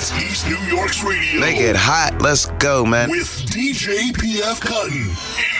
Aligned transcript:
It's 0.00 0.12
East 0.14 0.48
New 0.48 0.56
York's 0.74 1.04
radio. 1.04 1.40
Make 1.40 1.58
it 1.58 1.76
hot. 1.76 2.22
Let's 2.22 2.46
go, 2.52 2.86
man. 2.86 3.10
With 3.10 3.26
DJ 3.44 4.10
PF 4.12 4.58
Cuttin. 4.58 4.96
In 4.96 5.14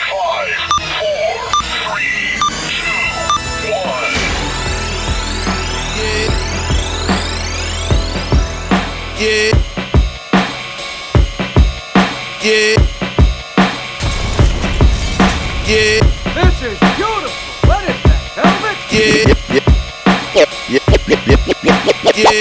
five, 0.09 0.57
four, 0.97 1.53
three, 1.85 2.41
two, 2.81 3.69
one. 3.69 4.17
Yeah. 6.01 6.33
Yeah. 9.21 9.53
Yeah. 15.69 16.01
This 16.33 16.57
is 16.65 16.79
beautiful. 16.97 17.69
What 17.69 17.85
is 17.85 17.93
that? 18.09 18.21
Velvet? 18.41 18.79
Yeah. 18.89 19.37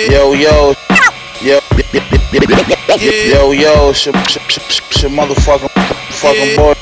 Yo, 0.10 0.34
yo, 0.34 0.74
yo, 1.42 1.60
yo, 3.00 3.52
yo, 3.52 3.90
it's 3.90 4.06
your, 4.06 4.16
it's 4.16 4.36
your, 4.36 4.46
it's 4.46 5.04
motherfucking, 5.04 5.70
fucking 6.20 6.56
boy, 6.58 6.74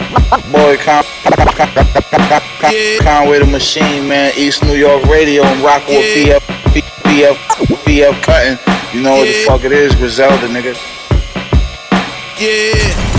boy, 0.52 0.78
Con, 0.78 1.04
Con, 1.24 1.70
Con, 2.60 2.72
Conway 3.02 3.40
the 3.40 3.46
Machine, 3.46 4.08
man, 4.08 4.32
East 4.36 4.64
New 4.64 4.76
York 4.76 5.04
Radio, 5.06 5.44
and 5.44 5.64
rocking 5.64 5.98
with 5.98 6.42
BF, 6.42 6.42
BF, 7.04 7.36
PF 7.86 8.24
Cuttin. 8.24 8.58
You 8.94 9.04
know 9.04 9.18
what 9.18 9.26
the 9.26 9.46
fuck 9.46 9.64
it 9.64 9.72
is, 9.72 9.94
Griselda, 9.96 10.48
nigga. 10.48 10.74
Yeah. 12.40 13.18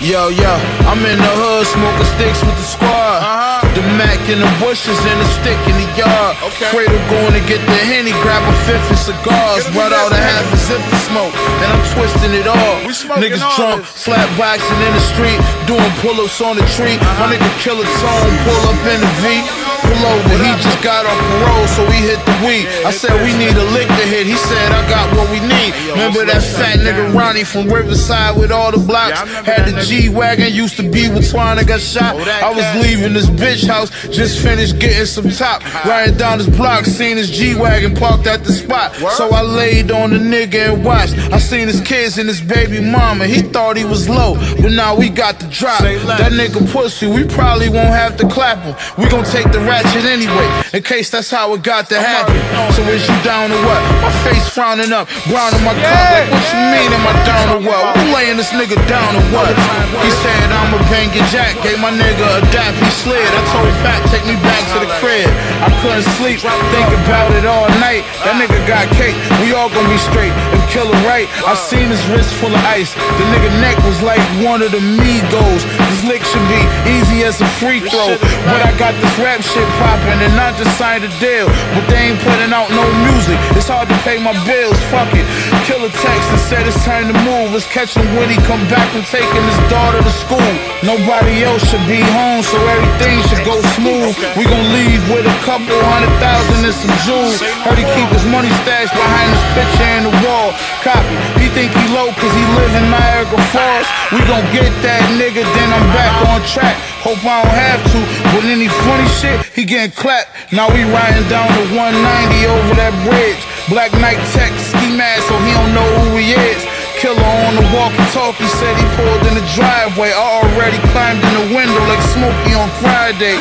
Yo, 0.00 0.28
yo, 0.28 0.54
I'm 0.86 1.04
in 1.06 1.18
the 1.18 1.24
hood 1.24 1.66
smoking 1.66 2.06
sticks 2.06 2.42
with 2.44 2.56
the 2.56 2.62
squad. 2.62 3.22
Uh-huh. 3.22 3.57
The 3.76 3.84
Mac 4.00 4.18
in 4.28 4.40
the 4.40 4.52
bushes 4.58 4.98
and 5.06 5.18
the 5.20 5.28
stick 5.38 5.58
in 5.68 5.76
the 5.76 5.88
yard. 5.94 6.34
Okay. 6.52 6.70
Cradle 6.72 6.98
going 7.12 7.34
to 7.36 7.44
get 7.46 7.60
the 7.62 7.78
henny, 7.88 8.12
grab 8.24 8.42
a 8.42 8.54
fifth 8.66 8.90
of 8.90 8.98
cigars. 8.98 9.68
Brought 9.70 9.92
out 9.92 10.10
a 10.12 10.20
half 10.20 10.46
a 10.52 10.58
zip 10.58 10.80
of 10.80 10.98
smoke, 11.04 11.34
and 11.62 11.68
I'm 11.68 11.84
twisting 11.94 12.34
it 12.34 12.48
all. 12.48 12.74
Niggas 13.20 13.44
drunk, 13.56 13.86
slap 13.86 14.26
boxing 14.38 14.80
in 14.82 14.92
the 14.94 15.04
street, 15.12 15.38
doing 15.66 15.92
pull 16.00 16.18
ups 16.20 16.40
on 16.40 16.56
the 16.56 16.66
tree. 16.74 16.96
My 17.20 17.30
nigga 17.30 17.50
Killer 17.62 17.86
Tone 17.86 18.34
pull 18.44 18.62
up 18.72 18.80
in 18.88 19.00
the 19.00 19.12
V. 19.22 19.67
Pull 19.88 20.04
over, 20.04 20.36
he 20.44 20.52
just 20.60 20.82
got 20.84 21.06
on 21.06 21.16
parole, 21.16 21.66
so 21.68 21.80
we 21.88 21.96
hit 21.96 22.20
the 22.28 22.36
weed. 22.44 22.68
I 22.84 22.90
said 22.90 23.12
we 23.24 23.32
need 23.38 23.56
a 23.56 23.64
lick 23.72 23.88
to 23.88 24.04
hit. 24.04 24.26
He 24.26 24.36
said 24.36 24.70
I 24.70 24.84
got 24.88 25.08
what 25.16 25.30
we 25.30 25.40
need. 25.40 25.72
Remember 25.92 26.26
that 26.26 26.42
fat 26.42 26.78
nigga 26.78 27.14
Ronnie 27.14 27.44
from 27.44 27.72
Riverside 27.72 28.38
with 28.38 28.52
all 28.52 28.70
the 28.70 28.78
blocks? 28.78 29.20
Had 29.48 29.64
the 29.64 29.80
G 29.80 30.10
wagon, 30.10 30.52
used 30.52 30.76
to 30.76 30.82
be 30.82 31.08
with 31.08 31.30
Twine. 31.30 31.58
I 31.58 31.64
got 31.64 31.80
shot. 31.80 32.16
I 32.16 32.52
was 32.52 32.66
leaving 32.84 33.14
this 33.14 33.30
bitch 33.30 33.66
house, 33.66 33.90
just 34.08 34.42
finished 34.42 34.78
getting 34.78 35.06
some 35.06 35.30
top. 35.30 35.64
Riding 35.86 36.18
down 36.18 36.38
this 36.38 36.48
block, 36.54 36.84
seen 36.84 37.16
his 37.16 37.30
G 37.30 37.54
wagon 37.54 37.94
parked 37.94 38.26
at 38.26 38.44
the 38.44 38.52
spot. 38.52 38.94
So 39.16 39.30
I 39.30 39.40
laid 39.40 39.90
on 39.90 40.10
the 40.10 40.18
nigga 40.18 40.74
and 40.74 40.84
watched. 40.84 41.16
I 41.32 41.38
seen 41.38 41.66
his 41.66 41.80
kids 41.80 42.18
and 42.18 42.28
his 42.28 42.42
baby 42.42 42.80
mama. 42.80 43.26
He 43.26 43.40
thought 43.40 43.78
he 43.78 43.86
was 43.86 44.06
low, 44.08 44.34
but 44.60 44.72
now 44.72 44.94
we 44.94 45.08
got 45.08 45.40
the 45.40 45.46
drop. 45.46 45.80
That 45.80 46.32
nigga 46.32 46.70
pussy, 46.72 47.06
we 47.06 47.24
probably 47.24 47.70
won't 47.70 47.88
have 47.88 48.18
to 48.18 48.28
clap 48.28 48.58
him. 48.64 48.76
We 48.98 49.08
gon' 49.08 49.24
take 49.24 49.50
the 49.50 49.60
ratchet 49.78 50.04
anyway, 50.10 50.46
in 50.74 50.82
case 50.82 51.10
that's 51.10 51.30
how 51.30 51.54
it 51.54 51.62
got 51.62 51.88
to 51.88 51.98
happen. 51.98 52.34
So 52.74 52.82
is 52.90 53.06
you 53.06 53.18
down 53.22 53.54
or 53.54 53.60
what? 53.62 53.82
My 54.02 54.10
face 54.26 54.48
frowning 54.50 54.90
up, 54.90 55.06
ground 55.30 55.54
in 55.54 55.62
my 55.62 55.74
car. 55.78 56.02
Like, 56.10 56.26
what 56.34 56.46
you 56.50 56.62
mean 56.74 56.90
am 56.90 57.06
I 57.06 57.14
down 57.22 57.46
or 57.54 57.60
what? 57.62 57.94
Who 57.94 58.02
laying 58.10 58.36
this 58.36 58.50
nigga 58.50 58.78
down 58.90 59.14
or 59.14 59.24
what? 59.30 59.54
He 60.02 60.10
said 60.10 60.50
I'ma 60.50 60.82
jack, 61.30 61.60
gave 61.62 61.78
my 61.78 61.92
nigga 61.92 62.26
a 62.26 62.42
dap, 62.50 62.74
he 62.74 62.90
slid. 62.90 63.20
I 63.20 63.42
told 63.52 63.70
Fat, 63.84 64.00
take 64.10 64.24
me 64.24 64.34
back 64.42 64.62
to 64.74 64.78
the 64.82 64.90
crib. 64.98 65.28
I 65.62 65.68
couldn't 65.84 66.06
sleep, 66.18 66.40
think 66.40 66.90
about 67.04 67.30
it 67.36 67.44
all 67.44 67.68
night. 67.78 68.02
That 68.24 68.40
nigga 68.40 68.58
got 68.66 68.88
cake, 68.96 69.14
we 69.44 69.52
all 69.52 69.68
gonna 69.68 69.90
be 69.92 70.00
straight. 70.00 70.32
If 70.56 70.62
killer 70.72 70.96
right, 71.06 71.28
I 71.44 71.54
seen 71.54 71.92
his 71.92 72.02
wrist 72.10 72.32
full 72.40 72.50
of 72.50 72.62
ice. 72.66 72.96
The 72.96 73.24
nigga 73.30 73.50
neck 73.60 73.76
was 73.84 74.00
like 74.02 74.22
one 74.40 74.64
of 74.64 74.72
the 74.72 74.80
Migos. 74.80 75.62
This 75.92 76.02
lick 76.08 76.22
should 76.24 76.48
be 76.48 76.62
easy 76.88 77.22
as 77.28 77.40
a 77.44 77.48
free 77.60 77.84
throw. 77.84 78.16
But 78.48 78.64
I 78.64 78.72
got 78.80 78.96
this 78.96 79.14
rap 79.20 79.44
shit 79.44 79.67
poppin' 79.76 80.20
and 80.24 80.34
I 80.38 80.56
just 80.56 80.72
signed 80.78 81.04
a 81.04 81.12
deal. 81.20 81.46
But 81.76 81.84
they 81.90 82.12
ain't 82.12 82.20
putting 82.24 82.52
out 82.52 82.68
no 82.72 82.84
music. 83.04 83.36
It's 83.54 83.68
hard 83.68 83.88
to 83.88 83.96
pay 84.02 84.18
my 84.18 84.32
bills, 84.48 84.78
fuck 84.88 85.12
it. 85.12 85.26
Killer 85.68 85.92
text 85.92 86.26
and 86.32 86.40
said 86.40 86.64
it's 86.66 86.80
time 86.84 87.06
to 87.12 87.16
move. 87.22 87.52
Let's 87.52 87.68
catch 87.68 87.94
him 87.94 88.08
when 88.16 88.28
he 88.28 88.36
come 88.48 88.62
back 88.72 88.86
from 88.90 89.04
taking 89.06 89.44
his 89.44 89.60
daughter 89.68 90.00
to 90.02 90.12
school. 90.12 90.52
Nobody 90.82 91.44
else 91.44 91.62
should 91.68 91.84
be 91.86 92.00
home, 92.16 92.42
so 92.42 92.56
everything 92.56 93.22
should 93.28 93.44
go 93.44 93.56
smooth. 93.76 94.12
We 94.34 94.44
gon' 94.48 94.68
leave 94.74 95.02
with 95.12 95.26
a 95.28 95.36
couple 95.44 95.76
hundred 95.92 96.12
thousand 96.18 96.64
and 96.64 96.74
some 96.74 96.94
jewels. 97.06 97.40
Heard 97.64 97.78
he 97.78 97.86
keep 97.94 98.08
his 98.10 98.24
money 98.26 98.50
stashed 98.64 98.94
behind 98.94 99.28
his 99.30 99.44
picture 99.54 99.90
in 99.98 100.02
the 100.08 100.14
wall. 100.24 100.56
Copy. 100.82 101.37
He 101.48 101.64
think 101.64 101.72
he 101.72 101.88
low 101.96 102.12
cause 102.12 102.34
he 102.36 102.44
live 102.60 102.76
in 102.76 102.92
Niagara 102.92 103.40
Falls. 103.56 103.88
We 104.12 104.20
gon' 104.28 104.44
get 104.52 104.68
that 104.84 105.00
nigga, 105.16 105.40
then 105.56 105.68
I'm 105.72 105.88
back 105.96 106.12
on 106.28 106.44
track. 106.44 106.76
Hope 107.00 107.24
I 107.24 107.40
don't 107.40 107.56
have 107.56 107.80
to, 107.96 107.98
but 108.36 108.44
any 108.44 108.68
funny 108.84 109.08
shit, 109.08 109.40
he 109.56 109.64
getting 109.64 109.88
clapped. 109.96 110.28
Now 110.52 110.68
we 110.68 110.84
riding 110.84 111.24
down 111.32 111.48
the 111.56 111.72
190 111.72 112.52
over 112.52 112.76
that 112.76 112.92
bridge. 113.00 113.40
Black 113.72 113.96
Knight 113.96 114.20
Tech, 114.36 114.52
ski 114.60 114.92
mask, 114.92 115.24
so 115.32 115.40
he 115.40 115.56
don't 115.56 115.72
know 115.72 115.88
who 116.04 116.20
he 116.20 116.36
is. 116.36 116.60
Killer 117.00 117.16
on 117.16 117.56
the 117.56 117.64
walkie-talkie 117.72 118.44
said 118.60 118.76
he 118.76 118.84
pulled 119.00 119.24
in 119.32 119.40
the 119.40 119.46
driveway. 119.56 120.12
I 120.12 120.44
already 120.44 120.76
climbed 120.92 121.24
in 121.24 121.32
the 121.32 121.46
window 121.56 121.80
like 121.88 122.04
Smokey 122.12 122.60
on 122.60 122.68
Friday. 122.84 123.40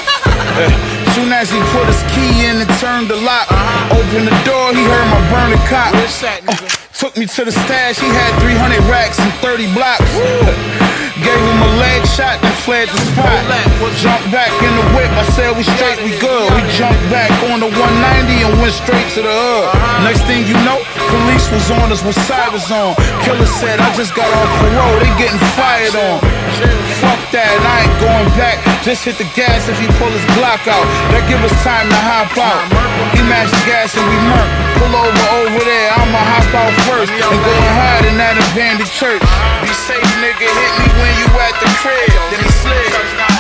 Soon 1.12 1.36
as 1.36 1.52
he 1.52 1.60
put 1.76 1.92
his 1.92 2.00
key 2.16 2.48
in 2.48 2.64
and 2.64 2.72
turned 2.80 3.12
the 3.12 3.20
lock, 3.20 3.52
opened 3.92 4.32
the 4.32 4.38
door, 4.48 4.72
he 4.72 4.80
heard 4.88 5.08
my 5.12 5.20
burner 5.28 5.60
cop. 5.68 5.92
Uh, 5.92 6.87
took 6.98 7.16
me 7.16 7.28
to 7.30 7.46
the 7.46 7.54
stash, 7.54 8.02
he 8.02 8.10
had 8.10 8.34
300 8.42 8.82
racks 8.90 9.22
and 9.22 9.30
30 9.38 9.70
blocks. 9.78 10.10
Gave 11.22 11.42
him 11.42 11.62
a 11.62 11.72
leg 11.78 12.02
shot 12.10 12.42
and 12.42 12.54
fled 12.66 12.90
the 12.90 12.98
spot. 13.14 13.38
Jumped 14.02 14.30
back 14.34 14.50
in 14.62 14.74
the 14.74 14.86
whip, 14.98 15.10
I 15.14 15.26
said 15.34 15.54
we 15.58 15.62
straight, 15.78 15.98
we 16.02 16.14
good. 16.18 16.50
We 16.58 16.62
jumped 16.74 17.02
back 17.14 17.30
on 17.54 17.62
the 17.62 17.70
190 17.70 18.46
and 18.46 18.54
went 18.62 18.74
straight 18.74 19.06
to 19.18 19.22
the 19.22 19.30
hood. 19.30 19.66
Next 20.06 20.26
thing 20.26 20.46
you 20.50 20.58
know, 20.66 20.82
police 21.10 21.50
was 21.54 21.70
on 21.70 21.94
us 21.94 22.02
with 22.02 22.18
sirens 22.26 22.70
on. 22.74 22.98
Killer 23.22 23.50
said 23.50 23.78
I 23.78 23.90
just 23.94 24.18
got 24.18 24.30
off 24.30 24.50
parole, 24.62 24.98
they 25.02 25.14
getting 25.22 25.42
fired 25.54 25.94
on. 25.98 26.18
Fuck 27.02 27.22
that, 27.34 27.50
I 27.62 27.86
ain't 27.86 27.98
going 28.02 28.30
back. 28.38 28.58
Just 28.82 29.06
hit 29.06 29.18
the 29.22 29.30
gas 29.38 29.70
if 29.70 29.78
he 29.78 29.86
pull 30.02 30.10
his 30.10 30.26
Glock 30.38 30.66
out. 30.66 30.86
That 31.14 31.26
give 31.30 31.42
us 31.46 31.54
time 31.62 31.90
to 31.90 32.00
hop 32.02 32.34
out. 32.38 32.62
He 33.14 33.22
matched 33.26 33.54
the 33.54 33.64
gas 33.70 33.94
and 33.94 34.06
we 34.06 34.18
murk. 34.30 34.50
Pull 34.82 34.94
over 34.94 35.26
over 35.42 35.62
there, 35.66 35.90
I'ma 35.98 36.22
hop 36.22 36.50
out 36.54 36.87
first 36.88 37.12
and 37.12 37.20
go 37.20 37.52
and 37.52 37.74
hide 37.76 38.06
in 38.08 38.16
that 38.18 38.40
abandoned 38.40 38.90
church. 38.90 39.24
Be 39.62 39.72
safe, 39.76 40.08
nigga. 40.24 40.48
Hit 40.48 40.72
me 40.80 40.88
when 41.04 41.14
you 41.20 41.28
at 41.36 41.56
the 41.60 41.68
crib. 41.84 42.08
Then 42.32 42.40
he 42.40 42.50
slid. 42.50 43.37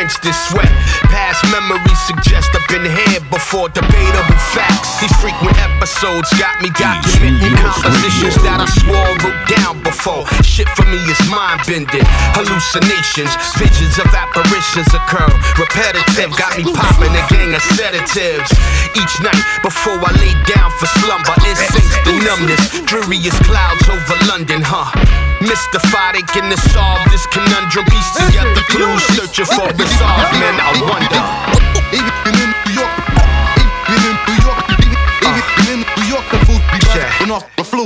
Drenched 0.00 0.24
in 0.24 0.32
sweat. 0.32 0.72
Past 1.12 1.44
memories 1.52 2.00
suggest 2.06 2.48
I've 2.56 2.66
been 2.68 2.88
here 2.88 3.20
before 3.28 3.68
debatable 3.68 4.40
facts. 4.56 5.00
These 5.00 5.12
frequent 5.20 5.56
episodes 5.60 6.32
got 6.40 6.56
me 6.62 6.70
documenting 6.70 7.52
compositions 7.60 8.40
that 8.40 8.64
I 8.64 8.68
swore 8.80 9.12
wrote 9.20 9.44
down 9.44 9.82
before. 9.82 10.24
Shit 10.60 10.76
for 10.76 10.84
me 10.92 11.00
is 11.08 11.16
mind 11.32 11.64
bending. 11.64 12.04
Hallucinations, 12.36 13.32
visions 13.56 13.96
of 13.96 14.12
apparitions 14.12 14.92
occur. 14.92 15.24
Repetitive, 15.56 16.36
got 16.36 16.52
me 16.52 16.68
popping 16.76 17.16
a 17.16 17.24
gang 17.32 17.56
of 17.56 17.64
sedatives. 17.64 18.52
Each 18.92 19.14
night 19.24 19.40
before 19.64 19.96
I 19.96 20.12
lay 20.20 20.36
down 20.44 20.68
for 20.76 20.84
slumber, 21.00 21.32
instincts 21.48 21.96
the 22.04 22.12
numbness. 22.28 22.60
Dreariest 22.84 23.40
clouds 23.48 23.88
over 23.88 24.20
London, 24.28 24.60
huh? 24.60 24.92
Mystified, 25.40 26.28
can 26.28 26.52
solve 26.76 27.00
this 27.08 27.24
conundrum. 27.32 27.88
Piece 27.88 28.12
together 28.20 28.60
clues, 28.68 29.00
searching 29.16 29.48
for 29.48 29.64
resolve, 29.72 30.28
man. 30.44 30.60
I 30.60 30.76
wonder. 30.84 32.39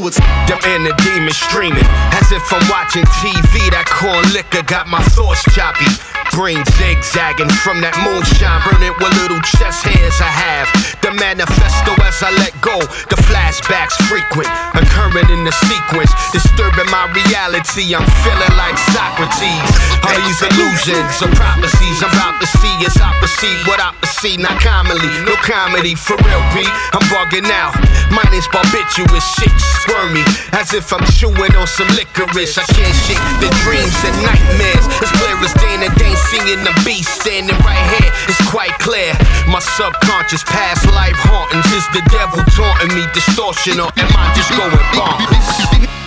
Fluids. 0.04 0.18
Them 0.48 0.58
inner 0.76 0.94
demons 1.02 1.36
streaming 1.36 1.84
as 2.12 2.32
if 2.32 2.42
I'm 2.52 2.68
watching 2.68 3.04
TV. 3.20 3.70
That 3.70 3.86
corn 3.88 4.24
liquor 4.32 4.62
got 4.62 4.88
my 4.88 5.02
thoughts 5.02 5.42
choppy. 5.54 5.88
Brain 6.32 6.64
zigzagging 6.76 7.50
from 7.62 7.80
that 7.80 7.94
moonshine, 8.02 8.60
burning 8.68 8.92
with 8.98 9.12
little 9.22 9.40
chest 9.40 9.84
hairs 9.84 10.20
I 10.20 10.28
have. 10.28 10.93
The 11.04 11.12
manifesto 11.20 11.92
as 12.00 12.16
I 12.24 12.32
let 12.40 12.56
go, 12.64 12.80
the 13.12 13.20
flashbacks 13.28 13.92
frequent, 14.08 14.48
occurring 14.72 15.28
in 15.28 15.44
the 15.44 15.52
sequence, 15.68 16.08
disturbing 16.32 16.88
my 16.88 17.12
reality. 17.12 17.92
I'm 17.92 18.08
feeling 18.24 18.54
like 18.56 18.72
Socrates. 18.88 19.68
All 20.00 20.16
these 20.24 20.40
illusions 20.40 21.12
or 21.20 21.28
prophecies? 21.36 22.00
I'm 22.00 22.08
about 22.08 22.40
to 22.40 22.48
see 22.48 22.72
as 22.88 22.96
I 22.96 23.12
proceed 23.20 23.68
what 23.68 23.84
I 23.84 23.92
perceive, 24.00 24.40
not 24.40 24.56
commonly. 24.64 25.04
No 25.28 25.36
comedy 25.44 25.92
for 25.92 26.16
real, 26.24 26.40
P. 26.56 26.64
I'm 26.64 27.04
bugging 27.12 27.52
out. 27.52 27.76
Mine 28.08 28.32
is 28.32 28.48
barbituraous 28.48 29.28
shit, 29.36 29.52
squirmy, 29.84 30.24
as 30.56 30.72
if 30.72 30.88
I'm 30.88 31.04
chewing 31.12 31.52
on 31.52 31.68
some 31.68 31.88
licorice. 32.00 32.56
I 32.56 32.64
can't 32.72 32.96
shake 33.04 33.28
the 33.44 33.52
dreams 33.60 33.92
and 34.08 34.16
nightmares. 34.24 34.88
As 35.04 35.12
clear 35.20 35.36
as 35.36 35.52
day 35.60 35.76
and 35.84 35.92
day, 36.00 36.16
seeing 36.32 36.64
the 36.64 36.72
beast 36.80 37.12
standing 37.20 37.60
right 37.60 37.84
here. 38.00 38.08
It's 38.24 38.40
quite 38.48 38.72
clear. 38.80 39.12
My 39.52 39.60
subconscious 39.60 40.40
past 40.48 40.93
life 40.94 41.18
hauntings 41.28 41.66
is 41.74 41.86
the 41.92 42.02
devil 42.10 42.40
taunting 42.54 42.92
me, 42.96 43.04
distortion, 43.12 43.80
or 43.80 43.90
am 43.98 44.10
I 44.16 44.30
just 44.34 44.50
going 44.54 44.70
bonkers? 44.94 45.48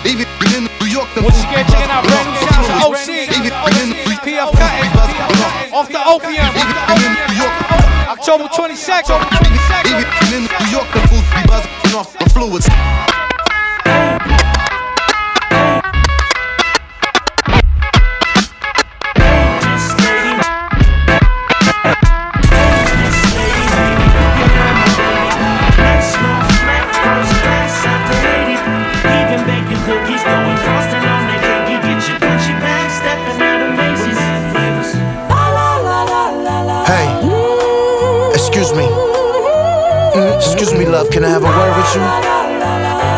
Even 0.07 0.25
in 0.55 0.63
New 0.79 0.87
York, 0.87 1.09
the 1.15 1.21
Once 1.21 1.37
again, 1.43 1.65
checking 1.67 1.91
out 1.91 2.03
brand 2.07 2.27
new 2.31 2.47
buzzing 2.47 2.47
sounds 2.47 2.69
of 2.71 2.91
OC. 2.95 3.09
Even 3.27 3.51
in 3.83 3.89
New 3.91 4.15
York, 4.15 4.23
PF 4.23 4.49
the 4.51 4.57
fools 4.57 4.75
be 4.81 4.87
Cutting. 4.95 5.19
off- 5.27 5.73
Off 5.77 5.87
the 5.89 6.01
opium. 6.07 6.51
Even 6.55 6.75
in 7.03 7.11
New 7.27 7.35
York, 7.43 7.55
October 8.15 8.47
22nd. 8.55 9.19
even 9.91 10.07
in 10.33 10.43
New 10.47 10.69
York, 10.71 10.87
the 10.93 11.01
fools 11.07 11.27
be 11.35 11.41
buzzing 11.47 11.95
off 11.95 12.09
the 12.17 12.29
fluids. 12.31 12.67
You? 41.95 42.01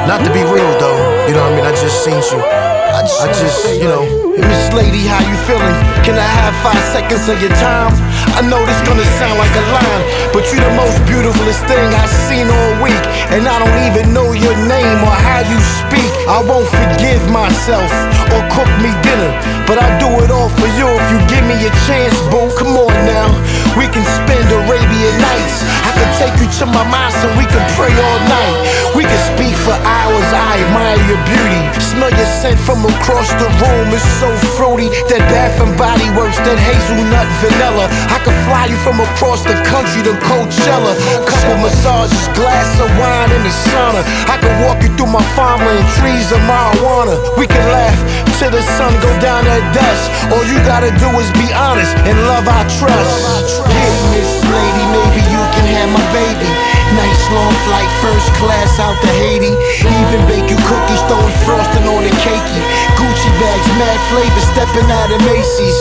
Not 0.08 0.24
to 0.26 0.34
be 0.34 0.44
real 0.44 0.72
though, 0.80 1.19
you 1.30 1.36
know 1.38 1.46
what 1.46 1.54
I 1.54 1.62
mean? 1.62 1.66
I 1.70 1.74
just 1.78 2.02
seen 2.02 2.18
you. 2.18 2.42
I 2.42 3.06
just, 3.06 3.22
I 3.22 3.28
just 3.30 3.62
you 3.78 3.86
know. 3.86 4.02
Hey, 4.34 4.42
Miss 4.50 4.74
Lady, 4.74 5.06
how 5.06 5.22
you 5.22 5.38
feeling? 5.46 5.78
Can 6.02 6.18
I 6.18 6.26
have 6.42 6.58
five 6.66 6.82
seconds 6.90 7.30
of 7.30 7.38
your 7.38 7.54
time? 7.62 7.94
I 8.34 8.42
know 8.42 8.58
this 8.66 8.82
gonna 8.82 9.06
sound 9.22 9.38
like 9.38 9.54
a 9.54 9.66
line, 9.70 10.04
but 10.34 10.42
you 10.50 10.58
the 10.58 10.74
most 10.74 10.98
beautifulest 11.06 11.62
thing 11.70 11.86
I've 11.94 12.10
seen 12.26 12.50
all 12.50 12.74
week. 12.82 13.04
And 13.30 13.46
I 13.46 13.62
don't 13.62 13.78
even 13.86 14.10
know 14.10 14.34
your 14.34 14.58
name 14.66 15.00
or 15.06 15.14
how 15.14 15.46
you 15.46 15.60
speak. 15.86 16.10
I 16.26 16.42
won't 16.42 16.66
forgive 16.66 17.22
myself 17.30 17.94
or 18.34 18.42
cook 18.50 18.72
me 18.82 18.90
dinner, 19.06 19.30
but 19.70 19.78
I'll 19.78 19.98
do 20.02 20.10
it 20.26 20.34
all 20.34 20.50
for 20.58 20.70
you 20.74 20.90
if 20.90 21.06
you 21.14 21.20
give 21.30 21.46
me 21.46 21.62
a 21.62 21.74
chance, 21.86 22.18
boo. 22.34 22.50
Come 22.58 22.74
on 22.74 22.96
now, 23.06 23.30
we 23.78 23.86
can 23.86 24.02
spend 24.18 24.50
Arabian 24.50 25.14
nights. 25.22 25.62
I 25.86 25.94
can 25.94 26.10
take 26.18 26.36
you 26.42 26.50
to 26.58 26.66
my 26.66 26.82
mosque 26.90 27.22
and 27.22 27.38
we 27.38 27.46
can 27.46 27.62
pray 27.78 27.94
all 27.94 28.20
night. 28.26 28.56
We 28.98 29.06
can 29.06 29.22
speak 29.36 29.54
for 29.62 29.78
hours. 29.78 30.30
I 30.34 30.58
admire 30.64 31.02
your 31.06 31.19
beauty. 31.26 31.62
Smell 31.80 32.12
your 32.14 32.30
scent 32.40 32.60
from 32.60 32.86
across 32.86 33.30
the 33.42 33.50
room. 33.60 33.92
It's 33.92 34.06
so 34.22 34.30
fruity. 34.56 34.88
That 35.10 35.24
Bath 35.32 35.60
and 35.60 35.74
Body 35.76 36.08
Works, 36.16 36.38
that 36.46 36.60
hazelnut 36.60 37.28
vanilla. 37.42 37.90
I 38.12 38.18
could 38.24 38.38
fly 38.48 38.70
you 38.72 38.78
from 38.86 39.02
across 39.02 39.44
the 39.44 39.56
country 39.68 40.04
to 40.06 40.14
Coachella. 40.24 40.94
Couple 41.26 41.58
massages, 41.64 42.20
glass 42.38 42.70
of 42.80 42.90
wine 43.00 43.32
in 43.34 43.42
the 43.44 43.54
sauna. 43.72 44.02
I 44.30 44.36
could 44.40 44.56
walk 44.64 44.80
you 44.86 44.92
through 44.96 45.12
my 45.12 45.24
farmland, 45.36 45.84
trees 46.00 46.30
of 46.32 46.42
marijuana. 46.46 47.16
We 47.36 47.48
can 47.48 47.64
laugh 47.72 48.00
till 48.40 48.52
the 48.52 48.64
sun 48.78 48.94
go 49.02 49.12
down 49.20 49.48
at 49.48 49.64
dusk. 49.76 50.04
All 50.32 50.44
you 50.46 50.58
gotta 50.68 50.92
do 51.00 51.10
is 51.20 51.30
be 51.36 51.48
honest 51.56 51.96
and 52.08 52.16
love 52.28 52.48
I 52.48 52.64
trust. 52.80 53.64
Yeah, 53.68 54.12
Miss 54.14 54.32
Lady, 54.48 54.86
maybe 54.96 55.22
you 55.32 55.42
can 55.56 55.66
have 55.76 55.90
my 55.92 56.06
baby. 56.14 56.59
Long 57.30 57.54
flight, 57.70 57.90
first 58.02 58.34
class 58.42 58.80
out 58.82 58.98
to 59.06 59.12
Haiti. 59.22 59.54
Even 59.86 60.20
bake 60.26 60.50
you 60.50 60.58
cookies, 60.66 61.02
throwing 61.06 61.36
frosting 61.46 61.86
on 61.86 62.02
the 62.02 62.14
cakey. 62.26 62.62
Gucci 62.98 63.30
bags, 63.38 63.70
mad 63.78 64.00
flavor, 64.10 64.44
stepping 64.50 64.90
out 64.90 65.14
of 65.14 65.22
Macy's. 65.30 65.80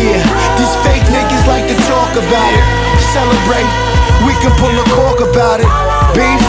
Yeah, 0.00 0.24
these 0.56 0.74
fake 0.80 1.04
niggas 1.12 1.44
like 1.44 1.68
to 1.68 1.76
talk 1.84 2.12
about 2.16 2.52
it. 2.56 2.64
Celebrate, 3.12 3.68
we 4.24 4.32
can 4.40 4.52
pull 4.56 4.72
a 4.72 4.86
cork 4.96 5.20
about 5.20 5.60
it. 5.60 5.68
Beef, 6.16 6.40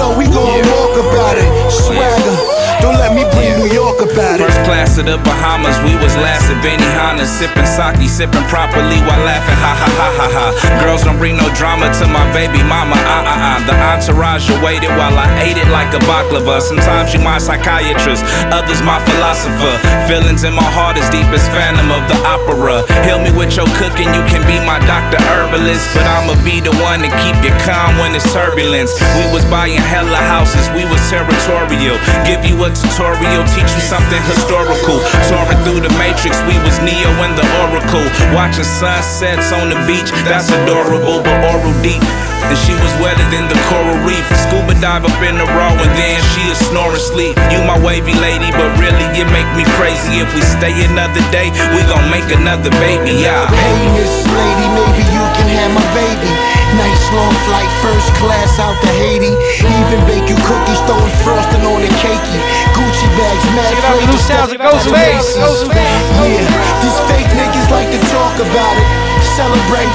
know 0.00 0.16
we 0.16 0.24
gon' 0.32 0.64
walk 0.72 0.96
about 0.96 1.36
it. 1.36 1.48
Swagger, 1.68 2.36
don't 2.80 2.96
let 2.96 3.12
me 3.12 3.28
bring 3.36 3.60
New 3.60 3.68
York 3.68 4.00
about 4.00 4.40
it. 4.40 4.48
First 4.48 4.64
class 4.64 4.96
of 4.96 5.04
the 5.04 5.20
Bahamas, 5.20 5.76
we 5.84 5.92
was 6.00 6.16
last 6.16 6.48
at 6.48 6.56
Benihana, 6.64 7.28
sipping 7.28 7.68
sake, 7.68 8.08
sipping 8.08 8.46
properly 8.48 8.96
while 9.04 9.20
laughing, 9.28 9.60
ha 9.60 9.76
ha 9.76 9.88
ha 10.00 10.08
ha 10.16 10.28
ha. 10.32 10.46
Girls 10.80 11.04
don't 11.04 11.20
bring 11.20 11.36
no 11.36 11.44
drama 11.52 11.92
to 12.00 12.08
my 12.08 12.24
baby 12.32 12.64
mama, 12.64 12.96
ah 12.96 13.28
ah 13.28 13.48
ah. 13.52 13.58
The 13.68 13.76
entourage 13.76 14.48
waited 14.64 14.88
while 14.96 15.12
I 15.12 15.28
ate 15.44 15.60
it 15.60 15.68
like 15.68 15.92
a 15.92 16.00
baklava. 16.08 16.64
Sometimes 16.64 17.12
you 17.12 17.20
my 17.20 17.36
psychiatrist, 17.36 18.24
others 18.48 18.80
my 18.80 18.96
philosopher. 19.04 19.76
Feelings 20.08 20.48
in 20.48 20.56
my 20.56 20.64
heart 20.64 20.96
is 20.96 21.04
deep 21.12 21.28
as 21.28 21.44
Phantom 21.52 21.92
of 21.92 22.08
the 22.08 22.16
Opera. 22.24 22.88
Heal 23.04 23.20
me 23.20 23.30
with 23.36 23.52
your 23.52 23.68
cooking, 23.76 24.08
you 24.16 24.24
can 24.32 24.40
be 24.48 24.56
my 24.64 24.80
doctor 24.88 25.20
herbalist, 25.28 25.92
but 25.92 26.08
I'ma 26.08 26.40
be 26.40 26.64
the 26.64 26.72
one 26.80 27.04
to 27.04 27.10
keep 27.20 27.36
you 27.44 27.52
calm 27.68 28.00
when 28.00 28.16
it's 28.16 28.24
turbulence. 28.32 28.96
We 29.20 29.28
was 29.36 29.44
buying 29.52 29.76
hella 29.90 30.22
houses, 30.22 30.70
we 30.70 30.86
was 30.86 31.02
territorial. 31.10 31.98
Give 32.22 32.38
you 32.46 32.54
a 32.62 32.70
tutorial, 32.70 33.42
teach 33.50 33.70
you 33.74 33.82
something 33.82 34.22
historical. 34.30 35.02
Soaring 35.26 35.58
through 35.66 35.82
the 35.82 35.90
matrix, 35.98 36.38
we 36.46 36.54
was 36.62 36.78
Neo 36.86 37.10
and 37.26 37.34
the 37.34 37.46
Oracle. 37.66 38.06
Watching 38.30 38.62
sunsets 38.64 39.50
on 39.50 39.74
the 39.74 39.78
beach, 39.90 40.14
that's 40.22 40.46
adorable, 40.54 41.18
but 41.26 41.34
oral 41.50 41.74
deep. 41.82 41.98
And 42.40 42.56
she 42.56 42.72
was 42.72 42.92
wetter 43.02 43.26
than 43.34 43.50
the 43.50 43.58
coral 43.68 43.98
reef. 44.06 44.24
Scuba 44.46 44.74
dive 44.80 45.04
up 45.04 45.20
in 45.26 45.36
the 45.36 45.46
raw, 45.58 45.74
and 45.74 45.92
then 45.98 46.18
she 46.32 46.42
is 46.48 46.58
snoring 46.70 47.02
sleep. 47.02 47.36
You 47.52 47.60
my 47.66 47.76
wavy 47.78 48.14
lady, 48.16 48.48
but 48.54 48.70
really 48.80 49.06
you 49.12 49.26
make 49.34 49.50
me 49.58 49.66
crazy. 49.76 50.22
If 50.22 50.30
we 50.34 50.42
stay 50.42 50.72
another 50.86 51.20
day, 51.34 51.52
we 51.74 51.80
gon' 51.90 52.08
make 52.08 52.30
another 52.32 52.70
baby. 52.80 53.20
Yeah. 53.20 53.44
Hey, 53.50 53.76
Miss 53.92 54.24
Lady, 54.24 54.66
maybe 54.72 55.04
you 55.12 55.19
can 55.50 55.58
have 55.66 55.72
my 55.74 55.86
baby. 55.90 56.30
Nice 56.78 57.02
long 57.10 57.34
flight, 57.50 57.66
first 57.82 58.06
class 58.22 58.58
out 58.62 58.78
to 58.78 58.90
Haiti. 59.02 59.34
Even 59.66 59.98
bake 60.06 60.30
you 60.30 60.38
cookies, 60.46 60.78
throwing 60.86 61.10
frosting 61.26 61.62
on 61.66 61.82
the 61.82 61.90
cakey. 61.98 62.38
Gucci 62.78 63.08
bags, 63.18 63.44
mad 63.58 63.74
Check 63.74 63.82
it 63.82 63.84
out, 63.84 63.94
flavor, 63.98 64.12
new 64.14 64.20
sounds, 64.22 64.52
it 64.54 64.60
goes 64.62 64.78
out 64.78 64.86
of 64.86 64.94
fast, 64.94 65.34
it 65.34 65.42
Macy's. 65.42 65.42
goes 65.42 65.62
fast. 65.66 66.06
Yeah, 66.22 66.46
these 66.86 66.98
fake 67.10 67.30
niggas 67.34 67.68
like 67.74 67.90
to 67.90 68.00
talk 68.14 68.34
about 68.38 68.74
it. 68.78 68.88
Celebrate, 69.34 69.92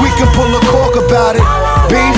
we 0.00 0.08
can 0.16 0.28
pull 0.32 0.48
a 0.48 0.62
cork 0.72 0.96
about 0.96 1.36
it. 1.36 1.44
Beef, 1.92 2.16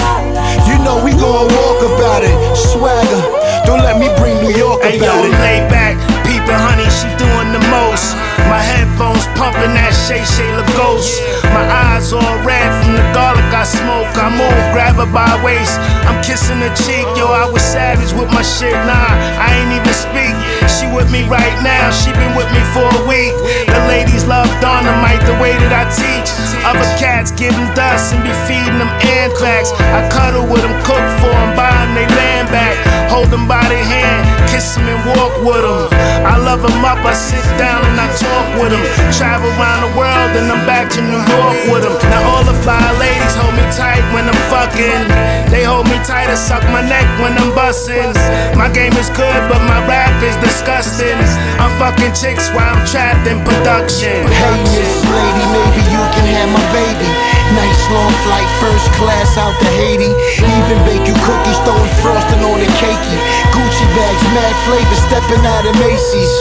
you 0.70 0.78
know 0.86 1.02
we 1.02 1.10
gon' 1.18 1.50
walk 1.50 1.80
about 1.82 2.22
it. 2.22 2.32
Swagger, 2.54 3.22
don't 3.66 3.82
let 3.82 3.98
me 3.98 4.06
bring 4.16 4.38
New 4.46 4.54
York 4.54 4.80
about 4.86 4.94
Hey 4.94 5.02
yo, 5.02 5.12
it. 5.26 5.34
lay 5.42 5.60
back, 5.68 5.98
peeping 6.22 6.54
honey, 6.54 6.86
she 6.94 7.10
doing 7.18 7.35
the 7.52 7.62
most. 7.70 8.14
My 8.48 8.62
headphones 8.62 9.26
pumping 9.34 9.74
that 9.74 9.92
Shay 9.92 10.22
Shay 10.22 10.50
Lagos. 10.54 11.18
My 11.50 11.64
eyes 11.90 12.12
all 12.12 12.36
red 12.46 12.70
from 12.82 12.94
the 12.94 13.06
garlic 13.12 13.46
I 13.50 13.66
smoke. 13.66 14.10
I 14.14 14.30
move, 14.30 14.62
grab 14.72 14.96
her 14.96 15.10
by 15.10 15.28
waist. 15.42 15.78
I'm 16.06 16.18
kissing 16.22 16.62
her 16.62 16.74
cheek, 16.74 17.06
yo. 17.18 17.26
I 17.28 17.50
was 17.50 17.62
savage 17.62 18.14
with 18.14 18.30
my 18.30 18.42
shit, 18.42 18.74
nah. 18.86 19.12
I 19.42 19.50
ain't 19.58 19.72
even 19.74 19.94
speak. 19.94 20.34
She 20.70 20.86
with 20.94 21.10
me 21.10 21.26
right 21.26 21.56
now, 21.62 21.90
she 21.90 22.14
been 22.14 22.34
with 22.38 22.48
me 22.54 22.62
for 22.72 22.86
a 22.86 23.02
week. 23.06 23.34
The 23.66 23.80
ladies 23.90 24.24
love 24.24 24.48
dynamite 24.62 25.22
the 25.26 25.36
way 25.42 25.54
that 25.58 25.72
I 25.74 25.84
teach. 25.90 26.30
Other 26.66 26.86
cats 26.98 27.30
give 27.34 27.54
them 27.54 27.68
dust 27.74 28.14
and 28.14 28.22
be 28.22 28.32
feeding 28.46 28.78
them 28.78 28.90
anthrax. 29.02 29.70
I 29.94 30.02
cuddle 30.10 30.46
with 30.46 30.62
them, 30.62 30.74
cook 30.82 31.04
for 31.22 31.30
them, 31.30 31.54
buy 31.54 31.70
them 31.70 31.94
they 31.94 32.08
land 32.14 32.48
back. 32.50 32.95
Hold 33.16 33.32
them 33.32 33.48
by 33.48 33.64
their 33.72 33.80
hand, 33.80 34.28
kiss 34.52 34.76
them 34.76 34.84
and 34.92 35.00
walk 35.08 35.32
with 35.40 35.64
them. 35.64 35.88
I 36.20 36.36
love 36.36 36.60
them 36.60 36.84
up, 36.84 37.00
I 37.00 37.16
sit 37.16 37.40
down 37.56 37.80
and 37.80 37.96
I 37.96 38.12
talk 38.12 38.60
with 38.60 38.76
them. 38.76 38.84
Travel 39.08 39.48
around 39.56 39.88
the 39.88 39.92
world 39.96 40.36
and 40.36 40.52
I'm 40.52 40.60
back 40.68 40.92
to 40.92 41.00
New 41.00 41.24
York 41.24 41.56
with 41.72 41.88
them. 41.88 41.96
Now 42.12 42.28
all 42.28 42.44
the 42.44 42.52
fly 42.60 42.76
ladies 43.00 43.32
hold 43.32 43.56
me 43.56 43.64
tight 43.72 44.04
when 44.12 44.28
I'm 44.28 44.36
fucking. 44.52 45.08
They 45.48 45.64
hold 45.64 45.88
me 45.88 45.96
tight 46.04 46.28
and 46.28 46.36
suck 46.36 46.60
my 46.68 46.84
neck 46.84 47.08
when 47.16 47.32
I'm 47.40 47.56
busting. 47.56 48.12
My 48.52 48.68
game 48.68 48.92
is 49.00 49.08
good, 49.16 49.40
but 49.48 49.64
my 49.64 49.80
rap 49.88 50.12
is 50.20 50.36
disgusting. 50.44 51.16
I'm 51.56 51.72
fucking 51.80 52.12
chicks 52.12 52.52
while 52.52 52.68
I'm 52.68 52.84
trapped 52.84 53.24
in 53.24 53.40
production. 53.48 54.28
Hey, 54.28 54.60
Miss 54.76 54.92
Lady, 55.08 55.44
maybe 55.56 55.82
you 55.88 56.04
can 56.12 56.26
have 56.36 56.52
my 56.52 56.64
baby. 56.68 57.08
Nice 57.54 57.82
long 57.94 58.10
flight, 58.26 58.48
first 58.58 58.90
class 58.98 59.38
out 59.38 59.54
to 59.62 59.68
Haiti. 59.78 60.10
Even 60.42 60.78
bake 60.82 61.06
you 61.06 61.14
cookies, 61.22 61.58
throwing 61.62 61.92
frosting 62.02 62.42
on 62.42 62.58
the 62.58 62.70
cakey. 62.82 63.18
Gucci 63.54 63.86
bags, 63.94 64.24
mad 64.34 64.54
flavor, 64.66 64.98
stepping 65.06 65.44
out 65.46 65.62
of 65.62 65.74
Macy's. 65.78 66.32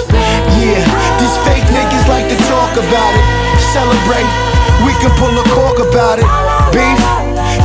Yeah, 0.58 0.82
these 1.22 1.36
fake 1.46 1.68
niggas 1.70 2.06
like 2.10 2.26
to 2.26 2.38
talk 2.50 2.74
about 2.74 3.14
it. 3.14 3.26
Celebrate, 3.76 4.30
we 4.82 4.92
can 4.98 5.14
pull 5.22 5.34
a 5.36 5.46
cork 5.54 5.78
about 5.78 6.18
it. 6.18 6.28
Beef, 6.74 7.02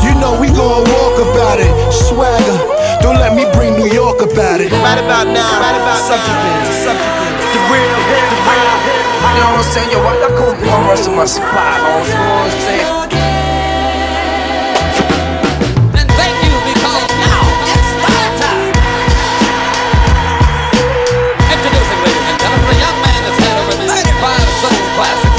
you 0.04 0.12
know 0.20 0.37
we 0.37 0.52
gon' 0.52 0.85
walk 1.00 1.16
about 1.25 1.59
it. 1.59 1.73
Swagger, 1.88 2.59
don't 3.00 3.16
let 3.16 3.32
me 3.32 3.49
bring 3.56 3.75
New 3.80 3.88
York 3.88 4.20
about 4.20 4.61
it. 4.61 4.70
Right 4.85 5.00
about 5.00 5.26
now, 5.32 5.49
right 5.64 5.76
about 5.80 5.97
subject 5.97 6.61
subject. 6.85 7.40
The 7.52 7.61
real, 7.73 7.88
the 7.88 8.38
real. 8.49 9.00
You 9.20 9.36
know 9.36 9.52
what 9.52 9.60
I'm 9.60 9.72
saying? 9.72 9.90
Yo, 9.92 10.00
I 10.00 10.14
got 10.16 10.32
cool 10.38 10.54
come 10.64 10.88
rush 10.88 11.04
to 11.04 11.12
my 11.12 11.24
spot. 11.28 11.44
You 11.52 12.16
know 12.16 12.40
what 12.40 12.48
I'm 12.48 12.56
saying? 12.64 12.88
And 16.00 16.08
thank 16.16 16.36
you 16.40 16.54
because 16.72 17.04
now 17.20 17.42
it's 17.68 17.90
my 18.00 18.22
time. 18.40 18.72
Introducing, 21.52 22.00
ladies 22.00 22.26
and 22.32 22.38
gentlemen, 22.40 22.68
a 22.72 22.78
young 22.80 22.98
man 23.04 23.20
that's 23.28 23.40
had 23.44 23.56
over 23.60 23.76
35 23.92 24.40
soul 24.64 24.80
classics. 24.96 25.36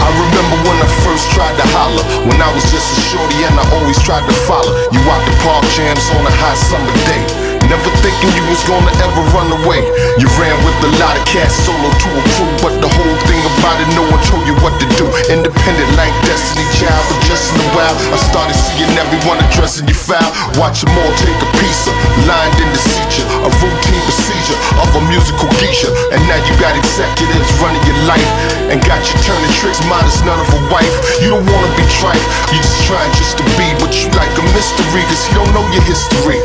I 0.00 0.08
remember 0.16 0.56
when 0.64 0.78
I 0.80 0.88
first 1.04 1.28
tried 1.36 1.56
to 1.60 1.66
holler. 1.76 2.04
When 2.24 2.40
I 2.40 2.48
was 2.56 2.64
just 2.72 2.96
a 2.96 3.02
shorty 3.12 3.44
and 3.44 3.54
I 3.60 3.64
always 3.76 4.00
tried 4.00 4.24
to 4.24 4.36
follow. 4.48 4.72
You 4.88 5.00
out 5.12 5.20
the 5.28 5.36
park 5.44 5.68
jams 5.76 6.08
on 6.16 6.24
a 6.24 6.32
hot 6.40 6.56
summer 6.56 6.96
day. 7.04 7.55
Never 7.66 7.90
thinking 7.98 8.30
you 8.38 8.46
was 8.46 8.62
gonna 8.62 8.94
ever 9.02 9.22
run 9.34 9.50
away. 9.50 9.82
You 10.22 10.30
ran 10.38 10.54
with 10.62 10.78
a 10.86 10.92
lot 11.02 11.18
of 11.18 11.24
cats 11.26 11.58
solo 11.66 11.90
to 11.90 12.08
a 12.14 12.22
crew, 12.38 12.52
but 12.62 12.74
the 12.78 12.86
whole 12.86 13.16
thing 13.26 13.42
about 13.58 13.82
it, 13.82 13.90
no 13.98 14.06
one 14.06 14.22
told 14.30 14.46
you 14.46 14.54
what 14.62 14.78
to 14.78 14.86
do. 14.94 15.06
Independent 15.26 15.90
like 15.98 16.14
Destiny 16.22 16.62
Child, 16.78 17.02
but 17.10 17.18
just 17.26 17.50
in 17.50 17.58
a 17.58 17.68
while, 17.74 17.96
I 18.14 18.18
started 18.30 18.54
seeing 18.54 18.94
everyone 18.94 19.42
addressing 19.50 19.90
you 19.90 19.98
foul. 19.98 20.30
Watch 20.62 20.86
them 20.86 20.94
all 20.94 21.12
take 21.18 21.34
a 21.42 21.50
piece 21.58 21.90
of 21.90 21.94
lined 22.30 22.54
in 22.62 22.70
the 22.70 22.78
seizure, 22.78 23.26
a 23.42 23.50
routine 23.58 24.02
procedure 24.06 24.58
of 24.78 24.88
a 24.94 25.02
musical 25.10 25.50
geisha. 25.58 25.90
And 26.14 26.22
now 26.30 26.38
you 26.46 26.54
got 26.62 26.78
executives 26.78 27.50
running 27.58 27.82
your 27.82 27.98
life, 28.06 28.30
and 28.70 28.78
got 28.86 29.02
you 29.02 29.16
turning 29.26 29.52
tricks, 29.58 29.82
minus 29.90 30.22
none 30.22 30.38
of 30.38 30.46
a 30.54 30.60
wife. 30.70 30.94
You 31.18 31.34
don't 31.34 31.42
wanna 31.42 31.72
be 31.74 31.82
trife, 31.98 32.22
you 32.54 32.62
just 32.62 32.86
trying 32.86 33.10
just 33.18 33.34
to 33.42 33.44
be, 33.58 33.66
but 33.82 33.90
you 33.90 34.06
like 34.14 34.30
a 34.38 34.44
mystery, 34.54 35.02
cause 35.10 35.26
you 35.26 35.34
don't 35.34 35.50
know 35.50 35.66
your 35.74 35.82
history. 35.82 36.38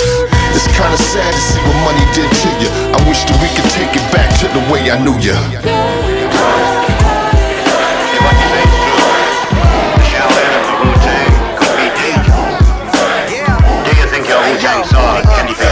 It's 0.54 0.68
kinda 0.68 0.98
sad 0.98 1.34
to 1.34 1.42
see 1.42 1.60
what 1.60 1.78
money 1.88 2.06
did 2.14 2.30
to 2.30 2.50
you. 2.62 2.70
I 2.96 3.00
wish 3.08 3.24
that 3.26 3.38
we 3.42 3.48
could 3.56 3.70
take 3.72 3.96
it 3.96 4.06
back 4.12 4.30
to 4.40 4.48
the 4.48 4.62
way 4.72 4.92
I 4.92 4.98
knew 5.00 5.18
you. 5.20 5.36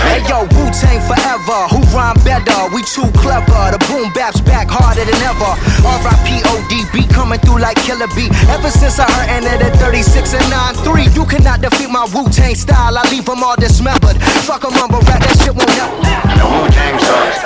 Hey 0.10 0.22
yo, 0.28 0.44
Wu 0.56 0.72
Tang 0.72 1.02
forever. 1.08 1.60
Who 1.72 1.80
rhyme 1.96 2.18
better? 2.24 2.60
We 2.74 2.82
too 2.84 3.10
clever. 3.20 3.72
The 3.72 3.79
boom 3.89 4.13
bap's 4.13 4.39
back 4.39 4.69
harder 4.69 5.03
than 5.03 5.19
ever. 5.25 5.51
R.I.P. 5.81 6.46
ODB 6.46 7.10
coming 7.10 7.41
through 7.41 7.60
like 7.60 7.81
Killer 7.81 8.08
B. 8.13 8.29
Ever 8.53 8.69
since 8.69 9.01
I 9.01 9.10
heard 9.10 9.41
Enter 9.41 9.58
at 9.65 9.75
36 9.81 10.38
and 10.38 10.50
93, 10.86 11.10
you 11.17 11.25
cannot 11.25 11.62
defeat 11.62 11.89
my 11.89 12.05
Wu 12.13 12.29
Tang 12.29 12.53
style. 12.53 12.96
I 12.96 13.03
leave 13.10 13.25
them 13.25 13.43
all 13.43 13.58
dismembered. 13.58 14.22
Fuck 14.46 14.63
a 14.63 14.69
mumble 14.69 15.01
rap, 15.10 15.19
that 15.25 15.36
shit 15.41 15.58
won't 15.58 15.74
help. 15.74 15.98
The 16.38 16.46
Wu 16.46 16.62
Tang 16.69 16.96
sucks. 17.01 17.41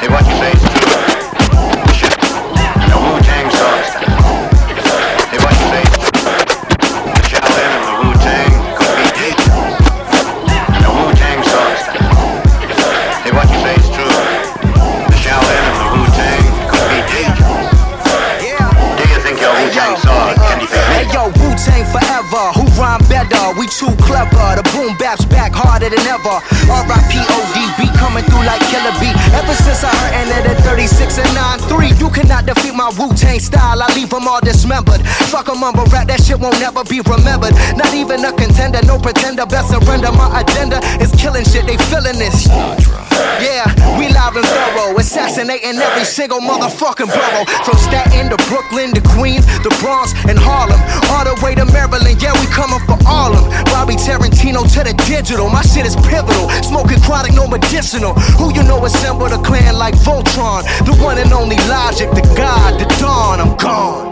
Hey, 0.00 0.08
what 0.08 0.24
you 0.24 0.36
say 0.38 1.09
The 24.56 24.62
boom 24.74 24.96
bap's 24.98 25.24
back 25.24 25.52
harder 25.54 25.88
than 25.88 26.00
ever. 26.06 26.42
R.I.P. 26.70 27.89
Coming 28.00 28.24
through 28.24 28.48
like 28.48 28.64
Killer 28.72 28.96
B. 28.96 29.12
Ever 29.36 29.52
since 29.52 29.84
I 29.84 29.92
heard 29.92 30.32
Enter 30.32 30.56
at 30.56 30.64
36 30.64 31.20
and 31.20 31.28
93, 31.68 31.92
you 32.00 32.08
cannot 32.08 32.46
defeat 32.48 32.72
my 32.72 32.88
Wu 32.96 33.12
Tang 33.12 33.38
style. 33.38 33.76
I 33.76 33.92
leave 33.92 34.08
them 34.08 34.26
all 34.26 34.40
dismembered. 34.40 35.04
Fuck 35.28 35.52
a 35.52 35.54
mumble 35.54 35.84
rap, 35.92 36.08
that 36.08 36.24
shit 36.24 36.40
won't 36.40 36.56
never 36.64 36.82
be 36.82 37.04
remembered. 37.04 37.52
Not 37.76 37.92
even 37.92 38.24
a 38.24 38.32
contender, 38.32 38.80
no 38.88 38.96
pretender. 38.98 39.44
Best 39.44 39.68
surrender. 39.68 40.10
My 40.16 40.40
agenda 40.40 40.80
is 40.96 41.12
killing 41.20 41.44
shit. 41.44 41.68
They 41.68 41.76
feeling 41.92 42.16
this. 42.16 42.48
Yeah, 43.36 43.68
we 44.00 44.08
live 44.08 44.32
and 44.32 44.48
thorough, 44.48 44.96
assassinating 44.96 45.76
every 45.76 46.08
single 46.08 46.40
motherfucking 46.40 47.12
borough. 47.12 47.44
From 47.68 47.76
Staten 47.76 48.32
to 48.32 48.38
Brooklyn 48.48 48.96
to 48.96 49.02
Queens, 49.12 49.44
the 49.60 49.68
Bronx 49.84 50.16
and 50.24 50.40
Harlem, 50.40 50.80
all 51.12 51.28
the 51.28 51.36
way 51.44 51.52
to 51.54 51.68
Maryland. 51.68 52.16
Yeah, 52.16 52.32
we 52.40 52.48
coming 52.48 52.80
for 52.88 52.96
all 53.04 53.36
of 53.36 53.44
them. 53.44 53.52
Bobby 53.68 54.00
Tarantino 54.00 54.64
to 54.72 54.80
the 54.88 54.96
digital, 55.04 55.52
my 55.52 55.60
shit 55.60 55.84
is 55.84 55.96
pivotal. 56.08 56.48
Smoking 56.64 57.00
chronic, 57.04 57.36
no 57.36 57.44
medicinal. 57.46 57.89
Who 57.92 58.54
you 58.54 58.62
know 58.62 58.84
assembled 58.84 59.32
a 59.32 59.38
clan 59.38 59.74
like 59.76 59.94
Voltron? 59.94 60.62
The 60.86 60.94
one 61.02 61.18
and 61.18 61.32
only 61.32 61.56
Logic, 61.68 62.08
the 62.10 62.22
God, 62.36 62.78
the 62.78 62.86
Dawn. 63.00 63.40
I'm 63.40 63.56
gone. 63.56 64.06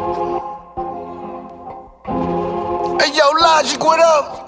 Hey 3.00 3.16
yo, 3.16 3.30
Logic, 3.40 3.78
what 3.78 4.00
up? 4.00 4.47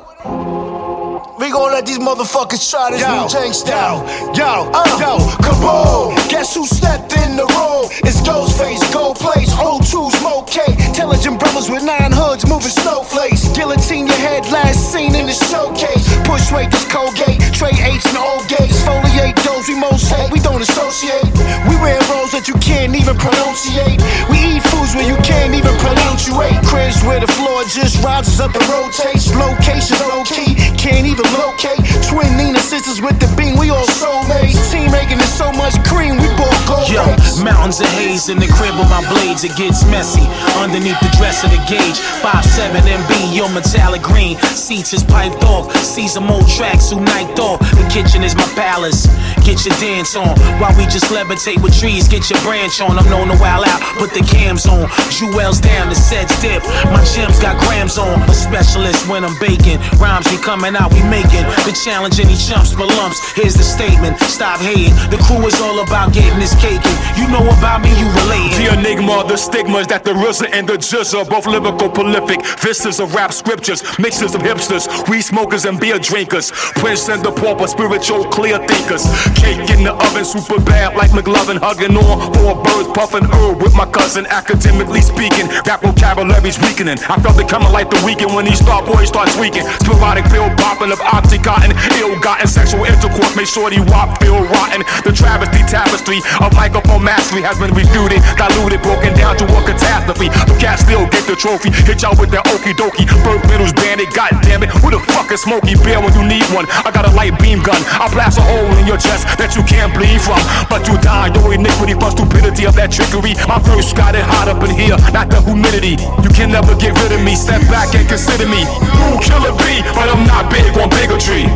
We 1.40 1.48
gon' 1.48 1.72
let 1.72 1.86
these 1.86 1.98
motherfuckers 1.98 2.60
try 2.68 2.90
this 2.90 3.00
Wu 3.00 3.24
Tang 3.24 3.54
style. 3.54 4.04
Yo, 4.36 4.68
yo, 4.68 4.84
yo, 5.00 5.12
kaboom! 5.40 6.12
Guess 6.28 6.54
who 6.54 6.66
stepped 6.66 7.16
in 7.16 7.34
the 7.40 7.48
room? 7.56 7.88
It's 8.04 8.20
Ghostface, 8.20 8.84
Gold 8.92 9.16
Place, 9.16 9.48
O2, 9.56 10.12
Smoke 10.20 10.46
K. 10.52 10.60
Intelligent 10.84 11.40
brothers 11.40 11.70
with 11.70 11.82
nine 11.82 12.12
hoods 12.12 12.44
moving 12.44 12.68
snowflakes. 12.68 13.48
Guillotine 13.56 14.06
your 14.06 14.20
head, 14.20 14.44
last 14.52 14.92
seen 14.92 15.14
in 15.16 15.24
the 15.24 15.32
showcase. 15.32 16.04
Push 16.28 16.52
weight, 16.52 16.68
this 16.70 16.84
Colgate. 16.92 17.40
Trey 17.56 17.72
H 17.72 18.04
and 18.04 18.20
old 18.20 18.44
gates. 18.44 18.76
Foliate 18.84 19.40
those 19.40 19.64
we 19.64 19.80
most 19.80 20.12
hate. 20.12 20.28
We 20.28 20.44
don't 20.44 20.60
associate. 20.60 21.24
We 21.64 21.80
wear 21.80 21.96
roles 22.12 22.36
that 22.36 22.52
you 22.52 22.56
can't 22.60 22.92
even 22.92 23.16
pronunciate. 23.16 23.96
We 24.28 24.36
eat 24.44 24.62
foods 24.68 24.92
where 24.92 25.08
you 25.08 25.16
can't 25.24 25.56
even 25.56 25.72
pronunciate. 25.80 26.60
Cribs 26.68 27.00
where 27.08 27.24
the 27.24 27.32
floor 27.32 27.64
just 27.64 27.96
rises 28.04 28.44
up 28.44 28.52
and 28.52 28.66
rotates. 28.68 29.32
Location 29.32 29.96
low 30.04 30.20
key, 30.28 30.52
can't 30.76 31.08
even 31.08 31.29
locate. 31.38 31.80
Twin 32.08 32.36
Nina 32.36 32.58
sisters 32.58 33.00
with 33.00 33.18
the 33.20 33.28
beam, 33.36 33.58
we 33.58 33.70
all 33.70 33.86
soulmates. 34.00 34.58
Team 34.70 34.90
making 34.90 35.18
it 35.18 35.30
so 35.30 35.52
much 35.52 35.74
cream, 35.86 36.16
we 36.16 36.28
both 36.34 36.56
gold 36.66 36.88
Yo, 36.90 37.04
mountains 37.44 37.80
of 37.80 37.86
haze 37.98 38.28
in 38.28 38.38
the 38.38 38.48
crib 38.48 38.74
with 38.78 38.90
my 38.90 39.02
blades, 39.10 39.44
it 39.44 39.54
gets 39.56 39.84
messy. 39.86 40.26
Underneath 40.58 40.98
the 41.00 41.12
dress 41.16 41.44
of 41.44 41.50
the 41.50 41.62
gauge, 41.68 41.98
5'7 42.24 42.82
MB, 42.82 43.36
yo, 43.36 43.48
metallic 43.48 44.02
green. 44.02 44.38
Seats 44.54 44.92
is 44.92 45.04
piped 45.04 45.44
off, 45.44 45.70
see 45.76 46.08
some 46.08 46.30
old 46.30 46.48
tracks 46.48 46.90
who 46.90 47.00
night 47.00 47.38
off. 47.38 47.60
The 47.76 47.86
kitchen 47.92 48.24
is 48.24 48.34
my 48.34 48.48
palace. 48.54 49.06
Get 49.44 49.64
your 49.64 49.74
dance 49.78 50.14
on 50.16 50.36
while 50.60 50.76
we 50.76 50.84
just 50.84 51.10
levitate 51.10 51.62
with 51.62 51.78
trees. 51.78 52.08
Get 52.08 52.30
your 52.30 52.40
branch 52.40 52.80
on. 52.80 52.98
I'm 52.98 53.08
known 53.08 53.28
to 53.28 53.38
wild 53.40 53.66
out, 53.66 53.80
put 53.98 54.12
the 54.12 54.22
cams 54.22 54.66
on. 54.66 54.88
Jewels 55.10 55.60
down, 55.60 55.88
the 55.88 55.94
sets 55.94 56.40
dip. 56.42 56.62
My 56.92 57.02
gems 57.04 57.40
got 57.40 57.58
grams 57.66 57.98
on. 57.98 58.22
A 58.28 58.34
specialist 58.34 59.08
when 59.08 59.24
I'm 59.24 59.38
baking. 59.38 59.78
Rhymes 59.98 60.28
be 60.30 60.36
coming 60.38 60.76
out, 60.76 60.92
we 60.92 61.02
making. 61.20 61.44
The 61.68 61.74
challenge 61.76 62.20
any 62.20 62.36
chumps 62.36 62.72
for 62.72 62.86
lumps. 62.86 63.20
Here's 63.36 63.54
the 63.54 63.62
statement, 63.62 64.18
stop 64.20 64.60
hating. 64.60 64.94
The 65.12 65.20
crew 65.28 65.44
is 65.46 65.60
all 65.60 65.80
about 65.80 66.12
getting 66.12 66.38
this 66.38 66.54
caking. 66.56 66.96
You 67.16 67.28
know 67.28 67.44
about 67.58 67.82
me, 67.84 67.92
you 68.00 68.08
relating. 68.24 68.56
The 68.56 68.72
enigma, 68.72 69.24
the 69.28 69.36
stigmas 69.36 69.86
that 69.88 70.04
the 70.04 70.12
RZA 70.12 70.50
and 70.52 70.68
the 70.68 70.78
jizz 70.80 71.12
are 71.14 71.24
both 71.24 71.46
lyrical 71.46 71.88
prolific. 71.90 72.44
Vistas 72.60 73.00
of 73.00 73.14
rap 73.14 73.32
scriptures, 73.32 73.82
mixes 73.98 74.34
of 74.34 74.40
hipsters, 74.40 74.88
weed 75.08 75.22
smokers 75.22 75.64
and 75.64 75.78
beer 75.78 75.98
drinkers. 75.98 76.50
Prince 76.80 77.08
and 77.08 77.22
the 77.22 77.32
pauper, 77.32 77.66
spiritual 77.66 78.24
clear 78.24 78.58
thinkers. 78.66 79.04
Cake 79.36 79.68
in 79.70 79.84
the 79.84 79.92
oven, 79.92 80.24
super 80.24 80.60
bad 80.60 80.96
like 80.96 81.10
McLovin, 81.10 81.58
hugging 81.58 81.96
on 81.96 82.32
four 82.34 82.56
birds, 82.62 82.88
puffing 82.94 83.24
herb 83.24 83.62
with 83.62 83.74
my 83.74 83.86
cousin. 83.86 84.26
Academically 84.26 85.00
speaking, 85.00 85.46
rap 85.66 85.82
vocabulary's 85.82 86.58
weakening. 86.60 86.98
I 87.08 87.20
felt 87.20 87.38
it 87.40 87.48
coming 87.48 87.72
like 87.72 87.90
the 87.90 88.00
Weeknd 88.00 88.34
when 88.34 88.46
these 88.46 88.60
star 88.60 88.84
boys 88.84 89.08
start 89.08 89.28
tweaking. 89.30 89.66
Sporadic 89.84 90.24
pill 90.32 90.48
popping 90.56 90.92
of 90.92 91.00
oxycontin, 91.10 91.74
ill-gotten 91.98 92.46
sexual 92.46 92.84
intercourse, 92.86 93.34
make 93.36 93.46
shorty 93.46 93.80
wop 93.90 94.16
feel 94.22 94.38
rotten. 94.54 94.82
The 95.02 95.12
travesty 95.12 95.62
tapestry 95.66 96.22
of 96.40 96.54
microphone 96.54 97.02
mastery 97.02 97.42
has 97.42 97.58
been 97.58 97.74
refuted, 97.74 98.22
diluted, 98.38 98.82
broken 98.82 99.12
down 99.14 99.36
to 99.38 99.44
a 99.44 99.60
catastrophe. 99.66 100.30
The 100.46 100.56
cat 100.58 100.78
still 100.78 101.06
get 101.10 101.26
the 101.26 101.34
trophy, 101.34 101.70
hit 101.70 102.02
y'all 102.02 102.14
with 102.14 102.30
that 102.30 102.46
okie 102.54 102.74
dokie. 102.74 103.06
Bird 103.26 103.42
middles 103.50 103.74
bandit, 103.74 104.14
god 104.14 104.38
damn 104.42 104.62
it. 104.62 104.70
Who 104.80 104.90
the 104.90 105.02
fuck 105.12 105.30
is 105.34 105.42
Smokey 105.42 105.74
Bear 105.82 105.98
when 106.00 106.14
you 106.14 106.24
need 106.24 106.46
one? 106.54 106.66
I 106.86 106.90
got 106.94 107.06
a 107.06 107.12
light 107.12 107.34
beam 107.42 107.62
gun, 107.62 107.82
I 107.98 108.06
blast 108.14 108.38
a 108.38 108.44
hole 108.44 108.70
in 108.78 108.86
your 108.86 108.98
chest 108.98 109.26
that 109.38 109.58
you 109.58 109.62
can't 109.66 109.90
bleed 109.90 110.22
from. 110.22 110.38
But 110.70 110.86
you 110.86 110.94
die, 111.02 111.34
your 111.34 111.50
iniquity 111.52 111.94
for 111.98 112.10
stupidity 112.14 112.64
of 112.66 112.74
that 112.78 112.94
trickery. 112.94 113.34
My 113.50 113.58
verse 113.58 113.92
got 113.92 114.14
it 114.14 114.22
hot 114.22 114.46
up 114.46 114.62
in 114.62 114.70
here, 114.70 114.96
not 115.10 115.30
the 115.30 115.42
humidity. 115.42 115.98
You 116.22 116.30
can 116.30 116.54
never 116.54 116.76
get 116.78 116.94
rid 117.02 117.12
of 117.12 117.22
me, 117.22 117.34
step 117.34 117.62
back 117.66 117.90
and 117.98 118.06
consider 118.06 118.46
me. 118.46 118.62
Ooh, 118.62 119.18
killer 119.18 119.54
B, 119.58 119.82
but 119.96 120.06
I'm 120.06 120.22
not 120.26 120.50
big 120.52 120.70
bigotry. 120.90 121.46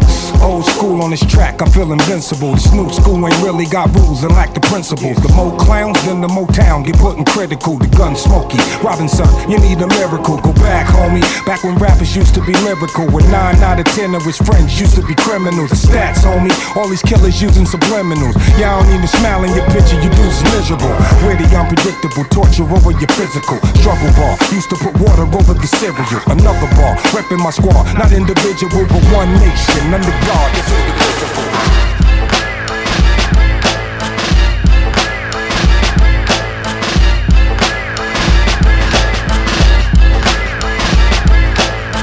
Old 0.44 0.66
school 0.66 1.00
on 1.00 1.10
this 1.10 1.24
track, 1.24 1.62
I 1.62 1.66
feel 1.70 1.90
invincible. 1.92 2.52
The 2.52 2.60
Snoop 2.60 2.92
school 2.92 3.16
ain't 3.24 3.40
really 3.40 3.64
got 3.64 3.88
rules 3.96 4.24
and 4.24 4.32
lack 4.36 4.52
the 4.52 4.60
principles. 4.60 5.16
The 5.24 5.32
more 5.32 5.56
clowns, 5.56 5.96
then 6.04 6.20
the 6.20 6.28
more 6.28 6.46
town 6.48 6.82
get 6.82 6.98
put 6.98 7.16
in 7.16 7.24
critical. 7.24 7.78
The 7.78 7.88
gun 7.96 8.14
smoky. 8.14 8.60
Robinson, 8.84 9.24
you 9.48 9.56
need 9.56 9.80
a 9.80 9.88
miracle. 9.88 10.36
Go 10.44 10.52
back, 10.60 10.84
homie. 10.92 11.24
Back 11.46 11.64
when 11.64 11.76
rappers 11.80 12.14
used 12.14 12.34
to 12.34 12.44
be 12.44 12.52
lyrical. 12.60 13.08
With 13.08 13.24
nine 13.32 13.56
out 13.64 13.80
of 13.80 13.86
ten 13.96 14.14
of 14.14 14.22
his 14.24 14.36
friends 14.36 14.78
used 14.78 14.96
to 14.96 15.04
be 15.06 15.14
criminals. 15.16 15.70
The 15.70 15.80
stats, 15.80 16.20
homie. 16.20 16.52
All 16.76 16.88
these 16.88 17.02
killers 17.02 17.40
using 17.40 17.64
subliminals. 17.64 18.36
Y'all 18.60 18.84
don't 18.84 18.92
even 18.92 19.08
smile 19.08 19.44
in 19.44 19.52
your 19.56 19.64
picture, 19.72 19.96
you 19.96 20.12
dudes 20.12 20.44
miserable. 20.52 20.92
Witty, 21.24 21.48
unpredictable, 21.56 22.28
torture 22.28 22.68
over 22.68 22.92
your 22.92 23.12
physical. 23.16 23.56
Struggle 23.80 24.12
bar, 24.20 24.36
used 24.52 24.68
to 24.68 24.76
put 24.76 24.92
water 25.00 25.24
over 25.24 25.56
the 25.56 25.68
cereal. 25.80 26.20
Another 26.28 26.68
bar, 26.76 27.00
repping 27.16 27.40
my 27.40 27.48
squad. 27.48 27.88
Not 27.96 28.12
individual, 28.12 28.84
but 28.92 29.00
one 29.08 29.23
nation. 29.26 29.94
Under 29.94 30.14
God, 30.26 30.50
it's 30.58 30.70
indivisible. 30.70 31.48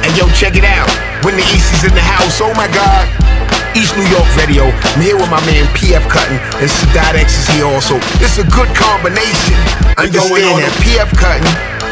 And 0.04 0.18
yo, 0.18 0.28
check 0.34 0.56
it 0.56 0.66
out. 0.66 0.90
When 1.24 1.36
the 1.36 1.46
East 1.54 1.74
is 1.74 1.84
in 1.86 1.94
the 1.94 2.01
house, 2.01 2.42
oh 2.42 2.54
my 2.56 2.68
God. 2.74 3.06
East 3.75 3.96
New 3.96 4.08
York 4.12 4.28
Radio. 4.36 4.68
I'm 4.68 5.01
here 5.01 5.16
with 5.16 5.30
my 5.32 5.40
man 5.48 5.63
PF 5.72 6.04
Cuttin, 6.12 6.36
and 6.60 6.68
Sadat 6.68 7.16
X 7.16 7.40
is 7.40 7.48
here 7.56 7.66
also. 7.66 7.96
It's 8.20 8.36
a 8.38 8.44
good 8.51 8.68
combination. 8.75 9.56
Understand 9.96 10.60
that 10.60 10.75
PF 10.84 11.08
Cuttin, 11.16 11.48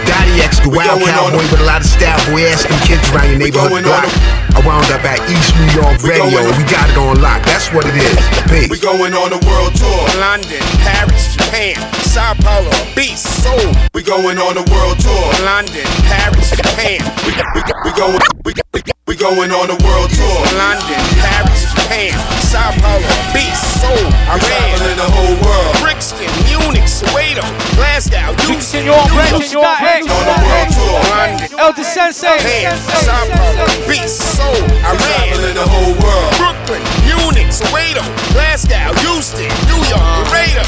Dottie 0.10 0.42
X, 0.42 0.58
the 0.66 0.74
wild 0.74 1.06
cowboy 1.06 1.38
with 1.38 1.62
a 1.62 1.70
lot 1.70 1.86
of 1.86 1.88
style, 1.88 2.18
boy. 2.34 2.42
Ask 2.50 2.66
them 2.66 2.82
kids 2.82 3.06
around 3.14 3.30
your 3.30 3.38
neighborhood 3.38 3.86
block. 3.86 4.10
I 4.58 4.60
wound 4.66 4.90
up 4.90 5.06
at 5.06 5.22
East 5.30 5.54
New 5.54 5.70
York 5.78 6.02
Radio, 6.02 6.50
we 6.58 6.66
got 6.66 6.90
it 6.90 6.98
on 6.98 7.22
lock. 7.22 7.46
That's 7.46 7.70
what 7.70 7.86
it 7.86 7.94
is. 7.94 8.18
Big. 8.50 8.74
We 8.74 8.82
going 8.82 9.14
on 9.14 9.30
a 9.30 9.40
world 9.46 9.78
tour. 9.78 10.02
London, 10.18 10.66
Paris, 10.82 11.38
Japan, 11.38 11.78
Sao 12.02 12.34
Paulo, 12.42 12.74
Beast, 12.98 13.30
Seoul. 13.46 13.70
We 13.94 14.02
going 14.02 14.42
on 14.42 14.58
a 14.58 14.66
world 14.74 14.98
tour. 14.98 15.30
London, 15.46 15.86
Paris, 16.10 16.58
Japan. 16.58 17.06
We, 17.30 17.38
got 17.38 17.46
we, 17.54 17.62
got 17.62 17.78
we 17.86 17.92
going 17.94 18.18
we, 18.42 18.54
we, 18.74 18.82
we 19.10 19.16
going 19.18 19.50
on 19.50 19.66
a 19.74 19.78
world 19.82 20.10
tour. 20.14 20.38
London, 20.54 21.02
Paris, 21.18 21.66
Japan, 21.74 22.14
Sao 22.46 22.70
Paulo, 22.78 23.10
Beast, 23.34 23.58
Seoul, 23.82 23.98
We 23.98 24.14
Iran. 24.30 24.38
traveling 24.38 24.98
the 25.02 25.10
whole 25.10 25.34
world. 25.42 25.74
Brixton, 25.82 26.30
Munich, 26.46 26.86
Soweto, 26.86 27.42
Glasgow, 27.74 28.38
Houston, 28.46 28.86
Senor 28.86 29.02
New 29.10 29.18
Red, 29.18 29.32
York, 29.34 29.50
Senor 29.50 29.74
Red. 29.82 30.06
On 30.06 30.26
a 30.30 30.38
world 30.46 30.70
tour. 30.78 31.00
London, 31.10 31.50
El 31.58 31.74
Da 31.74 31.82
Sensei. 31.84 32.38
Japan, 32.38 32.78
Sao 33.02 33.26
Paulo, 33.34 33.66
Beast, 33.90 34.22
Seoul, 34.38 34.54
We 34.54 34.78
Iran. 34.86 35.02
traveling 35.02 35.56
the 35.58 35.66
whole 35.66 35.94
world. 36.06 36.32
Brooklyn, 36.38 36.84
Munich, 37.10 37.50
Soweto, 37.50 38.06
Glasgow, 38.38 38.94
Houston, 39.10 39.50
New 39.74 39.82
York, 39.90 40.06
Laredo. 40.30 40.62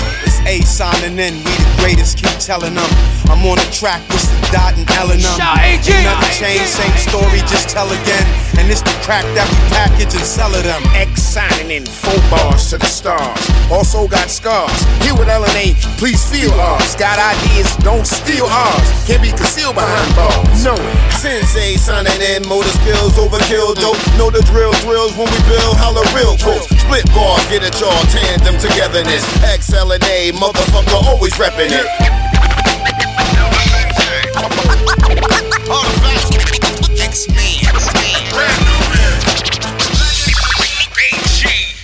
It's 0.45 0.65
A 0.65 0.65
signing 0.65 1.19
in, 1.19 1.35
we 1.45 1.53
the 1.53 1.75
greatest, 1.77 2.17
keep 2.17 2.33
telling 2.39 2.73
them. 2.73 2.91
I'm 3.29 3.45
on 3.45 3.57
the 3.57 3.69
track 3.71 4.01
with 4.09 4.25
the 4.25 4.39
dot 4.51 4.73
and 4.77 4.89
L 4.97 5.11
and 5.11 5.21
them. 5.21 5.37
Shout 5.37 5.59
AG. 5.61 5.85
Ain't 5.85 6.05
nothing 6.05 6.33
changed, 6.33 6.67
same 6.67 6.97
story, 6.97 7.39
just 7.45 7.69
tell 7.69 7.87
again. 7.87 8.25
And 8.57 8.69
it's 8.69 8.81
the 8.81 8.93
crack 9.05 9.25
that 9.37 9.47
we 9.49 9.57
package 9.71 10.13
and 10.13 10.25
sell 10.25 10.53
it 10.53 10.65
them. 10.65 10.81
X 10.93 11.21
signing 11.21 11.71
in 11.71 11.85
four 11.85 12.17
bars 12.29 12.69
to 12.71 12.77
the 12.77 12.89
stars. 12.89 13.41
Also 13.71 14.07
got 14.07 14.29
scars. 14.29 14.75
Here 15.05 15.15
with 15.15 15.29
LNA, 15.29 15.77
please 15.97 16.21
feel 16.25 16.51
ours. 16.59 16.95
Got 16.95 17.17
ideas, 17.17 17.71
don't 17.81 18.05
steal 18.05 18.45
ours. 18.45 18.87
Can't 19.07 19.21
be 19.21 19.31
concealed 19.31 19.75
behind 19.77 20.09
bars. 20.17 20.65
No, 20.65 20.75
Sensei 21.21 21.77
signing 21.77 22.21
in, 22.21 22.45
motor 22.49 22.73
skills, 22.83 23.13
overkill 23.17 23.77
dope. 23.79 23.97
Know 24.17 24.29
the 24.29 24.43
drill 24.49 24.73
thrills 24.83 25.15
when 25.15 25.29
we 25.29 25.39
build 25.47 25.77
holla 25.77 26.03
real 26.11 26.35
quotes. 26.41 26.67
Split 26.81 27.05
bars, 27.15 27.41
get 27.47 27.63
it 27.63 27.77
y'all 27.79 28.03
tandem 28.11 28.57
togetherness. 28.59 29.23
Motherfucker, 30.33 31.03
always 31.07 31.33
reppin' 31.33 31.69
it. 31.69 31.85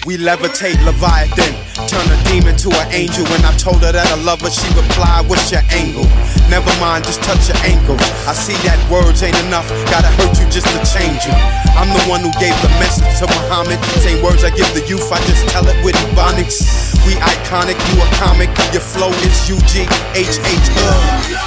We 0.06 0.16
levitate 0.18 0.84
Leviathan, 0.86 1.54
turn 1.88 2.08
a 2.10 2.24
demon 2.30 2.56
to 2.58 2.70
an 2.70 2.94
angel. 2.94 3.26
When 3.26 3.44
I 3.44 3.56
told 3.58 3.84
her 3.84 3.92
that 3.92 4.08
I 4.08 4.16
love 4.24 4.40
her, 4.40 4.50
she 4.50 4.68
replied, 4.74 5.28
What's 5.28 5.52
your 5.52 5.62
angle? 5.70 6.06
Never 6.50 6.72
mind, 6.80 7.04
just 7.04 7.22
touch 7.24 7.52
your 7.52 7.60
ankles. 7.68 8.00
I 8.24 8.32
see 8.32 8.56
that 8.64 8.80
words 8.88 9.22
ain't 9.22 9.38
enough, 9.48 9.68
gotta 9.92 10.08
hurt 10.16 10.40
you 10.40 10.48
just 10.48 10.68
to 10.72 10.80
change 10.88 11.28
you. 11.28 11.36
I'm 11.76 11.92
the 11.92 12.04
one 12.08 12.24
who 12.24 12.32
gave 12.40 12.56
the 12.64 12.72
message 12.80 13.08
to 13.20 13.28
Muhammad. 13.28 13.78
Same 14.00 14.24
words 14.24 14.48
I 14.48 14.52
give 14.56 14.68
the 14.72 14.82
youth, 14.88 15.12
I 15.12 15.20
just 15.28 15.44
tell 15.52 15.68
it 15.68 15.76
with 15.84 15.96
ebonics. 16.08 16.64
We 17.06 17.20
iconic, 17.20 17.76
you 17.92 18.00
a 18.00 18.08
comic, 18.16 18.50
your 18.72 18.82
flow 18.82 19.12
is 19.28 19.36
UG, 19.52 19.88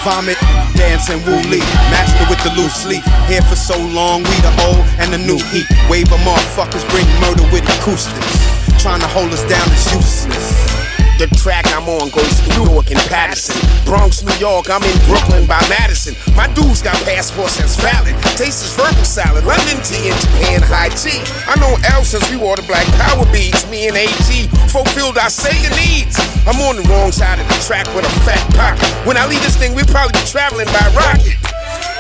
vomit, 0.05 0.39
dancing 0.77 1.21
Wooly, 1.25 1.61
master 1.89 2.25
with 2.29 2.41
the 2.45 2.53
loose 2.57 2.85
leaf. 2.85 3.05
Here 3.29 3.43
for 3.43 3.57
so 3.57 3.77
long, 3.91 4.23
we 4.23 4.37
the 4.45 4.53
old 4.69 4.85
and 5.01 5.13
the 5.13 5.19
new 5.19 5.41
heat. 5.49 5.67
Wave 5.89 6.13
'em 6.13 6.21
motherfuckers, 6.29 6.85
bring 6.93 7.09
murder 7.21 7.45
with 7.53 7.65
acoustics. 7.81 8.37
Trying 8.79 9.01
to 9.01 9.09
hold 9.09 9.33
us 9.33 9.45
down 9.45 9.67
is 9.73 9.85
useless. 9.93 10.80
The 11.21 11.29
track 11.37 11.69
I'm 11.77 11.85
on 11.85 12.09
goes 12.17 12.41
through 12.41 12.65
Newark 12.65 12.89
and 12.89 13.01
Paterson. 13.13 13.53
Bronx, 13.85 14.25
New 14.25 14.33
York, 14.41 14.73
I'm 14.73 14.81
in 14.81 14.97
Brooklyn 15.05 15.45
by 15.45 15.61
Madison. 15.69 16.17
My 16.33 16.49
dudes 16.57 16.81
got 16.81 16.97
passports 17.05 17.61
that's 17.61 17.77
valid. 17.77 18.17
Taste 18.41 18.65
is 18.65 18.73
verbal 18.73 19.05
salad. 19.05 19.45
London 19.45 19.77
tea 19.85 20.09
and 20.09 20.17
Japan, 20.17 20.65
high 20.65 20.89
tea. 20.89 21.21
I 21.45 21.61
know 21.61 21.77
L 21.93 22.09
since 22.09 22.25
we 22.33 22.41
wore 22.41 22.57
the 22.57 22.65
black 22.65 22.89
power 22.97 23.29
beads. 23.29 23.69
Me 23.69 23.85
and 23.93 24.01
AG 24.01 24.49
fulfilled 24.73 25.21
our 25.21 25.29
Sega 25.29 25.69
needs. 25.77 26.17
I'm 26.49 26.57
on 26.65 26.81
the 26.81 26.89
wrong 26.89 27.13
side 27.13 27.37
of 27.37 27.45
the 27.53 27.61
track 27.69 27.85
with 27.93 28.09
a 28.09 28.15
fat 28.25 28.41
pocket. 28.57 28.89
When 29.05 29.21
I 29.21 29.29
leave 29.29 29.45
this 29.45 29.61
thing, 29.61 29.77
we'll 29.77 29.93
probably 29.93 30.17
be 30.17 30.25
traveling 30.25 30.73
by 30.73 30.89
rocket. 30.97 31.37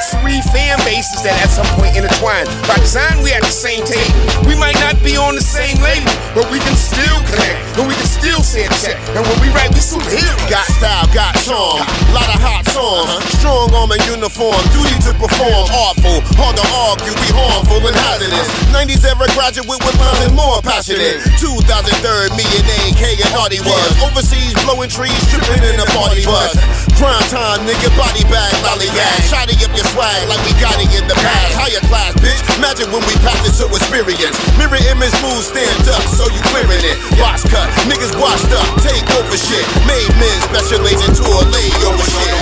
Three 0.01 0.41
fan 0.49 0.81
bases 0.89 1.21
that 1.29 1.37
at 1.45 1.53
some 1.53 1.69
point 1.77 1.93
intertwine. 1.93 2.49
By 2.65 2.81
design, 2.81 3.21
we 3.21 3.37
at 3.37 3.45
the 3.45 3.53
same 3.53 3.85
table. 3.85 4.17
We 4.49 4.57
might 4.57 4.81
not 4.81 4.97
be 5.05 5.21
on 5.21 5.37
the 5.37 5.45
same 5.45 5.77
label, 5.85 6.09
but 6.33 6.49
we 6.49 6.57
can 6.57 6.73
still 6.73 7.21
connect. 7.29 7.61
And 7.77 7.85
we 7.85 7.93
can 7.93 8.09
still 8.09 8.41
say 8.41 8.65
a 8.65 8.73
check. 8.81 8.97
And 9.13 9.21
when 9.21 9.39
we 9.45 9.53
write, 9.53 9.69
we 9.77 9.85
superheroes. 9.85 10.41
Got 10.49 10.65
style, 10.73 11.05
got 11.13 11.37
charm, 11.45 11.85
lot 12.17 12.33
of 12.33 12.41
hot 12.41 12.65
songs. 12.73 13.13
Uh-huh. 13.13 13.37
Strong 13.39 13.77
arm 13.77 13.93
and 13.93 14.01
uniform, 14.09 14.57
duty 14.73 14.97
to 15.05 15.13
perform. 15.21 15.69
Artful, 15.69 16.25
hard 16.41 16.57
to 16.57 16.65
argue, 16.89 17.13
we 17.21 17.29
harmful 17.37 17.85
and 17.85 17.97
hazardous. 18.09 18.49
90s 18.73 19.05
era 19.05 19.29
graduate 19.37 19.69
with 19.69 19.97
lines 20.01 20.21
and 20.25 20.33
more 20.33 20.65
passionate. 20.65 21.21
2003, 21.37 22.33
me 22.41 22.45
and 22.57 22.69
AK 22.89 23.21
and 23.21 23.33
Naughty 23.37 23.61
was. 23.61 23.93
Overseas 24.01 24.57
blowing 24.65 24.89
trees, 24.89 25.13
tripping 25.29 25.61
in 25.61 25.77
the 25.77 25.87
party 25.93 26.25
bus. 26.25 26.57
Prime 27.01 27.25
time, 27.33 27.65
nigga, 27.65 27.89
body 27.97 28.21
bag, 28.29 28.53
lollygag. 28.61 29.25
Shotty 29.25 29.57
up 29.65 29.73
your 29.73 29.89
swag 29.89 30.29
like 30.29 30.37
we 30.45 30.53
got 30.61 30.77
it 30.77 30.93
in 30.93 31.09
the 31.09 31.17
past. 31.17 31.57
Higher 31.57 31.81
class, 31.89 32.13
bitch. 32.21 32.45
Imagine 32.61 32.93
when 32.93 33.01
we 33.09 33.17
pass 33.25 33.41
it 33.41 33.57
to 33.57 33.73
experience. 33.73 34.37
Mirror 34.61 34.85
image 34.85 35.17
move, 35.25 35.41
stand 35.41 35.89
up, 35.89 36.05
so 36.13 36.29
you 36.29 36.37
clearing 36.53 36.85
it. 36.85 37.01
Box 37.17 37.49
cut, 37.49 37.73
niggas 37.89 38.13
washed 38.21 38.53
up, 38.53 38.69
take 38.85 39.01
over 39.17 39.33
shit. 39.33 39.65
Made 39.89 40.13
men, 40.21 40.37
special 40.53 40.85
agent 40.85 41.17
to 41.17 41.25
a 41.25 41.41
layover 41.49 42.05
shit. 42.05 42.37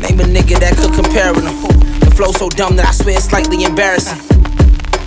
Name 0.00 0.20
a 0.20 0.24
nigga 0.24 0.56
that 0.56 0.72
could 0.80 0.96
compare 0.96 1.36
flow 2.20 2.32
so 2.32 2.50
dumb 2.50 2.76
that 2.76 2.84
I 2.84 2.92
swear 2.92 3.16
it's 3.16 3.32
slightly 3.32 3.64
embarrassing. 3.64 4.20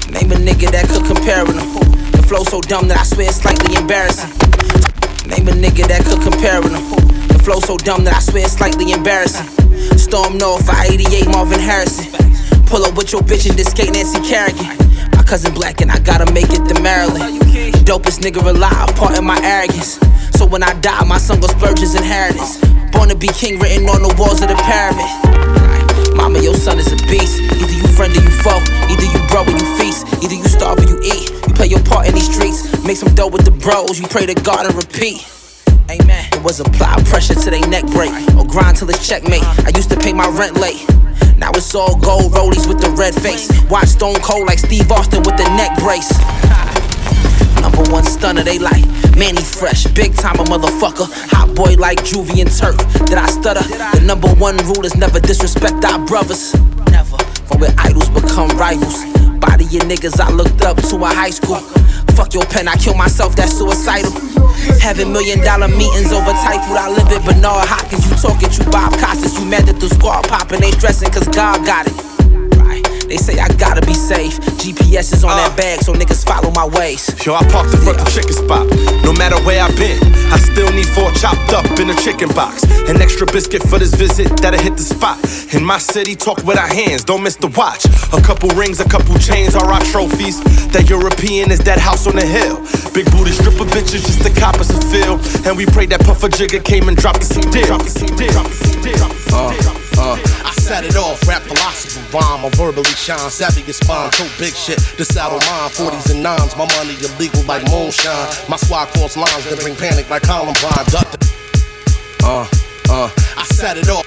Name 0.09 0.33
a 0.33 0.37
nigga 0.41 0.73
that 0.73 0.89
could 0.89 1.05
compare 1.05 1.45
with 1.45 1.61
him. 1.61 1.69
The 2.09 2.25
flow 2.25 2.41
so 2.41 2.57
dumb 2.57 2.89
that 2.89 2.97
I 2.97 3.05
swear 3.05 3.29
it's 3.29 3.37
slightly 3.37 3.77
embarrassing. 3.77 4.33
Name 5.29 5.45
a 5.45 5.53
nigga 5.53 5.85
that 5.93 6.01
could 6.09 6.25
compare 6.25 6.57
with 6.57 6.73
him. 6.73 6.81
The 7.29 7.37
flow 7.37 7.61
so 7.61 7.77
dumb 7.77 8.01
that 8.09 8.17
I 8.17 8.19
swear 8.19 8.49
it's 8.49 8.57
slightly 8.57 8.97
embarrassing. 8.97 9.45
Storm 9.93 10.41
North, 10.41 10.65
I 10.65 10.89
88 10.89 11.29
Marvin 11.29 11.61
Harrison. 11.61 12.09
Pull 12.65 12.81
up 12.81 12.97
with 12.97 13.13
your 13.13 13.21
bitch 13.21 13.45
and 13.45 13.53
this 13.61 13.69
Nancy 13.77 14.17
Kerrigan. 14.25 14.73
My 15.13 15.21
cousin 15.21 15.53
black 15.53 15.85
and 15.85 15.93
I 15.93 16.01
gotta 16.01 16.25
make 16.33 16.49
it 16.49 16.65
to 16.65 16.81
Maryland. 16.81 17.45
Dopest 17.85 18.25
nigga 18.25 18.41
alive, 18.41 18.89
part 18.97 19.13
of 19.13 19.23
my 19.23 19.37
arrogance. 19.45 20.01
So 20.33 20.49
when 20.49 20.65
I 20.65 20.73
die, 20.81 21.05
my 21.05 21.21
son 21.21 21.45
gon' 21.45 21.53
splurge 21.53 21.85
inheritance. 21.85 22.57
Born 22.89 23.13
to 23.13 23.15
be 23.15 23.29
king, 23.29 23.61
written 23.61 23.85
on 23.85 24.01
the 24.01 24.09
walls 24.17 24.41
of 24.41 24.49
the 24.49 24.57
pyramid. 24.65 25.72
Mama, 26.15 26.39
your 26.39 26.55
son 26.55 26.79
is 26.79 26.91
a 26.91 26.97
beast. 27.07 27.41
Either 27.41 27.73
you 27.73 27.87
friend 27.95 28.15
or 28.15 28.21
you 28.21 28.33
foe. 28.41 28.61
Either 28.89 29.05
you 29.05 29.19
bro 29.27 29.43
or 29.43 29.51
you 29.51 29.67
feast. 29.77 30.05
Either 30.23 30.35
you 30.35 30.45
starve 30.45 30.79
or 30.79 30.87
you 30.89 30.99
eat. 31.03 31.31
You 31.47 31.53
play 31.53 31.67
your 31.67 31.83
part 31.83 32.07
in 32.07 32.13
these 32.15 32.31
streets. 32.31 32.63
Make 32.85 32.97
some 32.97 33.13
dough 33.15 33.27
with 33.27 33.45
the 33.45 33.51
bros. 33.51 33.99
You 33.99 34.07
pray 34.07 34.25
to 34.25 34.35
God 34.35 34.65
and 34.65 34.75
repeat. 34.75 35.25
Amen. 35.89 36.25
It 36.33 36.43
was 36.43 36.59
apply 36.59 37.01
pressure 37.05 37.35
to 37.35 37.49
their 37.49 37.67
neck 37.67 37.85
break 37.87 38.11
or 38.37 38.45
grind 38.45 38.77
till 38.77 38.89
it's 38.89 39.07
checkmate. 39.07 39.43
I 39.43 39.71
used 39.75 39.89
to 39.91 39.97
pay 39.97 40.13
my 40.13 40.27
rent 40.29 40.57
late. 40.57 40.85
Now 41.37 41.51
it's 41.51 41.75
all 41.75 41.99
gold 41.99 42.31
rollies 42.33 42.67
with 42.67 42.79
the 42.79 42.89
red 42.91 43.13
face. 43.13 43.49
Watch 43.69 43.87
Stone 43.87 44.21
Cold 44.21 44.47
like 44.47 44.59
Steve 44.59 44.91
Austin 44.91 45.23
with 45.23 45.37
the 45.37 45.49
neck 45.55 45.77
brace. 45.79 46.11
Number 47.63 47.89
one 47.91 48.03
stunner, 48.03 48.43
they 48.43 48.59
like 48.59 48.83
Mannie 49.15 49.41
Fresh, 49.41 49.87
big 49.95 50.13
time 50.15 50.35
a 50.35 50.43
motherfucker. 50.43 51.07
Hot 51.31 51.55
boy 51.55 51.75
like 51.79 51.97
Juvie 52.03 52.43
and 52.43 52.51
Turk. 52.51 52.75
Did 53.07 53.17
I 53.17 53.25
stutter? 53.27 53.63
The 53.95 54.03
number 54.03 54.27
one 54.35 54.57
rule 54.67 54.83
is 54.83 54.95
never 54.95 55.19
disrespect 55.21 55.79
our 55.85 55.97
brothers. 56.05 56.53
Never. 56.91 57.17
From 57.47 57.61
where 57.61 57.73
idols 57.79 58.09
become 58.09 58.49
rivals. 58.59 58.99
Body 59.39 59.63
of 59.79 59.87
niggas 59.87 60.19
I 60.19 60.29
looked 60.29 60.61
up 60.61 60.75
to 60.91 60.95
in 60.95 61.15
high 61.15 61.31
school. 61.31 61.63
Fuck 62.19 62.33
your 62.33 62.45
pen, 62.45 62.67
I 62.67 62.75
kill 62.75 62.95
myself, 62.95 63.33
that's 63.35 63.57
suicidal. 63.57 64.11
Having 64.83 65.13
million 65.13 65.39
dollar 65.39 65.69
meetings 65.69 66.11
over 66.11 66.35
typhoid, 66.43 66.77
I 66.77 66.91
live 66.91 67.07
it. 67.15 67.23
Bernard 67.23 67.63
Hopkins, 67.71 68.03
you 68.11 68.15
talking 68.19 68.49
to 68.49 68.69
Bob 68.71 68.91
Costas. 68.99 69.39
You 69.39 69.45
mad 69.45 69.65
that 69.67 69.79
the 69.79 69.87
squad 69.87 70.27
popping, 70.27 70.59
they 70.59 70.71
stressing 70.71 71.11
cause 71.11 71.27
God 71.29 71.65
got 71.65 71.87
it. 71.87 72.12
They 73.13 73.21
say 73.21 73.37
I 73.37 73.47
gotta 73.61 73.85
be 73.85 73.93
safe. 73.93 74.41
GPS 74.57 75.13
is 75.13 75.23
on 75.23 75.37
that 75.37 75.53
uh. 75.53 75.55
bag, 75.55 75.85
so 75.85 75.93
niggas 75.93 76.25
follow 76.25 76.49
my 76.49 76.65
ways. 76.65 77.05
Yo, 77.21 77.35
I 77.35 77.45
parked 77.45 77.69
in 77.69 77.77
front 77.85 78.01
the 78.01 78.09
chicken 78.09 78.33
spot. 78.33 78.65
No 79.05 79.13
matter 79.13 79.37
where 79.45 79.61
I've 79.61 79.77
been, 79.77 80.01
I 80.33 80.41
still 80.41 80.73
need 80.73 80.89
four 80.97 81.13
chopped 81.21 81.53
up 81.53 81.61
in 81.77 81.93
a 81.93 81.97
chicken 82.01 82.33
box. 82.33 82.65
An 82.89 82.97
extra 83.05 83.27
biscuit 83.29 83.61
for 83.69 83.77
this 83.77 83.93
visit 83.93 84.33
that'll 84.41 84.59
hit 84.59 84.77
the 84.77 84.81
spot. 84.81 85.21
In 85.53 85.63
my 85.63 85.77
city, 85.77 86.15
talk 86.15 86.41
with 86.41 86.57
our 86.57 86.65
hands, 86.65 87.03
don't 87.03 87.21
miss 87.21 87.35
the 87.35 87.53
watch. 87.53 87.85
A 88.17 88.21
couple 88.25 88.49
rings, 88.57 88.79
a 88.79 88.89
couple 88.89 89.13
chains 89.21 89.53
are 89.53 89.69
our 89.69 89.85
trophies. 89.93 90.41
That 90.73 90.89
European 90.89 91.51
is 91.51 91.59
that 91.69 91.77
house 91.77 92.07
on 92.07 92.15
the 92.15 92.25
hill. 92.25 92.65
Big 92.97 93.05
booty 93.13 93.29
stripper 93.29 93.69
bitches 93.69 94.09
just 94.09 94.25
to 94.25 94.33
cop 94.41 94.57
us 94.57 94.73
a 94.73 94.81
feel. 94.89 95.21
And 95.45 95.53
we 95.53 95.67
pray 95.69 95.85
that 95.85 96.01
Puffer 96.01 96.29
Jigger 96.29 96.65
came 96.65 96.89
and 96.89 96.97
dropped 96.97 97.21
us 97.21 97.29
some 97.29 97.45
deal. 97.53 97.77
Uh, 99.33 99.49
uh, 99.97 100.17
I 100.45 100.51
set 100.61 100.83
it 100.85 100.95
off, 100.95 101.17
rap 101.27 101.41
philosophy 101.41 101.99
rhyme. 102.13 102.45
I 102.45 102.49
verbally 102.55 102.83
shine, 102.93 103.29
savvy 103.29 103.63
as 103.67 103.77
spawn, 103.77 104.11
so 104.13 104.25
big 104.37 104.53
shit. 104.53 104.77
The 104.97 105.05
saddle 105.05 105.39
mine, 105.49 105.69
40s 105.73 106.11
and 106.11 106.23
9s. 106.23 106.55
My 106.57 106.65
money 106.77 106.95
illegal 107.01 107.41
like 107.43 107.63
moonshine. 107.69 108.27
My 108.49 108.57
squad 108.57 108.87
cross 108.93 109.17
lines 109.17 109.43
that 109.49 109.59
bring 109.61 109.75
panic 109.75 110.09
like 110.09 110.23
Columbine. 110.23 110.85
Duck 110.93 111.09
the- 111.11 111.33
uh, 112.23 112.47
uh, 112.89 113.09
I 113.37 113.43
set 113.45 113.77
it 113.77 113.89
off. 113.89 114.05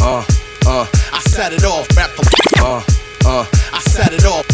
Uh, 0.00 0.24
uh, 0.66 0.86
I 1.12 1.20
set 1.28 1.52
it 1.52 1.64
off, 1.64 1.86
rap 1.96 2.10
philosophy. 2.10 2.58
uh, 2.60 2.82
uh, 3.26 3.46
I 3.72 3.80
set 3.80 4.12
it 4.12 4.24
off. 4.24 4.46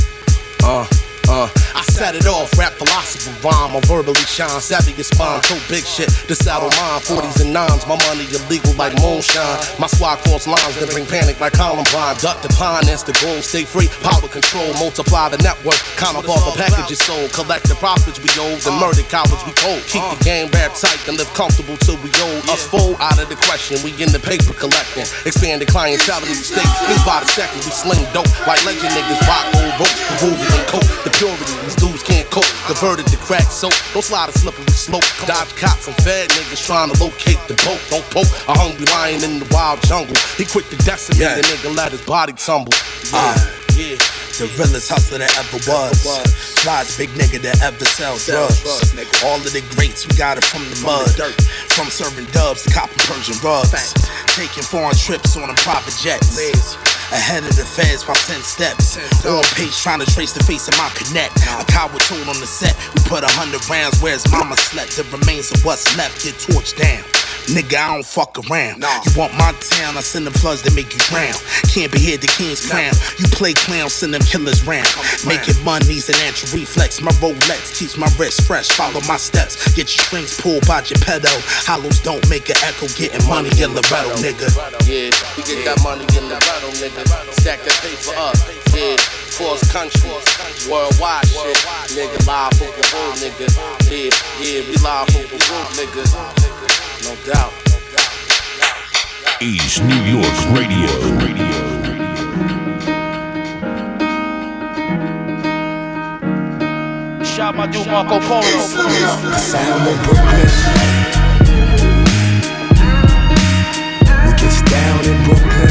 Uh, 0.63 0.87
uh, 1.29 1.49
I 1.75 1.83
set 2.03 2.19
it 2.19 2.27
off, 2.27 2.51
rap 2.59 2.75
philosophy 2.75 3.31
rhyme. 3.47 3.79
I 3.79 3.81
verbally 3.87 4.27
shine, 4.27 4.59
savvy 4.59 4.91
as 4.99 5.07
spawn, 5.07 5.39
so 5.47 5.55
big 5.71 5.87
shit. 5.87 6.11
The 6.27 6.35
saddle 6.35 6.75
mine, 6.75 6.99
40s 6.99 7.39
and 7.47 7.55
9s. 7.55 7.87
My 7.87 7.95
money 8.11 8.27
illegal 8.35 8.75
like 8.75 8.91
moonshine. 8.99 9.63
My 9.79 9.87
squad 9.87 10.19
cross 10.27 10.51
lines 10.51 10.75
that 10.83 10.91
bring 10.91 11.07
panic 11.07 11.39
like 11.39 11.55
Columbine. 11.55 12.19
Duck 12.19 12.43
the 12.43 12.51
finance, 12.59 13.07
the 13.07 13.15
goal, 13.23 13.39
stay 13.39 13.63
free. 13.63 13.87
Power 14.03 14.27
control, 14.27 14.67
multiply 14.83 15.31
the 15.31 15.39
network. 15.47 15.79
Count 15.95 16.19
up 16.19 16.27
all 16.27 16.43
the 16.51 16.59
packages 16.59 16.99
sold. 17.07 17.31
Collect 17.31 17.71
the 17.71 17.79
profits 17.79 18.19
we 18.19 18.35
owe. 18.35 18.59
The 18.67 18.75
murder 18.83 19.07
college 19.07 19.39
we 19.47 19.55
hold. 19.63 19.87
Keep 19.87 20.03
the 20.03 20.19
game 20.27 20.51
back 20.51 20.75
tight 20.75 20.99
and 21.07 21.15
live 21.15 21.31
comfortable 21.39 21.79
till 21.87 22.03
we 22.03 22.11
old. 22.19 22.43
Us 22.51 22.67
full 22.67 22.99
out 22.99 23.23
of 23.23 23.31
the 23.31 23.39
question. 23.47 23.79
We 23.87 23.95
in 24.03 24.11
the 24.11 24.19
paper 24.19 24.51
collecting. 24.59 25.07
Expanding 25.23 25.71
clientele 25.71 26.27
in 26.27 26.35
the 26.35 26.43
state. 26.43 26.67
Things 26.91 27.05
by 27.07 27.23
the 27.23 27.31
second. 27.31 27.63
We 27.63 27.71
sling 27.71 28.03
dope 28.11 28.27
like 28.51 28.59
legend 28.67 28.91
niggas. 28.91 29.23
Rock 29.31 29.47
old 29.55 29.75
ropes, 29.79 30.03
Peruvian 30.19 30.67
coke. 30.67 30.91
The 31.07 31.15
purity 31.15 31.55
these 31.63 31.79
dudes 31.79 31.92
can't 32.01 32.29
cope. 32.31 32.49
Converted 32.67 33.07
to 33.09 33.17
crack 33.19 33.45
soap. 33.53 33.73
Don't 33.93 34.03
slide 34.03 34.29
a 34.29 34.33
slippery 34.33 34.65
slope. 34.73 35.05
Dodge 35.27 35.53
cops 35.57 35.87
and 35.87 35.97
fed 36.01 36.31
niggas 36.31 36.65
trying 36.65 36.91
to 36.91 36.97
locate 37.03 37.41
the 37.49 37.55
boat. 37.67 37.81
Don't 37.91 38.07
poke 38.11 38.31
a 38.49 38.55
hungry 38.57 38.87
lion 38.95 39.23
in 39.25 39.41
the 39.41 39.49
wild 39.53 39.83
jungle. 39.83 40.17
He 40.37 40.45
quick 40.45 40.69
to 40.71 40.77
decimate 40.85 41.21
Yeah. 41.21 41.35
the 41.37 41.43
nigga, 41.43 41.77
let 41.77 41.93
his 41.93 42.01
body 42.03 42.33
tumble. 42.33 42.73
Uh, 43.13 43.37
yeah. 43.77 43.97
The 44.41 44.49
realest 44.57 44.89
hustler 44.89 45.19
that 45.19 45.29
ever 45.37 45.61
was. 45.71 46.01
Slides 46.65 46.97
big 46.97 47.11
nigga 47.11 47.41
that 47.43 47.61
ever 47.63 47.85
sell 47.85 48.17
drugs. 48.17 48.65
All 49.23 49.37
of 49.37 49.53
the 49.53 49.61
greats, 49.77 50.09
we 50.09 50.17
got 50.17 50.39
it 50.39 50.45
from 50.45 50.65
the 50.71 50.81
mud. 50.81 51.05
From 51.77 51.89
serving 51.89 52.25
dubs 52.33 52.63
to 52.65 52.71
copping 52.73 52.97
Persian 53.05 53.37
rugs. 53.45 53.93
Taking 54.35 54.63
foreign 54.65 54.97
trips 54.97 55.37
on 55.37 55.51
a 55.51 55.55
private 55.61 55.95
jets. 56.01 56.37
Ahead 57.13 57.45
of 57.45 57.55
the 57.55 57.65
feds 57.65 58.05
by 58.05 58.15
10 58.15 58.41
steps. 58.41 58.97
On 59.27 59.45
page 59.53 59.77
trying 59.77 60.01
to 60.01 60.09
trace 60.09 60.33
the 60.33 60.43
face 60.45 60.67
of 60.67 60.73
my 60.81 60.89
connect. 60.97 61.37
A 61.61 61.65
coward 61.69 62.01
told 62.09 62.25
on 62.25 62.41
the 62.41 62.49
set. 62.49 62.73
We 62.97 63.05
put 63.05 63.23
a 63.23 63.29
hundred 63.37 63.61
rounds 63.69 64.01
where 64.01 64.15
his 64.17 64.25
mama 64.33 64.57
slept. 64.57 64.97
The 64.97 65.05
remains 65.13 65.53
of 65.53 65.63
what's 65.63 65.85
left 65.97 66.25
get 66.25 66.41
torched 66.41 66.81
down. 66.81 67.05
Nigga, 67.53 67.77
I 67.77 67.93
don't 67.93 68.07
fuck 68.07 68.41
around. 68.49 68.81
Nah. 68.81 68.89
You 69.05 69.13
want 69.13 69.37
my 69.37 69.53
town, 69.61 69.97
I 69.97 70.01
send 70.01 70.25
them 70.25 70.33
floods 70.33 70.63
that 70.63 70.73
make 70.75 70.89
you 70.93 71.01
drown. 71.13 71.37
Can't 71.69 71.93
be 71.93 72.01
here, 72.01 72.17
the 72.17 72.33
king's 72.33 72.65
crown. 72.65 72.97
You 73.21 73.29
play 73.29 73.53
clown, 73.53 73.93
send 73.93 74.15
them 74.15 74.25
killers 74.25 74.65
round. 74.65 74.89
Making 75.29 75.61
money's 75.61 76.09
a 76.09 76.17
natural 76.25 76.57
reflex. 76.57 77.05
My 77.05 77.13
Rolex 77.21 77.77
keeps 77.77 78.01
my 78.01 78.09
wrist 78.17 78.49
fresh. 78.49 78.73
Follow 78.73 79.05
my 79.05 79.21
steps. 79.21 79.61
Get 79.77 79.93
your 79.93 80.01
strings 80.01 80.41
pulled 80.41 80.67
by 80.67 80.81
your 80.89 80.97
Geppetto. 80.97 81.29
Hollows 81.69 82.01
don't 82.01 82.25
make 82.33 82.49
an 82.49 82.57
echo. 82.65 82.89
Getting 82.97 83.21
money 83.29 83.53
in 83.61 83.77
Loreto, 83.77 84.17
nigga. 84.25 84.49
Yeah, 84.89 85.13
we 85.37 85.45
get 85.45 85.61
that 85.69 85.77
money 85.85 86.09
in 86.17 86.33
the 86.33 86.41
battle, 86.41 86.73
nigga. 86.81 87.05
Stack 87.37 87.61
that 87.69 87.77
paper 87.85 88.17
up. 88.17 88.33
Yeah, 88.73 88.97
cross 89.37 89.61
country, 89.69 90.09
worldwide 90.73 91.29
shit. 91.29 91.61
Nigga, 91.93 92.17
live 92.25 92.57
for 92.57 92.73
the 92.73 92.85
road, 92.97 93.21
nigga. 93.21 93.45
Yeah, 93.93 94.09
yeah, 94.41 94.65
we 94.65 94.75
live 94.81 95.05
for 95.13 95.21
the 95.29 95.37
nigga. 95.77 96.42
No 97.03 97.17
doubt. 97.27 97.53
East 99.41 99.83
New 99.83 100.03
York 100.05 100.37
Radio. 100.51 100.87
Radio. 101.19 101.51
Shout 107.25 107.57
my 107.57 107.67
dude 107.67 107.89
Marco 107.89 108.21
Polo. 108.21 108.43
The 108.43 109.37
sound 109.37 109.89
of 109.89 109.99
Brooklyn. 110.05 110.49
We 114.25 114.33
gets 114.39 114.63
down 114.63 115.05
in 115.05 115.25
Brooklyn. 115.25 115.71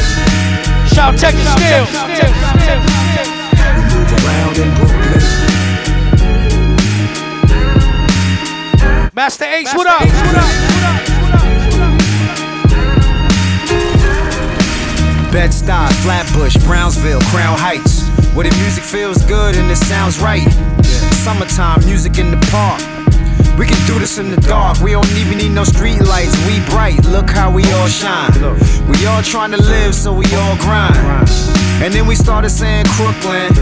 Shout 0.86 1.16
Texas 1.16 1.48
Steel. 1.52 1.86
We 3.64 3.82
move 3.88 4.12
around 4.22 4.58
in 4.58 4.68
Brooklyn. 4.74 5.22
Masta 9.14 9.46
Ace, 9.46 9.74
what 9.74 9.86
up? 9.86 10.00
What 10.02 10.36
up? 10.36 11.01
Bed-Stuy, 15.32 15.88
Flatbush, 16.04 16.56
Brownsville, 16.66 17.20
Crown 17.32 17.56
Heights. 17.58 18.06
Where 18.36 18.44
the 18.48 18.54
music 18.60 18.84
feels 18.84 19.24
good 19.24 19.56
and 19.56 19.70
it 19.70 19.76
sounds 19.76 20.20
right. 20.20 20.46
Summertime, 21.24 21.80
music 21.86 22.18
in 22.18 22.30
the 22.30 22.36
park. 22.52 22.80
We 23.58 23.66
can 23.66 23.80
do 23.86 23.98
this 23.98 24.18
in 24.18 24.30
the 24.30 24.40
dark. 24.42 24.80
We 24.80 24.92
don't 24.92 25.08
even 25.16 25.38
need 25.38 25.52
no 25.52 25.64
street 25.64 26.00
lights. 26.00 26.36
We 26.46 26.60
bright. 26.68 27.04
Look 27.06 27.30
how 27.30 27.50
we 27.50 27.64
all 27.72 27.88
shine. 27.88 28.32
We 28.88 29.06
all 29.06 29.22
trying 29.22 29.52
to 29.52 29.62
live, 29.62 29.94
so 29.94 30.12
we 30.12 30.26
all 30.36 30.56
grind. 30.58 30.96
And 31.80 31.94
then 31.94 32.06
we 32.06 32.14
started 32.14 32.50
saying 32.50 32.84
Crooklyn. 32.92 33.54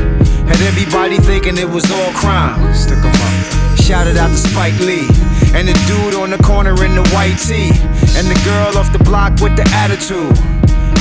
Had 0.51 0.61
everybody 0.63 1.19
thinking 1.19 1.57
it 1.57 1.69
was 1.69 1.89
all 1.91 2.13
crime. 2.13 2.75
Stick 2.75 2.99
'em 2.99 3.15
up. 3.15 3.79
Shouted 3.79 4.17
out 4.17 4.31
to 4.31 4.37
Spike 4.37 4.79
Lee. 4.81 5.07
And 5.55 5.69
the 5.69 5.75
dude 5.87 6.15
on 6.15 6.31
the 6.31 6.39
corner 6.39 6.75
in 6.85 6.95
the 6.95 7.07
white 7.15 7.39
tee. 7.39 7.71
And 8.19 8.27
the 8.27 8.41
girl 8.45 8.77
off 8.77 8.91
the 8.93 9.03
block 9.05 9.41
with 9.41 9.55
the 9.55 9.67
attitude. 9.75 10.37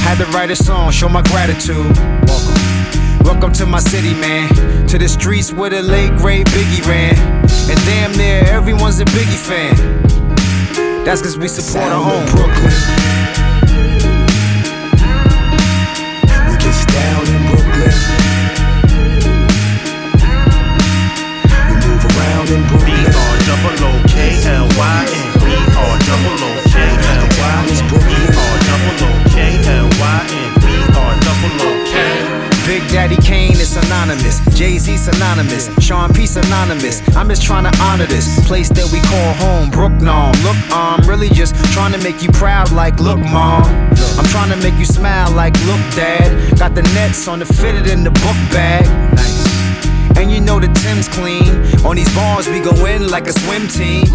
Had 0.06 0.18
to 0.18 0.26
write 0.32 0.52
a 0.52 0.56
song, 0.56 0.92
show 0.92 1.10
my 1.10 1.22
gratitude. 1.24 1.96
Welcome. 2.28 2.60
Welcome 3.24 3.54
to 3.54 3.66
my 3.66 3.80
city, 3.80 4.14
man. 4.16 4.50
To 4.88 4.98
the 4.98 5.08
streets 5.08 5.54
where 5.54 5.70
the 5.70 5.82
late 5.82 6.16
great 6.18 6.48
Biggie 6.48 6.86
ran. 6.88 7.16
And 7.70 7.80
damn 7.86 8.12
near 8.14 8.44
everyone's 8.46 9.00
a 9.00 9.06
Biggie 9.06 9.38
fan. 9.38 9.76
That's 11.06 11.22
cause 11.22 11.38
we 11.38 11.48
support 11.48 11.86
Sound 11.86 11.94
our 11.94 12.14
own 12.14 12.26
Brooklyn. 12.26 12.74
We 16.50 16.56
get 16.58 16.88
down 16.90 17.24
in 17.30 17.42
Brooklyn. 17.50 17.94
We 21.70 21.76
move 21.88 22.04
around 22.18 22.50
in 22.50 22.68
Brooklyn. 22.68 22.80
Eponymous. 34.10 34.40
Jay 34.58 34.78
Z 34.78 34.98
synonymous. 34.98 35.70
Sean 35.84 36.14
P 36.14 36.26
synonymous. 36.26 37.02
I'm 37.16 37.30
just 37.30 37.44
trying 37.44 37.70
to 37.70 37.82
honor 37.82 38.06
this 38.06 38.46
place 38.48 38.70
that 38.70 38.90
we 38.92 39.00
call 39.02 39.34
home. 39.34 39.70
Brooklyn. 39.70 40.00
Look, 40.44 40.58
I'm 40.72 41.08
really 41.08 41.30
just 41.30 41.56
trying 41.74 41.92
to 41.94 42.00
make 42.00 42.22
you 42.24 42.30
proud, 42.32 42.72
like, 42.72 43.00
look, 43.00 43.20
mom. 43.20 43.64
I'm 44.18 44.26
trying 44.26 44.50
to 44.50 44.58
make 44.58 44.78
you 44.80 44.86
smile, 44.86 45.32
like, 45.32 45.54
look, 45.66 45.82
dad. 45.96 46.58
Got 46.58 46.76
the 46.76 46.84
nets 46.96 47.28
on 47.28 47.40
the 47.40 47.46
fitted 47.46 47.88
in 47.88 48.04
the 48.04 48.12
book 48.12 48.38
bag. 48.52 48.86
Nice. 49.16 50.18
And 50.18 50.32
you 50.32 50.42
know 50.42 50.60
the 50.60 50.68
Tim's 50.68 51.08
clean. 51.08 51.50
On 51.86 51.96
these 51.96 52.14
bars, 52.16 52.48
we 52.48 52.60
go 52.60 52.74
in 52.86 53.10
like 53.10 53.28
a 53.28 53.34
swim 53.34 53.68
team. 53.68 54.06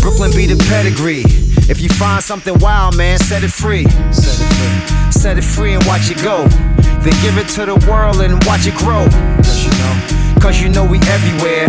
Brooklyn 0.00 0.32
be 0.32 0.46
the 0.46 0.56
pedigree. 0.68 1.22
If 1.68 1.80
you 1.80 1.88
find 1.88 2.22
something 2.22 2.58
wild, 2.58 2.96
man, 2.96 3.18
set 3.18 3.44
it 3.44 3.52
free. 3.52 3.84
Set 4.10 4.34
it 4.40 4.48
free. 4.54 5.12
Set 5.12 5.38
it 5.38 5.44
free 5.44 5.74
and 5.74 5.84
watch 5.86 6.10
it 6.10 6.20
go. 6.22 6.48
Then 7.02 7.14
give 7.20 7.36
it 7.36 7.48
to 7.58 7.66
the 7.66 7.74
world 7.90 8.20
and 8.20 8.38
watch 8.44 8.64
it 8.66 8.76
grow. 8.76 9.08
Cause 9.42 9.64
you 9.64 9.72
know, 9.82 10.38
cause 10.40 10.62
you 10.62 10.68
know 10.68 10.84
we 10.84 10.98
everywhere. 11.10 11.68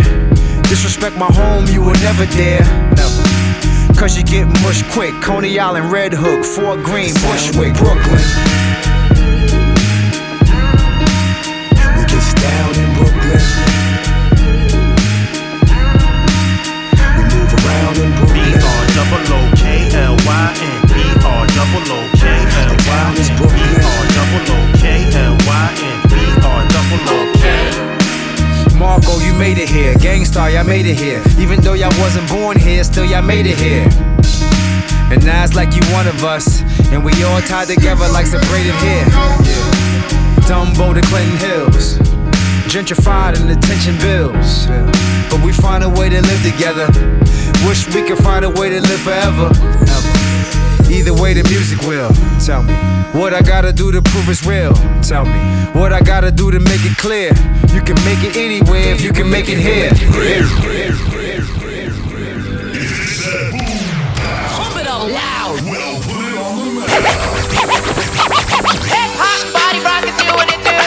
Disrespect 0.70 1.16
my 1.16 1.26
home, 1.26 1.66
you 1.66 1.82
will 1.82 1.98
never 2.06 2.24
dare. 2.26 2.62
Never. 2.94 3.22
Cause 3.98 4.16
you 4.16 4.22
get 4.22 4.46
mush 4.62 4.84
quick. 4.92 5.12
Coney 5.22 5.58
Island, 5.58 5.90
Red 5.90 6.12
Hook, 6.14 6.44
Fort 6.44 6.84
Greene, 6.84 7.14
Bushwick, 7.14 7.74
Brooklyn. 7.74 8.22
We 11.98 12.02
get 12.06 12.24
down 12.38 12.70
in 12.78 12.88
Brooklyn. 12.94 13.42
We 17.18 17.22
move 17.34 17.52
around 17.58 17.96
in 17.98 18.10
Brooklyn. 18.22 18.34
B 18.34 18.66
R 18.66 18.84
Y 22.94 23.10
N. 23.10 23.36
B 23.36 23.58
R 23.82 24.02
double 24.14 24.54
O 24.54 24.58
K 24.78 24.86
L 25.18 25.34
Y 25.46 25.68
N. 25.82 25.98
B 26.08 26.14
R 26.42 26.62
double 26.70 27.02
O 27.10 27.26
K 27.34 27.46
L 27.50 27.82
Y 27.86 27.98
N. 27.98 27.98
B 27.98 27.98
R 27.98 27.98
double 27.98 28.22
O 28.22 28.38
K. 28.70 28.78
Marco, 28.78 29.18
you 29.18 29.34
made 29.34 29.58
it 29.58 29.68
here. 29.68 29.94
Gang 29.96 30.24
Starr, 30.24 30.50
y'all 30.50 30.64
made 30.64 30.86
it 30.86 30.98
here. 30.98 31.22
Even 31.38 31.60
though 31.60 31.74
y'all 31.74 31.94
wasn't 32.00 32.28
born 32.28 32.58
here, 32.58 32.84
still 32.84 33.04
y'all 33.04 33.22
made 33.22 33.46
it 33.46 33.58
here. 33.58 33.86
And 35.10 35.24
now 35.24 35.44
it's 35.44 35.54
like 35.54 35.74
you 35.74 35.82
one 35.92 36.06
of 36.06 36.22
us. 36.24 36.62
And 36.92 37.04
we 37.04 37.12
all 37.24 37.40
tied 37.42 37.68
together 37.68 38.06
like 38.08 38.26
some 38.26 38.40
braided 38.48 38.74
hair. 38.74 39.06
Dumbo 40.46 40.94
to 40.94 41.00
Clinton 41.08 41.36
Hills. 41.38 41.98
Gentrified 42.68 43.40
and 43.40 43.50
attention 43.50 43.96
bills. 43.98 44.66
But 45.30 45.44
we 45.44 45.52
find 45.52 45.84
a 45.84 45.88
way 45.88 46.08
to 46.08 46.20
live 46.20 46.42
together. 46.42 46.86
Wish 47.66 47.86
we 47.94 48.02
could 48.02 48.18
find 48.18 48.44
a 48.44 48.50
way 48.50 48.68
to 48.70 48.80
live 48.80 49.00
forever. 49.00 49.50
Either 51.06 51.20
way, 51.20 51.34
the 51.34 51.46
music 51.50 51.78
will. 51.82 52.08
Tell 52.40 52.62
me 52.62 52.72
what 53.12 53.34
I 53.34 53.42
gotta 53.42 53.74
do 53.74 53.92
to 53.92 54.00
prove 54.00 54.26
it's 54.30 54.46
real. 54.46 54.72
Tell 55.02 55.26
me 55.26 55.38
what 55.78 55.92
I 55.92 56.00
gotta 56.00 56.30
do 56.30 56.50
to 56.50 56.58
make 56.58 56.80
it 56.80 56.96
clear. 56.96 57.28
You 57.76 57.82
can 57.82 58.00
make 58.08 58.24
it 58.24 58.38
anywhere 58.38 58.88
if 58.88 59.02
you 59.02 59.12
can 59.12 59.28
make 59.28 59.50
it 59.50 59.58
here. 59.58 59.90
Pump 64.48 64.76
it 64.80 64.86
up 64.88 65.04
loud. 65.04 65.60
Hip 68.88 69.12
hop 69.20 69.44
body 69.52 69.84
rockets 69.84 70.16
doing 70.24 70.48
it 70.48 70.64
too. 70.64 70.80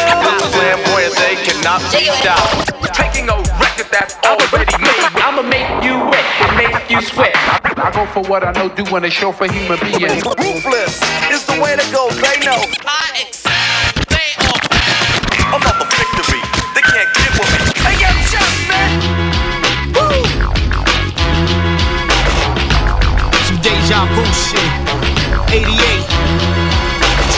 Flamboyant, 0.49 1.13
they 1.13 1.35
cannot 1.45 1.85
be 1.93 2.09
stopped. 2.17 2.73
Taking 2.97 3.29
a 3.29 3.37
record 3.61 3.85
that's 3.93 4.17
already 4.25 4.81
made. 4.81 5.13
I'ma 5.21 5.43
make 5.43 5.69
you 5.85 5.93
wet 6.09 6.25
and 6.41 6.57
make 6.57 6.89
you 6.89 7.01
sweat. 7.03 7.56
I 7.87 7.91
go 7.91 8.05
for 8.07 8.19
what 8.27 8.43
I 8.43 8.51
know, 8.51 8.67
do 8.67 8.83
when 8.91 9.05
a 9.05 9.09
show 9.09 9.31
for 9.31 9.47
human 9.47 9.79
beings. 9.79 10.19
Ruthless 10.19 10.99
is 11.31 11.47
the 11.47 11.55
way 11.63 11.71
to 11.71 11.87
go. 11.95 12.11
They 12.19 12.35
know. 12.43 12.59
I 12.83 13.15
excel. 13.15 13.55
They 14.11 14.35
are. 14.43 14.59
Another 15.55 15.87
victory. 15.87 16.43
They 16.75 16.83
can't 16.83 17.07
get 17.15 17.31
with 17.39 17.47
me. 17.47 17.71
Hey, 17.87 17.95
yo, 18.03 18.11
jump, 18.27 18.51
man. 18.67 18.91
Woo. 19.95 20.19
Some 23.47 23.63
deja 23.63 24.03
vu 24.11 24.27
shit. 24.35 24.67
88. 25.47 25.71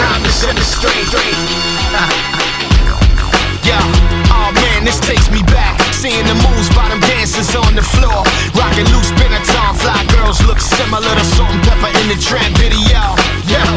Time 0.02 0.24
to 0.26 0.32
set 0.34 0.58
it 0.58 0.66
straight. 0.66 1.14
yeah, 3.70 3.86
oh 4.34 4.50
man, 4.56 4.84
this 4.84 5.00
takes 5.00 5.30
me 5.30 5.44
back. 5.44 5.49
Seeing 6.00 6.32
the 6.32 6.40
moves 6.48 6.72
by 6.72 6.88
them 6.88 7.04
dancers 7.12 7.52
on 7.60 7.76
the 7.76 7.84
floor. 7.84 8.24
Rocking 8.56 8.88
loose 8.96 9.12
Benetton, 9.20 9.72
fly 9.84 10.00
girls 10.16 10.40
look 10.48 10.56
similar 10.56 11.12
to 11.12 11.26
salt 11.36 11.52
and 11.52 11.60
pepper 11.68 11.92
in 11.92 12.08
the 12.08 12.16
trap 12.16 12.48
video. 12.56 13.04
Yeah, 13.44 13.68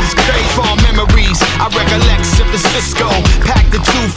it's 0.00 0.16
great 0.16 0.48
for 0.56 0.64
memories. 0.88 1.36
I 1.60 1.68
recollect 1.76 2.24
sipping 2.32 2.64
Cisco. 2.72 3.04
Pack 3.44 3.68
the 3.68 3.76
256 3.92 4.08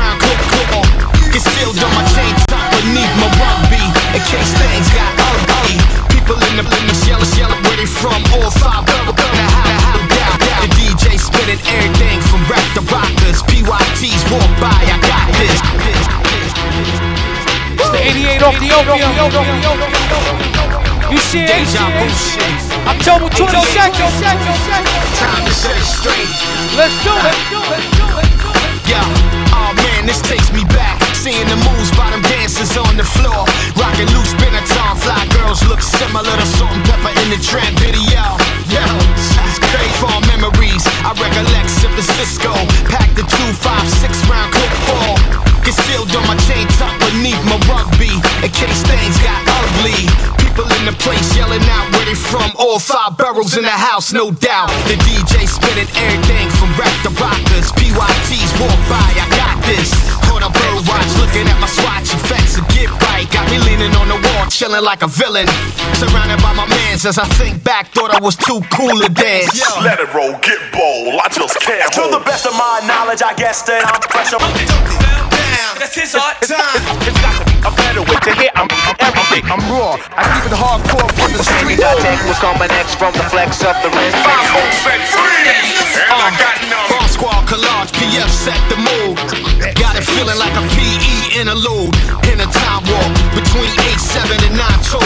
round 0.00 0.16
clip 0.16 0.40
clip. 0.48 0.88
Concealed 1.28 1.76
on 1.76 1.92
my 1.92 2.08
chain 2.16 2.32
top 2.48 2.72
beneath 2.80 3.14
my 3.20 3.28
rugby. 3.36 3.84
In 4.16 4.24
case 4.24 4.48
things 4.56 4.88
got 4.96 5.12
ugly. 5.28 5.76
People 6.08 6.40
in 6.40 6.56
the 6.56 6.64
business 6.72 7.04
yelling, 7.04 7.28
yelling 7.36 7.60
where 7.68 7.76
they 7.76 7.90
from. 8.00 8.16
All 8.40 8.48
five 8.64 8.88
double 8.88 9.12
gonna 9.12 9.44
how 9.44 9.92
how 9.92 10.00
down. 10.08 10.40
The 10.64 10.72
DJ 10.72 11.20
spinning 11.20 11.60
everything 11.68 12.16
from 12.32 12.40
rap 12.48 12.64
to 12.80 12.82
rockers. 12.88 13.44
PYTs 13.44 14.24
walk 14.32 14.48
by, 14.56 14.72
I 14.72 14.96
got 15.04 15.28
this. 15.36 16.27
It's 16.48 17.90
the 17.92 18.00
88 18.00 18.42
off 18.42 18.56
the 18.56 18.72
opium. 18.72 19.12
You 21.12 21.18
see 21.20 21.44
it? 21.44 21.48
Deja 21.48 21.88
vu 21.92 22.08
shit. 22.08 22.44
October 22.88 23.28
22nd. 23.32 24.12
Time 25.16 25.44
to 25.44 25.52
set 25.52 25.76
it 25.76 25.84
straight. 25.84 26.28
Let's 26.76 26.96
do 27.04 27.12
it. 27.12 27.36
Yeah, 28.88 29.04
oh 29.52 29.76
man, 29.76 30.06
this 30.08 30.20
takes 30.24 30.48
me 30.52 30.64
back. 30.72 30.96
Seeing 31.12 31.44
the 31.48 31.56
moves 31.68 31.92
by 31.92 32.08
them 32.08 32.22
dancers 32.22 32.76
on 32.76 32.96
the 32.96 33.04
floor. 33.04 33.44
Rocking 33.76 34.08
loose 34.16 34.32
Benetton, 34.40 34.96
fly 34.96 35.28
girls 35.36 35.60
look 35.68 35.82
similar 35.82 36.32
to 36.32 36.46
salt 36.56 36.72
and 36.72 36.84
pepper 36.88 37.12
in 37.12 37.28
the 37.28 37.40
trap 37.44 37.72
video. 37.76 38.24
Yeah, 38.72 38.88
it's 39.44 39.60
great 39.60 39.92
for 40.00 40.12
memories. 40.32 40.84
I 41.04 41.12
recollect 41.12 41.68
sipping 41.68 42.08
Cisco. 42.16 42.52
Pack 42.88 43.12
the 43.12 43.28
256 43.28 44.28
round 44.28 44.52
clip 44.52 44.72
ball. 44.88 45.47
Concealed 45.68 46.08
on 46.16 46.24
my 46.24 46.36
chain 46.48 46.64
top 46.80 46.96
beneath 46.96 47.36
my 47.44 47.60
rugby. 47.68 48.08
In 48.40 48.48
case 48.56 48.80
things 48.88 49.20
got 49.20 49.36
ugly. 49.44 50.08
People 50.40 50.64
in 50.80 50.88
the 50.88 50.96
place 50.96 51.36
yelling 51.36 51.60
out 51.68 51.92
where 51.92 52.08
they 52.08 52.16
from. 52.16 52.48
All 52.56 52.80
five 52.80 53.20
barrels 53.20 53.52
in 53.52 53.68
the 53.68 53.76
house, 53.76 54.08
no 54.08 54.32
doubt. 54.32 54.72
The 54.88 54.96
DJ 55.04 55.44
spinning 55.44 55.84
everything 55.92 56.48
from 56.56 56.72
rap 56.80 56.88
to 57.04 57.12
rockers. 57.20 57.68
PYTs 57.76 58.48
walk 58.56 58.80
by, 58.88 58.96
I 58.96 59.28
got 59.36 59.60
this. 59.68 59.92
On 60.32 60.40
a 60.40 60.48
bird 60.48 60.88
watch, 60.88 61.04
looking 61.20 61.44
at 61.44 61.60
my 61.60 61.68
swatch 61.68 62.16
effects 62.16 62.56
to 62.56 62.64
get 62.72 62.88
right. 63.04 63.28
Got 63.28 63.44
me 63.52 63.60
leaning 63.60 63.92
on 63.92 64.08
the 64.08 64.16
wall, 64.16 64.48
chilling 64.48 64.80
like 64.80 65.04
a 65.04 65.10
villain. 65.20 65.44
Surrounded 66.00 66.40
by 66.40 66.56
my 66.56 66.64
mans 66.64 67.04
as 67.04 67.20
I 67.20 67.28
think 67.36 67.60
back, 67.62 67.92
thought 67.92 68.08
I 68.08 68.24
was 68.24 68.40
too 68.40 68.64
cool 68.72 68.96
to 69.04 69.12
dance. 69.12 69.60
Let 69.84 70.00
it 70.00 70.08
roll, 70.16 70.32
get 70.40 70.64
bold. 70.72 71.20
I 71.20 71.28
just 71.28 71.60
can't 71.60 71.92
To 71.92 72.08
the 72.08 72.24
best 72.24 72.48
of 72.48 72.56
my 72.56 72.80
knowledge, 72.88 73.20
I 73.20 73.36
guess 73.36 73.60
that 73.68 73.84
I'm 73.84 74.00
fresh. 74.08 74.32
That's 75.78 75.94
his 75.94 76.14
art 76.18 76.42
time. 76.42 76.58
It's 77.06 77.20
got 77.22 77.38
to 77.38 77.44
be 77.46 77.54
a 77.62 77.70
better 77.70 78.02
way 78.02 78.18
to 78.26 78.32
hit. 78.34 78.50
I'm, 78.58 78.66
I'm 78.66 78.98
everything. 78.98 79.46
I'm 79.46 79.62
raw. 79.70 79.94
I 80.18 80.26
keep 80.26 80.50
it 80.50 80.58
hardcore 80.58 81.06
from 81.14 81.30
the 81.30 81.42
street. 81.46 81.78
I 81.78 81.94
take 82.02 82.18
what's 82.26 82.42
coming 82.42 82.66
next 82.66 82.98
from 82.98 83.14
the 83.14 83.22
flex 83.30 83.62
of 83.62 83.78
the 83.86 83.90
wrist. 83.94 84.18
Um, 86.10 86.34
Bomb 86.90 87.06
squad 87.06 87.46
collage, 87.46 87.94
PF 87.94 88.26
set 88.26 88.58
the 88.66 88.76
mood. 88.76 89.16
Got 89.78 89.94
it 89.94 90.02
feeling 90.02 90.38
like 90.38 90.54
a 90.58 90.64
PE 90.74 91.38
interlude. 91.40 91.94
In 92.38 92.46
a 92.46 92.52
time 92.54 92.86
warp 92.86 93.10
between 93.34 93.66
8-7 93.98 94.30
and 94.46 94.54
9-2. 94.54 95.02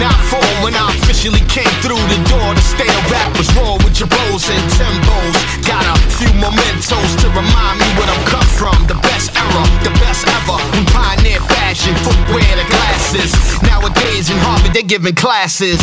9-4 0.00 0.64
when 0.64 0.72
I 0.72 0.88
officially 0.96 1.44
came 1.52 1.68
through 1.84 2.00
the 2.08 2.16
door. 2.32 2.48
The 2.56 2.64
state 2.64 2.88
of 2.88 3.12
rap 3.12 3.28
was 3.36 3.44
raw 3.52 3.76
with 3.84 4.00
your 4.00 4.08
bows 4.08 4.48
and 4.48 4.64
timbos. 4.72 5.36
Got 5.68 5.84
a 5.84 6.00
few 6.16 6.32
mementos 6.40 7.12
to 7.20 7.28
remind 7.36 7.76
me 7.76 7.84
where 8.00 8.08
I'm 8.08 8.24
cut 8.32 8.48
from. 8.56 8.72
The 8.88 8.96
best 9.04 9.36
era, 9.36 9.62
the 9.84 9.92
best 10.00 10.24
ever. 10.24 10.56
We 10.72 10.80
pioneer 10.96 11.44
fashion, 11.76 11.94
footwear, 12.00 12.48
the 12.56 12.64
glasses. 12.72 13.32
Nowadays 13.62 14.30
in 14.30 14.38
Harvard, 14.40 14.72
they're 14.72 14.86
giving 14.86 15.14
classes. 15.14 15.76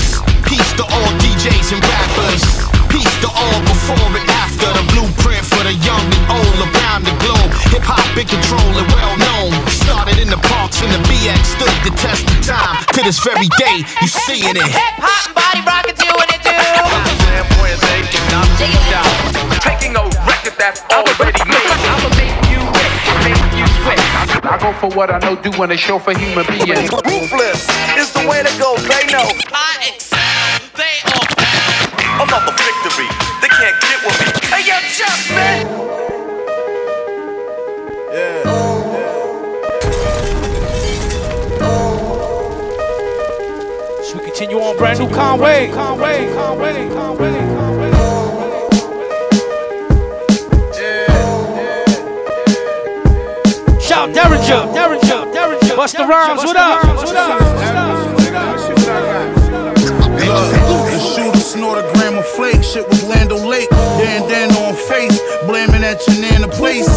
Peace 0.49 0.73
to 0.73 0.83
all 0.83 1.09
DJs 1.21 1.77
and 1.77 1.81
rappers. 1.85 2.41
Peace 2.89 3.13
to 3.21 3.29
all 3.29 3.59
before 3.61 4.09
and 4.17 4.29
after 4.41 4.69
the 4.73 4.83
blueprint 4.93 5.45
for 5.45 5.61
the 5.61 5.73
young 5.85 6.01
and 6.01 6.25
old 6.33 6.57
around 6.65 7.05
the 7.05 7.13
globe. 7.21 7.49
Hip 7.69 7.85
hop 7.85 8.01
in 8.17 8.25
control 8.25 8.73
and 8.73 8.87
well 8.89 9.15
known. 9.21 9.53
Started 9.69 10.17
in 10.17 10.29
the 10.29 10.41
parks 10.49 10.81
and 10.81 10.89
the 10.89 11.01
BX 11.05 11.61
stood 11.61 11.77
the 11.85 11.93
test 12.01 12.25
of 12.25 12.37
time. 12.41 12.81
To 12.97 13.01
this 13.05 13.21
very 13.21 13.49
day, 13.61 13.85
you 14.01 14.09
seeing 14.09 14.57
it. 14.57 14.65
Hip 14.65 14.97
hop 14.97 15.29
and 15.29 15.35
body 15.37 15.61
rockets 15.61 16.01
doing 16.01 16.29
it 16.33 16.41
too. 16.41 16.57
Flamboyant, 17.21 17.81
they 17.85 18.01
cannot 18.09 18.49
be 18.57 18.69
stopped. 18.89 19.61
Taking 19.61 19.93
a 19.93 20.05
record 20.25 20.57
that's 20.57 20.81
already 20.89 21.43
made. 21.45 21.69
I'ma 21.85 22.09
make 22.17 22.37
you 22.49 22.61
wet 22.65 22.93
make 23.25 23.42
I 24.45 24.57
go 24.59 24.73
for 24.73 24.89
what 24.95 25.09
I 25.09 25.19
know, 25.19 25.35
do 25.41 25.51
when 25.57 25.69
they 25.69 25.77
show 25.77 25.99
for 25.99 26.17
human 26.17 26.45
beings. 26.47 26.91
Ruthless 26.91 27.67
is 27.97 28.11
the 28.13 28.27
way 28.27 28.43
to 28.43 28.53
go, 28.59 28.75
they 28.85 29.07
know. 29.11 29.27
I 29.53 29.89
excel, 29.89 30.19
they 30.75 30.99
are 31.09 31.27
bound. 31.39 32.21
I'm 32.21 32.27
not 32.27 32.45
the 32.45 32.53
victory, 32.53 33.09
they 33.41 33.49
can't 33.49 33.77
get 33.81 33.99
with 34.05 34.17
me. 34.19 34.27
Hey, 34.51 34.67
yo, 34.67 34.75
jump, 34.95 35.19
man! 35.35 35.83
Continue 44.33 44.57
on 44.61 44.75
brand 44.77 44.99
new 44.99 45.07
Conway. 45.09 45.69
Conway, 45.69 46.33
Conway, 46.33 46.89
Conway, 46.89 46.89
Conway. 46.89 47.39
Conway. 47.39 47.92
Shout 53.93 54.09
Daringer, 54.09 54.73
Daringer, 54.73 55.31
Daringer. 55.31 55.75
Busta 55.77 56.07
Rhymes, 56.07 56.43
what 56.43 56.57
up? 56.57 56.83
What? 56.83 57.13
Look, 60.67 60.85
the 60.89 60.99
shooter 61.13 61.39
snort 61.39 61.77
a 61.77 61.83
gram 61.93 62.17
of 62.17 62.25
flake. 62.25 62.63
Shit 62.63 62.89
was 62.89 63.03
Land 63.03 63.31
O' 63.31 63.47
Lake. 63.47 63.69
Dan 63.69 64.27
Dan 64.27 64.49
on 64.65 64.73
face, 64.73 65.21
blaming 65.45 65.81
that 65.81 66.01
Janana 66.01 66.51
place. 66.51 66.89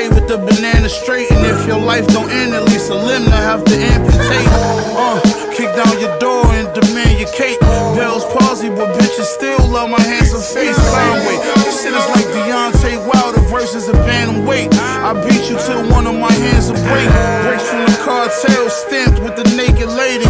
Hold 0.00 0.14
with 0.14 0.28
the 0.28 0.38
banana 0.38 0.88
straight. 0.88 1.30
And 1.30 1.44
if 1.44 1.66
your 1.66 1.78
life 1.78 2.06
don't 2.08 2.30
end, 2.30 2.54
at 2.54 2.64
least 2.64 2.90
a 2.90 2.94
limb 2.94 3.24
to 3.24 3.36
have 3.36 3.64
to 3.64 3.76
amputate. 3.76 4.48
Uh, 4.96 5.20
kick 5.52 5.68
down 5.76 5.92
your 6.00 6.16
door 6.18 6.46
and 6.56 6.72
demand 6.72 7.20
your 7.20 7.28
cake. 7.36 7.60
Bell's 7.60 8.24
palsy, 8.32 8.68
but 8.68 8.96
bitches 8.96 9.28
still 9.28 9.60
love 9.68 9.90
my 9.90 10.00
handsome 10.00 10.40
face. 10.40 10.76
Conway, 10.76 11.36
this 11.64 11.82
shit 11.82 11.92
is 11.92 12.06
like 12.16 12.24
Deontay 12.32 12.96
Wilder 13.12 13.40
versus 13.52 13.88
a 13.88 13.92
bantamweight. 14.08 14.72
I 15.04 15.12
beat 15.28 15.50
you 15.50 15.58
till 15.68 15.84
one 15.90 16.06
of 16.06 16.16
my 16.16 16.32
hands 16.32 16.72
will 16.72 16.80
break. 16.88 17.08
Breaks 17.44 17.68
from 17.68 17.84
the 17.84 17.98
cartel, 18.00 18.70
stamped 18.70 19.20
with 19.20 19.36
the 19.36 19.44
naked 19.56 19.90
lady. 19.90 20.24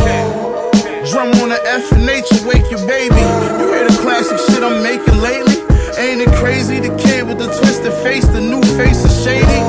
Drum 1.11 1.31
on 1.43 1.51
the 1.51 1.61
F 1.65 1.93
and 1.93 2.07
nature, 2.07 2.43
wake 2.47 2.67
your 2.71 2.83
baby. 2.87 3.23
You 3.63 3.71
hear 3.71 3.87
the 3.87 3.99
classic 4.03 4.39
shit 4.51 4.63
I'm 4.63 4.83
making 4.83 5.19
lately? 5.21 5.70
Ain't 6.01 6.23
it 6.23 6.33
crazy? 6.37 6.81
The 6.81 6.97
kid 6.97 7.29
with 7.29 7.37
the 7.37 7.49
twisted 7.61 7.93
face, 8.03 8.27
the 8.27 8.41
new 8.41 8.63
face 8.79 9.05
is 9.05 9.13
shady. 9.23 9.61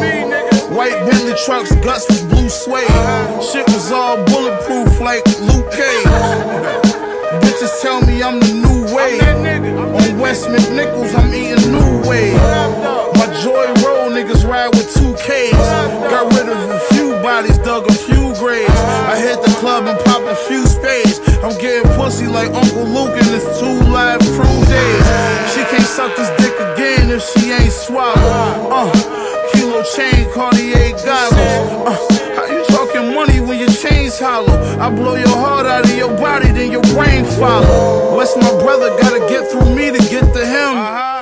White 0.74 0.96
Bentley 1.04 1.36
trucks, 1.44 1.76
guts 1.84 2.08
was 2.08 2.24
blue 2.24 2.48
suede. 2.48 2.88
Shit 3.44 3.68
was 3.68 3.92
all 3.92 4.16
bulletproof 4.32 5.02
like 5.02 5.28
Luke 5.42 5.70
Cage. 5.76 6.08
Bitches 7.44 7.82
tell 7.82 8.00
me 8.08 8.24
I'm 8.24 8.40
the 8.40 8.54
new 8.64 8.96
wave. 8.96 9.22
On 9.76 10.20
West 10.20 10.48
McNichols, 10.48 11.14
I'm 11.20 11.34
eating 11.34 11.70
new 11.70 12.08
wave. 12.08 12.40
My 13.20 13.28
Joy 13.44 13.68
Road 13.84 14.16
niggas 14.16 14.48
ride 14.48 14.72
with 14.74 14.88
two 14.96 15.14
Ks. 15.16 15.52
Got 15.52 16.32
rid 16.32 16.48
of 16.48 16.70
a 16.72 16.80
few 16.96 17.12
bodies, 17.20 17.58
dug 17.58 17.92
a 17.92 17.94
few 17.94 18.34
graves. 18.40 18.72
I 19.12 19.20
hit 19.20 19.44
the 19.44 19.52
club 19.60 19.84
and 19.84 20.00
pop 20.06 20.24
a 20.24 20.36
few 20.48 20.66
spades. 20.66 21.20
I'm 21.44 21.58
getting 21.60 21.92
pussy 21.98 22.28
like 22.28 22.54
Uncle 22.54 22.86
Luke 22.86 23.18
in 23.18 23.26
his 23.26 23.44
2 23.60 23.90
Live 23.90 24.22
Crew 24.22 24.58
days. 24.70 25.06
She 25.54 25.66
suck 25.92 26.16
this 26.16 26.30
dick 26.40 26.56
again 26.72 27.10
if 27.12 27.22
she 27.22 27.52
ain't 27.52 27.72
swallowed. 27.72 28.16
Uh, 28.16 28.88
kilo 29.52 29.84
chain, 29.84 30.32
Cartier 30.34 30.92
goggles. 31.04 31.36
Uh, 31.86 32.36
how 32.36 32.46
you 32.46 32.64
talking 32.68 33.14
money 33.14 33.42
when 33.42 33.60
your 33.60 33.70
chain's 33.70 34.18
hollow? 34.18 34.56
I 34.80 34.90
blow 34.90 35.16
your 35.16 35.28
heart 35.28 35.66
out 35.66 35.84
of 35.84 35.98
your 35.98 36.16
body, 36.16 36.52
then 36.52 36.72
your 36.72 36.84
brain 36.94 37.26
follow. 37.26 38.16
What's 38.16 38.38
my 38.38 38.52
brother? 38.64 38.90
Gotta 39.02 39.20
get 39.28 39.52
through 39.52 39.76
me 39.76 39.92
to 39.92 40.00
get 40.10 40.34
to 40.34 40.46
him. 40.46 41.21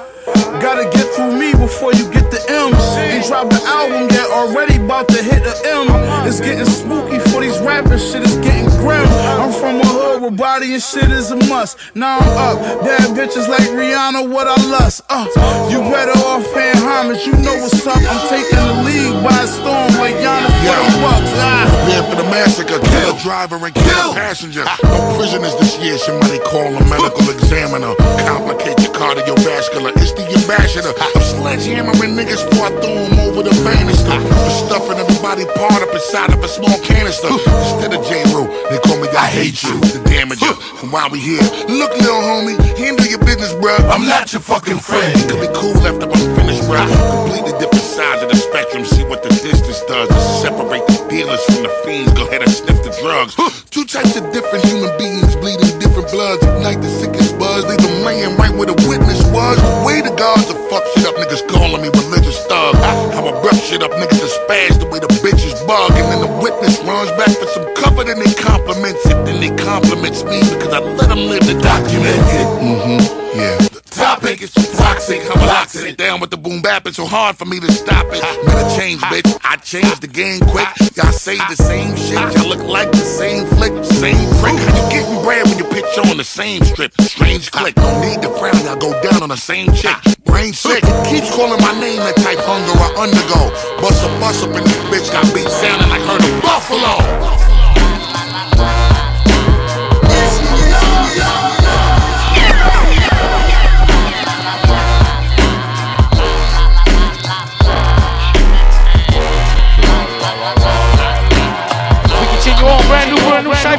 Gotta 0.57 0.89
get 0.89 1.05
through 1.15 1.37
me 1.37 1.53
before 1.53 1.93
you 1.93 2.09
get 2.11 2.29
the 2.31 2.41
M. 2.49 2.73
Ain't 2.97 3.25
dropped 3.27 3.51
the 3.51 3.61
album 3.65 4.09
yet, 4.09 4.29
already 4.31 4.75
about 4.77 5.07
to 5.09 5.21
hit 5.23 5.43
the 5.43 5.55
M. 5.65 5.87
It's 6.27 6.39
getting 6.41 6.65
spooky 6.65 7.19
for 7.29 7.41
these 7.41 7.57
rappers, 7.59 8.03
shit 8.11 8.23
is 8.23 8.35
getting 8.37 8.65
grim. 8.81 9.07
I'm 9.39 9.53
from 9.53 9.79
a 9.79 9.85
hood 9.87 10.21
where 10.21 10.31
body 10.31 10.73
and 10.73 10.83
shit 10.83 11.09
is 11.11 11.31
a 11.31 11.37
must. 11.47 11.77
Now 11.95 12.19
I'm 12.19 12.57
up, 12.57 12.81
bad 12.81 13.15
bitches 13.15 13.47
like 13.47 13.63
Rihanna, 13.69 14.29
what 14.29 14.47
I 14.47 14.55
lust. 14.67 15.01
Uh, 15.09 15.25
you 15.71 15.79
better 15.93 16.17
off 16.27 16.43
paying 16.53 16.77
homage, 16.77 17.25
you 17.25 17.33
know 17.39 17.55
what's 17.61 17.85
up. 17.87 17.95
I'm 17.95 18.21
taking 18.27 18.59
the 18.59 18.83
lead 18.83 19.23
by 19.23 19.45
storm 19.45 19.89
like 20.01 20.15
Giannis 20.19 20.53
for 20.59 20.75
the 20.75 20.97
Bucks. 20.99 21.31
Ah. 21.39 21.69
Prepare 21.69 22.03
for 22.09 22.15
the 22.21 22.27
massacre, 22.29 22.79
kill 22.79 23.15
a 23.15 23.19
driver 23.21 23.55
and 23.55 23.73
kill 23.73 24.11
a 24.11 24.13
passenger. 24.13 24.65
No 24.83 25.15
prisoners 25.17 25.55
this 25.55 25.79
year, 25.79 25.97
somebody 25.97 26.39
call 26.39 26.67
a 26.67 26.83
medical 26.89 27.29
examiner. 27.29 27.95
Complicate 28.27 28.79
your 28.81 28.93
cardiovascular, 28.93 29.93
it's 29.97 30.11
the 30.13 30.25
ambassador. 30.41 30.93
I'm 30.95 31.21
sledgehammering 31.21 32.15
niggas 32.15 32.47
before 32.49 32.67
I 32.67 32.71
throw 32.79 32.95
them 32.95 33.19
over 33.19 33.43
the 33.43 33.55
banister. 33.63 34.15
For 34.15 34.53
stuffing 34.65 34.97
everybody 34.97 35.45
part 35.59 35.81
up 35.81 35.93
inside 35.93 36.31
of 36.31 36.43
a 36.43 36.47
small 36.47 36.77
canister. 36.81 37.29
Instead 37.29 37.93
of 37.93 38.01
J. 38.07 38.23
Rue, 38.33 38.47
they 38.69 38.79
call 38.79 38.99
me 38.99 39.09
I 39.19 39.27
hate 39.27 39.63
you, 39.63 39.75
the 39.79 39.99
damager. 40.07 40.53
And 40.81 40.91
while 40.91 41.09
we 41.09 41.19
here, 41.19 41.43
look, 41.67 41.91
little 41.99 42.23
homie, 42.23 42.55
handle 42.77 43.05
your 43.05 43.19
business, 43.19 43.53
bruh. 43.53 43.79
I'm 43.89 44.07
not 44.07 44.31
your 44.31 44.41
fucking 44.41 44.79
friend. 44.79 45.11
It 45.15 45.27
could 45.29 45.41
be 45.41 45.51
cool 45.51 45.75
after 45.83 46.07
I'm 46.07 46.35
finished, 46.35 46.63
bruh. 46.69 46.87
Completely 46.87 47.53
different 47.59 47.83
sides 47.83 48.23
of 48.23 48.29
the 48.29 48.37
spectrum, 48.37 48.85
see 48.85 49.03
what 49.03 49.23
the 49.23 49.29
distance 49.29 49.81
does 49.85 50.07
to 50.07 50.21
separate 50.39 50.85
the 50.87 51.07
dealers 51.09 51.43
from 51.45 51.63
the 51.63 51.73
fiends. 51.83 52.13
Go 52.13 52.27
ahead 52.27 52.43
and 52.43 52.51
sniff 52.51 52.79
the 52.83 52.95
drugs. 53.01 53.35
Two 53.69 53.85
types 53.85 54.15
of 54.15 54.31
different 54.31 54.63
human 54.65 54.95
beings 54.97 55.35
bleeding 55.35 55.77
different 55.79 56.09
bloods. 56.11 56.43
Ignite 56.43 56.81
the 56.81 56.89
sickest 56.89 57.37
buzz, 57.37 57.65
leave 57.65 57.81
them 57.81 58.03
laying 58.03 58.35
right 58.37 58.53
where 58.55 58.67
the 58.67 58.77
witness 58.87 59.19
was. 59.31 59.57
Way 59.85 60.01
the 60.01 60.15
gods 60.29 60.51
are 60.51 60.69
fuck 60.69 60.85
shit 60.93 61.05
up, 61.05 61.15
niggas 61.15 61.47
calling 61.47 61.81
me 61.81 61.89
religious 61.89 62.37
thug. 62.45 62.75
How 63.15 63.25
I 63.25 63.31
rough 63.41 63.61
shit 63.65 63.81
up, 63.81 63.91
niggas 63.91 64.21
are 64.21 64.33
spaz 64.37 64.79
the 64.79 64.85
way 64.85 64.99
the 64.99 65.11
bitches 65.23 65.57
bug. 65.65 65.91
And 65.97 66.05
then 66.11 66.21
the 66.21 66.33
witness 66.43 66.77
runs 66.85 67.11
back 67.17 67.33
for 67.39 67.47
some 67.47 67.65
cover, 67.75 68.03
then 68.03 68.19
they 68.19 68.33
compliments 68.33 69.05
it. 69.05 69.17
Then 69.25 69.41
they 69.41 69.55
compliments 69.63 70.23
me 70.23 70.39
because 70.53 70.73
I 70.73 70.79
let 70.79 71.09
them 71.09 71.25
live 71.31 71.45
the 71.47 71.57
document. 71.61 72.19
Mm-hmm, 72.61 73.39
yeah. 73.39 73.78
Topic 73.91 74.41
is 74.41 74.53
too 74.53 74.63
toxic, 74.77 75.21
I'm 75.29 75.39
boxing 75.39 75.87
it 75.87 75.97
down 75.97 76.19
with 76.19 76.29
the 76.29 76.37
boom 76.37 76.61
bap. 76.61 76.85
It's 76.87 76.97
so 76.97 77.05
hard 77.05 77.37
for 77.37 77.45
me 77.45 77.59
to 77.59 77.71
stop 77.71 78.05
it. 78.09 78.23
I 78.23 78.77
change, 78.77 79.01
bitch. 79.01 79.39
I 79.43 79.55
changed 79.57 80.01
the 80.01 80.07
game 80.07 80.39
quick. 80.41 80.67
Y'all 80.95 81.11
say 81.11 81.37
the 81.37 81.55
same 81.55 81.95
shit. 81.95 82.13
Y'all 82.13 82.47
look 82.47 82.63
like 82.63 82.91
the 82.91 82.97
same 82.97 83.45
flick, 83.57 83.73
same 83.83 84.29
prick. 84.39 84.55
How 84.55 84.75
you 84.77 84.89
getting 84.91 85.21
bread 85.23 85.45
when 85.47 85.57
you 85.57 85.65
pitch 85.65 85.97
on 86.05 86.17
the 86.17 86.23
same 86.23 86.63
strip? 86.63 86.93
Strange 87.01 87.51
click. 87.51 87.75
Don't 87.75 88.01
need 88.01 88.21
to 88.21 88.29
frown. 88.37 88.55
Y'all 88.63 88.77
go 88.77 88.93
down 89.01 89.23
on 89.23 89.29
the 89.29 89.37
same 89.37 89.73
chick. 89.73 89.95
Brain 90.23 90.53
sick. 90.53 90.83
Keeps 91.09 91.33
calling 91.35 91.59
my 91.61 91.73
name 91.79 91.99
that 92.05 92.15
type 92.17 92.39
hunger 92.45 92.77
I 92.77 92.93
undergo. 93.09 93.49
Bust 93.81 94.05
a 94.05 94.09
bust 94.19 94.43
up 94.43 94.55
in 94.55 94.63
this 94.63 94.77
bitch. 94.93 95.11
Got 95.11 95.25
beat 95.33 95.49
sounding 95.49 95.89
like 95.89 96.01
heard 96.05 96.21
of 96.21 96.41
Buffalo. 96.45 97.39
We 97.79 98.98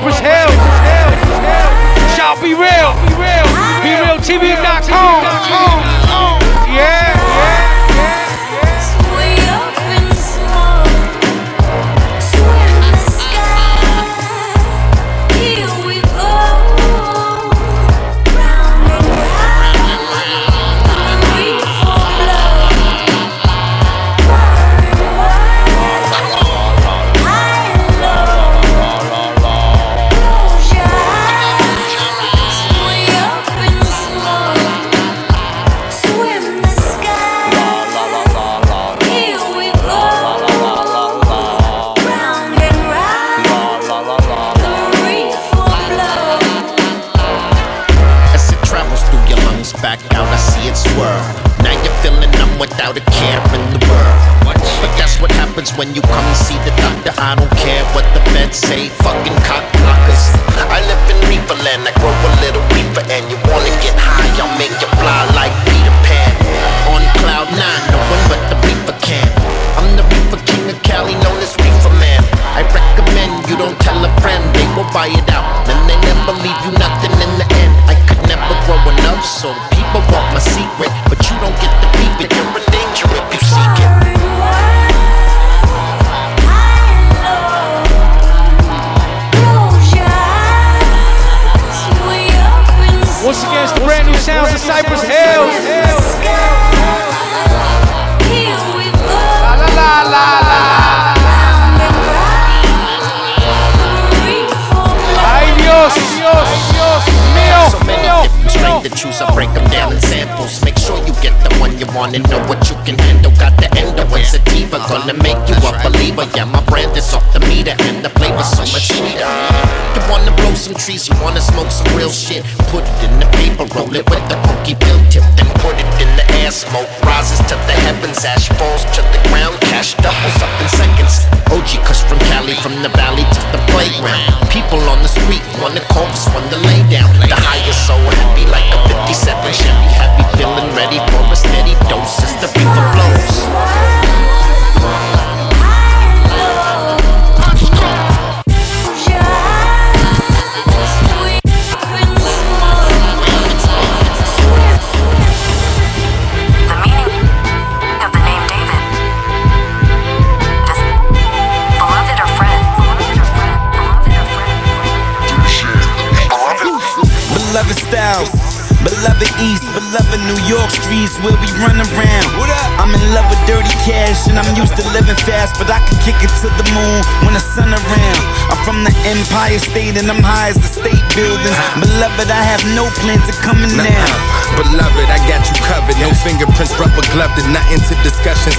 Cypress 0.00 0.20
Hill. 0.20 0.50
Shall 2.16 2.40
be 2.40 2.54
real. 2.54 2.94
Be 3.82 3.92
real 4.00 4.16
TV.com. 4.16 5.22
Yeah, 5.22 5.89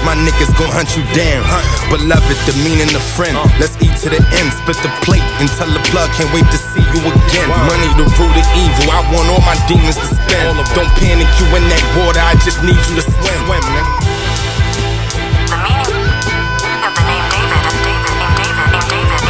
My 0.01 0.17
niggas 0.17 0.49
gon' 0.57 0.73
hunt 0.73 0.97
you 0.97 1.05
down. 1.13 1.45
Beloved, 1.93 2.37
the 2.49 2.55
meaning 2.65 2.89
of 2.97 3.03
friend. 3.13 3.37
Let's 3.61 3.77
eat 3.77 3.93
to 4.01 4.09
the 4.09 4.17
end, 4.41 4.49
split 4.49 4.81
the 4.81 4.89
plate 5.05 5.25
and 5.37 5.45
tell 5.57 5.69
the 5.69 5.81
plug. 5.93 6.09
Can't 6.17 6.29
wait 6.33 6.45
to 6.49 6.57
see 6.57 6.81
you 6.81 7.01
again. 7.05 7.47
Money 7.69 7.89
the 7.93 8.09
root 8.17 8.33
of 8.33 8.47
evil. 8.57 8.89
I 8.89 9.05
want 9.13 9.29
all 9.29 9.43
my 9.45 9.53
demons 9.69 10.01
to 10.01 10.07
spend. 10.09 10.57
Don't 10.73 10.89
panic, 10.97 11.29
you 11.37 11.45
in 11.53 11.63
that 11.69 11.85
water. 12.01 12.17
I 12.17 12.33
just 12.41 12.65
need 12.65 12.81
you 12.89 12.97
to 12.97 13.05
swim. 13.05 13.39
swim 13.45 13.61
nigga. 13.61 14.11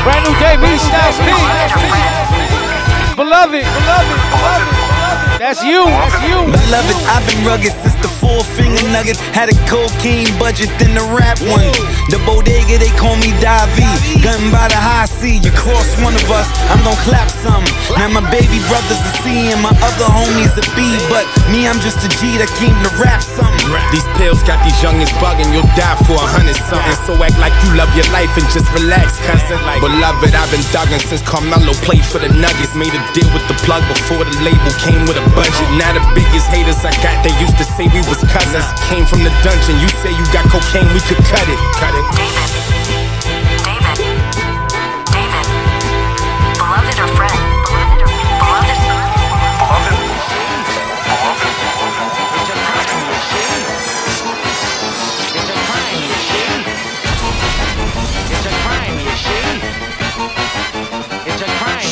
Brand 0.08 0.24
new 0.24 0.36
Dave 0.40 0.64
East 0.66 0.88
Styles 0.88 1.20
P. 1.20 1.30
Beloved, 3.20 3.60
beloved, 3.60 4.20
beloved. 4.32 4.92
That's 5.38 5.62
you, 5.64 5.84
that's 5.84 6.16
you. 6.24 6.38
Beloved, 6.48 6.98
I've 7.12 7.26
been 7.28 7.44
rugged 7.44 7.74
since 7.74 7.84
the 7.84 7.91
four 8.32 8.44
finger 8.56 8.84
nugget. 8.96 9.20
Had 9.36 9.52
a 9.52 9.58
cocaine 9.68 10.32
budget, 10.40 10.72
than 10.80 10.96
the 10.96 11.04
rap 11.12 11.40
one. 11.44 11.68
The 12.08 12.20
bodega, 12.24 12.80
they 12.80 12.92
call 12.96 13.16
me 13.20 13.36
Davi. 13.44 13.88
Gun 14.24 14.40
by 14.52 14.72
the 14.72 14.80
high 14.80 15.06
sea. 15.06 15.44
You 15.44 15.52
cross 15.52 15.90
one 16.00 16.16
of 16.16 16.28
us, 16.32 16.48
I'm 16.72 16.80
gon' 16.88 17.00
clap 17.04 17.28
some. 17.44 17.64
Now 18.00 18.08
my 18.08 18.24
baby 18.32 18.60
brother's 18.72 19.04
a 19.04 19.12
C 19.24 19.52
and 19.52 19.62
my 19.62 19.76
other 19.84 20.08
homie's 20.08 20.56
a 20.56 20.64
B. 20.76 20.96
But 21.12 21.28
me, 21.52 21.68
I'm 21.68 21.80
just 21.84 22.00
a 22.08 22.10
G 22.20 22.40
that 22.40 22.52
came 22.56 22.76
to 22.88 22.92
rap 23.04 23.22
something. 23.22 23.51
These 23.92 24.08
pills 24.18 24.42
got 24.44 24.64
these 24.64 24.78
youngins 24.82 25.12
bugging. 25.22 25.52
You'll 25.54 25.68
die 25.78 25.98
for 26.08 26.18
a 26.18 26.28
hundred 26.28 26.58
something. 26.66 26.98
So 27.06 27.14
act 27.22 27.38
like 27.38 27.54
you 27.66 27.76
love 27.78 27.92
your 27.94 28.08
life 28.16 28.32
and 28.40 28.48
just 28.50 28.66
relax, 28.74 29.20
cousin. 29.28 29.60
Beloved, 29.84 30.32
I've 30.34 30.50
been 30.50 30.64
thugging 30.72 31.02
since 31.04 31.22
Carmelo 31.22 31.76
played 31.86 32.06
for 32.06 32.20
the 32.20 32.32
Nuggets. 32.32 32.74
Made 32.74 32.96
a 32.96 33.02
deal 33.14 33.28
with 33.36 33.46
the 33.52 33.58
plug 33.68 33.84
before 33.92 34.24
the 34.24 34.34
label 34.42 34.72
came 34.82 35.04
with 35.06 35.20
a 35.20 35.26
budget. 35.36 35.68
Now 35.76 35.94
the 35.94 36.04
biggest 36.16 36.48
haters 36.50 36.82
I 36.82 36.96
got, 37.04 37.20
they 37.22 37.34
used 37.44 37.58
to 37.60 37.66
say 37.68 37.92
we 37.92 38.02
was 38.08 38.24
cousins. 38.32 38.66
Came 38.90 39.06
from 39.06 39.22
the 39.28 39.34
dungeon. 39.46 39.78
You 39.84 39.90
say 40.02 40.12
you 40.16 40.26
got 40.32 40.48
cocaine, 40.50 40.88
we 40.96 41.02
could 41.06 41.22
cut 41.28 41.46
it. 41.46 41.60
Cut 41.78 41.94
it. 41.94 42.06
David. 42.18 42.50
David. 43.68 43.98
David. 45.12 45.46
Beloved 46.58 46.98
or 46.98 47.12
friend? 47.20 47.51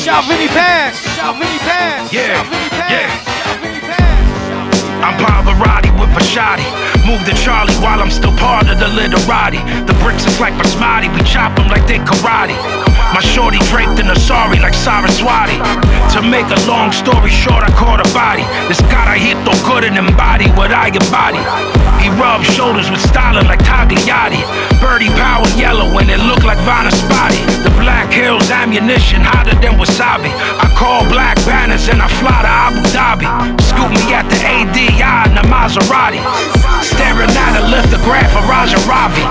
Shout 0.00 0.24
Vinnie 0.24 0.48
Paz, 0.48 0.96
shout 1.14 1.36
Vinnie 1.36 1.60
Paz, 1.60 2.08
Yeah, 2.12 2.40
shout 2.40 2.46
Vinnie 2.48 2.72
Paz, 2.72 2.88
yeah. 2.88 3.08
shout 3.44 3.56
Vinnie 3.60 3.84
Paz. 3.84 4.00
I'm 5.04 5.16
Pavarotti 5.20 5.92
with 6.00 6.08
a 6.16 6.24
shotty. 6.24 6.64
Move 7.04 7.20
to 7.28 7.34
Charlie 7.36 7.76
while 7.84 8.00
I'm 8.00 8.10
still 8.10 8.34
part 8.36 8.68
of 8.68 8.78
the 8.80 8.88
literati. 8.88 9.60
The 9.84 9.92
bricks 10.00 10.24
is 10.24 10.40
like 10.40 10.54
basmati, 10.54 11.12
we 11.12 11.20
chop 11.28 11.54
them 11.56 11.68
like 11.68 11.86
they 11.86 11.98
karate. 12.00 12.56
My 13.12 13.20
shorty 13.20 13.58
draped 13.68 14.00
in 14.00 14.08
a 14.08 14.16
sorry 14.16 14.58
like 14.58 14.72
Saraswati. 14.72 15.60
To 16.16 16.22
make 16.24 16.48
a 16.48 16.60
long 16.64 16.92
story 16.92 17.30
short, 17.30 17.60
I 17.60 17.70
caught 17.76 18.00
a 18.00 18.08
body. 18.16 18.44
This 18.72 18.80
carajito 18.88 19.52
couldn't 19.68 19.96
embody 20.00 20.48
what 20.56 20.72
I 20.72 20.88
embody. 20.88 21.44
He 22.00 22.08
rubbed 22.16 22.46
shoulders 22.48 22.90
with 22.90 23.04
styling 23.04 23.46
like 23.46 23.60
Tagliati. 23.60 24.40
Birdie 24.90 25.14
power 25.14 25.46
yellow 25.54 25.86
and 26.02 26.10
it 26.10 26.18
looked 26.18 26.42
like 26.42 26.58
Vanna 26.66 26.90
Spotty. 26.90 27.38
The 27.62 27.70
Black 27.78 28.10
Hills 28.10 28.50
ammunition 28.50 29.22
hotter 29.22 29.54
than 29.62 29.78
wasabi. 29.78 30.34
I 30.34 30.66
call 30.74 31.06
black 31.06 31.38
banners 31.46 31.86
and 31.86 32.02
I 32.02 32.10
fly 32.18 32.42
to 32.42 32.50
Abu 32.50 32.82
Dhabi. 32.90 33.30
Scoop 33.62 33.86
me 33.86 34.02
at 34.10 34.26
the 34.26 34.34
ADI 34.42 35.30
in 35.30 35.38
the 35.38 35.46
Maserati. 35.46 36.18
Staring 36.82 37.30
at 37.30 37.54
a 37.54 37.70
lithograph 37.70 38.34
of 38.34 38.42
Raja 38.50 38.82
Ravi. 38.90 39.22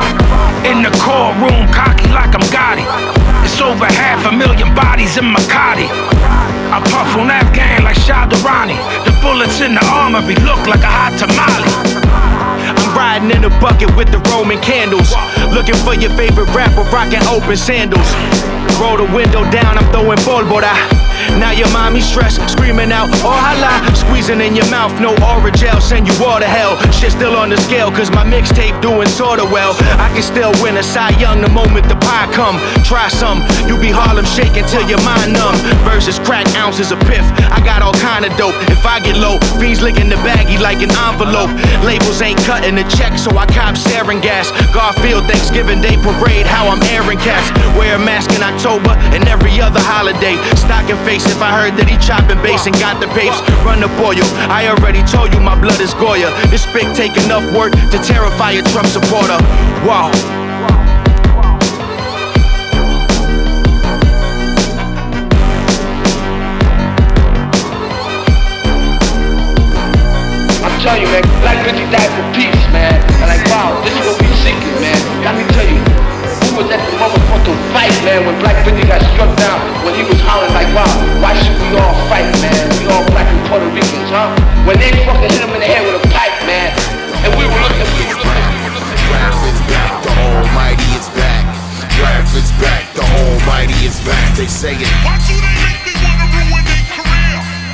In 0.64 0.80
the 0.80 0.96
courtroom, 1.04 1.68
cocky 1.76 2.08
like 2.08 2.32
I'm 2.32 2.46
Gotti. 2.56 2.88
It's 3.44 3.60
over 3.60 3.84
half 3.84 4.24
a 4.24 4.32
million 4.32 4.72
bodies 4.72 5.20
in 5.20 5.28
Makati. 5.28 5.92
I 6.72 6.80
puff 6.88 7.20
on 7.20 7.28
Afghan 7.28 7.84
like 7.84 8.00
Shah 8.00 8.32
Durrani. 8.32 8.80
The 9.04 9.12
bullets 9.20 9.60
in 9.60 9.76
the 9.76 9.84
armory 9.92 10.40
look 10.40 10.64
like 10.72 10.88
a 10.88 10.92
hot 11.04 11.20
tamale. 11.20 11.99
Riding 13.10 13.32
in 13.32 13.44
a 13.44 13.50
bucket 13.58 13.90
with 13.98 14.14
the 14.14 14.22
Roman 14.30 14.62
candles. 14.62 15.10
Looking 15.50 15.74
for 15.82 15.98
your 15.98 16.14
favorite 16.14 16.46
rapper, 16.54 16.86
rocking 16.94 17.26
open 17.26 17.58
sandals. 17.58 18.06
Roll 18.78 19.02
the 19.02 19.10
window 19.10 19.42
down, 19.50 19.82
I'm 19.82 19.88
throwing 19.90 20.22
polvora. 20.22 20.70
Now 21.42 21.50
your 21.50 21.70
mommy 21.74 22.02
stressed, 22.02 22.38
screaming 22.54 22.92
out, 22.92 23.10
oh 23.26 23.34
hala. 23.34 23.82
Squeezing 23.98 24.42
in 24.42 24.56
your 24.56 24.70
mouth, 24.70 24.94
no 25.02 25.18
orange 25.26 25.58
gel, 25.58 25.82
send 25.82 26.06
you 26.06 26.14
all 26.24 26.38
to 26.38 26.46
hell. 26.46 26.78
Shit 26.94 27.12
still 27.12 27.36
on 27.36 27.50
the 27.50 27.58
scale, 27.58 27.90
cause 27.90 28.12
my 28.12 28.24
mixtape 28.24 28.80
doing 28.80 29.10
sorta 29.10 29.44
well. 29.44 29.74
I 29.98 30.14
can 30.14 30.22
still 30.22 30.54
win 30.62 30.78
a 30.78 30.84
Cy 30.84 31.10
Young 31.18 31.42
the 31.42 31.50
moment 31.50 31.90
the 31.90 31.98
pie 32.20 32.32
come. 32.34 32.58
Try 32.84 33.08
some, 33.08 33.40
you 33.68 33.80
be 33.80 33.92
Harlem 33.92 34.26
shaking 34.26 34.66
till 34.68 34.84
your 34.88 35.00
mind 35.04 35.34
numb. 35.34 35.56
Versus 35.88 36.20
crack 36.20 36.48
ounces 36.56 36.92
of 36.92 37.00
piff, 37.08 37.24
I 37.52 37.62
got 37.64 37.82
all 37.82 37.94
kind 37.94 38.26
of 38.26 38.36
dope. 38.36 38.56
If 38.68 38.86
I 38.86 39.00
get 39.00 39.16
low, 39.16 39.40
fiends 39.60 39.82
licking 39.82 40.10
the 40.10 40.20
baggie 40.28 40.60
like 40.60 40.82
an 40.84 40.92
envelope. 40.92 41.52
Labels 41.84 42.22
ain't 42.22 42.40
cutting 42.44 42.76
the 42.76 42.84
check, 42.98 43.18
so 43.18 43.32
I 43.38 43.46
cop 43.48 43.76
sarin 43.76 44.22
gas. 44.22 44.52
Garfield 44.74 45.26
Thanksgiving 45.30 45.82
Day 45.82 45.96
parade, 46.02 46.48
how 46.48 46.68
I'm 46.68 46.82
airing 46.92 47.20
cats. 47.20 47.48
Wear 47.78 47.96
a 47.96 48.00
mask 48.00 48.32
in 48.36 48.44
October 48.44 48.92
and 49.16 49.28
every 49.28 49.62
other 49.62 49.80
holiday. 49.80 50.36
Stocking 50.56 51.00
face 51.06 51.26
if 51.28 51.42
I 51.42 51.52
heard 51.52 51.78
that 51.78 51.88
he 51.88 51.96
chopping 52.04 52.42
bass 52.42 52.66
and 52.66 52.76
got 52.80 53.00
the 53.00 53.08
papes. 53.16 53.40
Run 53.64 53.80
the 53.80 53.92
boil. 54.00 54.26
I 54.50 54.68
already 54.68 55.04
told 55.08 55.34
you 55.34 55.40
my 55.40 55.56
blood 55.56 55.80
is 55.80 55.94
Goya. 55.96 56.32
This 56.50 56.64
spit 56.64 56.90
take 56.96 57.16
enough 57.26 57.46
work 57.56 57.72
to 57.72 57.98
terrify 58.04 58.60
a 58.60 58.64
Trump 58.72 58.88
supporter. 58.88 59.38
Wow. 59.86 60.12
I'm 70.80 70.88
telling 70.96 71.04
you, 71.04 71.12
man, 71.12 71.28
Black 71.44 71.60
Beauty 71.68 71.84
died 71.92 72.08
for 72.08 72.24
peace, 72.32 72.64
man. 72.72 72.96
And 73.20 73.28
like, 73.28 73.44
wow, 73.52 73.76
this 73.84 73.92
is 74.00 74.00
what 74.00 74.16
we 74.16 74.32
seeking, 74.40 74.80
man. 74.80 74.96
Let 75.28 75.36
me 75.36 75.44
tell 75.52 75.68
you, 75.68 75.76
who 75.76 76.56
was 76.56 76.72
at 76.72 76.80
the 76.80 76.96
motherfucking 76.96 77.60
fight, 77.76 77.92
man, 78.08 78.24
when 78.24 78.40
Black 78.40 78.56
Beauty 78.64 78.88
got 78.88 79.04
struck 79.12 79.28
down, 79.36 79.60
when 79.84 79.92
he 80.00 80.08
was 80.08 80.16
hollering 80.24 80.56
like, 80.56 80.72
wow, 80.72 80.88
why 81.20 81.36
should 81.36 81.60
we 81.60 81.76
all 81.76 81.92
fight, 82.08 82.32
man? 82.40 82.64
We 82.80 82.88
all 82.96 83.04
black 83.12 83.28
and 83.28 83.44
Puerto 83.52 83.68
Ricans. 83.76 84.08
huh? 84.08 84.32
When 84.64 84.80
they 84.80 84.96
fucking 85.04 85.28
hit 85.28 85.44
him 85.44 85.52
in 85.52 85.60
the 85.60 85.68
head 85.68 85.84
with 85.84 86.00
a 86.00 86.04
pipe, 86.16 86.32
man. 86.48 86.72
And 87.28 87.36
we 87.36 87.44
were 87.44 87.60
looking, 87.60 87.84
we 88.00 88.16
were 88.16 88.24
looking, 88.24 88.40
we 88.40 88.72
were 88.72 88.80
looking. 88.80 89.04
Rap 89.12 89.36
is 89.52 89.60
back, 89.68 90.00
the 90.00 90.16
Almighty 90.16 90.90
is 90.96 91.12
back. 91.12 91.44
Rap 92.00 92.24
is 92.40 92.56
back, 92.56 92.88
the 92.96 93.04
Almighty 93.04 93.76
is 93.84 94.00
back. 94.08 94.32
They 94.40 94.48
say 94.48 94.80
it. 94.80 94.88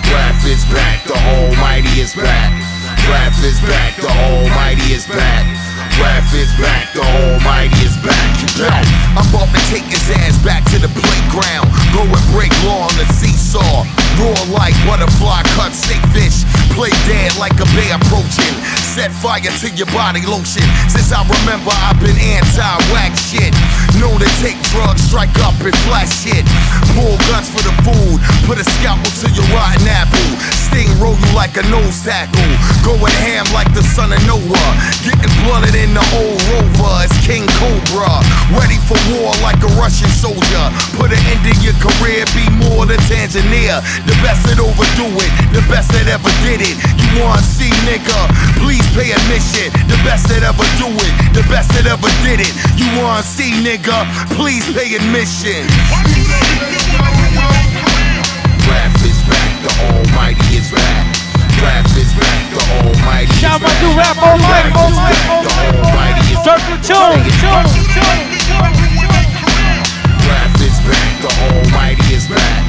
Rap 0.10 0.42
is 0.42 0.66
back, 0.74 1.06
the 1.06 1.14
Almighty 1.14 2.02
is 2.02 2.18
back. 2.18 2.65
Rap 3.06 3.34
is 3.46 3.62
back, 3.62 3.96
the 3.98 4.10
Almighty 4.10 4.94
is 4.94 5.06
back. 5.06 5.46
Rap 6.02 6.26
is 6.34 6.50
back, 6.58 6.92
the 6.94 7.06
Almighty 7.06 7.78
is 7.86 7.96
back. 8.02 8.34
back. 8.58 8.86
I'm 9.14 9.24
about 9.30 9.50
to 9.54 9.62
take 9.70 9.86
his 9.86 10.10
ass 10.26 10.42
back 10.42 10.66
to 10.74 10.78
the 10.82 10.90
playground. 10.90 11.70
Go 11.94 12.02
and 12.02 12.26
break 12.34 12.52
law 12.66 12.90
on 12.90 12.96
the 12.98 13.06
seesaw. 13.14 13.86
Roar 14.18 14.42
like 14.50 14.74
butterfly, 14.90 15.44
cut 15.54 15.74
steak 15.78 16.02
fish. 16.18 16.44
Play 16.74 16.90
dead 17.06 17.38
like 17.38 17.54
a 17.62 17.68
bear 17.78 17.94
approaching. 17.96 18.56
Set 18.96 19.12
fire 19.12 19.44
to 19.44 19.68
your 19.76 19.92
body 19.92 20.24
lotion. 20.24 20.64
Since 20.88 21.12
I 21.12 21.20
remember, 21.28 21.68
I've 21.84 22.00
been 22.00 22.16
anti-whack 22.16 23.12
shit. 23.20 23.52
Known 24.00 24.24
to 24.24 24.30
take 24.40 24.56
drugs, 24.72 25.04
strike 25.04 25.36
up 25.44 25.52
and 25.60 25.76
flash 25.84 26.24
shit. 26.24 26.48
Pull 26.96 27.20
guns 27.28 27.52
for 27.52 27.60
the 27.60 27.76
food. 27.84 28.24
Put 28.48 28.56
a 28.56 28.64
scalpel 28.64 29.12
to 29.20 29.28
your 29.36 29.44
rotten 29.52 29.84
apple. 29.92 30.32
Sting 30.72 30.88
roll 30.96 31.20
you 31.20 31.28
like 31.36 31.60
a 31.60 31.68
nose 31.68 32.08
tackle. 32.08 32.40
Going 32.88 33.12
ham 33.20 33.44
like 33.52 33.68
the 33.76 33.84
son 33.84 34.16
of 34.16 34.22
Noah. 34.24 34.72
Getting 35.04 35.34
blooded 35.44 35.76
in 35.76 35.92
the 35.92 36.06
old 36.16 36.40
rover. 36.56 37.04
It's 37.04 37.20
King 37.28 37.44
Cobra. 37.60 38.24
Ready 38.56 38.80
for 38.88 38.96
war 39.12 39.36
like 39.44 39.60
a 39.60 39.72
Russian 39.76 40.08
soldier. 40.16 40.66
Put 40.96 41.12
an 41.12 41.20
end 41.36 41.44
to 41.44 41.54
your 41.60 41.76
career, 41.84 42.24
be 42.32 42.48
more 42.64 42.88
than 42.88 43.04
Tanzania. 43.12 43.84
The 44.08 44.16
best 44.24 44.48
that 44.48 44.56
overdo 44.56 45.12
it, 45.20 45.32
the 45.52 45.64
best 45.68 45.92
that 45.92 46.08
ever 46.08 46.32
did 46.48 46.64
it. 46.64 46.80
You 46.96 47.20
wanna 47.20 47.44
see, 47.44 47.72
nigga? 47.84 48.32
Please 48.64 48.85
pay 48.94 49.12
admission. 49.12 49.72
The 49.88 49.98
best 50.04 50.28
that 50.30 50.44
ever 50.44 50.68
do 50.78 50.88
it, 50.92 51.14
the 51.34 51.44
best 51.50 51.72
that 51.74 51.88
ever 51.88 52.12
did 52.22 52.44
it. 52.44 52.54
You 52.78 52.88
wanna 53.00 53.24
see, 53.24 53.52
nigga? 53.64 54.06
Please 54.36 54.66
pay 54.74 54.94
admission. 54.96 55.66
Rap 58.68 58.94
is 59.02 59.20
back, 59.30 59.52
the 59.64 59.72
Almighty 59.90 60.58
is 60.60 60.70
back. 60.72 61.06
Rap 61.62 61.86
is 61.98 62.12
back, 62.14 62.44
the 62.52 62.62
Almighty 62.84 63.32
is 63.32 63.40
Shout 63.40 63.62
out 63.64 63.76
to 63.82 63.88
Raf 63.96 64.18
Almighty. 64.20 64.70
Rap 64.70 64.90
is 64.90 64.98
back, 64.98 65.26
the 65.42 65.54
Almighty 65.82 66.26
is 66.34 66.40
Circle 66.44 66.78
two. 66.84 66.94
Rap 70.30 70.54
is 70.62 70.78
back, 70.86 71.12
the 71.22 71.32
Almighty 71.50 72.14
is 72.14 72.28
back. 72.28 72.62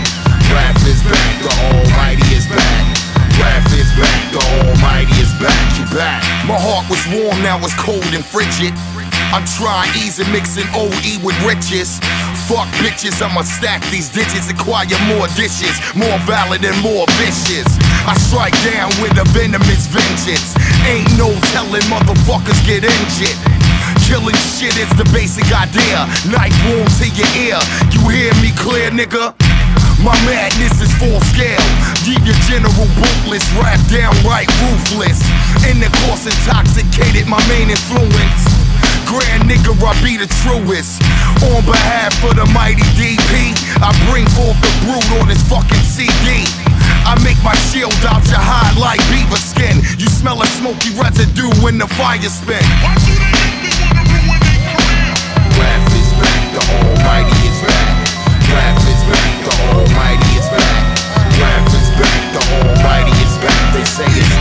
Rap 0.53 0.77
is 0.87 1.03
back, 1.03 1.33
the 1.43 1.51
Almighty 1.67 2.35
is 2.35 2.47
back. 2.47 2.96
Rap 3.47 3.63
is 3.79 3.91
back, 3.95 4.23
the 4.35 4.43
Almighty 4.59 5.15
is 5.23 5.31
back. 5.39 5.55
You 5.79 5.87
back. 5.95 6.19
My 6.51 6.59
heart 6.59 6.91
was 6.91 6.99
warm, 7.15 7.39
now 7.47 7.63
it's 7.63 7.79
cold 7.79 8.03
and 8.11 8.27
frigid. 8.27 8.75
I'm 9.31 9.47
trying 9.55 9.91
easy, 10.03 10.27
mixing 10.35 10.67
OE 10.75 11.23
with 11.23 11.39
riches. 11.47 12.03
Fuck 12.51 12.67
bitches, 12.83 13.23
I'ma 13.23 13.47
stack 13.47 13.87
these 13.95 14.11
digits, 14.11 14.51
acquire 14.51 14.99
more 15.07 15.31
dishes, 15.39 15.79
more 15.95 16.19
valid 16.27 16.67
and 16.67 16.75
more 16.83 17.07
vicious. 17.23 17.71
I 18.03 18.19
strike 18.19 18.59
down 18.67 18.91
with 18.99 19.15
a 19.15 19.27
venomous 19.31 19.87
vengeance. 19.95 20.59
Ain't 20.83 21.07
no 21.15 21.31
telling 21.55 21.87
motherfuckers 21.87 22.59
get 22.67 22.83
injured. 22.83 23.39
Killing 24.11 24.39
shit 24.59 24.75
is 24.75 24.91
the 24.99 25.07
basic 25.15 25.47
idea. 25.55 26.03
Knife 26.27 26.55
wound 26.67 26.91
to 26.99 27.07
your 27.15 27.31
ear. 27.47 27.59
You 27.95 28.03
hear 28.11 28.35
me 28.43 28.51
clear, 28.59 28.91
nigga? 28.91 29.35
My 30.07 30.15
madness 30.23 30.79
is 30.79 30.95
full 31.03 31.19
scale. 31.35 31.59
Leave 32.07 32.23
your 32.23 32.39
general 32.47 32.87
bootless, 32.95 33.43
rap 33.59 33.83
downright 33.91 34.47
ruthless. 34.63 35.19
In 35.67 35.83
the 35.83 35.91
course, 36.07 36.31
intoxicated, 36.31 37.27
my 37.27 37.43
main 37.51 37.75
influence. 37.75 38.47
Grand 39.11 39.51
nigga, 39.51 39.75
I 39.75 39.91
be 40.07 40.15
the 40.15 40.31
truest. 40.47 41.03
On 41.51 41.59
behalf 41.67 42.15
of 42.23 42.39
the 42.39 42.47
mighty 42.55 42.87
DP, 42.95 43.51
I 43.83 43.91
bring 44.07 44.31
forth 44.31 44.55
the 44.63 44.71
brute 44.87 45.11
on 45.19 45.27
this 45.27 45.43
fucking 45.51 45.83
CD. 45.83 46.47
I 47.03 47.19
make 47.27 47.43
my 47.43 47.59
shield 47.75 47.91
out 48.07 48.23
your 48.31 48.39
hide 48.39 48.79
like 48.79 49.03
beaver 49.11 49.43
skin. 49.43 49.83
You 49.99 50.07
smell 50.07 50.39
a 50.39 50.47
smoky 50.55 50.95
residue 50.95 51.51
when 51.67 51.83
the 51.83 51.91
fire 51.99 52.23
spin. 52.31 52.63
Rap 55.59 55.83
is 55.99 56.11
back, 56.23 56.43
the 56.55 56.63
Almighty 56.79 57.35
is 57.43 57.59
back. 57.67 58.07
Rap 58.55 58.79
is 58.87 58.96
back, 59.09 59.33
the 59.45 59.53
Almighty 59.71 60.31
is 60.39 60.49
back. 60.51 60.97
Back, 61.39 61.65
the 62.33 62.43
Almighty 62.55 63.15
is 63.23 63.39
back. 63.39 63.75
They 63.75 63.85
say 63.85 64.07
it's 64.07 64.37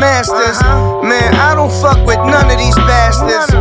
Masters. 0.00 0.56
Man, 1.04 1.36
I 1.36 1.52
don't 1.52 1.68
fuck 1.84 2.00
with 2.08 2.16
none 2.24 2.48
of 2.48 2.56
these 2.56 2.74
bastards. 2.88 3.52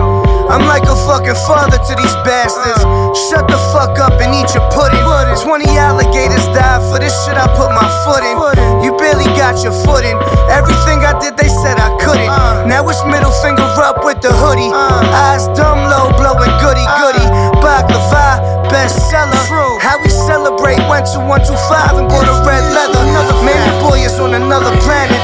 I'm 0.47 0.63
like 0.71 0.87
a 0.87 0.95
fucking 1.03 1.35
father 1.43 1.75
to 1.75 1.93
these 1.99 2.15
bastards. 2.23 2.79
Shut 3.27 3.43
the 3.51 3.59
fuck 3.75 3.99
up 3.99 4.15
and 4.23 4.31
eat 4.31 4.47
your 4.55 4.63
pudding. 4.71 5.03
20 5.03 5.67
alligators 5.75 6.47
died 6.55 6.79
for 6.87 6.97
this 6.97 7.11
shit 7.27 7.35
I 7.35 7.45
put 7.59 7.69
my 7.75 7.83
foot 8.07 8.23
in. 8.23 8.39
You 8.81 8.95
barely 8.95 9.27
got 9.35 9.59
your 9.67 9.75
foot 9.83 10.07
in. 10.07 10.15
Everything 10.47 11.03
I 11.03 11.13
did, 11.19 11.35
they 11.35 11.51
said 11.51 11.75
I 11.75 11.91
couldn't. 11.99 12.31
Now 12.71 12.87
it's 12.87 13.03
middle 13.03 13.35
finger 13.43 13.67
up 13.83 14.07
with 14.07 14.23
the 14.23 14.31
hoodie. 14.31 14.71
Eyes 14.73 15.45
dumb 15.59 15.91
low, 15.91 16.09
blowing 16.15 16.55
goody 16.63 16.87
goody. 17.03 17.27
Baklava, 17.59 18.39
bestseller. 18.71 19.37
How 19.83 19.99
we 20.01 20.09
celebrate 20.09 20.79
went 20.87 21.05
to 21.13 21.19
125 21.19 21.99
and 21.99 22.07
bought 22.07 22.31
a 22.31 22.35
red 22.47 22.63
leather. 22.71 23.03
Man, 23.43 23.59
the 23.67 23.75
boy 23.83 23.99
is 23.99 24.15
on 24.17 24.33
another 24.33 24.71
planet. 24.81 25.19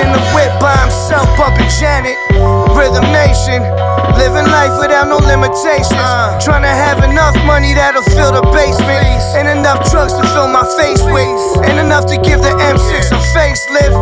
He 0.00 0.06
just 0.06 0.08
sitting 0.08 0.08
in 0.08 0.12
the 0.12 0.24
whip 0.32 0.52
by 0.60 0.76
himself, 0.80 1.28
bumping 1.36 1.68
Janet. 1.78 2.16
Rhythm 2.72 3.04
Nation, 3.12 3.60
living 4.16 4.48
life 4.48 4.72
without 4.80 5.08
no 5.08 5.18
limitations. 5.18 5.92
Uh. 5.92 6.40
Trying 6.40 6.62
to 6.62 6.72
have 6.72 7.04
enough 7.04 7.36
money 7.44 7.74
that'll 7.74 8.02
fill 8.02 8.32
the 8.32 8.42
basement, 8.52 9.20
and 9.36 9.48
enough 9.48 9.90
drugs 9.90 10.14
to 10.14 10.22
fill 10.32 10.48
my 10.48 10.64
face 10.80 11.02
with, 11.04 11.68
and 11.68 11.78
enough 11.78 12.06
to 12.06 12.16
give 12.16 12.40
the 12.40 12.52
M6 12.72 13.12
a 13.12 13.20
facelift. 13.36 13.92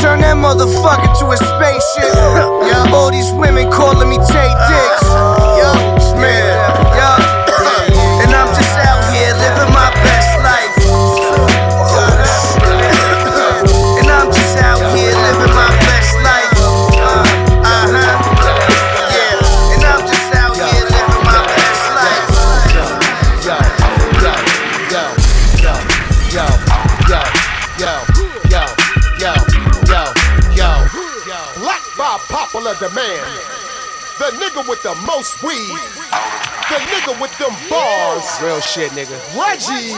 Turn 0.00 0.20
that 0.20 0.36
motherfucker 0.36 1.12
to 1.20 1.24
a 1.32 1.36
spaceship. 1.36 2.14
All 2.94 3.10
these 3.10 3.32
women 3.32 3.70
calling 3.70 4.08
me 4.08 4.16
Tay 4.16 4.50
Dicks. 4.68 5.04
Man, 6.14 6.46
and 6.46 6.53
popular 32.84 32.94
man, 32.94 33.24
The 34.18 34.36
nigga 34.38 34.68
with 34.68 34.82
the 34.82 34.94
most 35.06 35.42
weed. 35.42 35.78
The 36.68 36.78
nigga 36.90 37.20
with 37.20 37.36
them 37.38 37.52
bars. 37.68 38.24
Real 38.42 38.60
shit, 38.60 38.90
nigga. 38.92 39.18
Reggie 39.36 39.92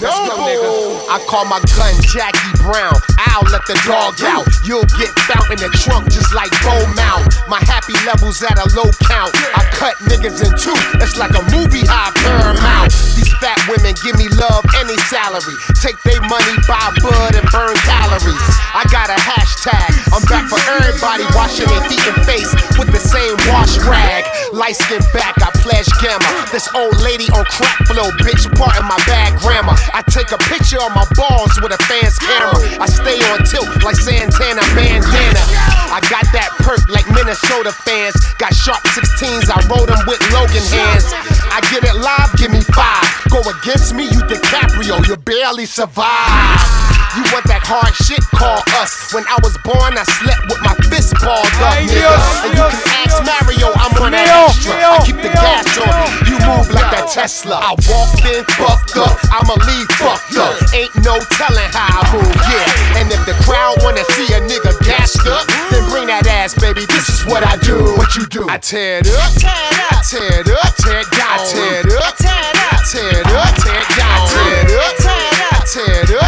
Let's 0.00 0.18
go, 0.28 0.36
nigga. 0.36 1.08
I 1.08 1.24
call 1.28 1.44
my 1.44 1.60
gun 1.76 1.94
Jackie 2.02 2.57
Brown. 2.68 2.92
I'll 3.32 3.48
let 3.48 3.64
the 3.64 3.72
dog 3.88 4.20
out. 4.28 4.44
You'll 4.60 4.84
get 5.00 5.08
found 5.24 5.48
in 5.48 5.56
the 5.56 5.72
trunk 5.72 6.12
just 6.12 6.36
like 6.36 6.52
Bo 6.60 6.76
Mount. 6.92 7.24
My 7.48 7.64
happy 7.64 7.96
levels 8.04 8.44
at 8.44 8.60
a 8.60 8.68
low 8.76 8.92
count. 9.08 9.32
I 9.56 9.64
cut 9.72 9.96
niggas 10.04 10.44
in 10.44 10.52
two. 10.52 10.76
It's 11.00 11.16
like 11.16 11.32
a 11.32 11.40
movie 11.48 11.88
high 11.88 12.12
paramount. 12.20 12.92
These 13.16 13.32
fat 13.40 13.56
women 13.72 13.96
give 14.04 14.20
me 14.20 14.28
love 14.36 14.68
any 14.76 15.00
salary. 15.08 15.56
Take 15.80 15.96
their 16.04 16.20
money, 16.28 16.54
buy 16.68 16.92
bud, 17.00 17.40
and 17.40 17.48
burn 17.48 17.72
calories. 17.88 18.44
I 18.76 18.84
got 18.92 19.08
a 19.08 19.16
hashtag. 19.16 19.88
I'm 20.12 20.20
back 20.28 20.52
for 20.52 20.60
everybody 20.68 21.24
washing 21.32 21.72
their 21.72 21.80
feet 21.88 22.04
and 22.04 22.20
face 22.28 22.52
with 22.76 22.92
the 22.92 23.00
same 23.00 23.32
wash 23.48 23.80
rag. 23.88 24.28
Light 24.52 24.76
skin 24.76 25.00
back, 25.16 25.40
I 25.40 25.48
pledge 25.64 25.88
gamma. 26.04 26.28
This 26.52 26.68
old 26.76 27.00
lady 27.00 27.32
on 27.32 27.48
crack 27.48 27.80
flow, 27.88 28.12
bitch, 28.20 28.44
part 28.60 28.76
of 28.76 28.84
my 28.84 29.00
bad 29.08 29.40
grammar. 29.40 29.72
I 29.96 30.04
take 30.12 30.36
a 30.36 30.40
picture 30.52 30.84
of 30.84 30.92
my 30.92 31.08
balls 31.16 31.56
with 31.64 31.72
a 31.72 31.80
fan's 31.88 32.20
camera. 32.20 32.57
I 32.80 32.86
stay 32.86 33.18
on 33.30 33.44
tilt 33.44 33.68
like 33.84 33.96
Santana 33.96 34.62
bandana. 34.74 35.42
I 35.90 36.00
got 36.10 36.26
that 36.32 36.50
perk 36.60 36.82
like 36.88 37.06
Minnesota 37.10 37.72
fans. 37.72 38.14
Got 38.38 38.54
sharp 38.54 38.82
16s, 38.94 39.50
I 39.50 39.58
roll 39.68 39.86
them 39.86 40.00
with 40.06 40.20
Logan 40.32 40.64
hands. 40.72 41.10
I 41.50 41.60
get 41.70 41.84
it 41.84 41.96
live, 41.96 42.30
give 42.36 42.50
me 42.50 42.60
five. 42.74 43.06
Go 43.30 43.40
against 43.48 43.94
me, 43.94 44.04
you 44.04 44.20
DiCaprio, 44.26 45.06
you 45.08 45.16
barely 45.16 45.66
survive. 45.66 46.87
You 47.16 47.22
want 47.32 47.46
that 47.48 47.64
hard 47.64 47.94
shit? 48.04 48.20
Call 48.34 48.60
us. 48.80 49.12
When 49.14 49.24
I 49.28 49.36
was 49.42 49.56
born, 49.64 49.96
I 49.96 50.04
slept 50.20 50.44
with 50.50 50.60
my 50.60 50.74
fist 50.92 51.14
balled 51.22 51.48
up, 51.62 51.76
nigga. 51.80 52.12
And 52.44 52.52
you 52.52 52.64
can 52.68 52.82
ask 53.04 53.16
Mario, 53.24 53.72
I'm 53.76 53.94
on 54.02 54.12
that 54.12 54.28
extra. 54.28 54.76
I 54.76 55.00
keep 55.04 55.16
the 55.16 55.32
gas 55.32 55.64
on 55.80 55.88
me. 55.88 56.06
You 56.28 56.36
move 56.44 56.68
like 56.72 56.90
that 56.92 57.08
Tesla. 57.08 57.56
I 57.60 57.72
walked 57.88 58.24
in 58.28 58.44
fucked 58.56 58.96
up, 59.00 59.16
I'ma 59.32 59.56
leave 59.64 59.88
fucked 59.96 60.36
up. 60.36 60.54
Ain't 60.76 60.92
no 61.00 61.16
telling 61.36 61.70
how 61.72 61.98
I 61.98 62.02
move, 62.12 62.36
yeah. 62.48 63.00
And 63.00 63.08
if 63.10 63.22
the 63.24 63.34
crowd 63.44 63.80
wanna 63.82 64.04
see 64.14 64.28
a 64.36 64.40
nigga 64.44 64.76
gassed 64.84 65.24
up, 65.26 65.48
then 65.72 65.84
bring 65.90 66.06
that 66.12 66.26
ass, 66.28 66.54
baby. 66.54 66.84
This 66.86 67.08
is 67.08 67.24
what 67.26 67.44
I 67.44 67.56
do. 67.64 67.96
What 67.96 68.14
you 68.16 68.26
do? 68.26 68.48
I 68.48 68.58
tear 68.58 69.00
it 69.00 69.08
up, 69.08 69.32
I 69.40 70.00
tear 70.04 70.40
it 70.40 70.48
up, 70.48 70.60
I 70.64 70.70
tear 70.76 71.00
it 71.00 71.10
down, 71.10 71.28
I 71.28 71.44
tear 71.48 71.80
it 71.80 71.92
up, 71.92 72.04
I 72.04 72.78
tear 72.86 73.16
it 73.16 73.26
up, 73.26 73.44
I 73.44 73.52
tear 73.56 73.80
it 73.80 73.90
down, 73.96 74.12
I 74.12 74.28
tear 74.28 74.60
it 74.60 74.72
up, 74.76 74.92
I 74.92 75.02
tear 75.02 75.24
it 75.24 75.40
up, 75.40 75.52
I 75.52 75.64
tear 75.64 76.02
it 76.04 76.27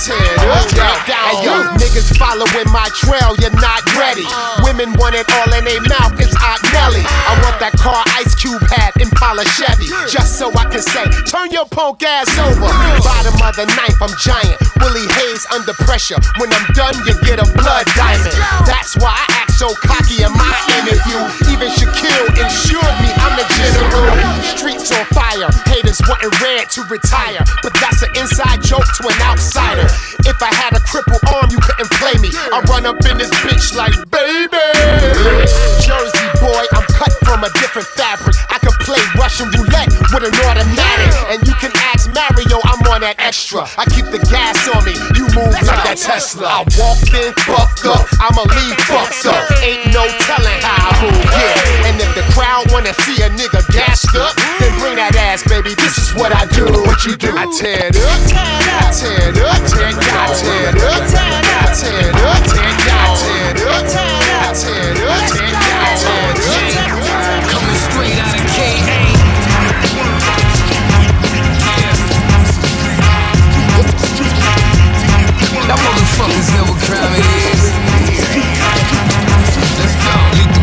tear 0.00 0.16
it 0.16 0.40
up. 0.80 1.04
Hey 1.04 1.44
yo, 1.44 1.76
niggas 1.76 2.16
following 2.16 2.68
my 2.72 2.88
trail, 2.96 3.36
you're 3.36 3.54
not 3.60 3.84
ready. 4.00 4.24
Women 4.64 4.96
want 4.96 5.14
it 5.14 5.28
all 5.28 5.52
in 5.52 5.64
their 5.64 5.82
mouth, 5.84 6.16
it's 6.16 6.32
Aunt 6.40 6.62
Nelly. 6.72 7.04
I 7.04 7.36
want 7.44 7.60
that 7.60 7.76
car 7.76 8.00
Ice 8.16 8.34
Cube 8.34 8.62
had, 8.72 8.96
Impala 8.96 9.44
Chevy, 9.56 9.92
just 10.08 10.38
so 10.40 10.48
I 10.56 10.64
can 10.72 10.80
say, 10.80 11.04
turn 11.28 11.52
your 11.52 11.66
punk 11.68 12.02
ass 12.02 12.30
over. 12.40 12.72
Bottom 13.04 13.36
of 13.44 13.52
the 13.56 13.68
knife, 13.76 14.00
I'm 14.00 14.14
giant. 14.16 14.56
Willie 14.80 15.04
Hayes 15.20 15.44
under 15.52 15.76
pressure. 15.84 16.16
When 16.40 16.48
I'm 16.48 16.66
done, 16.72 16.96
you 17.04 17.12
get 17.28 17.36
a 17.36 17.46
blood 17.60 17.84
diamond. 17.92 18.32
That's 18.64 18.96
why 18.96 19.12
I 19.12 19.26
act 19.44 19.52
so 19.60 19.68
cocky 19.84 20.24
in 20.24 20.32
my 20.32 20.56
interview. 20.80 21.20
Even 21.52 21.68
Shaquille 21.76 22.32
insured 22.40 22.96
me, 23.04 23.10
I'm 23.20 23.36
the 23.36 23.44
general. 23.60 24.08
Streets 24.56 24.88
on 24.96 25.04
fire, 25.12 25.52
haters 25.68 26.00
wanting 26.08 26.32
red 26.40 26.72
to 26.72 26.80
retire. 26.88 27.44
But 27.60 27.76
that's 27.76 28.00
an 28.00 28.10
inside 28.16 28.64
joke 28.64 28.88
to 28.88 29.02
an 29.12 29.18
outsider. 29.20 29.89
If 30.26 30.38
I 30.42 30.52
had 30.54 30.76
a 30.76 30.80
crippled 30.84 31.22
arm, 31.32 31.48
you 31.50 31.58
couldn't 31.58 31.90
play 31.98 32.14
me. 32.20 32.30
I 32.32 32.60
run 32.68 32.86
up 32.86 33.00
in 33.08 33.18
this 33.18 33.30
bitch 33.42 33.74
like, 33.74 33.94
baby. 34.10 34.60
Jersey 35.80 36.28
boy, 36.40 36.64
I'm 36.76 36.86
cut 36.94 37.12
from 37.24 37.44
a 37.44 37.50
different 37.60 37.88
fabric. 37.98 38.36
I 38.50 38.58
can 38.58 38.74
play 38.84 39.00
Russian 39.16 39.48
roulette 39.56 39.90
with 40.12 40.24
an 40.24 40.34
automatic. 40.46 41.10
And 41.32 41.38
you 41.46 41.54
can 41.58 41.72
ask 41.92 42.08
Mario, 42.12 42.58
on 43.00 43.08
that 43.08 43.16
extra. 43.18 43.64
I 43.80 43.88
keep 43.88 44.04
the 44.12 44.20
gas 44.28 44.60
on 44.68 44.84
me, 44.84 44.92
you 45.16 45.24
move 45.32 45.56
like 45.64 45.80
that 45.88 45.96
Tesla. 45.96 46.44
I 46.44 46.62
walked 46.76 47.08
in, 47.16 47.32
fucked 47.48 47.88
up, 47.88 48.04
I'ma 48.20 48.44
leave 48.44 48.76
fucked 48.84 49.24
up. 49.24 49.40
Ain't 49.64 49.88
no 49.96 50.04
telling 50.28 50.60
how 50.60 50.76
I 50.84 51.08
move, 51.08 51.24
yeah. 51.32 51.88
And 51.88 51.96
if 51.96 52.12
the 52.12 52.24
crowd 52.36 52.68
wanna 52.68 52.92
see 53.08 53.16
a 53.24 53.32
nigga 53.32 53.64
gassed 53.72 54.12
up, 54.16 54.36
then 54.60 54.72
bring 54.80 55.00
that 55.00 55.16
ass, 55.16 55.40
baby. 55.48 55.72
This 55.74 55.96
is 55.96 56.12
what 56.14 56.36
I 56.36 56.44
do. 56.52 56.68
What 56.84 57.04
you 57.08 57.16
do? 57.16 57.32
I 57.32 57.48
tear 57.56 57.88
it 57.88 57.96
up, 57.96 58.20
I 58.28 58.92
tear 58.92 59.32
it 59.32 59.38
up, 59.40 59.56
tear 59.64 59.88
it 59.88 59.96
I 59.96 60.28
tear 60.36 60.60
it 60.60 60.84
up, 60.84 61.72
tear 61.72 62.04
it 62.04 62.20
up, 62.20 62.42
tear 62.44 62.68
it 62.68 62.84
down, 62.84 63.00
I 63.00 63.32
tear 63.32 63.32
it 63.32 63.64
up, 63.64 63.96
tear 64.60 64.84
it 64.84 65.00
up, 65.00 65.24
tear 65.24 65.48
it 65.48 65.56
down, 65.56 65.96
tear 65.96 66.30
it 66.30 66.36
up. 66.36 66.39
Let's 76.26 76.50
go. 76.52 76.64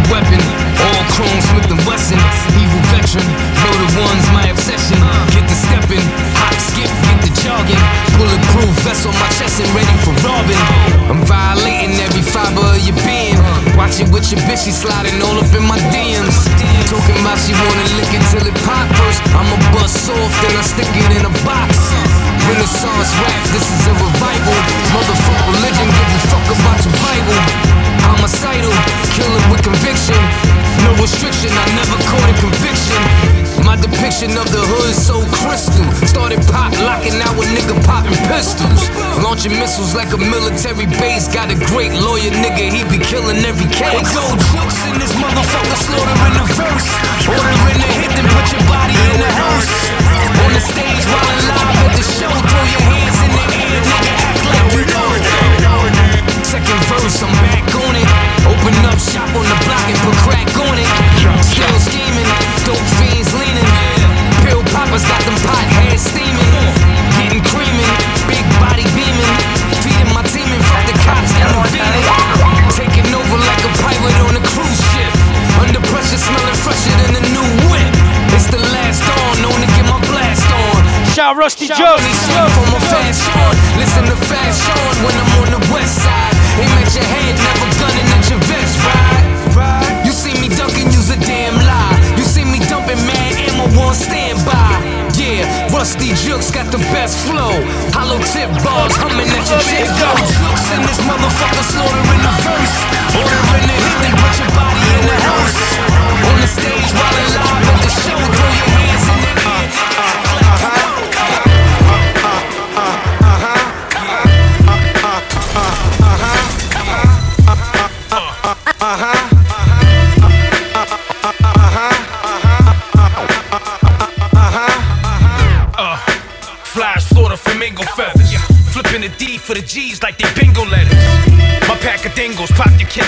Weapon, 0.07 0.39
all 0.87 1.03
chrome, 1.11 1.41
Smith 1.51 1.67
and 1.67 1.83
Wesson. 1.83 2.17
Evil 2.55 2.79
veteran, 2.95 3.27
loaded 3.59 3.91
ones, 3.99 4.25
my 4.31 4.47
obsession. 4.47 4.99
Get 5.35 5.43
the 5.43 5.55
stepping, 5.55 6.05
hop, 6.39 6.55
skip, 6.55 6.87
get 6.87 7.19
the. 7.21 7.27
Bulletproof 7.47 8.73
vest 8.83 9.05
on 9.07 9.13
my 9.13 9.29
chest 9.39 9.61
and 9.61 9.69
ready 9.71 9.95
for 10.03 10.11
robbing. 10.25 10.59
I'm 11.07 11.23
violating 11.23 11.95
every 12.01 12.21
fiber 12.21 12.59
of 12.59 12.81
your 12.83 12.95
being. 13.07 13.37
Watching 13.77 14.11
with 14.11 14.31
your 14.31 14.41
bitch, 14.47 14.65
she 14.65 14.71
sliding 14.71 15.21
all 15.21 15.37
up 15.39 15.51
in 15.55 15.63
my 15.63 15.79
DMs. 15.93 16.35
Talking 16.89 17.19
about 17.21 17.39
she 17.39 17.53
wanna 17.53 17.85
lick 17.95 18.11
it 18.11 18.23
till 18.31 18.45
it 18.45 18.57
pop 18.65 18.87
first. 18.99 19.21
I'ma 19.31 19.55
bust 19.71 20.09
off, 20.09 20.33
then 20.41 20.57
I 20.57 20.63
stick 20.63 20.89
it 20.91 21.11
in 21.17 21.25
a 21.25 21.33
box. 21.45 22.06
Renaissance 22.47 23.11
rap, 23.19 23.43
this 23.51 23.67
is 23.67 23.87
a 23.87 23.93
revival. 23.93 24.55
Motherfuck 24.95 25.41
religion, 25.51 25.87
give 25.87 26.11
a 26.15 26.19
fuck 26.31 26.47
about 26.47 26.79
your 26.85 26.95
Bible. 27.03 27.39
Homicidal, 28.07 28.71
killing 29.11 29.51
with 29.51 29.61
conviction. 29.63 30.15
No 30.83 30.95
restriction, 31.01 31.51
I 31.51 31.67
never 31.75 31.97
caught 32.07 32.29
a 32.29 32.35
conviction. 32.39 33.46
My 33.67 33.75
depiction 33.75 34.31
of 34.39 34.47
the 34.47 34.63
hood 34.63 34.95
so 34.95 35.19
crystal. 35.43 35.83
Started 36.07 36.39
pop 36.47 36.71
locking 36.87 37.19
out 37.19 37.35
with 37.35 37.51
nigga 37.51 37.75
popping 37.83 38.15
pistols. 38.31 38.87
Launching 39.19 39.51
missiles 39.59 39.91
like 39.91 40.15
a 40.15 40.17
military 40.17 40.87
base. 40.95 41.27
Got 41.27 41.51
a 41.51 41.59
great 41.75 41.91
lawyer, 41.99 42.31
nigga, 42.31 42.71
he 42.71 42.87
be 42.87 42.95
killing 43.03 43.43
every 43.43 43.67
case. 43.67 43.91
They 43.91 44.07
go 44.15 44.23
jokes 44.55 44.79
in 44.87 44.95
this 45.03 45.11
motherfucker, 45.19 45.79
slaughtering 45.83 46.35
the 46.39 46.45
verse. 46.55 46.89
Ordering 47.27 47.79
the 47.83 47.89
hit, 47.99 48.11
then 48.15 48.27
put 48.31 48.47
your 48.55 48.63
body 48.71 48.95
in 48.95 49.19
the 49.19 49.31
hearse. 49.35 49.75
On 50.47 50.51
the 50.55 50.63
stage 50.63 51.03
while 51.11 51.27
alive 51.27 51.77
at 51.83 51.91
the 51.91 52.05
show, 52.07 52.31
throw 52.31 52.65
your 52.71 52.83
hands 52.87 53.19
in 53.19 53.31
the 53.35 53.45
air, 53.51 53.83
nigga, 53.83 54.16
Second 56.67 56.83
verse, 56.91 57.23
I'm 57.23 57.31
back 57.47 57.63
on 57.79 57.95
it. 57.95 58.03
Open 58.43 58.75
up 58.91 58.99
shop 58.99 59.31
on 59.31 59.47
the 59.47 59.59
block 59.63 59.87
and 59.87 59.95
put 60.03 60.19
crack 60.27 60.51
on 60.67 60.75
it. 60.75 60.91
Still 61.39 61.79
scheming, 61.79 62.27
dope 62.67 62.83
fiends 62.99 63.31
leaning. 63.39 63.63
Pill 64.43 64.59
poppers 64.75 65.07
got 65.07 65.23
them 65.23 65.39
pot 65.47 65.63
heads 65.79 66.03
steaming. 66.11 66.51
Getting 67.15 67.39
creaming, 67.55 67.93
big 68.27 68.43
body 68.59 68.83
beaming. 68.91 69.35
Feeding 69.79 70.11
my 70.11 70.27
team 70.27 70.51
and 70.51 70.59
fuck 70.67 70.83
the 70.91 70.95
cops 71.07 71.31
intervening. 71.39 72.03
Taking 72.75 73.15
over 73.15 73.39
like 73.47 73.63
a 73.63 73.71
pirate 73.79 74.19
on 74.27 74.35
a 74.35 74.43
cruise 74.51 74.83
ship. 74.91 75.13
Under 75.63 75.79
pressure, 75.87 76.19
smelling 76.19 76.59
fresher 76.67 76.91
than 76.99 77.15
a 77.15 77.23
new 77.31 77.47
whip. 77.71 77.95
It's 78.35 78.51
the 78.51 78.59
last 78.75 79.07
dawn, 79.07 79.39
known 79.39 79.55
to 79.55 79.67
get 79.71 79.87
my 79.87 80.03
blast 80.11 80.43
on. 80.51 80.83
Shout 81.15 81.39
Ruste 81.39 81.63
Shout 81.63 82.03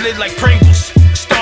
lid 0.03 0.17
like 0.17 0.35
Pringles. 0.37 0.91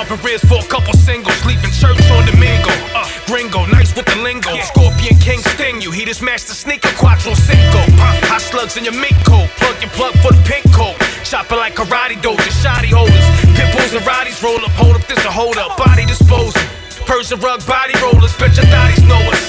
Seven 0.08 0.24
ribs 0.24 0.44
for 0.48 0.56
a 0.56 0.68
couple 0.68 0.94
singles, 0.94 1.36
leaving 1.44 1.70
church 1.70 2.00
on 2.10 2.24
Domingo. 2.24 2.72
Uh, 2.96 3.04
gringo, 3.26 3.66
nice 3.66 3.94
with 3.94 4.06
the 4.06 4.16
lingo. 4.22 4.56
Scorpion 4.72 5.18
King 5.20 5.40
sting 5.54 5.82
you, 5.82 5.90
he 5.90 6.04
just 6.04 6.22
matched 6.22 6.48
the 6.48 6.54
sneaker 6.54 6.88
Quattro 6.96 7.34
Cinco. 7.34 7.82
Uh, 8.00 8.16
hot 8.30 8.40
slugs 8.40 8.76
in 8.78 8.84
your 8.84 8.94
mink 8.94 9.18
coat, 9.26 9.50
plug 9.60 9.76
your 9.82 9.90
plug 9.90 10.14
for 10.24 10.32
the 10.32 10.42
pink 10.48 10.64
coat. 10.72 10.96
Chopping 11.24 11.58
like 11.58 11.74
karate 11.74 12.16
dojas, 12.24 12.56
shoddy 12.62 12.88
holders. 12.88 13.26
Pit 13.52 13.68
bulls 13.76 13.92
and 13.92 14.06
roddies 14.06 14.40
roll 14.42 14.64
up, 14.64 14.72
hold 14.80 14.96
up, 14.96 15.04
this 15.06 15.20
a 15.26 15.30
hold 15.30 15.58
up. 15.58 15.76
Body 15.76 16.06
disposal. 16.06 16.62
Persian 17.04 17.40
rug 17.40 17.60
body 17.66 17.92
rollers, 18.00 18.32
bet 18.38 18.56
your 18.56 18.64
thotties 18.72 19.04
know 19.06 19.20
us. 19.28 19.42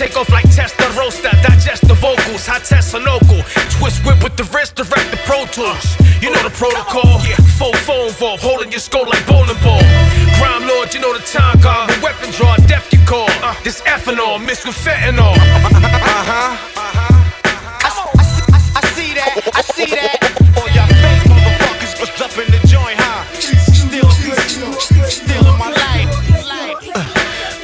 Take 0.00 0.16
off 0.16 0.30
like 0.30 0.45
ethanol 14.36 14.46
mixed 14.46 14.66
with 14.66 14.76
fentanyl. 14.76 15.34
Uh-huh. 15.34 16.56
I 18.74 18.82
see 18.94 19.14
that, 19.14 19.40
I 19.54 19.62
see 19.62 19.86
that. 19.94 20.18
All 20.56 20.68
y'all 20.74 20.86
fake 20.88 21.24
motherfuckers 21.28 22.00
was 22.00 22.10
up 22.20 22.36
in 22.38 22.50
the 22.50 22.60
joint, 22.66 22.98
huh? 22.98 23.24
Still, 23.34 24.10
still 25.08 25.52
in 25.52 25.58
my 25.58 25.70
life. 25.70 26.10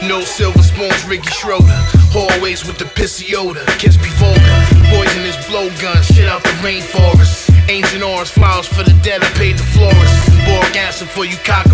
No 0.08 0.20
silver 0.20 0.62
spoons, 0.62 1.04
Ricky 1.06 1.30
Schroder. 1.30 1.66
Hallways 2.12 2.66
with 2.66 2.78
the 2.78 2.84
pissy 2.84 3.34
odor. 3.34 3.64
Kids 3.78 3.96
be 3.96 4.10
vulgar. 4.18 4.40
Poisonous 4.90 5.36
blowgun, 5.46 6.02
shit 6.02 6.28
out 6.28 6.42
the 6.42 6.50
rainforest. 6.60 7.50
Ancient 7.68 8.02
orange 8.02 8.30
flowers 8.30 8.66
for 8.66 8.82
the 8.82 8.92
dead, 9.02 9.22
I 9.22 9.30
paid 9.38 9.56
the 9.56 9.62
florist. 9.62 10.28
Boric 10.44 10.76
acid 10.76 11.08
for 11.08 11.24
you 11.24 11.36
cockroaches. 11.44 11.71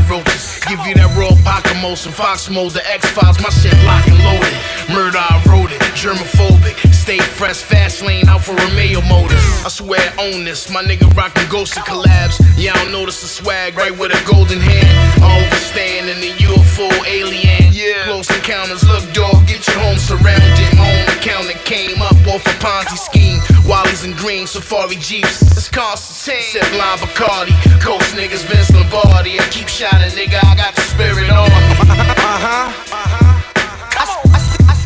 Give 1.88 2.04
you 2.04 2.04
that 2.04 2.04
raw 2.04 2.04
Pacamos 2.04 2.06
and 2.06 2.14
Fox 2.14 2.50
mode, 2.50 2.72
the 2.72 2.86
X 2.90 3.10
Files, 3.10 3.40
my 3.40 3.48
shit 3.48 3.72
locked 3.84 4.08
and 4.08 4.18
loaded. 4.24 4.52
Murder, 4.92 5.18
I 5.18 5.42
wrote 5.48 5.72
it. 5.72 5.80
Germophobic. 5.96 6.76
Stay 6.92 7.18
fresh, 7.18 7.62
fast 7.62 8.02
lane, 8.02 8.28
out 8.28 8.44
for 8.44 8.54
Romeo 8.54 9.00
Motors. 9.02 9.40
I 9.64 9.68
swear 9.68 10.00
I 10.18 10.32
own 10.32 10.44
this. 10.44 10.70
My 10.70 10.82
nigga 10.82 11.08
rockin' 11.16 11.48
ghost 11.48 11.76
of 11.76 11.84
collabs. 11.84 12.40
Yeah, 12.56 12.72
I 12.74 12.84
don't 12.84 12.92
notice 12.92 13.22
the 13.22 13.28
swag 13.28 13.76
right 13.76 13.96
with 13.96 14.12
a 14.12 14.20
golden 14.30 14.60
hand. 14.60 15.22
I 15.22 15.46
overstand 15.46 16.08
in 16.10 16.20
the 16.20 16.32
UFO 16.44 16.88
alien. 17.06 17.72
Yeah. 17.72 18.04
Close 18.04 18.30
encounters, 18.30 18.84
look, 18.84 19.04
dog, 19.12 19.46
get 19.46 19.66
your 19.66 19.78
home 19.78 19.98
surrounded. 19.98 20.76
My 20.76 20.84
own 20.84 21.08
account 21.16 21.46
that 21.48 21.62
came 21.64 22.02
up 22.02 22.16
off 22.28 22.44
a 22.46 22.54
Ponzi 22.60 22.98
scheme. 22.98 23.37
Wallies 23.68 24.02
and 24.02 24.16
green 24.16 24.46
safari 24.46 24.96
jeeps. 24.96 25.42
It's 25.42 25.68
Constantine. 25.68 26.40
Sip 26.40 26.72
line 26.72 26.96
Bacardi. 27.04 27.52
Coast 27.84 28.16
niggas, 28.16 28.42
Vince 28.48 28.72
Lombardi. 28.72 29.38
I 29.38 29.44
keep 29.52 29.68
shining, 29.68 30.08
nigga. 30.16 30.40
I 30.40 30.56
got 30.56 30.74
the 30.74 30.80
spirit 30.80 31.28
on 31.28 31.44
me. 31.52 31.60
Uh-huh. 31.84 32.72
Uh 32.88 33.04
huh. 33.12 33.28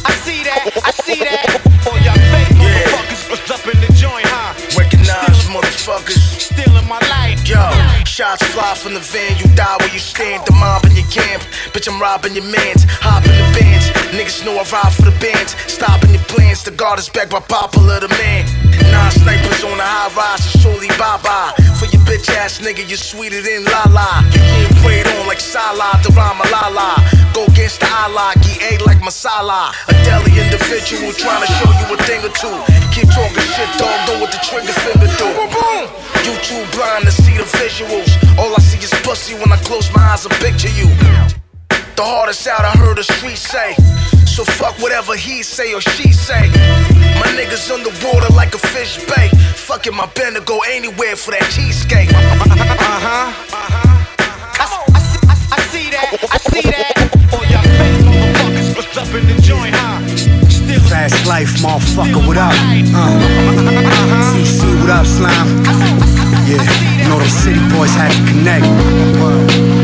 I 0.04 0.12
see 0.26 0.42
that, 0.42 0.66
I 0.82 0.90
see 0.90 1.22
that. 1.22 1.62
All 1.86 1.94
y'all 2.02 2.18
fake 2.34 2.58
motherfuckers 2.58 3.30
was 3.30 3.50
up 3.54 3.62
in 3.70 3.78
the 3.78 3.86
joint, 3.94 4.26
huh? 4.26 4.50
Recognize 4.74 5.46
motherfuckers. 5.46 6.18
Still 6.42 6.76
in 6.76 6.88
my 6.88 6.98
life. 7.06 7.38
Yo, 7.46 7.62
shots 8.04 8.42
fly 8.50 8.74
from 8.74 8.94
the 8.94 9.00
van, 9.00 9.38
you 9.38 9.46
die 9.54 9.76
where 9.78 9.94
you 9.94 10.02
stand. 10.02 10.42
The 10.46 10.58
mob 10.58 10.84
in 10.86 10.98
your 10.98 11.06
camp, 11.06 11.42
bitch, 11.70 11.86
I'm 11.86 12.02
robbing 12.02 12.34
your 12.34 12.50
mans. 12.50 12.82
Hop 12.98 13.22
in 13.26 13.30
the 13.30 13.46
bands, 13.54 13.86
niggas 14.10 14.44
know 14.44 14.58
I 14.58 14.66
ride 14.74 14.92
for 14.92 15.06
the 15.06 15.14
bands. 15.22 15.54
Stopping 15.70 16.10
your 16.10 16.26
plans, 16.26 16.64
the 16.64 16.72
guard 16.72 16.98
is 16.98 17.08
back 17.08 17.30
by 17.30 17.38
popular 17.38 18.00
demand. 18.00 18.61
Nine 18.90 19.12
snipers 19.12 19.62
on 19.64 19.76
the 19.78 19.84
high 19.84 20.10
rise, 20.16 20.42
it's 20.46 20.58
surely 20.60 20.88
bye 20.98 21.20
bye. 21.22 21.52
For 21.78 21.86
your 21.86 22.02
bitch 22.08 22.30
ass 22.34 22.58
nigga, 22.58 22.86
you're 22.88 22.98
sweeter 22.98 23.42
than 23.42 23.64
la 23.64 23.84
la. 23.90 24.24
You 24.32 24.40
getting 24.40 24.76
prayed 24.82 25.06
on 25.06 25.26
like 25.26 25.40
Salah, 25.40 25.98
the 26.02 26.10
Ramalala. 26.16 26.98
Go 27.34 27.44
against 27.46 27.80
the 27.80 27.88
Allah, 27.90 28.32
get 28.42 28.58
A 28.62 28.84
like 28.84 28.98
Masala. 28.98 29.72
A 29.88 29.92
deli 30.04 30.32
individual 30.38 31.12
trying 31.12 31.42
to 31.44 31.50
show 31.58 31.70
you 31.80 31.86
a 31.94 31.96
thing 32.04 32.20
or 32.24 32.32
two. 32.34 32.56
Keep 32.94 33.08
talking 33.14 33.46
shit, 33.54 33.70
dog, 33.78 33.96
know 34.06 34.20
what 34.20 34.30
the 34.30 34.40
trigger 34.44 34.74
finger 34.84 35.10
do. 35.16 35.28
Boom, 35.34 35.50
boom. 35.50 35.84
You 36.26 36.34
too 36.44 36.62
blind 36.76 37.04
to 37.06 37.12
see 37.12 37.36
the 37.36 37.46
visuals. 37.58 38.10
All 38.38 38.52
I 38.54 38.60
see 38.60 38.78
is 38.78 38.92
pussy 39.02 39.34
when 39.34 39.50
I 39.50 39.58
close 39.64 39.92
my 39.94 40.02
eyes 40.12 40.24
and 40.24 40.34
picture 40.38 40.70
you. 40.70 40.88
The 41.96 42.04
hardest 42.04 42.46
out 42.46 42.64
I 42.64 42.72
heard 42.78 42.98
the 42.98 43.04
street 43.04 43.38
say. 43.38 43.74
So 44.32 44.44
fuck 44.44 44.78
whatever 44.78 45.14
he 45.14 45.42
say 45.42 45.74
or 45.74 45.82
she 45.82 46.10
say. 46.10 46.48
My 47.20 47.28
niggas 47.36 47.70
underwater 47.70 48.32
like 48.32 48.54
a 48.54 48.58
fish 48.58 48.96
bait. 49.04 49.28
Fucking 49.68 49.94
my 49.94 50.06
bend 50.14 50.36
to 50.36 50.40
go 50.40 50.58
anywhere 50.72 51.16
for 51.16 51.32
that 51.32 51.44
cheesecake. 51.52 52.08
Uh-huh. 52.08 53.28
I 55.52 55.60
see 55.68 55.90
that, 55.90 56.16
I 56.32 56.38
see 56.48 56.64
that. 56.64 56.96
All 57.28 57.44
y'all 57.44 57.60
fake 57.76 58.00
motherfuckers 58.08 58.72
was 58.74 58.88
up 58.96 59.12
in 59.12 59.28
the 59.28 59.36
joint, 59.42 59.74
huh? 59.76 60.00
Still 60.48 60.80
Fast 60.88 61.26
life, 61.26 61.52
motherfucker, 61.60 62.26
what 62.26 62.38
up? 62.38 62.54
Uh. 62.56 63.20
CC, 64.32 64.64
what 64.80 64.88
up, 64.88 65.04
slime? 65.04 65.60
Yeah, 66.48 66.64
you 66.96 67.04
know 67.06 67.18
those 67.18 67.36
city 67.36 67.60
boys 67.68 67.92
had 67.92 68.10
to 68.10 68.32
connect. 68.32 69.81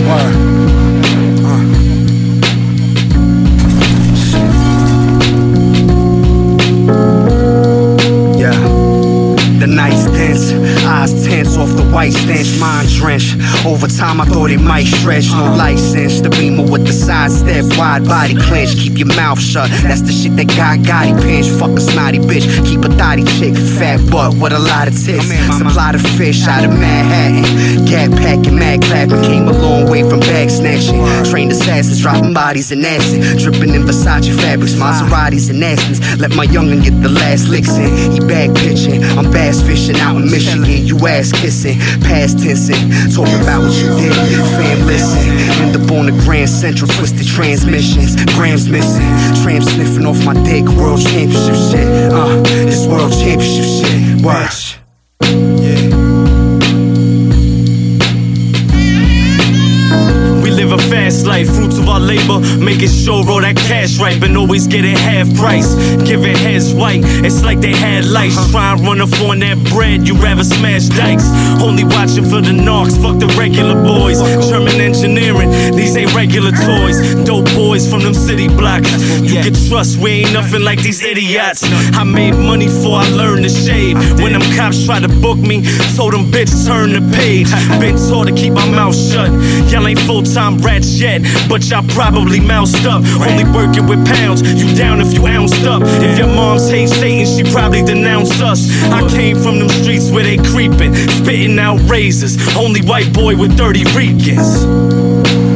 Drenched. 12.98 13.38
Over 13.64 13.86
time, 13.86 14.20
I 14.20 14.26
thought 14.26 14.50
it 14.50 14.60
might 14.60 14.86
stretch. 14.86 15.30
No 15.30 15.54
license, 15.54 16.20
the 16.20 16.30
beamer 16.30 16.66
with 16.66 16.84
the 16.86 16.92
side 16.92 17.30
step, 17.30 17.64
wide 17.78 18.04
body 18.04 18.34
clench. 18.34 18.74
Keep 18.74 18.98
your 18.98 19.08
mouth 19.14 19.40
shut, 19.40 19.70
that's 19.86 20.02
the 20.02 20.12
shit 20.12 20.34
that 20.36 20.48
got 20.58 20.82
Gotti 20.82 21.14
pinch. 21.22 21.48
Fuck 21.48 21.78
a 21.78 21.80
snotty 21.80 22.18
bitch, 22.18 22.46
keep 22.66 22.82
a 22.84 22.90
thotty 22.98 23.24
chick, 23.38 23.54
fat 23.78 24.02
butt 24.10 24.34
with 24.34 24.52
a 24.52 24.58
lot 24.58 24.88
of 24.88 24.94
tits. 24.94 25.30
Supply 25.56 25.92
the 25.92 26.02
fish 26.18 26.46
out 26.46 26.64
of 26.64 26.70
Manhattan. 26.70 27.86
Cat 27.86 28.10
packing, 28.18 28.58
mad 28.58 28.82
clapping, 28.82 29.22
came 29.22 29.46
a 29.46 29.52
long 29.52 29.88
way 29.88 30.02
from 30.02 30.20
bag 30.20 30.50
snatching. 30.50 30.98
Trained 31.30 31.52
assassins, 31.52 32.02
dropping 32.02 32.34
bodies 32.34 32.72
in 32.72 32.84
acid. 32.84 33.38
Dripping 33.38 33.74
in 33.74 33.82
Versace 33.82 34.34
fabrics, 34.34 34.74
Maseratis 34.74 35.50
and 35.50 35.62
Astons. 35.62 36.00
Let 36.18 36.34
my 36.34 36.46
youngin' 36.46 36.82
get 36.82 37.00
the 37.02 37.08
last 37.08 37.48
licks 37.48 37.76
in. 37.78 38.12
He 38.12 38.20
bag 38.20 38.54
pitching, 38.56 39.04
I'm 39.16 39.30
bass 39.30 39.62
fishing 39.62 39.96
out 40.00 40.16
in 40.16 40.30
Michigan. 40.30 40.86
You 40.86 40.98
ass 41.06 41.30
kissing, 41.32 41.78
past 42.02 42.38
tensing. 42.40 42.87
Talking 43.14 43.40
about 43.42 43.62
what 43.62 43.74
you 43.74 43.88
did, 43.96 44.14
fam, 44.56 44.86
listen. 44.86 45.18
End 45.62 45.76
up 45.76 45.90
on 45.92 46.06
the 46.06 46.16
Grand 46.24 46.48
Central, 46.48 46.88
twisted 46.88 47.26
transmissions. 47.26 48.16
Grams 48.34 48.68
missing, 48.68 49.06
tramp 49.42 49.64
sniffing 49.64 50.06
off 50.06 50.24
my 50.24 50.34
dick. 50.44 50.64
World 50.76 51.00
championship 51.00 51.56
shit, 51.70 52.12
uh, 52.12 52.42
this 52.42 52.86
world 52.86 53.12
championship 53.12 53.64
shit. 53.64 54.24
Watch. 54.24 54.87
Labor, 62.08 62.40
making 62.56 62.88
sure 62.88 63.20
all 63.28 63.42
that 63.42 63.56
cash 63.56 64.00
right, 64.00 64.18
but 64.18 64.34
always 64.34 64.66
get 64.66 64.84
it 64.84 64.96
half 64.96 65.28
price. 65.36 65.74
Giving 66.08 66.34
heads 66.34 66.72
white, 66.72 67.02
it's 67.22 67.44
like 67.44 67.60
they 67.60 67.74
had 67.76 68.06
lights. 68.06 68.50
Try 68.50 68.72
and 68.72 68.80
run 68.80 69.00
up 69.00 69.12
on 69.20 69.40
that 69.40 69.58
bread, 69.68 70.08
you 70.08 70.14
rather 70.16 70.42
smash 70.42 70.88
dikes. 70.88 71.28
Only 71.60 71.84
watching 71.84 72.24
for 72.24 72.40
the 72.40 72.56
narcs, 72.56 72.96
fuck 73.02 73.20
the 73.20 73.28
regular 73.36 73.76
boys. 73.84 74.18
German 74.48 74.80
engineering, 74.80 75.50
these 75.76 75.94
ain't 75.96 76.14
regular 76.14 76.52
toys. 76.52 76.96
Dope 77.28 77.44
boys 77.54 77.84
from 77.88 78.00
them 78.00 78.14
city 78.14 78.48
blocks. 78.48 78.90
You 79.20 79.42
can 79.44 79.54
trust, 79.68 79.98
we 79.98 80.24
ain't 80.24 80.32
nothing 80.32 80.62
like 80.62 80.80
these 80.80 81.02
idiots. 81.02 81.62
I 81.92 82.04
made 82.04 82.32
money 82.32 82.66
before 82.66 82.96
I 83.04 83.08
learned 83.10 83.44
to 83.44 83.50
shave. 83.50 83.96
When 84.22 84.32
them 84.32 84.42
cops 84.56 84.86
try 84.86 85.00
to 85.00 85.08
book 85.20 85.38
me, 85.38 85.62
told 85.94 86.14
them 86.14 86.24
bitch 86.32 86.48
turn 86.64 86.92
the 86.96 87.04
page. 87.14 87.50
Been 87.80 87.96
taught 88.08 88.26
to 88.28 88.34
keep 88.34 88.54
my 88.54 88.68
mouth 88.70 88.96
shut. 88.96 89.28
Y'all 89.70 89.86
ain't 89.86 90.00
full 90.00 90.22
time 90.22 90.56
rats 90.58 90.98
yet, 90.98 91.20
but 91.48 91.68
y'all 91.68 91.86
probably 91.98 92.38
moused 92.38 92.86
up. 92.86 93.02
Only 93.26 93.42
working 93.50 93.88
with 93.88 94.06
pounds, 94.06 94.40
you 94.40 94.72
down 94.76 95.00
if 95.00 95.12
you 95.12 95.26
ounced 95.26 95.66
up. 95.66 95.82
If 96.00 96.16
your 96.16 96.28
mom's 96.28 96.70
hate 96.70 96.88
Satan, 96.88 97.26
she 97.26 97.42
probably 97.50 97.82
denounce 97.82 98.40
us. 98.40 98.70
I 98.92 99.00
came 99.08 99.36
from 99.36 99.58
them 99.58 99.68
streets 99.68 100.08
where 100.08 100.22
they 100.22 100.36
creeping, 100.36 100.94
spitting 100.94 101.58
out 101.58 101.80
razors. 101.90 102.36
Only 102.56 102.82
white 102.82 103.12
boy 103.12 103.36
with 103.36 103.56
dirty 103.56 103.82
Ricans. 103.96 105.47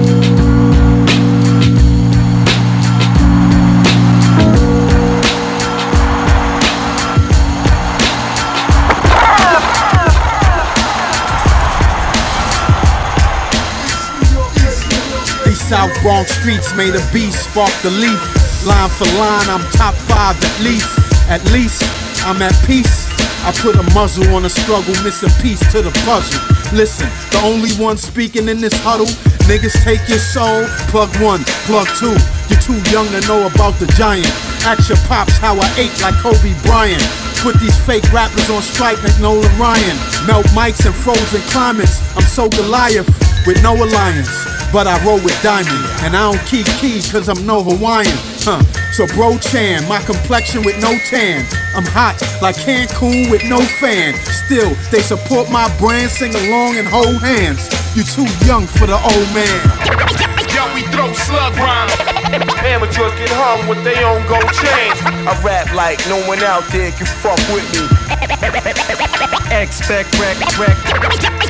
South 15.73 16.03
Bronx 16.03 16.31
streets 16.37 16.77
made 16.77 16.95
a 16.95 17.01
beast, 17.15 17.49
spark 17.49 17.73
the 17.81 17.89
leaf. 17.89 18.21
Line 18.67 18.91
for 18.91 19.09
line, 19.17 19.49
I'm 19.49 19.65
top 19.73 19.95
five 19.95 20.37
at 20.37 20.61
least. 20.61 20.99
At 21.31 21.43
least, 21.51 21.81
I'm 22.27 22.43
at 22.43 22.53
peace. 22.67 23.09
I 23.41 23.53
put 23.57 23.77
a 23.77 23.83
muzzle 23.95 24.35
on 24.35 24.45
a 24.45 24.51
struggle, 24.51 24.93
missing 25.03 25.33
piece 25.41 25.65
to 25.73 25.81
the 25.81 25.91
puzzle. 26.05 26.45
Listen, 26.77 27.09
the 27.33 27.41
only 27.43 27.73
one 27.83 27.97
speaking 27.97 28.51
in 28.51 28.61
this 28.61 28.75
huddle 28.85 29.09
Niggas 29.51 29.75
take 29.83 30.07
your 30.09 30.23
soul, 30.23 30.67
plug 30.87 31.11
one, 31.19 31.43
plug 31.67 31.89
two. 31.99 32.15
You're 32.47 32.63
too 32.63 32.79
young 32.95 33.09
to 33.11 33.21
know 33.27 33.49
about 33.51 33.75
the 33.81 33.91
giant. 33.99 34.31
Ask 34.63 34.89
your 34.89 34.99
pops 35.09 35.37
how 35.39 35.59
I 35.59 35.67
ate 35.77 35.91
like 36.01 36.15
Kobe 36.23 36.55
Bryant. 36.63 37.03
Put 37.43 37.59
these 37.59 37.77
fake 37.85 38.07
rappers 38.13 38.49
on 38.51 38.63
strike 38.63 39.03
like 39.03 39.19
Nolan 39.19 39.51
Ryan. 39.59 39.97
Melt 40.29 40.47
mics 40.55 40.87
in 40.87 40.93
frozen 40.93 41.43
climates. 41.51 41.99
I'm 42.15 42.23
so 42.23 42.49
Goliath 42.49 43.09
with 43.47 43.61
no 43.65 43.75
alliance. 43.75 44.52
But 44.73 44.87
I 44.87 45.05
roll 45.05 45.21
with 45.21 45.37
Diamond, 45.43 45.85
and 46.01 46.17
I 46.17 46.33
don't 46.33 46.41
keep 46.47 46.65
key 46.81 47.03
cause 47.03 47.29
I'm 47.29 47.45
no 47.45 47.63
Hawaiian. 47.63 48.17
Huh. 48.41 48.63
So 48.93 49.07
bro 49.09 49.37
Chan, 49.37 49.87
my 49.87 50.01
complexion 50.01 50.63
with 50.65 50.81
no 50.81 50.97
tan. 51.11 51.45
I'm 51.77 51.85
hot 51.85 52.17
like 52.41 52.57
Cancun 52.57 53.31
with 53.31 53.45
no 53.45 53.61
fan. 53.61 54.15
Still, 54.25 54.75
they 54.91 55.03
support 55.03 55.51
my 55.51 55.69
brand, 55.79 56.11
sing 56.11 56.35
along 56.35 56.79
and 56.79 56.89
hold 56.89 57.21
hands. 57.21 57.69
You 57.95 58.03
too 58.03 58.27
young 58.47 58.67
for 58.67 58.87
the 58.87 58.97
old 58.97 59.29
man. 59.37 59.61
Yo, 60.57 60.75
we 60.75 60.83
throw 60.89 61.13
slug 61.13 61.55
rhymes. 61.57 62.22
Amateurs 62.33 63.13
get 63.21 63.29
hung 63.29 63.69
with 63.69 63.85
their 63.85 64.01
own 64.09 64.25
gold 64.25 64.49
chains. 64.57 64.97
I 65.29 65.37
rap 65.45 65.69
like 65.77 66.01
no 66.09 66.17
one 66.25 66.41
out 66.41 66.65
there 66.73 66.91
can 66.93 67.05
fuck 67.05 67.37
with 67.53 67.67
me. 67.77 67.85
Expect 69.53 70.17
wreck, 70.17 70.41
wreck. 70.57 70.77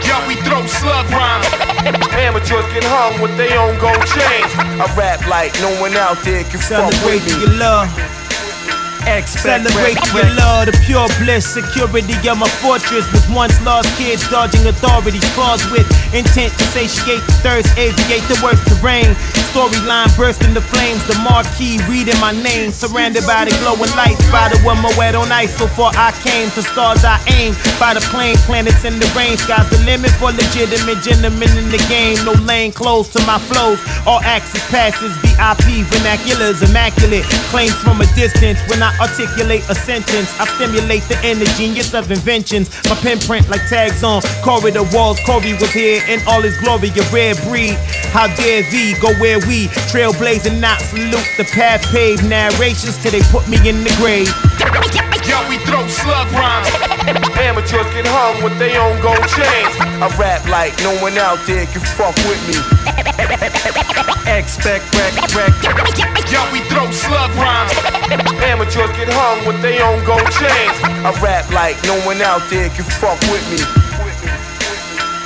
Yo, 0.02 0.18
we 0.26 0.34
throw 0.42 0.66
slug 0.66 1.06
rhymes. 1.14 1.46
Amateurs 2.18 2.66
get 2.74 2.82
hung 2.82 3.14
with 3.22 3.30
their 3.38 3.54
own 3.62 3.78
gold 3.78 4.02
chains. 4.10 4.50
I 4.82 4.90
rap 4.98 5.22
like 5.30 5.54
no 5.62 5.70
one 5.80 5.94
out 5.94 6.18
there 6.24 6.42
can 6.50 6.58
fuck 6.58 6.90
with 7.06 7.22
me. 7.30 7.46
your 7.46 7.54
love. 7.62 7.86
Celebrate 9.26 9.98
your 10.14 10.30
love, 10.38 10.66
the 10.70 10.74
pure 10.86 11.10
bliss, 11.18 11.42
security 11.42 12.14
of 12.28 12.38
my 12.38 12.48
fortress. 12.62 13.02
Was 13.10 13.26
once 13.34 13.58
lost 13.66 13.90
kids 13.98 14.22
dodging 14.30 14.66
authorities, 14.66 15.24
claws 15.34 15.62
with 15.74 15.86
intent 16.14 16.54
to 16.54 16.64
satiate 16.70 17.18
the 17.26 17.34
thirst, 17.42 17.66
aviate 17.74 18.22
the 18.30 18.38
worst 18.42 18.62
terrain. 18.70 19.10
Storyline 19.52 20.08
burst 20.16 20.40
into 20.48 20.62
flames, 20.62 21.04
the 21.04 21.12
marquee 21.20 21.76
reading 21.84 22.16
my 22.24 22.32
name. 22.32 22.72
Surrounded 22.72 23.20
by 23.28 23.44
the 23.44 23.52
glowing 23.60 23.92
lights, 24.00 24.24
by 24.32 24.48
the 24.48 24.56
one 24.64 24.80
wet 24.96 25.14
on 25.14 25.30
ice. 25.30 25.52
So 25.60 25.68
far 25.68 25.92
I 25.92 26.08
came, 26.24 26.48
to 26.56 26.62
stars 26.64 27.04
I 27.04 27.20
aim. 27.28 27.52
By 27.76 27.92
the 27.92 28.00
plane, 28.08 28.40
planets 28.48 28.88
in 28.88 28.96
the 28.96 29.04
rain. 29.12 29.36
Sky's 29.36 29.68
the 29.68 29.76
limit 29.84 30.08
for 30.16 30.32
legitimate 30.32 31.04
gentlemen 31.04 31.52
in 31.60 31.68
the 31.68 31.76
game. 31.92 32.16
No 32.24 32.32
lane 32.48 32.72
closed 32.72 33.12
to 33.12 33.20
my 33.28 33.36
flows. 33.36 33.76
All 34.08 34.24
access 34.24 34.64
passes, 34.72 35.12
VIP 35.20 35.84
vernaculars, 35.84 36.64
immaculate. 36.64 37.28
Claims 37.52 37.76
from 37.84 38.00
a 38.00 38.08
distance 38.16 38.56
when 38.72 38.80
I 38.80 38.96
articulate 39.04 39.68
a 39.68 39.76
sentence. 39.76 40.32
I 40.40 40.48
stimulate 40.56 41.04
the 41.12 41.20
inner 41.28 41.44
genius 41.60 41.92
of 41.92 42.10
inventions. 42.10 42.72
My 42.88 42.96
pen 42.96 43.20
print 43.20 43.52
like 43.52 43.68
tags 43.68 44.00
on 44.00 44.24
corridor 44.40 44.88
walls. 44.96 45.20
Corey 45.28 45.52
was 45.60 45.76
here 45.76 46.00
in 46.08 46.24
all 46.24 46.40
his 46.40 46.56
glory, 46.64 46.88
a 46.88 47.04
rare 47.12 47.36
breed. 47.44 47.76
How 48.16 48.32
dare 48.32 48.64
thee 48.72 48.96
go 48.96 49.12
where 49.20 49.41
we 49.46 49.68
trailblazing, 49.90 50.60
not 50.60 50.80
salute 50.80 51.28
the 51.36 51.44
path 51.52 51.82
paved. 51.92 52.24
Narrations 52.28 52.98
till 52.98 53.12
they 53.12 53.22
put 53.30 53.48
me 53.48 53.56
in 53.68 53.82
the 53.84 53.94
grave. 53.98 54.28
Yo, 55.22 55.38
we 55.48 55.56
throw 55.62 55.86
slug 55.86 56.26
rhymes. 56.32 56.66
Amateurs 57.38 57.86
get 57.94 58.06
hung 58.06 58.42
with 58.42 58.58
their 58.58 58.80
own 58.82 59.00
gold 59.00 59.22
chains. 59.30 59.74
I 60.02 60.10
rap 60.18 60.46
like 60.48 60.74
no 60.82 60.90
one 61.00 61.16
out 61.16 61.38
there 61.46 61.66
can 61.66 61.80
fuck 61.94 62.16
with 62.26 62.42
me. 62.50 62.58
Expect 64.26 64.82
wreck, 64.98 65.14
wreck. 65.34 65.54
Yo, 66.26 66.42
we 66.50 66.60
throw 66.66 66.90
slug 66.90 67.30
rhymes. 67.38 67.72
Amateurs 68.42 68.90
get 68.98 69.08
hung 69.14 69.46
with 69.46 69.62
their 69.62 69.82
own 69.86 70.04
gold 70.04 70.26
chains. 70.34 70.76
I 71.06 71.14
rap 71.22 71.50
like 71.50 71.78
no 71.84 71.94
one 72.04 72.20
out 72.20 72.42
there 72.50 72.68
can 72.70 72.84
fuck 72.84 73.20
with 73.30 73.44
me. 73.50 73.91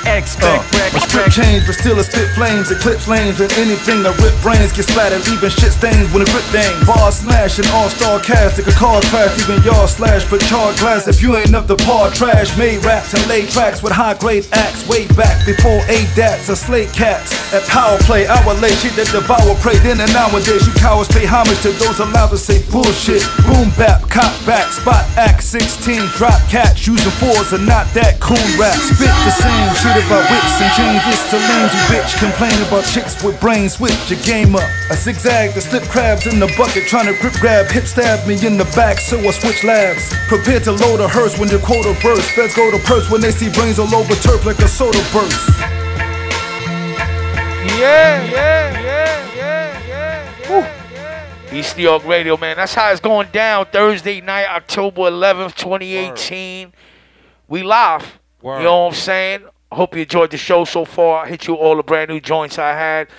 Expect 0.07 0.63
wreck, 0.73 0.93
My 0.93 0.99
script 1.03 1.35
change, 1.35 1.67
but 1.67 1.75
still 1.75 1.99
I 1.99 2.03
spit 2.07 2.31
flames, 2.31 2.71
eclipse 2.71 3.07
lanes, 3.07 3.43
and 3.43 3.51
anything 3.59 4.05
I 4.07 4.15
rip 4.23 4.31
brains 4.39 4.71
get 4.71 4.87
splattered, 4.87 5.27
leaving 5.27 5.51
shit 5.51 5.75
stains 5.75 6.07
when 6.15 6.23
it 6.23 6.31
rip 6.31 6.47
things. 6.47 6.79
Bars 6.87 7.19
smash, 7.19 7.59
an 7.59 7.67
all-star 7.75 8.23
cast, 8.23 8.57
like 8.57 8.71
a 8.71 8.77
car 8.79 9.01
crash, 9.11 9.35
even 9.43 9.61
y'all 9.67 9.87
slash, 9.87 10.23
but 10.31 10.39
charred 10.47 10.77
glass. 10.79 11.07
If 11.07 11.21
you 11.21 11.35
ain't 11.35 11.53
up 11.53 11.67
to 11.67 11.75
par, 11.75 12.09
trash, 12.11 12.55
made 12.57 12.83
raps 12.85 13.13
and 13.13 13.25
laid 13.27 13.49
tracks 13.49 13.83
with 13.83 13.91
high-grade 13.91 14.47
acts, 14.53 14.87
way 14.87 15.07
back 15.19 15.45
before 15.45 15.79
ADATs 15.91 16.47
or 16.49 16.55
slate 16.55 16.91
cats. 16.93 17.35
At 17.53 17.67
power 17.67 17.97
play, 18.07 18.27
I 18.27 18.39
will 18.47 18.55
lay 18.63 18.71
shit 18.79 18.95
that 18.95 19.11
devour 19.11 19.55
prey. 19.59 19.75
Then 19.83 19.99
and 19.99 20.11
nowadays, 20.15 20.63
you 20.63 20.73
cowards 20.79 21.11
pay 21.11 21.25
homage 21.27 21.59
to 21.67 21.71
those 21.83 21.99
allowed 21.99 22.31
to 22.31 22.39
say 22.39 22.63
bullshit. 22.71 23.27
Boom 23.43 23.71
bap, 23.75 24.07
cop 24.07 24.31
back, 24.47 24.71
spot 24.71 25.03
act 25.19 25.43
16, 25.43 25.99
drop 26.15 26.39
cats, 26.47 26.87
using 26.87 27.11
fours 27.19 27.51
and 27.51 27.65
not 27.67 27.87
that 27.91 28.19
cool 28.19 28.39
rap. 28.55 28.75
Spit 28.75 29.11
the 29.27 29.33
same 29.35 29.69
shit 29.75 29.96
about 30.05 30.29
whips 30.29 30.61
and 30.61 30.71
chains. 30.77 31.01
It's 31.09 31.29
to 31.31 31.37
lames, 31.37 31.73
you 31.73 31.81
bitch. 31.89 32.11
Complain 32.19 32.53
about 32.67 32.85
chicks 32.85 33.21
with 33.23 33.39
brains. 33.41 33.73
Switch 33.73 33.97
your 34.09 34.21
game 34.21 34.55
up. 34.55 34.69
I 34.89 34.95
zigzag 34.95 35.53
the 35.53 35.61
slip 35.61 35.83
crabs 35.83 36.27
in 36.27 36.39
the 36.39 36.47
bucket, 36.57 36.85
trying 36.87 37.07
to 37.07 37.19
grip 37.19 37.33
grab. 37.41 37.67
Hip 37.71 37.85
stab 37.85 38.27
me 38.27 38.35
in 38.45 38.57
the 38.57 38.65
back, 38.75 38.99
so 38.99 39.17
I 39.19 39.31
switch 39.31 39.63
labs. 39.63 40.13
Prepare 40.27 40.59
to 40.61 40.71
load 40.71 40.99
a 40.99 41.07
hearse 41.07 41.37
when 41.39 41.49
the 41.49 41.59
quota 41.59 41.93
verse. 42.01 42.27
Feds 42.31 42.55
go 42.55 42.69
to 42.69 42.77
purse 42.85 43.09
when 43.09 43.21
they 43.21 43.31
see 43.31 43.49
brains 43.51 43.79
all 43.79 43.93
over 43.93 44.13
turf 44.15 44.45
like 44.45 44.59
a 44.59 44.67
soda 44.67 45.01
burst. 45.11 45.49
Yeah, 47.77 48.23
yeah, 48.23 48.81
yeah, 48.81 49.35
yeah, 49.35 50.47
yeah. 50.47 51.53
East 51.53 51.77
New 51.77 51.83
York 51.83 52.05
Radio, 52.05 52.37
man. 52.37 52.57
That's 52.57 52.73
how 52.73 52.91
it's 52.91 53.01
going 53.01 53.29
down 53.31 53.65
Thursday 53.67 54.21
night, 54.21 54.47
October 54.49 55.03
11th, 55.03 55.55
2018. 55.55 56.73
We 57.47 57.63
live. 57.63 58.19
You 58.43 58.49
know 58.49 58.83
what 58.83 58.89
I'm 58.89 58.93
saying? 58.93 59.41
Hope 59.71 59.95
you 59.95 60.01
enjoyed 60.03 60.31
the 60.31 60.37
show 60.37 60.63
so 60.65 60.85
far. 60.85 61.25
I 61.25 61.29
hit 61.29 61.47
you 61.47 61.55
all 61.55 61.75
the 61.75 61.83
brand 61.83 62.09
new 62.09 62.19
joints 62.19 62.57
I 62.57 62.69
had. 62.69 63.09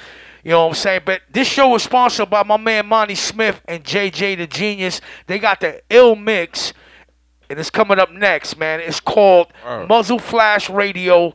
You 0.45 0.53
know 0.53 0.63
what 0.65 0.69
I'm 0.71 0.75
saying? 0.77 1.03
But 1.05 1.23
this 1.31 1.47
show 1.47 1.69
was 1.69 1.83
sponsored 1.83 2.31
by 2.31 2.43
my 2.43 2.57
man 2.57 2.87
Monte 2.87 3.17
Smith 3.17 3.61
and 3.67 3.85
JJ 3.85 4.39
the 4.39 4.47
Genius. 4.47 5.01
They 5.27 5.39
got 5.39 5.61
the 5.61 5.83
ill 5.91 6.17
mix, 6.17 6.73
and 7.51 7.59
it's 7.59 7.71
coming 7.71 7.99
up 7.99 8.11
next, 8.13 8.57
man. 8.57 8.81
It's 8.81 9.01
called 9.01 9.53
Muzzle 9.89 10.19
Flash 10.19 10.71
Radio 10.71 11.35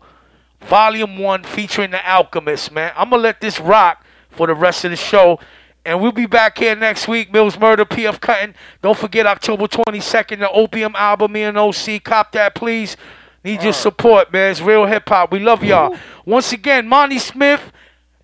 Volume 0.61 1.17
1 1.19 1.43
featuring 1.43 1.91
The 1.91 2.09
Alchemist, 2.09 2.71
man. 2.71 2.93
I'm 2.95 3.09
going 3.09 3.19
to 3.19 3.23
let 3.23 3.41
this 3.41 3.59
rock 3.59 4.05
for 4.29 4.47
the 4.47 4.55
rest 4.55 4.85
of 4.85 4.91
the 4.91 4.97
show. 4.97 5.39
And 5.85 6.01
we'll 6.01 6.13
be 6.13 6.25
back 6.25 6.57
here 6.57 6.75
next 6.75 7.09
week. 7.09 7.31
Mills 7.33 7.59
Murder, 7.59 7.83
PF 7.83 8.21
Cuttin. 8.21 8.55
Don't 8.81 8.97
forget 8.97 9.27
October 9.27 9.67
22nd, 9.67 10.39
the 10.39 10.49
Opium 10.49 10.95
album, 10.95 11.33
me 11.33 11.43
and 11.43 11.57
OC. 11.57 12.01
Cop 12.03 12.31
that, 12.31 12.55
please. 12.55 12.95
Need 13.43 13.61
your 13.61 13.69
uh. 13.69 13.73
support, 13.73 14.31
man. 14.31 14.51
It's 14.51 14.61
real 14.61 14.85
hip 14.85 15.07
hop. 15.07 15.31
We 15.31 15.39
love 15.39 15.63
y'all. 15.63 15.95
Once 16.25 16.51
again, 16.53 16.87
Monte 16.87 17.19
Smith, 17.19 17.71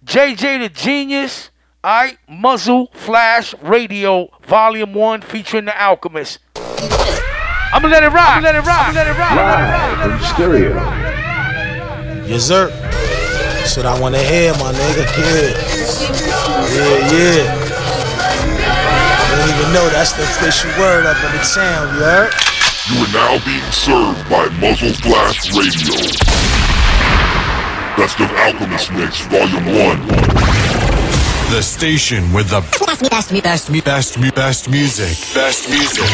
JJ 0.06 0.60
the 0.62 0.70
Genius, 0.70 1.52
all 1.84 2.04
right, 2.04 2.18
Muzzle 2.28 2.90
Flash 2.94 3.54
Radio, 3.62 4.30
Volume 4.44 4.94
1, 4.94 5.22
featuring 5.22 5.66
The 5.66 5.82
Alchemist. 5.82 6.40
I'm 6.56 7.84
gonna 7.84 7.94
let 7.94 8.04
it 8.04 8.10
rock. 8.10 8.30
I'm 8.30 8.44
gonna 8.44 8.46
let 8.46 8.56
it 8.56 8.68
rock. 8.68 8.88
I'm 8.88 8.94
gonna 8.96 9.06
let 9.06 9.16
it 9.16 9.20
rock. 9.20 9.32
I'm 9.32 9.38
gonna 9.38 9.50
let 9.50 10.10
it 10.10 10.12
rock. 10.12 10.20
From 10.20 10.36
stereo. 10.36 10.74
Yes, 12.28 12.44
sir. 12.48 12.70
That's 13.60 13.78
what 13.78 13.86
I 13.86 14.00
want 14.00 14.16
to 14.16 14.22
hear, 14.22 14.54
my 14.54 14.74
nigga. 14.74 15.06
Yeah. 15.18 15.54
Yeah, 16.74 17.14
yeah. 17.14 17.70
I 19.22 19.36
don't 19.38 19.50
even 19.56 19.74
know 19.74 19.88
that's 19.90 20.14
the 20.14 20.24
official 20.24 20.72
word 20.80 21.06
up 21.06 21.18
in 21.18 21.32
the 21.38 21.44
town, 21.44 21.96
you 21.96 22.04
heard? 22.04 22.49
You 22.90 23.06
are 23.06 23.14
now 23.14 23.38
being 23.46 23.72
served 23.72 24.28
by 24.32 24.50
Muzzle 24.58 24.90
Flash 25.06 25.54
Radio. 25.54 25.94
Best 27.96 28.20
of 28.20 28.32
Alchemist 28.34 28.92
Mix, 28.94 29.22
Volume 29.30 29.78
1. 29.78 30.08
The 31.54 31.62
station 31.62 32.34
with 32.34 32.50
the 32.50 32.62
best, 32.62 33.02
best, 33.12 33.30
best, 33.44 33.44
best, 33.44 33.86
best, 33.86 34.34
best 34.34 34.70
music. 34.72 35.14
Best 35.36 35.70
music. 35.70 36.10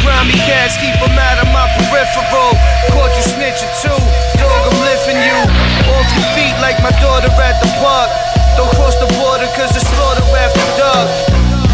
Grimy 0.00 0.40
cats 0.48 0.80
keep 0.80 0.96
'em 1.04 1.18
out 1.20 1.38
of 1.44 1.52
my 1.52 1.68
peripheral. 1.76 2.56
Caught 2.96 3.12
you 3.12 3.24
snitching 3.28 3.72
too. 3.84 4.00
Dog, 4.40 4.72
I'm 4.72 4.80
lifting 4.88 5.20
you 5.20 5.36
off 5.92 6.08
your 6.16 6.24
feet 6.32 6.56
like 6.64 6.80
my 6.80 6.92
daughter 7.04 7.28
at 7.28 7.60
the 7.60 7.68
park. 7.84 8.08
Don't 8.56 8.72
cross 8.74 8.94
the 8.96 9.06
border 9.12 9.25
cause 9.56 9.74
it's 9.74 9.88
slaughter 9.88 10.22
after 10.36 10.60
dark. 10.76 11.08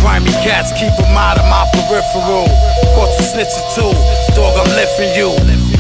Grimy 0.00 0.30
cats 0.46 0.70
keep 0.72 0.94
'em 1.02 1.16
out 1.18 1.38
of 1.38 1.46
my 1.46 1.66
peripheral. 1.74 2.46
Caught 2.94 3.12
you 3.18 3.24
snitching 3.26 3.66
too. 3.74 3.92
Dog, 4.34 4.54
I'm 4.56 4.70
lifting 4.78 5.12
you 5.18 5.30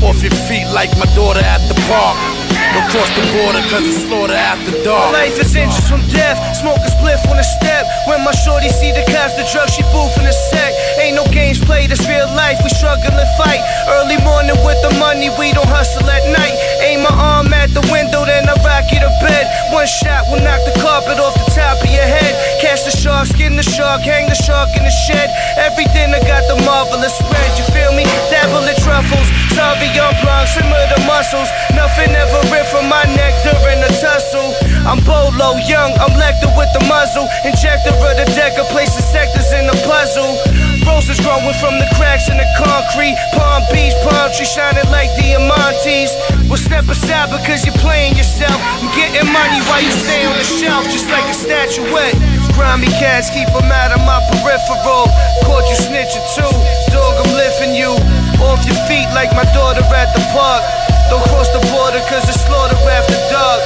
off 0.02 0.20
your 0.22 0.34
feet 0.48 0.66
like 0.66 0.90
my 0.98 1.06
daughter 1.14 1.40
at 1.40 1.60
the 1.68 1.74
park. 1.88 2.41
Don't 2.76 2.88
cross 2.92 3.08
the 3.16 3.24
border 3.32 3.64
cause 3.72 3.84
it's 3.88 4.04
slaughter 4.04 4.36
after 4.36 4.76
dark. 4.84 5.12
Life 5.16 5.40
is 5.40 5.56
inches 5.56 5.88
from 5.88 6.04
death. 6.12 6.36
Smoke 6.56 6.78
a 6.84 6.90
spliff 6.92 7.24
on 7.30 7.38
a 7.38 7.44
step. 7.44 7.88
When 8.06 8.20
my 8.24 8.32
shorty 8.44 8.68
see 8.68 8.92
the 8.92 9.04
cops, 9.08 9.32
the 9.34 9.48
drugs, 9.48 9.72
she 9.72 9.82
booth 9.88 10.12
in 10.20 10.28
a 10.28 10.32
sec. 10.52 10.72
Ain't 11.00 11.16
no 11.16 11.24
games 11.32 11.58
played, 11.58 11.90
it's 11.90 12.04
real 12.06 12.28
life. 12.36 12.60
We 12.62 12.70
struggle 12.70 13.16
and 13.16 13.32
fight. 13.40 13.64
Early 13.88 14.20
morning 14.20 14.60
with 14.64 14.80
the 14.84 14.92
money, 15.00 15.32
we 15.40 15.56
don't 15.56 15.68
hustle 15.68 16.04
at 16.04 16.24
night. 16.28 16.56
Aim 16.84 17.02
my 17.02 17.12
arm 17.12 17.52
at 17.56 17.72
the 17.72 17.84
window, 17.88 18.24
then 18.28 18.48
I 18.48 18.54
rock 18.60 18.92
you 18.92 19.00
to 19.00 19.12
bed. 19.24 19.48
One 19.72 19.88
shot 19.88 20.28
will 20.28 20.44
knock 20.44 20.60
the 20.68 20.76
carpet 20.80 21.16
off 21.16 21.32
the 21.40 21.48
top 21.56 21.80
of 21.80 21.88
your 21.88 22.04
head. 22.04 22.36
Catch 22.60 22.84
the 22.84 22.92
shark, 22.92 23.26
skin 23.32 23.56
the 23.56 23.62
the 23.62 23.70
shark, 23.70 24.02
hang 24.02 24.26
the 24.26 24.34
shark 24.34 24.74
in 24.74 24.82
the 24.82 24.90
shed. 25.06 25.30
Every 25.54 25.86
dinner 25.94 26.18
got 26.26 26.42
the 26.50 26.58
marvelous 26.66 27.14
spread, 27.14 27.50
you 27.54 27.64
feel 27.70 27.94
me? 27.94 28.02
Dabble 28.26 28.66
in 28.66 28.74
truffles, 28.82 29.28
Sauvignon 29.54 30.18
Blanc, 30.18 30.50
simmer 30.50 30.82
the 30.90 30.98
muscles. 31.06 31.46
Nothing 31.78 32.10
ever 32.10 32.42
from 32.68 32.88
my 32.88 33.02
neck 33.16 33.34
during 33.42 33.80
a 33.82 33.90
tussle. 33.98 34.54
I'm 34.86 35.02
Bolo, 35.02 35.58
young, 35.66 35.90
I'm 35.98 36.14
Lecter 36.18 36.50
with 36.54 36.70
the 36.74 36.82
muzzle. 36.86 37.26
Injector 37.44 37.94
of 37.94 38.14
the 38.18 38.26
decker, 38.34 38.66
placing 38.70 39.02
sectors 39.02 39.50
in 39.52 39.66
the 39.66 39.76
puzzle. 39.86 40.38
Roses 40.86 41.18
growing 41.22 41.54
from 41.62 41.78
the 41.78 41.88
cracks 41.96 42.28
in 42.28 42.36
the 42.36 42.46
concrete. 42.58 43.14
Palm 43.34 43.62
Beach, 43.70 43.94
palm 44.02 44.30
tree 44.34 44.46
shining 44.46 44.86
like 44.90 45.10
diamantes. 45.18 46.14
Well, 46.46 46.58
step 46.58 46.86
aside 46.90 47.30
because 47.30 47.64
you're 47.64 47.78
playing 47.78 48.18
yourself. 48.18 48.58
I'm 48.78 48.90
getting 48.94 49.26
money 49.30 49.60
while 49.70 49.82
you 49.82 49.94
stay 49.94 50.26
on 50.26 50.36
the 50.36 50.46
shelf, 50.46 50.84
just 50.90 51.08
like 51.08 51.26
a 51.30 51.34
statuette. 51.34 52.18
Grimy 52.54 52.90
cats 53.00 53.30
keep 53.30 53.48
them 53.48 53.70
out 53.70 53.96
of 53.96 54.02
my 54.04 54.20
peripheral. 54.28 55.08
Caught 55.46 55.66
you 55.70 55.78
snitching 55.78 56.26
too. 56.36 56.52
Dog, 56.92 57.14
I'm 57.22 57.32
lifting 57.34 57.74
you 57.74 57.96
off 58.42 58.60
your 58.66 58.78
feet 58.90 59.08
like 59.14 59.30
my 59.32 59.46
daughter 59.54 59.82
at 59.94 60.10
the 60.14 60.22
park. 60.34 60.81
Don't 61.12 61.28
cross 61.28 61.52
the 61.52 61.60
border 61.68 62.00
cause 62.08 62.24
it's 62.24 62.40
slaughter 62.40 62.80
after 62.88 63.20
dark. 63.28 63.60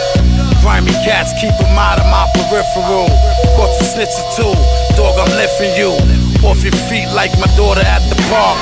Grimy 0.66 0.90
cats 1.07 1.30
keep 1.38 1.55
them 1.62 1.78
out 1.78 2.03
of 2.03 2.07
my 2.11 2.26
peripheral. 2.34 3.07
Caught 3.55 3.70
you 3.78 3.86
snitching 3.86 4.26
too. 4.34 4.55
Dog, 4.99 5.14
I'm 5.14 5.30
lifting 5.38 5.70
you 5.78 5.94
off 6.42 6.59
your 6.66 6.74
feet 6.90 7.07
like 7.14 7.30
my 7.38 7.47
daughter 7.55 7.86
at 7.86 8.03
the 8.11 8.18
park. 8.26 8.59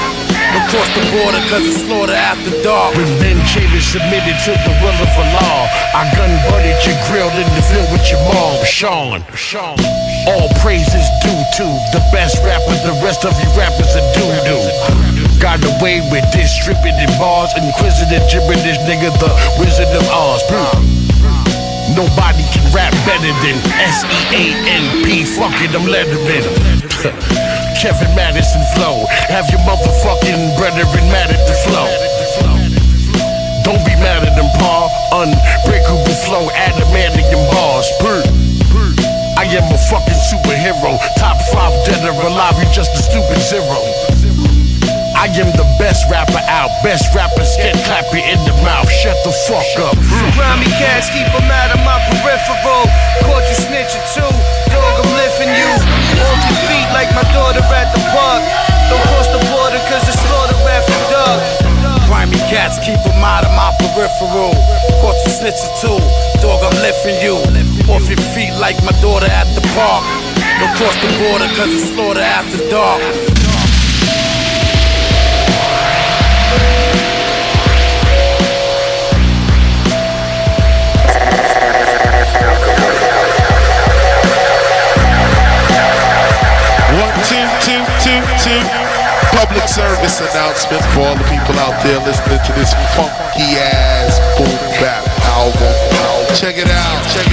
Don't 0.53 0.69
cross 0.69 0.91
the 0.93 1.01
border 1.17 1.41
cause 1.49 1.65
it's 1.65 1.81
slaughter 1.81 2.13
after 2.13 2.53
dark. 2.61 2.93
When 3.01 3.09
Ben 3.25 3.41
Chavis 3.49 3.89
submitted 3.89 4.37
to 4.45 4.53
the 4.53 4.73
will 4.85 4.99
of 5.01 5.11
the 5.17 5.27
law. 5.33 5.65
I 5.97 6.05
gun 6.13 6.37
butted 6.53 6.77
your 6.85 7.01
grill 7.09 7.33
in 7.41 7.49
the 7.57 7.65
field 7.65 7.89
with 7.89 8.05
your 8.13 8.21
mom, 8.29 8.61
Sean. 8.69 9.25
Sean. 9.33 9.81
All 10.27 10.49
praise 10.65 10.89
is 10.89 11.09
due 11.21 11.43
to 11.61 11.67
the 11.93 12.01
best 12.09 12.41
rapper, 12.41 12.73
the 12.81 12.97
rest 13.05 13.29
of 13.29 13.37
you 13.37 13.49
rappers 13.53 13.93
are 13.93 14.09
doo-doo. 14.17 14.65
Got 15.39 15.61
away 15.77 16.01
with 16.09 16.25
distributed 16.33 17.13
bars, 17.21 17.53
inquisitive 17.53 18.25
gibberish, 18.33 18.81
nigga, 18.89 19.13
the 19.21 19.29
Wizard 19.61 19.93
of 19.93 20.09
Oz. 20.09 20.41
Nobody 21.93 22.43
can 22.49 22.65
rap 22.73 22.97
better 23.05 23.33
than 23.45 23.61
S-E-A-N-P, 23.77 25.25
fuck 25.37 25.53
it, 25.61 25.77
I'm 25.77 25.85
Letterman. 25.85 26.41
Kevin 27.85 28.09
Madison 28.17 28.65
flow. 28.73 29.05
Have 29.29 29.45
your 29.53 29.61
motherfucking 29.69 30.57
brethren 30.57 30.89
mad 31.13 31.29
at 31.29 31.45
the 31.45 31.53
flow. 31.69 31.85
Don't 33.61 33.85
be 33.85 33.93
mad 34.01 34.25
at 34.25 34.33
them, 34.37 34.49
Paul. 34.57 34.89
Unbreakable 35.13 36.17
flow, 36.25 36.49
adamantium 36.57 37.45
bars. 37.53 37.85
Brr. 38.01 38.24
I 39.45 39.61
am 39.61 39.69
a 39.69 39.77
fucking 39.77 40.17
superhero. 40.33 40.97
Top 41.21 41.37
five 41.53 41.77
dead 41.85 42.01
or 42.09 42.17
alive, 42.17 42.57
you 42.57 42.65
just 42.73 42.97
a 42.97 43.01
stupid 43.05 43.37
zero. 43.45 43.77
I 45.13 45.29
am 45.37 45.53
the 45.53 45.69
best 45.77 46.09
rapper 46.09 46.41
out. 46.49 46.73
Best 46.81 47.13
rapper, 47.13 47.45
skin 47.45 47.77
clap 47.85 48.09
you 48.17 48.25
in 48.25 48.41
the 48.49 48.57
mouth. 48.65 48.89
Shut 48.89 49.21
the 49.21 49.37
fuck 49.45 49.69
up. 49.85 50.01
Grimy 50.33 50.65
cats 50.81 51.13
keep 51.13 51.29
them 51.29 51.45
out 51.45 51.77
of 51.77 51.81
my 51.85 52.01
peripheral. 52.09 52.89
Caught 53.29 53.45
you 53.53 53.57
snitching 53.69 54.07
too. 54.17 54.33
Dog, 54.73 55.05
I'm 55.05 55.13
lifting 55.13 55.53
you. 55.53 55.71
Off 56.25 56.41
your 56.49 56.61
feet 56.65 56.89
like 56.97 57.13
my 57.13 57.29
daughter 57.37 57.61
at 57.69 57.93
the 57.93 58.01
park. 58.17 58.41
Don't 58.89 59.05
cross 59.13 59.29
the 59.29 59.45
border 59.53 59.81
cause 59.93 60.09
it's 60.09 60.17
slaughter 60.25 60.57
after 60.73 61.01
dark. 61.13 61.45
Grimy 62.09 62.41
cats 62.49 62.81
keep 62.81 62.97
them 63.05 63.21
out 63.21 63.45
of 63.45 63.53
my 63.53 63.77
peripheral. 63.77 64.57
Caught 65.05 65.21
you 65.21 65.33
snitching 65.37 65.75
too. 65.85 66.01
Dog, 66.41 66.65
I'm 66.65 66.73
lifting 66.81 67.21
you. 67.21 67.64
Off 67.87 68.09
your 68.09 68.19
feet 68.33 68.53
like 68.59 68.83
my 68.83 68.93
daughter 69.01 69.27
at 69.27 69.45
the 69.55 69.61
park. 69.77 70.05
Don't 70.59 70.75
cross 70.77 70.97
the 71.05 71.09
border 71.21 71.49
cause 71.55 71.69
it's 71.69 71.93
slaughter 71.93 72.21
after 72.21 72.59
dark. 72.71 73.03
One, 86.95 87.15
two, 87.29 87.45
two, 87.61 87.85
two, 88.01 88.21
two. 88.41 88.63
Public 89.37 89.69
service 89.69 90.21
announcement 90.21 90.83
for 90.95 91.01
all 91.01 91.17
the 91.17 91.25
people 91.25 91.59
out 91.61 91.83
there 91.83 91.99
listening 92.01 92.39
to 92.47 92.53
this 92.55 92.73
funky 92.97 93.59
ass 93.61 94.19
boom 94.39 94.49
bap 94.81 95.05
album. 95.37 95.75
Check 96.35 96.57
it 96.59 96.71
out, 96.71 97.03
check 97.11 97.24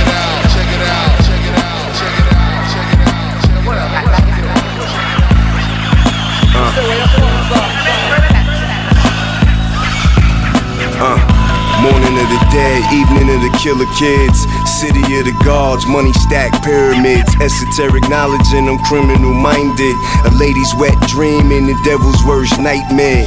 of 12.22 12.30
the 12.30 12.41
dead, 12.53 12.82
evening 12.93 13.34
of 13.34 13.41
the 13.41 13.51
killer 13.57 13.89
kids, 13.97 14.45
city 14.69 15.01
of 15.17 15.26
the 15.26 15.36
gods, 15.43 15.86
money 15.88 16.13
stacked 16.13 16.63
pyramids, 16.63 17.34
esoteric 17.41 18.07
knowledge 18.09 18.45
and 18.53 18.69
I'm 18.69 18.78
criminal 18.86 19.34
minded. 19.34 19.95
A 20.26 20.32
lady's 20.38 20.74
wet 20.76 20.97
dream 21.09 21.51
in 21.51 21.65
the 21.65 21.78
devil's 21.84 22.22
worst 22.24 22.59
nightmare. 22.59 23.26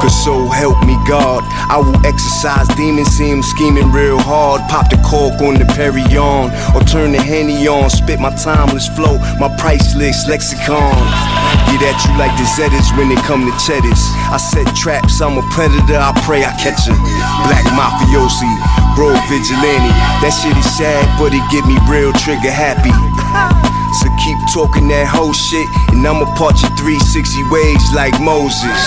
Cause 0.00 0.24
so 0.24 0.46
help 0.48 0.80
me 0.86 0.96
God, 1.06 1.42
I 1.68 1.76
will 1.76 1.98
exercise 2.06 2.68
demons, 2.76 3.08
see 3.08 3.28
him 3.28 3.42
scheming 3.42 3.90
real 3.92 4.18
hard. 4.18 4.62
Pop 4.70 4.88
the 4.88 4.96
cork 5.04 5.40
on 5.42 5.58
the 5.58 5.66
Perry 5.76 6.06
on, 6.16 6.50
or 6.74 6.82
turn 6.84 7.12
the 7.12 7.20
Henny 7.20 7.66
on. 7.66 7.90
Spit 7.90 8.20
my 8.20 8.34
timeless 8.36 8.88
flow, 8.88 9.18
my 9.38 9.54
priceless 9.58 10.26
lexicon. 10.28 10.94
Get 11.70 11.86
at 11.86 11.98
you 12.02 12.12
like 12.18 12.34
the 12.34 12.46
Zetas 12.58 12.90
when 12.98 13.08
they 13.08 13.20
come 13.22 13.46
to 13.46 13.54
cheddars. 13.62 14.02
I 14.34 14.38
set 14.42 14.66
traps, 14.74 15.22
I'm 15.22 15.38
a 15.38 15.44
predator, 15.54 15.98
I 16.02 16.10
pray 16.26 16.42
I 16.42 16.50
catch 16.58 16.90
her. 16.90 16.98
Black 17.46 17.62
mafiosi, 17.78 18.50
bro 18.98 19.14
vigilante. 19.30 19.94
That 20.18 20.34
shit 20.34 20.56
is 20.58 20.66
sad, 20.74 21.06
but 21.14 21.30
it 21.30 21.44
get 21.54 21.62
me 21.70 21.78
real 21.86 22.10
trigger 22.18 22.50
happy. 22.50 22.90
So 24.02 24.06
keep 24.22 24.38
talking 24.54 24.86
that 24.88 25.06
whole 25.06 25.32
shit, 25.32 25.66
and 25.90 26.06
I'ma 26.06 26.26
part 26.34 26.58
you 26.62 26.70
360 26.78 27.50
ways 27.50 27.82
like 27.94 28.14
Moses. 28.18 28.82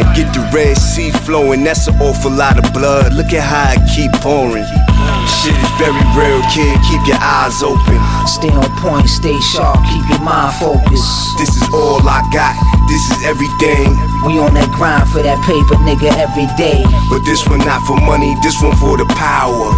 And 0.00 0.08
get 0.16 0.32
the 0.32 0.44
Red 0.52 0.76
Sea 0.76 1.10
flowing, 1.24 1.64
that's 1.64 1.88
an 1.88 2.00
awful 2.00 2.32
lot 2.32 2.56
of 2.56 2.72
blood. 2.72 3.12
Look 3.12 3.32
at 3.32 3.44
how 3.44 3.72
it 3.72 3.84
keep 3.92 4.12
pouring. 4.20 4.64
Shit 5.42 5.58
is 5.58 5.74
very 5.74 6.06
real, 6.14 6.38
kid. 6.54 6.78
Keep 6.86 7.02
your 7.10 7.18
eyes 7.18 7.64
open. 7.64 7.98
Stay 8.30 8.50
on 8.54 8.70
point, 8.78 9.08
stay 9.08 9.34
sharp, 9.40 9.74
keep 9.90 10.08
your 10.08 10.22
mind 10.22 10.54
focused. 10.54 11.36
This 11.36 11.50
is 11.58 11.66
all 11.74 11.98
I 12.06 12.22
got. 12.30 12.54
This 12.86 13.02
is 13.10 13.26
everything. 13.26 13.90
We 14.22 14.38
on 14.38 14.54
that 14.54 14.70
grind 14.70 15.10
for 15.10 15.18
that 15.18 15.42
paper, 15.42 15.74
nigga, 15.82 16.14
every 16.14 16.46
day. 16.54 16.86
But 17.10 17.26
this 17.26 17.42
one 17.48 17.58
not 17.66 17.82
for 17.88 17.98
money, 17.98 18.36
this 18.44 18.62
one 18.62 18.76
for 18.76 18.96
the 18.96 19.06
power. 19.18 19.74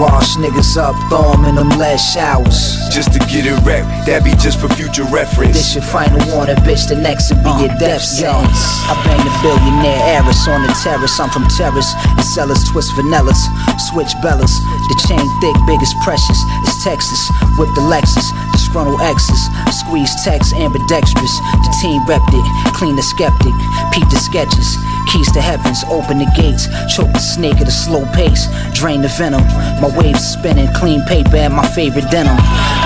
Wash 0.00 0.34
niggas 0.36 0.76
up, 0.76 0.96
throw 1.08 1.34
'em 1.34 1.44
in 1.44 1.54
them 1.54 1.68
last 1.78 2.14
showers. 2.14 2.74
Just 2.90 3.12
to 3.12 3.20
get 3.30 3.46
it 3.46 3.54
rep, 3.62 3.86
that 4.06 4.24
be 4.24 4.34
just 4.42 4.58
for 4.58 4.68
future 4.74 5.04
reference. 5.04 5.54
This 5.54 5.74
your 5.74 5.84
final 5.84 6.18
warning, 6.34 6.56
bitch. 6.66 6.88
The 6.88 6.96
next 6.96 7.30
will 7.30 7.42
be 7.46 7.62
your 7.62 7.70
uh, 7.70 7.78
death 7.78 8.02
sentence. 8.02 8.58
I 8.90 8.98
bang 9.06 9.22
the 9.22 9.30
billionaire 9.38 10.18
heiress 10.18 10.48
on 10.48 10.66
the 10.66 10.72
terrace. 10.82 11.14
I'm 11.20 11.30
from 11.30 11.46
terrace. 11.46 11.94
The 12.16 12.22
sellers 12.22 12.64
twist 12.64 12.90
vanillas, 12.98 13.38
switch 13.80 14.12
bellas. 14.22 14.52
The 14.88 14.96
chain 15.08 15.24
thick, 15.40 15.56
big 15.66 15.80
as 15.82 15.94
precious. 16.02 16.38
It's 16.62 16.84
Texas 16.84 17.30
with 17.58 17.74
the 17.74 17.82
Lexus. 17.82 18.30
the 18.30 18.48
Disgruntled 18.52 19.00
exes, 19.02 19.42
squeeze 19.70 20.10
text 20.24 20.54
ambidextrous. 20.54 21.34
The 21.64 21.72
team 21.80 22.02
repped 22.06 22.32
it, 22.32 22.46
clean 22.74 22.96
the 22.96 23.02
skeptic. 23.02 23.54
Peep 23.92 24.08
the 24.10 24.18
sketches. 24.18 24.76
Keys 25.10 25.30
to 25.32 25.40
heavens, 25.40 25.84
open 25.90 26.18
the 26.18 26.28
gates. 26.34 26.66
Choke 26.90 27.12
the 27.12 27.22
snake 27.22 27.60
at 27.60 27.68
a 27.68 27.74
slow 27.74 28.04
pace. 28.12 28.48
Drain 28.72 29.02
the 29.02 29.08
venom. 29.08 29.44
My 29.78 29.90
waves 29.96 30.24
spinning, 30.24 30.68
clean 30.74 31.02
paper 31.04 31.36
and 31.36 31.54
my 31.54 31.66
favorite 31.76 32.10
denim. 32.10 32.36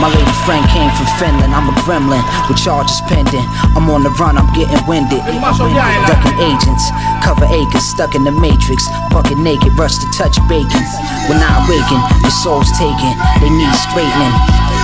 My 0.03 0.11
lady 0.13 0.35
friend 0.45 0.65
came 0.69 0.91
from 0.99 1.09
Finland. 1.19 1.55
I'm 1.55 1.69
a 1.71 1.77
gremlin 1.83 2.23
with 2.49 2.59
charges 2.59 3.01
pending. 3.09 3.45
I'm 3.77 3.89
on 3.91 4.03
the 4.03 4.11
run, 4.21 4.37
I'm 4.37 4.51
getting 4.53 4.79
winded. 4.87 5.23
Ducking 5.25 6.39
agents, 6.43 6.85
cover 7.25 7.47
acres, 7.49 7.85
stuck 7.89 8.15
in 8.15 8.25
the 8.25 8.33
matrix. 8.33 8.85
Bucket 9.11 9.39
naked, 9.39 9.73
rush 9.79 9.97
to 9.97 10.09
touch 10.17 10.37
bacon. 10.49 10.85
When 11.31 11.41
I 11.41 11.51
awaken, 11.65 12.01
your 12.23 12.35
soul's 12.45 12.71
taken. 12.77 13.13
They 13.41 13.51
need 13.51 13.75
straightening. 13.89 14.35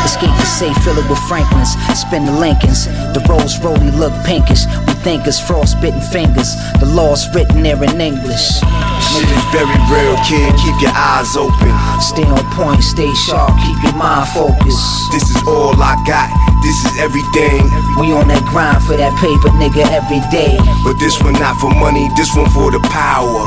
Escape 0.04 0.36
the 0.36 0.44
safe, 0.44 0.76
fill 0.84 0.98
it 0.98 1.08
with 1.08 1.18
Franklins. 1.24 1.72
Spin 1.96 2.26
the 2.26 2.32
Lincolns. 2.32 2.84
The 3.16 3.24
rolls 3.28 3.58
rolly 3.64 3.90
look 3.92 4.12
pinkish. 4.24 4.68
We 5.04 5.10
think 5.10 5.26
it's 5.26 5.38
frostbitten 5.38 6.00
fingers. 6.00 6.56
The 6.80 6.86
law's 6.86 7.28
written 7.34 7.62
there 7.62 7.76
in 7.76 8.00
English. 8.00 8.56
Shit 8.56 9.28
is 9.28 9.44
very 9.52 9.76
real, 9.92 10.16
kid. 10.24 10.48
Keep 10.64 10.80
your 10.80 10.96
eyes 10.96 11.36
open. 11.36 11.68
Stay 12.00 12.24
on 12.24 12.40
point, 12.56 12.80
stay 12.82 13.12
sharp, 13.28 13.52
keep 13.60 13.76
your 13.84 13.92
mind 14.00 14.26
focused. 14.32 15.12
This 15.12 15.28
is 15.28 15.36
all 15.46 15.76
I 15.76 16.00
got. 16.08 16.32
This 16.64 16.72
is 16.88 16.96
everything. 17.04 17.68
We 18.00 18.16
on 18.16 18.32
that 18.32 18.40
grind 18.48 18.80
for 18.84 18.96
that 18.96 19.12
paper, 19.20 19.52
nigga, 19.60 19.84
every 19.92 20.24
day. 20.32 20.56
But 20.88 20.96
this 20.96 21.20
one 21.20 21.34
not 21.34 21.60
for 21.60 21.68
money, 21.68 22.08
this 22.16 22.34
one 22.34 22.48
for 22.56 22.72
the 22.72 22.80
power. 22.88 23.44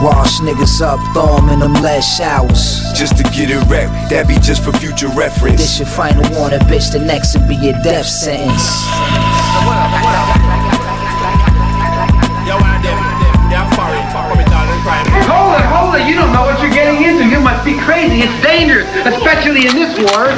Wash 0.00 0.40
niggas 0.40 0.80
up, 0.80 0.96
throw 1.12 1.36
'em 1.36 1.50
in 1.50 1.60
them 1.60 1.74
last 1.84 2.16
showers. 2.16 2.80
Just 2.96 3.18
to 3.18 3.22
get 3.36 3.50
it 3.50 3.60
wrecked, 3.68 3.92
that 4.08 4.28
be 4.28 4.38
just 4.40 4.64
for 4.64 4.72
future 4.72 5.08
reference. 5.08 5.60
This 5.60 5.78
your 5.78 5.88
final 5.88 6.24
warning, 6.32 6.60
bitch. 6.60 6.90
The 6.90 7.00
next 7.00 7.36
will 7.36 7.46
be 7.46 7.56
your 7.56 7.76
death 7.84 8.06
sentence. 8.06 8.64
It. 15.76 16.08
You 16.08 16.14
don't 16.14 16.32
know 16.32 16.42
what 16.42 16.60
you're 16.60 16.72
getting 16.72 17.04
into. 17.04 17.28
You 17.28 17.40
must 17.40 17.64
be 17.64 17.78
crazy. 17.78 18.20
It's 18.24 18.42
dangerous, 18.42 18.88
especially 19.04 19.66
in 19.68 19.76
this 19.76 19.92
war. 19.98 20.32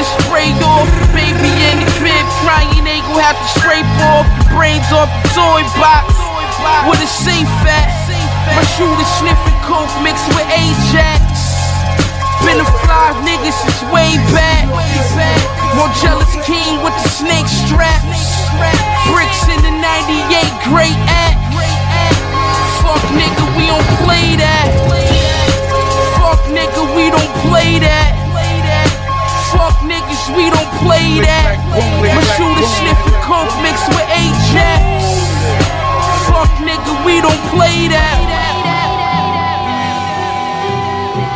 Spray 0.00 0.50
off. 0.64 0.88
Baby 1.12 1.52
in 1.70 1.84
the 1.84 1.90
crib 2.00 2.26
crying, 2.42 2.84
they 2.84 3.00
gon' 3.00 3.20
have 3.20 3.36
to 3.36 3.48
scrape 3.60 3.86
off 4.00 4.26
the 4.38 4.46
brains 4.54 4.90
off 4.90 5.10
the 5.22 5.28
toy 5.36 5.62
box. 5.76 6.14
With 6.88 7.02
a 7.04 7.06
safe 7.06 7.46
at, 7.68 8.09
my 8.56 8.64
shooter 8.74 9.08
sniffing 9.18 9.58
coke 9.62 9.92
mixed 10.02 10.26
with 10.34 10.46
Ajax. 10.50 11.22
Been 12.44 12.58
a 12.58 12.68
fly 12.82 13.12
nigga 13.20 13.52
since 13.52 13.84
way 13.92 14.16
back. 14.32 14.64
More 15.76 15.92
jealous 16.00 16.32
king 16.46 16.82
with 16.82 16.96
the 17.04 17.08
snake 17.08 17.46
straps. 17.46 18.40
Bricks 19.12 19.44
in 19.52 19.60
the 19.62 19.74
98 19.76 20.48
great 20.66 20.98
act. 21.06 21.38
Fuck 22.80 23.04
nigga, 23.12 23.44
we 23.56 23.68
don't 23.68 23.90
play 24.02 24.34
that. 24.40 24.66
Fuck 26.16 26.40
nigga, 26.48 26.82
we 26.96 27.12
don't 27.12 27.34
play 27.44 27.78
that. 27.78 28.16
Fuck 29.52 29.76
niggas, 29.84 30.32
we 30.34 30.48
don't 30.48 30.72
play 30.80 31.20
that. 31.20 31.60
My 32.00 32.24
shooter 32.34 32.66
sniffing 32.80 33.20
coke 33.20 33.52
mixed 33.60 33.88
with 33.92 34.08
Ajax. 34.08 35.04
Fuck 36.26 36.50
nigga, 36.64 37.04
we 37.04 37.20
don't 37.20 37.42
play 37.52 37.88
that. 37.92 38.39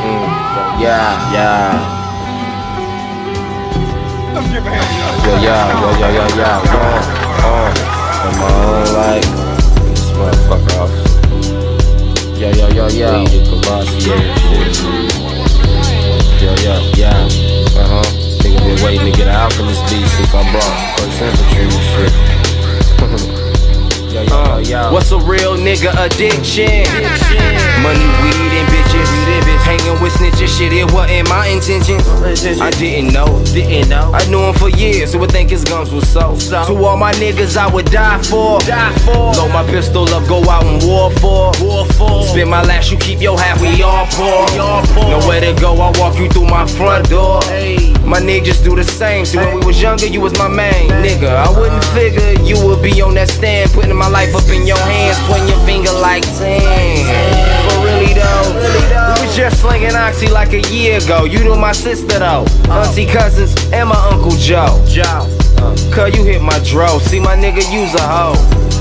Yeah, 0.05 1.32
yeah. 1.32 1.72
Yo, 5.24 5.32
Yeah, 5.40 5.40
yeah, 5.40 5.80
yeah, 5.80 5.98
yeah, 5.98 6.11
yeah, 6.12 6.28
yeah. 6.36 6.61
Uh, 6.68 7.48
uh, 7.48 7.72
come 8.20 8.42
on, 8.44 8.84
like 8.92 9.24
this 9.88 10.05
motherfucker 10.12 10.76
off. 10.76 10.92
Yeah, 12.36 12.52
yeah, 12.52 12.68
yeah, 12.68 12.88
yeah. 12.88 13.16
Lead 13.16 13.32
the 13.32 13.57
Cavassier. 13.64 14.20
Yeah, 16.42 16.57
yeah, 16.61 16.80
yeah. 17.00 17.80
Uh 17.80 17.88
huh. 17.88 18.05
Nigga 18.44 18.59
been 18.61 18.80
waiting 18.84 19.07
to 19.11 19.16
get 19.16 19.28
an 19.28 19.36
alchemist 19.36 19.82
beat 19.88 20.07
since 20.09 20.34
I 20.34 20.36
brought 20.52 20.76
first 20.98 21.22
infantry 21.22 21.64
and 21.64 21.82
shit. 23.32 23.40
Uh, 24.16 24.62
yeah. 24.64 24.92
What's 24.92 25.10
a 25.10 25.18
real 25.18 25.56
nigga 25.56 25.90
addiction? 25.98 26.86
Money, 27.82 28.06
weed, 28.22 28.52
and 28.54 28.68
bitches. 28.68 29.10
Hanging 29.64 30.00
with 30.02 30.12
snitches, 30.12 30.56
shit, 30.58 30.72
it 30.72 30.92
wasn't 30.92 31.28
my 31.28 31.48
intention. 31.48 31.98
I 32.60 32.70
didn't 32.70 33.12
know, 33.12 33.42
didn't 33.46 33.88
know. 33.88 34.12
I 34.12 34.24
knew 34.28 34.40
him 34.40 34.54
for 34.54 34.68
years, 34.68 35.12
so 35.12 35.18
would 35.18 35.32
think 35.32 35.50
his 35.50 35.64
guns 35.64 35.90
was 35.90 36.06
so. 36.08 36.36
To 36.66 36.84
all 36.84 36.96
my 36.96 37.12
niggas, 37.12 37.56
I 37.56 37.72
would 37.72 37.86
die 37.86 38.22
for. 38.22 38.60
Die 38.60 38.92
for. 38.98 39.32
Load 39.32 39.52
my 39.52 39.64
pistol 39.64 40.08
up, 40.10 40.28
go 40.28 40.48
out 40.48 40.64
and 40.64 40.82
war 40.86 41.10
for. 41.12 41.50
War 41.60 41.86
for. 41.86 42.22
Spend 42.24 42.50
my 42.50 42.62
last, 42.62 42.92
you 42.92 42.98
keep 42.98 43.20
your 43.20 43.38
half, 43.38 43.60
we 43.60 43.82
all 43.82 44.06
poor. 44.10 44.46
Nowhere 45.08 45.40
to 45.40 45.58
go, 45.60 45.74
I 45.80 45.98
walk 45.98 46.18
you 46.18 46.28
through 46.28 46.46
my 46.46 46.66
front 46.66 47.08
door. 47.08 47.40
My 48.07 48.20
niggas 48.20 48.62
do 48.62 48.76
the 48.76 48.84
same. 48.84 49.24
See, 49.24 49.38
when 49.38 49.59
we 49.59 49.64
was 49.64 49.80
younger, 49.80 50.07
you 50.07 50.20
was 50.20 50.36
my 50.38 50.48
main 50.48 50.90
nigga. 51.02 51.34
I 51.34 51.48
wouldn't 51.48 51.84
figure 51.96 52.32
you 52.44 52.62
would 52.66 52.82
be 52.82 53.00
on 53.00 53.14
that 53.14 53.30
stand, 53.30 53.72
putting 53.72 53.96
my 53.96 54.09
life 54.09 54.34
up 54.34 54.46
in 54.48 54.66
your 54.66 54.78
hands, 54.78 55.18
pointing 55.26 55.48
your 55.48 55.64
finger 55.64 55.92
like, 55.92 56.22
damn. 56.38 57.64
For 57.64 57.80
really 57.82 58.12
though, 58.12 58.52
we 59.16 59.26
was 59.26 59.34
just 59.34 59.61
slinging 59.61 59.94
oxy 59.94 60.28
like 60.28 60.52
a 60.52 60.61
year 60.70 60.98
ago. 60.98 61.24
You 61.24 61.42
knew 61.44 61.57
my 61.57 61.72
sister 61.72 62.18
though, 62.18 62.44
auntie 62.68 63.07
cousins, 63.07 63.55
and 63.72 63.88
my 63.88 64.09
uncle 64.12 64.36
Joe. 64.36 64.84
Joe. 64.86 65.26
Cause 65.90 66.14
you 66.14 66.24
hit 66.24 66.42
my 66.42 66.59
dro. 66.61 66.98
See 66.98 67.20
my 67.20 67.36
nigga 67.36 67.64
use 67.72 67.94
a 67.94 68.02
hoe. 68.02 68.34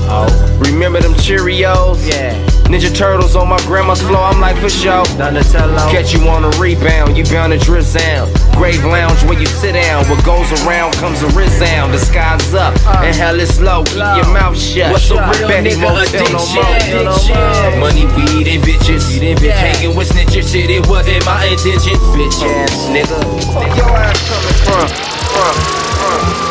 Oh. 0.06 0.60
Remember 0.60 1.00
them 1.00 1.14
Cheerios? 1.14 2.06
Yeah. 2.06 2.53
Ninja 2.64 2.92
Turtles 2.94 3.36
on 3.36 3.48
my 3.48 3.58
grandma's 3.66 4.00
floor, 4.02 4.22
I'm 4.22 4.40
like 4.40 4.56
for 4.56 4.68
sure. 4.68 5.04
Donatello. 5.16 5.76
Catch 5.90 6.12
you 6.12 6.26
on 6.28 6.44
a 6.44 6.50
rebound, 6.58 7.16
you 7.16 7.24
bound 7.24 7.52
to 7.52 7.58
drizzle. 7.58 8.26
Grave 8.56 8.84
lounge 8.84 9.22
where 9.24 9.38
you 9.38 9.46
sit 9.46 9.72
down. 9.72 10.08
What 10.08 10.24
goes 10.24 10.50
around 10.64 10.94
comes 10.94 11.22
a 11.22 11.28
resound. 11.36 11.92
The 11.92 11.98
sky's 11.98 12.54
up 12.54 12.74
uh. 12.86 13.02
and 13.04 13.14
hell 13.14 13.38
is 13.38 13.60
low. 13.60 13.84
Keep 13.84 13.96
your 14.16 14.32
mouth 14.32 14.56
shut. 14.58 14.90
What's 14.92 15.10
a 15.10 15.14
real 15.14 15.48
Betty 15.48 15.70
nigga 15.70 15.82
Motel 15.82 16.26
no 16.32 16.40
addiction? 16.40 17.04
more. 17.04 17.80
Money, 17.80 18.06
weed, 18.16 18.48
and 18.48 18.62
bitches. 18.64 19.04
Hanging 19.50 19.96
with 19.96 20.08
snitches, 20.10 20.50
shit, 20.52 20.70
it 20.70 20.86
wasn't 20.88 21.24
my 21.26 21.44
intention. 21.44 21.94
Bitch 22.16 22.42
ass 22.42 22.88
nigga. 22.88 23.18
Fuck 23.52 23.76
your 23.76 23.90
ass 23.90 24.18
coming 24.28 24.58
from? 24.64 24.88
From, 25.34 25.54
from. 26.00 26.44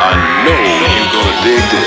I 0.00 0.44
know 0.44 0.54
you're 0.54 0.64
gonna 0.64 0.77
dig. 1.44 1.78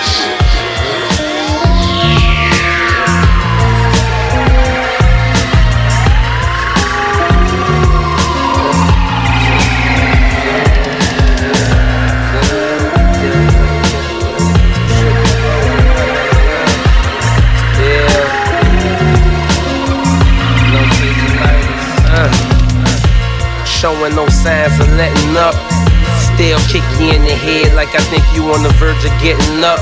Showing 23.65 24.15
no 24.15 24.27
signs 24.29 24.79
of 24.79 24.87
letting 24.93 25.35
up. 25.37 25.55
Still 26.21 26.59
kick 26.69 26.83
you 26.99 27.13
in 27.13 27.23
the 27.23 27.33
head 27.33 27.60
I 27.91 27.99
think 28.07 28.23
you 28.31 28.47
on 28.55 28.63
the 28.63 28.71
verge 28.79 29.03
of 29.03 29.11
getting 29.19 29.63
up. 29.63 29.79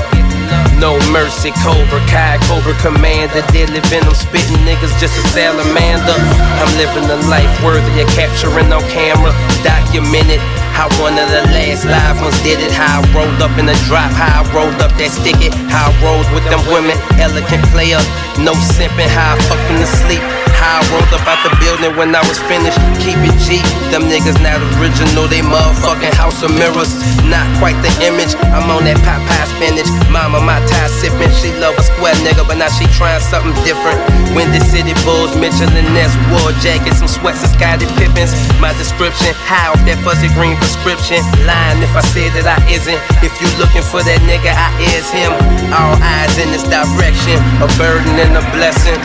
No 0.82 0.98
mercy, 1.12 1.52
Cobra 1.62 2.00
Kai, 2.10 2.40
Cobra 2.48 2.74
Commander, 2.82 3.44
deadly 3.52 3.78
venom, 3.86 4.14
spitting 4.14 4.58
niggas 4.66 4.90
just 4.98 5.14
a 5.14 5.24
salamander. 5.30 6.18
I'm 6.58 6.72
living 6.74 7.06
a 7.06 7.18
life 7.28 7.52
worthy 7.62 8.02
of 8.02 8.08
capturing 8.16 8.72
on 8.72 8.82
camera, 8.90 9.30
documented. 9.62 10.40
How 10.74 10.88
one 10.98 11.20
of 11.20 11.28
the 11.28 11.44
last 11.52 11.84
live 11.84 12.18
ones 12.22 12.40
did 12.42 12.58
it. 12.58 12.72
How 12.72 12.98
I 12.98 13.14
rolled 13.14 13.42
up 13.42 13.54
in 13.58 13.66
the 13.66 13.76
drop, 13.86 14.10
how 14.10 14.42
I 14.42 14.54
rolled 14.56 14.80
up 14.80 14.90
that 14.96 15.12
stick 15.12 15.38
it. 15.44 15.54
How 15.68 15.92
I 15.92 16.02
rolled 16.02 16.26
with 16.32 16.48
them 16.48 16.64
women, 16.72 16.96
elegant 17.20 17.62
player, 17.70 18.00
no 18.40 18.56
simping. 18.74 19.12
How 19.12 19.36
I 19.36 19.78
to 19.78 19.86
sleep. 19.86 20.39
How 20.60 20.80
I 20.80 20.92
rolled 20.92 21.08
up 21.16 21.24
out 21.24 21.40
the 21.40 21.52
building 21.56 21.96
when 21.96 22.12
I 22.12 22.20
was 22.28 22.36
finished. 22.44 22.76
Keep 23.00 23.16
it 23.24 23.36
G. 23.40 23.64
Them 23.88 24.06
niggas 24.12 24.36
not 24.44 24.60
original, 24.76 25.24
they 25.24 25.40
motherfucking 25.40 26.12
house 26.12 26.44
of 26.44 26.52
mirrors. 26.52 26.92
Not 27.32 27.48
quite 27.56 27.80
the 27.80 27.88
image. 28.04 28.36
I'm 28.52 28.68
on 28.68 28.84
that 28.84 29.00
pie 29.00 29.24
pie 29.24 29.48
spinach. 29.56 29.88
Mama, 30.12 30.38
my 30.44 30.60
tie 30.68 30.92
sipping. 31.00 31.32
She 31.40 31.48
love 31.56 31.80
a 31.80 31.84
square 31.84 32.12
nigga, 32.20 32.44
but 32.44 32.60
now 32.60 32.68
she 32.68 32.84
trying 32.92 33.24
something 33.24 33.56
different. 33.64 33.96
Windy 34.36 34.60
City 34.60 34.92
Bulls, 35.02 35.32
Mitchell 35.40 35.72
and 35.72 35.88
Ness, 35.96 36.12
war 36.28 36.52
jacket, 36.60 36.92
some 36.92 37.08
sweats 37.08 37.40
and 37.40 37.50
Scottie 37.56 37.88
Pippins. 37.96 38.36
My 38.60 38.76
description, 38.76 39.32
high 39.48 39.72
off 39.72 39.80
that 39.88 39.96
fuzzy 40.04 40.28
green 40.36 40.60
prescription. 40.60 41.24
Lying 41.48 41.80
if 41.80 41.96
I 41.96 42.04
say 42.12 42.28
that 42.36 42.44
I 42.44 42.60
isn't. 42.68 43.00
If 43.24 43.32
you 43.40 43.48
looking 43.56 43.82
for 43.82 44.04
that 44.04 44.20
nigga, 44.28 44.52
I 44.52 44.68
is 44.92 45.08
him. 45.08 45.32
All 45.72 45.96
eyes 45.98 46.36
in 46.36 46.52
this 46.52 46.68
direction, 46.68 47.40
a 47.64 47.66
burden 47.80 48.12
and 48.20 48.36
a 48.36 48.44
blessing. 48.52 49.00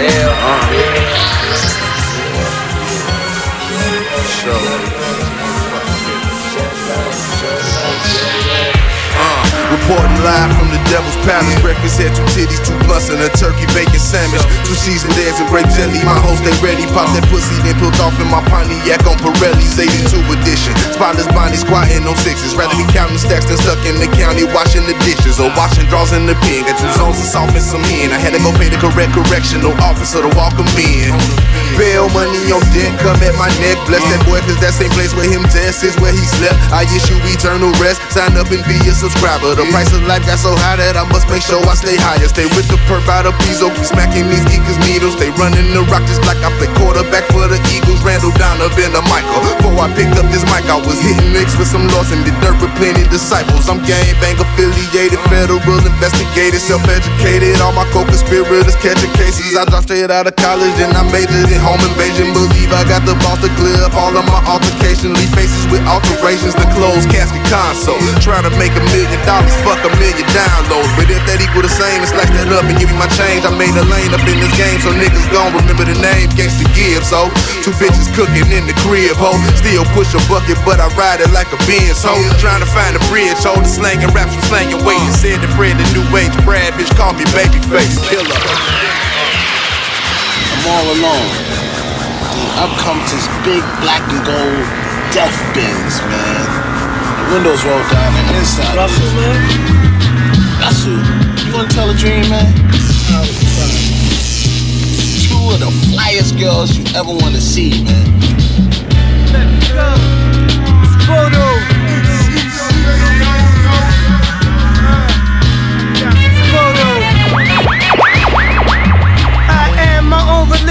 Yeah, 0.00 0.32
uh. 0.32 0.54
Uh, 0.64 0.93
reporting 9.84 10.22
live 10.24 10.56
from 10.56 10.73
Devil's 10.90 11.16
Palace. 11.26 11.54
Breakfast 11.60 12.00
had 12.00 12.12
two 12.14 12.26
titties, 12.34 12.60
two 12.64 12.76
blunts, 12.84 13.08
and 13.08 13.20
a 13.20 13.30
turkey 13.36 13.66
bacon 13.72 14.00
sandwich. 14.00 14.42
Two 14.66 14.76
seasoned 14.76 15.14
eggs 15.24 15.40
and 15.40 15.48
grape 15.48 15.68
jelly. 15.76 16.00
My 16.04 16.18
host 16.18 16.44
they 16.44 16.54
ready. 16.60 16.84
Pop 16.92 17.08
that 17.16 17.24
pussy, 17.30 17.56
then 17.64 17.76
peeled 17.80 17.98
off 18.00 18.16
in 18.20 18.28
my 18.28 18.42
Pontiac 18.50 19.04
on 19.06 19.16
Pirelli's 19.20 19.76
82 19.76 20.18
edition. 20.34 20.72
Spotless 20.94 21.28
Bonnie 21.32 21.58
squatting 21.60 22.04
on 22.04 22.16
sixes. 22.20 22.54
Rather 22.54 22.76
be 22.76 22.86
counting 22.92 23.20
stacks 23.20 23.46
than 23.46 23.58
stuck 23.60 23.80
in 23.86 23.96
the 24.00 24.08
county 24.16 24.44
washing 24.50 24.84
the 24.84 24.96
dishes 25.06 25.40
or 25.40 25.48
washing 25.56 25.86
drawers 25.88 26.12
in 26.12 26.26
the 26.26 26.36
pen. 26.46 26.64
Got 26.68 26.76
two 26.80 26.90
zones 26.98 27.18
of 27.18 27.26
soft 27.26 27.54
and 27.56 27.64
some 27.64 27.84
hen. 27.84 28.12
I 28.12 28.18
had 28.18 28.36
to 28.36 28.40
go 28.40 28.52
pay 28.56 28.68
the 28.68 28.80
correct 28.80 29.12
correctional 29.14 29.72
officer 29.80 30.22
to 30.22 30.30
walk 30.36 30.54
'em 30.58 30.68
in. 30.78 31.12
Bail 31.74 32.06
money 32.14 32.38
on 32.54 32.62
deck, 32.70 32.94
come 33.02 33.18
at 33.18 33.34
my 33.34 33.50
neck. 33.58 33.74
Bless 33.90 34.02
that 34.14 34.22
boy, 34.22 34.38
cause 34.46 34.58
that 34.62 34.70
same 34.78 34.94
place 34.94 35.10
where 35.18 35.26
him 35.26 35.42
test 35.50 35.82
is 35.82 35.98
where 35.98 36.14
he 36.14 36.22
slept. 36.38 36.54
I 36.70 36.86
issue 36.86 37.18
eternal 37.26 37.74
rest. 37.82 37.98
Sign 38.14 38.38
up 38.38 38.46
and 38.54 38.62
be 38.70 38.78
a 38.86 38.94
subscriber. 38.94 39.58
The 39.58 39.66
price 39.74 39.90
of 39.90 40.06
life 40.06 40.22
got 40.22 40.38
so 40.38 40.54
high 40.54 40.78
that 40.78 40.94
I 40.94 41.02
must 41.10 41.26
make 41.26 41.42
sure 41.42 41.58
I 41.66 41.74
stay 41.74 41.98
higher. 41.98 42.22
Stay 42.30 42.46
with 42.54 42.70
the 42.70 42.78
perp 42.86 43.10
out 43.10 43.26
of 43.26 43.34
Piso. 43.42 43.74
Smacking 43.82 44.30
these 44.30 44.46
geekers 44.46 44.78
needles. 44.86 45.18
They 45.18 45.34
running 45.34 45.74
the 45.74 45.82
rock 45.90 46.06
just 46.06 46.22
like 46.30 46.38
I 46.46 46.54
play 46.62 46.70
quarterback 46.78 47.26
for 47.34 47.50
the 47.50 47.58
Eagles. 47.74 47.98
Randall 48.06 48.30
Donovan, 48.38 48.94
a 48.94 49.02
Michael. 49.10 49.42
Before 49.58 49.74
I 49.82 49.90
picked 49.98 50.14
up 50.14 50.30
this 50.30 50.46
mic, 50.54 50.70
I 50.70 50.78
was 50.78 51.02
hitting 51.02 51.34
licks 51.34 51.58
with 51.58 51.66
some 51.66 51.90
lost 51.90 52.14
in 52.14 52.22
the 52.22 52.30
dirt 52.38 52.54
with 52.62 52.70
plenty 52.78 53.02
disciples. 53.10 53.66
I'm 53.66 53.82
gang 53.82 54.14
bang 54.22 54.38
affiliated, 54.38 55.18
federal 55.26 55.58
investigated, 55.82 56.62
self-educated. 56.62 57.58
All 57.58 57.74
my 57.74 57.82
co-conspirators 57.90 58.78
catching 58.78 59.10
cases. 59.18 59.58
I 59.58 59.66
dropped 59.66 59.90
straight 59.90 60.12
out 60.12 60.30
of 60.30 60.36
college 60.38 60.78
and 60.78 60.94
I 60.94 61.02
majored 61.10 61.50
in 61.50 61.63
home 61.64 61.80
invasion. 61.80 62.36
Believe 62.36 62.68
I 62.76 62.84
got 62.84 63.08
the 63.08 63.16
boss 63.24 63.40
to 63.40 63.48
clear 63.56 63.80
up 63.80 63.96
all 63.96 64.12
of 64.12 64.28
my 64.28 64.44
altercations. 64.44 65.16
Leave 65.16 65.32
faces 65.32 65.64
with 65.72 65.80
alterations, 65.88 66.52
the 66.52 66.68
closed 66.76 67.08
casket 67.08 67.40
console. 67.48 67.96
Trying 68.20 68.44
to 68.44 68.52
make 68.60 68.76
a 68.76 68.84
million 68.92 69.16
dollars, 69.24 69.56
fuck 69.64 69.80
a 69.80 69.90
million 69.96 70.28
downloads. 70.36 70.92
But 71.00 71.08
if 71.08 71.24
that 71.24 71.40
equal 71.40 71.64
the 71.64 71.72
same, 71.72 72.04
and 72.04 72.10
slice 72.12 72.28
that 72.36 72.52
up 72.52 72.68
and 72.68 72.76
give 72.76 72.92
me 72.92 72.96
my 73.00 73.08
change. 73.16 73.48
I 73.48 73.52
made 73.56 73.72
a 73.72 73.84
lane 73.88 74.12
up 74.12 74.22
in 74.28 74.36
this 74.36 74.52
game, 74.60 74.76
so 74.84 74.92
niggas 74.92 75.24
gon' 75.32 75.56
remember 75.56 75.88
the 75.88 75.96
name. 75.96 76.28
Gangsta 76.36 76.68
Gibbs, 76.76 77.08
so 77.08 77.32
two 77.64 77.72
bitches 77.80 78.12
cooking 78.12 78.44
in 78.52 78.68
the 78.68 78.76
crib, 78.84 79.16
ho. 79.16 79.32
Still 79.56 79.88
push 79.96 80.12
a 80.12 80.20
bucket, 80.28 80.60
but 80.68 80.76
I 80.76 80.92
ride 80.92 81.24
it 81.24 81.32
like 81.32 81.48
a 81.56 81.60
Benz, 81.64 82.04
ho. 82.04 82.12
Trying 82.36 82.60
to 82.60 82.68
find 82.68 82.92
a 82.92 83.02
bridge, 83.08 83.40
ho. 83.40 83.56
The 83.56 83.64
slang 83.64 83.94
slanging 83.94 84.14
raps 84.14 84.34
from 84.34 84.42
slanging 84.50 84.84
weight. 84.84 85.00
Said 85.14 85.40
the 85.40 85.48
Fred, 85.54 85.78
the 85.78 85.86
new 85.94 86.02
age 86.18 86.34
Brad, 86.44 86.74
bitch, 86.74 86.90
call 86.96 87.12
me 87.14 87.24
babyface 87.30 88.02
killer. 88.10 88.34
I'm 90.52 90.66
all 90.66 90.86
alone. 90.98 91.53
I've 92.58 92.74
come 92.78 92.98
to 92.98 93.14
this 93.14 93.28
big 93.44 93.62
black 93.80 94.02
and 94.10 94.24
gold 94.26 94.66
death 95.14 95.36
bins, 95.54 96.00
man. 96.10 96.42
The 97.18 97.34
windows 97.34 97.62
rolled 97.64 97.88
down, 97.90 98.10
the 98.14 98.38
inside. 98.38 98.74
Russell, 98.76 99.10
man. 99.14 99.38
Russell, 100.58 100.98
you 101.46 101.52
wanna 101.54 101.68
tell 101.68 101.90
a 101.90 101.94
dream, 101.94 102.28
man? 102.28 102.50
Two 105.22 105.42
of 105.54 105.60
the 105.60 105.70
flyest 105.90 106.38
girls 106.38 106.76
you 106.76 106.84
ever 106.96 107.12
wanna 107.12 107.40
see, 107.40 107.84
man. 107.84 108.06
Let 109.32 109.46
me 109.46 109.58
go. 109.70 109.94
It's 110.82 110.96
photo. 111.06 111.44
I 113.16 113.23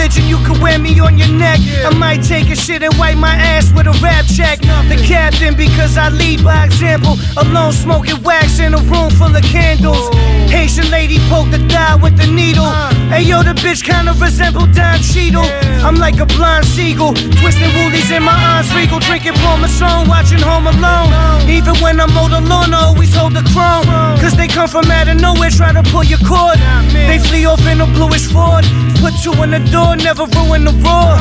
religion, 0.04 0.28
you 0.28 0.38
can 0.46 0.60
wear 0.62 0.78
me 0.80 1.00
on 1.00 1.18
your 1.18 1.30
neck. 1.30 1.60
I 1.86 1.94
might 1.96 2.24
take 2.24 2.50
a 2.50 2.56
shit 2.56 2.84
and 2.84 2.94
wipe 2.98 3.18
my 3.18 3.36
ass 3.36 3.72
with 3.74 3.88
a 3.88 3.96
rap 4.04 4.26
check. 4.26 4.60
The 4.60 5.02
captain, 5.08 5.56
because 5.56 5.98
I 5.98 6.10
lead 6.10 6.44
by 6.44 6.66
example. 6.66 7.16
Alone 7.38 7.72
smoking 7.72 8.22
wax 8.24 8.60
in 8.60 8.74
a 8.74 8.82
room 8.92 9.10
full 9.12 9.34
of 9.34 9.44
candles. 9.44 10.10
Oh. 10.12 10.48
Haitian 10.50 10.90
lady 10.92 11.20
poked 11.30 11.52
the 11.52 11.60
thigh 11.70 11.96
with 11.96 12.18
the 12.18 12.28
needle. 12.28 12.66
Uh. 12.66 12.94
Hey 13.10 13.24
yo, 13.24 13.44
the 13.44 13.54
bitch 13.54 13.84
kinda 13.84 14.14
resemble 14.20 14.68
Don 14.68 15.00
Cheadle. 15.00 15.48
I'm 15.86 15.96
like 15.96 16.20
a 16.20 16.26
blind 16.26 16.66
seagull, 16.66 17.14
twisting 17.40 17.72
woolies 17.76 18.12
in 18.12 18.24
my 18.24 18.36
arms, 18.52 18.74
regal, 18.76 19.00
drinking 19.00 19.34
Parmesan, 19.44 20.08
watching 20.10 20.40
Home 20.40 20.68
Alone. 20.68 21.12
Oh. 21.12 21.48
Even 21.48 21.76
when 21.82 22.00
I'm 22.00 22.14
mold 22.14 22.34
alone, 22.34 22.74
I 22.74 22.92
always 22.92 23.16
hold 23.16 23.34
the 23.34 23.44
chrome. 23.54 23.88
Oh. 23.88 24.18
Cause 24.20 24.36
they 24.36 24.48
come 24.48 24.68
from 24.68 24.92
out 24.92 25.08
of 25.08 25.20
nowhere, 25.20 25.50
try 25.50 25.72
to 25.72 25.84
pull 25.84 26.04
your 26.04 26.20
cord. 26.28 26.60
They 26.92 27.20
flee 27.20 27.46
off 27.46 27.66
in 27.68 27.80
a 27.80 27.88
bluish 27.88 28.28
Ford. 28.28 28.66
Put 29.00 29.14
two 29.22 29.36
in 29.44 29.52
the 29.52 29.60
door, 29.60 29.93
never 29.96 30.26
ruin 30.38 30.66
the 30.66 30.74
roar. 30.82 31.14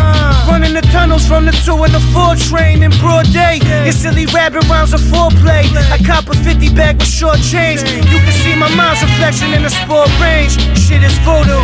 Running 0.48 0.74
the 0.74 0.82
tunnels 0.92 1.26
from 1.26 1.46
the 1.46 1.52
two 1.64 1.76
and 1.82 1.92
the 1.92 2.00
four 2.12 2.36
train 2.36 2.82
in 2.82 2.90
broad 2.98 3.26
day. 3.32 3.60
Your 3.84 3.92
silly 3.92 4.26
rabbit 4.26 4.68
rounds 4.68 4.92
of 4.92 5.00
foreplay. 5.00 5.64
I 5.90 5.98
cop 6.04 6.28
a 6.28 6.34
50 6.34 6.74
bag 6.74 6.98
with 6.98 7.08
short 7.08 7.38
change. 7.40 7.82
You 7.82 8.18
can 8.22 8.32
see 8.42 8.54
my 8.54 8.68
mind's 8.74 9.02
reflection 9.02 9.52
in 9.54 9.62
the 9.62 9.70
sport 9.70 10.08
range. 10.20 10.56
Shit 10.78 11.02
is 11.02 11.16
voodoo. 11.26 11.62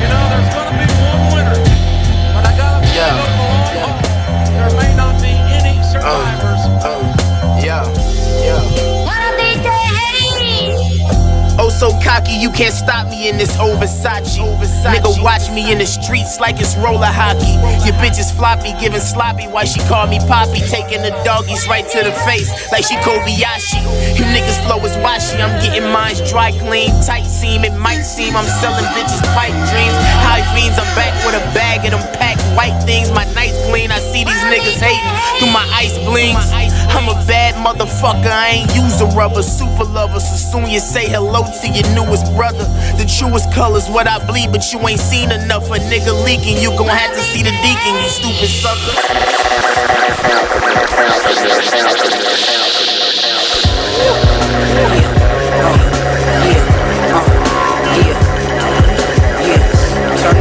You 0.00 0.08
know, 0.12 0.24
there's 0.32 0.50
gonna 0.54 0.76
be 0.76 0.86
one 1.00 1.22
winner, 1.34 1.58
but 2.34 2.44
I 2.44 2.52
gotta 2.56 2.80
be 2.84 2.92
Yeah. 2.96 3.16
yeah. 3.74 4.16
There 4.56 4.72
may 4.76 4.92
not 4.96 5.20
be 5.20 5.32
any 5.32 5.78
oh. 5.80 5.92
survivors. 5.92 6.44
Yeah, 6.44 6.55
so 11.76 11.92
cocky, 12.00 12.32
you 12.32 12.50
can't 12.50 12.72
stop 12.72 13.08
me 13.08 13.28
in 13.28 13.36
this 13.36 13.52
over 13.60 13.84
Versace. 13.84 14.40
Nigga, 14.40 15.22
watch 15.22 15.50
me 15.52 15.70
in 15.70 15.78
the 15.78 15.84
streets 15.84 16.40
like 16.40 16.56
it's 16.56 16.74
roller 16.76 17.12
hockey. 17.12 17.52
Your 17.84 17.92
bitch 18.00 18.16
is 18.18 18.32
floppy, 18.32 18.72
giving 18.80 19.00
sloppy. 19.00 19.44
Why 19.44 19.64
she 19.64 19.80
call 19.84 20.06
me 20.06 20.18
Poppy? 20.24 20.64
Taking 20.72 21.02
the 21.02 21.12
doggies 21.20 21.68
right 21.68 21.84
to 21.84 22.00
the 22.00 22.12
face 22.24 22.48
like 22.72 22.84
she 22.84 22.96
Kobayashi. 23.04 23.84
You 24.16 24.24
niggas 24.32 24.56
flow 24.64 24.80
is 24.88 24.96
washy. 25.04 25.36
I'm 25.36 25.52
getting 25.60 25.84
mines 25.92 26.24
dry 26.30 26.50
clean, 26.56 26.88
tight 27.04 27.28
seam. 27.28 27.64
It 27.64 27.76
might 27.76 28.02
seem 28.02 28.34
I'm 28.36 28.48
selling 28.48 28.88
bitches 28.96 29.20
pipe 29.36 29.52
dreams. 29.68 29.96
High 30.24 30.44
fiends, 30.56 30.80
I'm 30.80 30.88
back 30.96 31.12
with 31.28 31.36
a 31.36 31.44
bag 31.52 31.84
of 31.84 31.92
them 31.92 32.04
packed 32.16 32.40
white 32.56 32.76
things. 32.88 33.12
My 33.12 33.28
nights 33.36 33.60
clean. 33.68 33.92
I 33.92 34.00
see 34.00 34.24
these 34.24 34.44
niggas 34.48 34.80
hating 34.80 35.12
through 35.38 35.52
my 35.52 35.66
ice 35.76 35.98
blings. 36.08 36.40
I'm 36.96 37.12
a 37.12 37.18
bad 37.28 37.54
motherfucker. 37.60 38.32
I 38.32 38.64
ain't 38.64 38.74
use 38.74 39.00
a 39.00 39.06
rubber. 39.12 39.42
Super 39.42 39.84
lover. 39.84 40.20
So 40.20 40.36
soon 40.36 40.70
you 40.70 40.80
say 40.80 41.04
hello 41.08 41.44
to 41.44 41.65
your 41.74 41.88
newest 41.94 42.26
brother. 42.36 42.64
The 42.98 43.06
truest 43.06 43.52
colors, 43.52 43.88
what 43.88 44.06
I 44.06 44.24
bleed, 44.26 44.52
but 44.52 44.72
you 44.72 44.78
ain't 44.86 45.00
seen 45.00 45.32
enough. 45.32 45.70
A 45.70 45.78
nigga 45.78 46.12
leaking, 46.24 46.58
you 46.58 46.70
gon' 46.70 46.88
have 46.88 47.12
to 47.14 47.20
see 47.20 47.42
the 47.42 47.50
deacon, 47.64 47.94
you 48.02 48.08
stupid 48.08 48.48
sucker. 48.48 48.94
Turn 60.22 60.40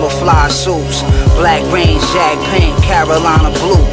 camouflage 0.00 0.52
suits, 0.52 1.02
black 1.36 1.62
range, 1.72 2.02
jag 2.14 2.38
paint, 2.50 2.82
Carolina 2.82 3.50
blue. 3.60 3.84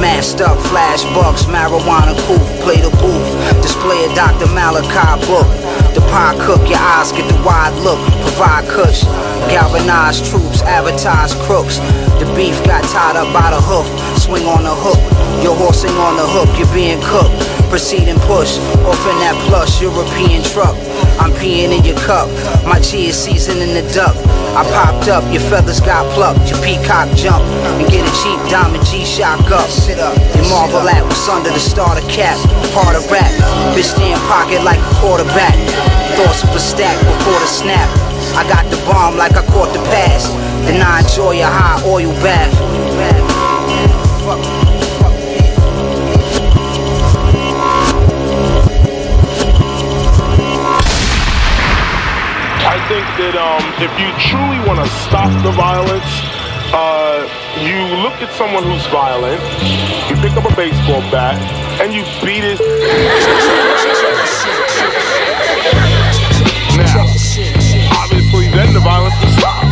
Masked 0.00 0.40
up, 0.40 0.58
flash 0.70 1.02
bucks, 1.14 1.46
marijuana 1.46 2.14
coupe, 2.26 2.46
play 2.62 2.76
the 2.76 2.90
booth, 3.02 3.26
display 3.60 4.04
a 4.04 4.14
Dr. 4.14 4.46
Malachi 4.54 5.26
book. 5.26 5.48
The 5.94 6.00
pie 6.12 6.36
cook, 6.46 6.62
your 6.70 6.78
eyes 6.78 7.10
get 7.10 7.26
the 7.26 7.42
wide 7.42 7.74
look, 7.82 7.98
provide 8.22 8.68
kush, 8.68 9.02
galvanized 9.50 10.26
troops, 10.30 10.62
advertise 10.62 11.34
crooks. 11.46 11.78
The 12.22 12.32
beef 12.36 12.62
got 12.64 12.84
tied 12.84 13.16
up 13.16 13.32
by 13.34 13.50
the 13.50 13.60
hoof, 13.60 13.88
swing 14.22 14.46
on 14.46 14.62
the 14.62 14.74
hook. 14.74 15.02
Your 15.42 15.56
horse 15.56 15.84
ain't 15.84 15.98
on 15.98 16.16
the 16.16 16.26
hook, 16.26 16.50
you're 16.56 16.72
being 16.72 17.02
cooked. 17.02 17.57
Proceed 17.68 18.08
and 18.08 18.18
push, 18.24 18.56
off 18.88 18.98
in 19.04 19.16
that 19.20 19.36
plush 19.46 19.80
European 19.80 20.42
truck. 20.42 20.74
I'm 21.20 21.30
peeing 21.36 21.70
in 21.70 21.84
your 21.84 22.00
cup, 22.00 22.26
my 22.64 22.80
is 22.80 23.12
seasoning 23.12 23.76
the 23.76 23.84
duck. 23.92 24.16
I 24.56 24.64
popped 24.72 25.06
up, 25.12 25.22
your 25.28 25.44
feathers 25.52 25.78
got 25.78 26.08
plucked, 26.16 26.48
your 26.48 26.58
peacock 26.64 27.12
jump 27.12 27.44
and 27.76 27.86
get 27.92 28.02
a 28.02 28.12
cheap 28.24 28.40
diamond 28.48 28.82
G-Shock 28.88 29.52
up. 29.52 29.68
Sit 29.68 30.00
up, 30.00 30.16
you 30.34 30.42
marvel 30.48 30.88
at 30.88 31.04
what's 31.04 31.28
under 31.28 31.52
the 31.52 31.60
starter 31.60 32.02
cap. 32.08 32.40
Part 32.72 32.96
of 32.96 33.04
rap, 33.12 33.30
bitch 33.76 33.92
in 34.00 34.16
pocket 34.26 34.64
like 34.64 34.80
a 34.80 34.92
quarterback. 34.98 35.54
Thoughts 36.16 36.42
of 36.42 36.56
a 36.56 36.58
stack 36.58 36.96
before 37.04 37.38
the 37.38 37.52
snap. 37.52 37.86
I 38.32 38.48
got 38.48 38.64
the 38.72 38.80
bomb 38.88 39.20
like 39.20 39.36
I 39.36 39.44
caught 39.44 39.76
the 39.76 39.82
pass. 39.92 40.26
Then 40.64 40.80
I 40.80 41.04
enjoy 41.04 41.38
a 41.38 41.46
high 41.46 41.84
oil 41.84 42.10
bath. 42.24 43.17
Think 52.88 53.04
that 53.20 53.36
um, 53.36 53.60
if 53.84 53.92
you 54.00 54.08
truly 54.16 54.56
want 54.64 54.80
to 54.80 54.88
stop 55.04 55.28
the 55.44 55.52
violence, 55.52 56.08
uh, 56.72 57.20
you 57.60 57.76
look 58.00 58.16
at 58.24 58.32
someone 58.32 58.64
who's 58.64 58.86
violent, 58.88 59.36
you 60.08 60.16
pick 60.24 60.32
up 60.32 60.48
a 60.48 60.54
baseball 60.56 61.04
bat, 61.12 61.36
and 61.84 61.92
you 61.92 62.00
beat 62.24 62.48
it. 62.48 62.56
Now, 66.80 67.04
obviously, 68.00 68.48
then 68.56 68.72
the 68.72 68.80
violence 68.80 69.20
will 69.20 69.36
stop. 69.36 69.68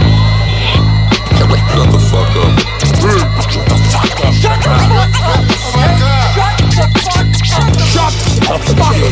Shut 1.41 1.89
the 1.89 1.97
fuck 2.13 2.37
up. 2.37 2.53
Shut 3.01 3.33
the 3.33 3.81
fuck 3.97 4.21
up. 4.21 4.37
Shut 4.37 4.61
the 4.61 4.77
fuck 5.73 5.97
up. 6.05 6.29
Shut 6.69 7.73
the 7.73 7.81
fuck 7.97 8.13
up. 8.13 8.26
Brownsville. 8.47 9.11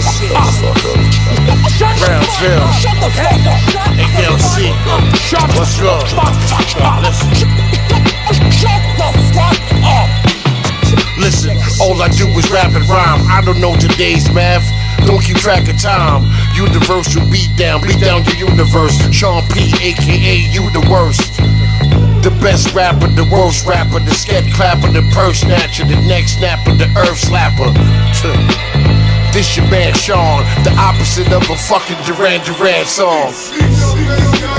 Shut 2.78 2.94
the 3.02 3.10
fuck 3.10 3.42
up. 3.42 3.58
ALC. 4.14 4.70
Shut 5.18 5.42
What's 5.58 5.74
the 5.76 5.82
wrong? 5.84 6.06
fuck 6.06 6.30
up. 6.78 7.02
Listen. 7.02 7.34
Shut 8.54 8.78
the 8.94 9.10
fuck 9.34 9.58
up. 9.82 10.06
Listen, 11.18 11.58
all 11.80 12.00
I 12.00 12.06
do 12.08 12.28
is 12.38 12.48
rap 12.50 12.74
and 12.74 12.88
rhyme. 12.88 13.26
I 13.26 13.40
don't 13.44 13.60
know 13.60 13.74
today's 13.76 14.30
math. 14.32 14.64
Don't 15.04 15.20
keep 15.20 15.36
track 15.38 15.68
of 15.68 15.76
time. 15.80 16.22
Universal 16.54 17.26
beat 17.28 17.50
down, 17.56 17.82
beat 17.82 17.98
down 18.00 18.22
your 18.24 18.36
universe. 18.50 18.96
Sean 19.12 19.42
P, 19.48 19.72
aka 19.82 20.36
you 20.52 20.70
the 20.70 20.86
worst. 20.88 21.34
The 22.22 22.30
best 22.40 22.72
rapper, 22.72 23.08
the 23.08 23.24
worst 23.32 23.66
rapper, 23.66 23.98
the 23.98 24.14
scat 24.14 24.44
clapper, 24.54 24.92
the 24.92 25.02
purse 25.12 25.40
snatcher, 25.40 25.84
the 25.84 25.96
neck 26.06 26.28
snapper, 26.28 26.72
the 26.74 26.86
earth 26.96 27.18
slapper. 27.20 27.74
This 29.34 29.56
your 29.56 29.66
man 29.66 29.90
Sean, 29.98 30.46
the 30.62 30.70
opposite 30.78 31.26
of 31.34 31.42
a 31.50 31.58
fucking 31.58 31.98
Duran 32.06 32.38
Duran 32.46 32.86
song. 32.86 33.34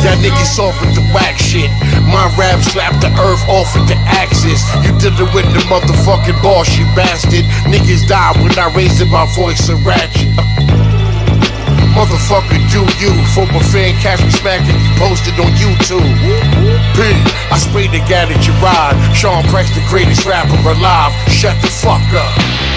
Y'all 0.04 0.20
niggas 0.20 0.52
soft 0.52 0.84
with 0.84 0.92
the 1.00 1.06
whack 1.16 1.40
shit. 1.40 1.72
My 2.04 2.28
rap 2.36 2.60
slapped 2.60 3.00
the 3.00 3.08
earth 3.16 3.40
off 3.48 3.72
with 3.72 3.88
the 3.88 3.96
axis. 4.04 4.60
You 4.84 4.92
dealing 5.00 5.32
with 5.32 5.48
the 5.56 5.64
motherfucking 5.72 6.44
boss, 6.44 6.76
you 6.76 6.84
bastard. 6.92 7.48
Niggas 7.72 8.04
die 8.12 8.36
when 8.44 8.52
I 8.60 8.68
raise 8.76 9.00
my 9.08 9.24
voice 9.32 9.64
a 9.72 9.80
ratchet. 9.80 10.28
Motherfucker, 11.96 12.60
do 12.68 12.84
you? 13.00 13.16
Former 13.32 13.64
fan 13.72 13.96
catch 14.04 14.20
me 14.28 14.32
smacking 14.36 14.76
you 14.76 14.92
posted 15.00 15.40
on 15.40 15.56
YouTube. 15.56 16.04
P, 17.00 17.00
I 17.48 17.56
sprayed 17.56 17.96
the 17.96 18.04
guy 18.12 18.28
that 18.28 18.44
you 18.44 18.52
ride. 18.60 19.00
Sean 19.16 19.40
Price, 19.48 19.72
the 19.72 19.80
greatest 19.88 20.28
rapper 20.28 20.60
alive. 20.68 21.16
Shut 21.32 21.56
the 21.64 21.72
fuck 21.72 22.04
up. 22.12 22.75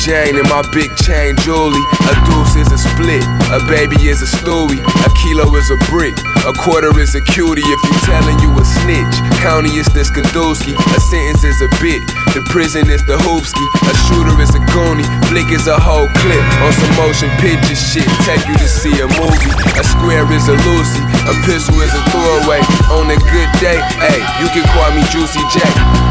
Jane 0.00 0.40
and 0.40 0.48
my 0.48 0.64
big 0.72 0.88
chain 0.96 1.36
Julie. 1.44 1.84
A 2.08 2.14
deuce 2.24 2.56
is 2.56 2.72
a 2.72 2.80
split, 2.80 3.20
a 3.52 3.60
baby 3.68 4.08
is 4.08 4.24
a 4.24 4.28
stewie, 4.28 4.80
a 4.80 5.08
kilo 5.20 5.44
is 5.60 5.68
a 5.68 5.76
brick, 5.92 6.16
a 6.48 6.56
quarter 6.56 6.88
is 6.96 7.12
a 7.14 7.20
cutie. 7.20 7.60
If 7.60 7.80
you 7.84 7.96
telling 8.08 8.40
you 8.40 8.48
a 8.56 8.64
snitch, 8.64 9.16
county 9.44 9.76
is 9.76 9.84
the 9.92 10.00
Skadowski, 10.00 10.72
a 10.72 11.00
sentence 11.04 11.44
is 11.44 11.60
a 11.60 11.68
bit, 11.84 12.00
the 12.32 12.40
prison 12.48 12.88
is 12.88 13.04
the 13.04 13.20
hoopski, 13.28 13.66
a 13.84 13.94
shooter 14.08 14.32
is 14.40 14.48
a 14.56 14.62
goonie, 14.72 15.04
flick 15.28 15.52
is 15.52 15.68
a 15.68 15.76
whole 15.76 16.08
clip 16.24 16.44
on 16.64 16.72
some 16.72 16.94
motion 16.96 17.28
picture 17.36 17.76
shit. 17.76 18.08
Take 18.24 18.40
you 18.48 18.56
to 18.56 18.68
see 18.68 18.96
a 19.04 19.08
movie, 19.20 19.52
a 19.76 19.84
square 19.84 20.24
is 20.32 20.48
a 20.48 20.56
Lucy, 20.64 21.04
a 21.28 21.34
pistol 21.44 21.76
is 21.84 21.92
a 21.92 22.02
throwaway. 22.08 22.64
On 22.96 23.04
a 23.04 23.20
good 23.28 23.50
day, 23.60 23.76
hey, 24.00 24.20
you 24.40 24.48
can 24.48 24.64
call 24.72 24.88
me 24.96 25.04
Juicy 25.12 25.44
J. 25.52 25.60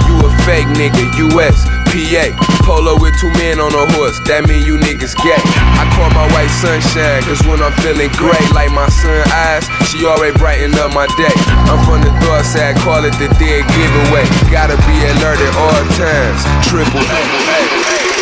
You 0.05 0.13
a 0.21 0.29
fake 0.45 0.69
nigga, 0.77 1.09
US, 1.33 1.65
PA. 1.89 2.25
Polo 2.61 2.93
with 3.01 3.17
two 3.17 3.31
men 3.41 3.59
on 3.59 3.73
a 3.73 3.85
horse, 3.97 4.21
that 4.29 4.45
mean 4.45 4.61
you 4.61 4.77
niggas 4.77 5.17
gay. 5.25 5.41
I 5.77 5.89
call 5.97 6.09
my 6.13 6.29
white 6.37 6.53
sunshine, 6.53 7.25
cause 7.25 7.41
when 7.49 7.61
I'm 7.65 7.73
feeling 7.81 8.13
great, 8.13 8.45
like 8.53 8.69
my 8.71 8.87
sun 8.89 9.25
eyes, 9.33 9.65
she 9.89 10.05
always 10.05 10.37
brighten 10.37 10.73
up 10.77 10.93
my 10.93 11.09
day. 11.17 11.33
I'm 11.65 11.81
from 11.85 12.05
the 12.05 12.13
north 12.21 12.45
side, 12.45 12.77
call 12.85 13.01
it 13.05 13.13
the 13.17 13.29
dead 13.41 13.65
giveaway. 13.73 14.25
Gotta 14.53 14.77
be 14.85 14.95
alert 15.17 15.41
at 15.41 15.53
all 15.57 15.83
times. 15.97 16.39
Triple 16.69 17.01
A. 17.01 18.18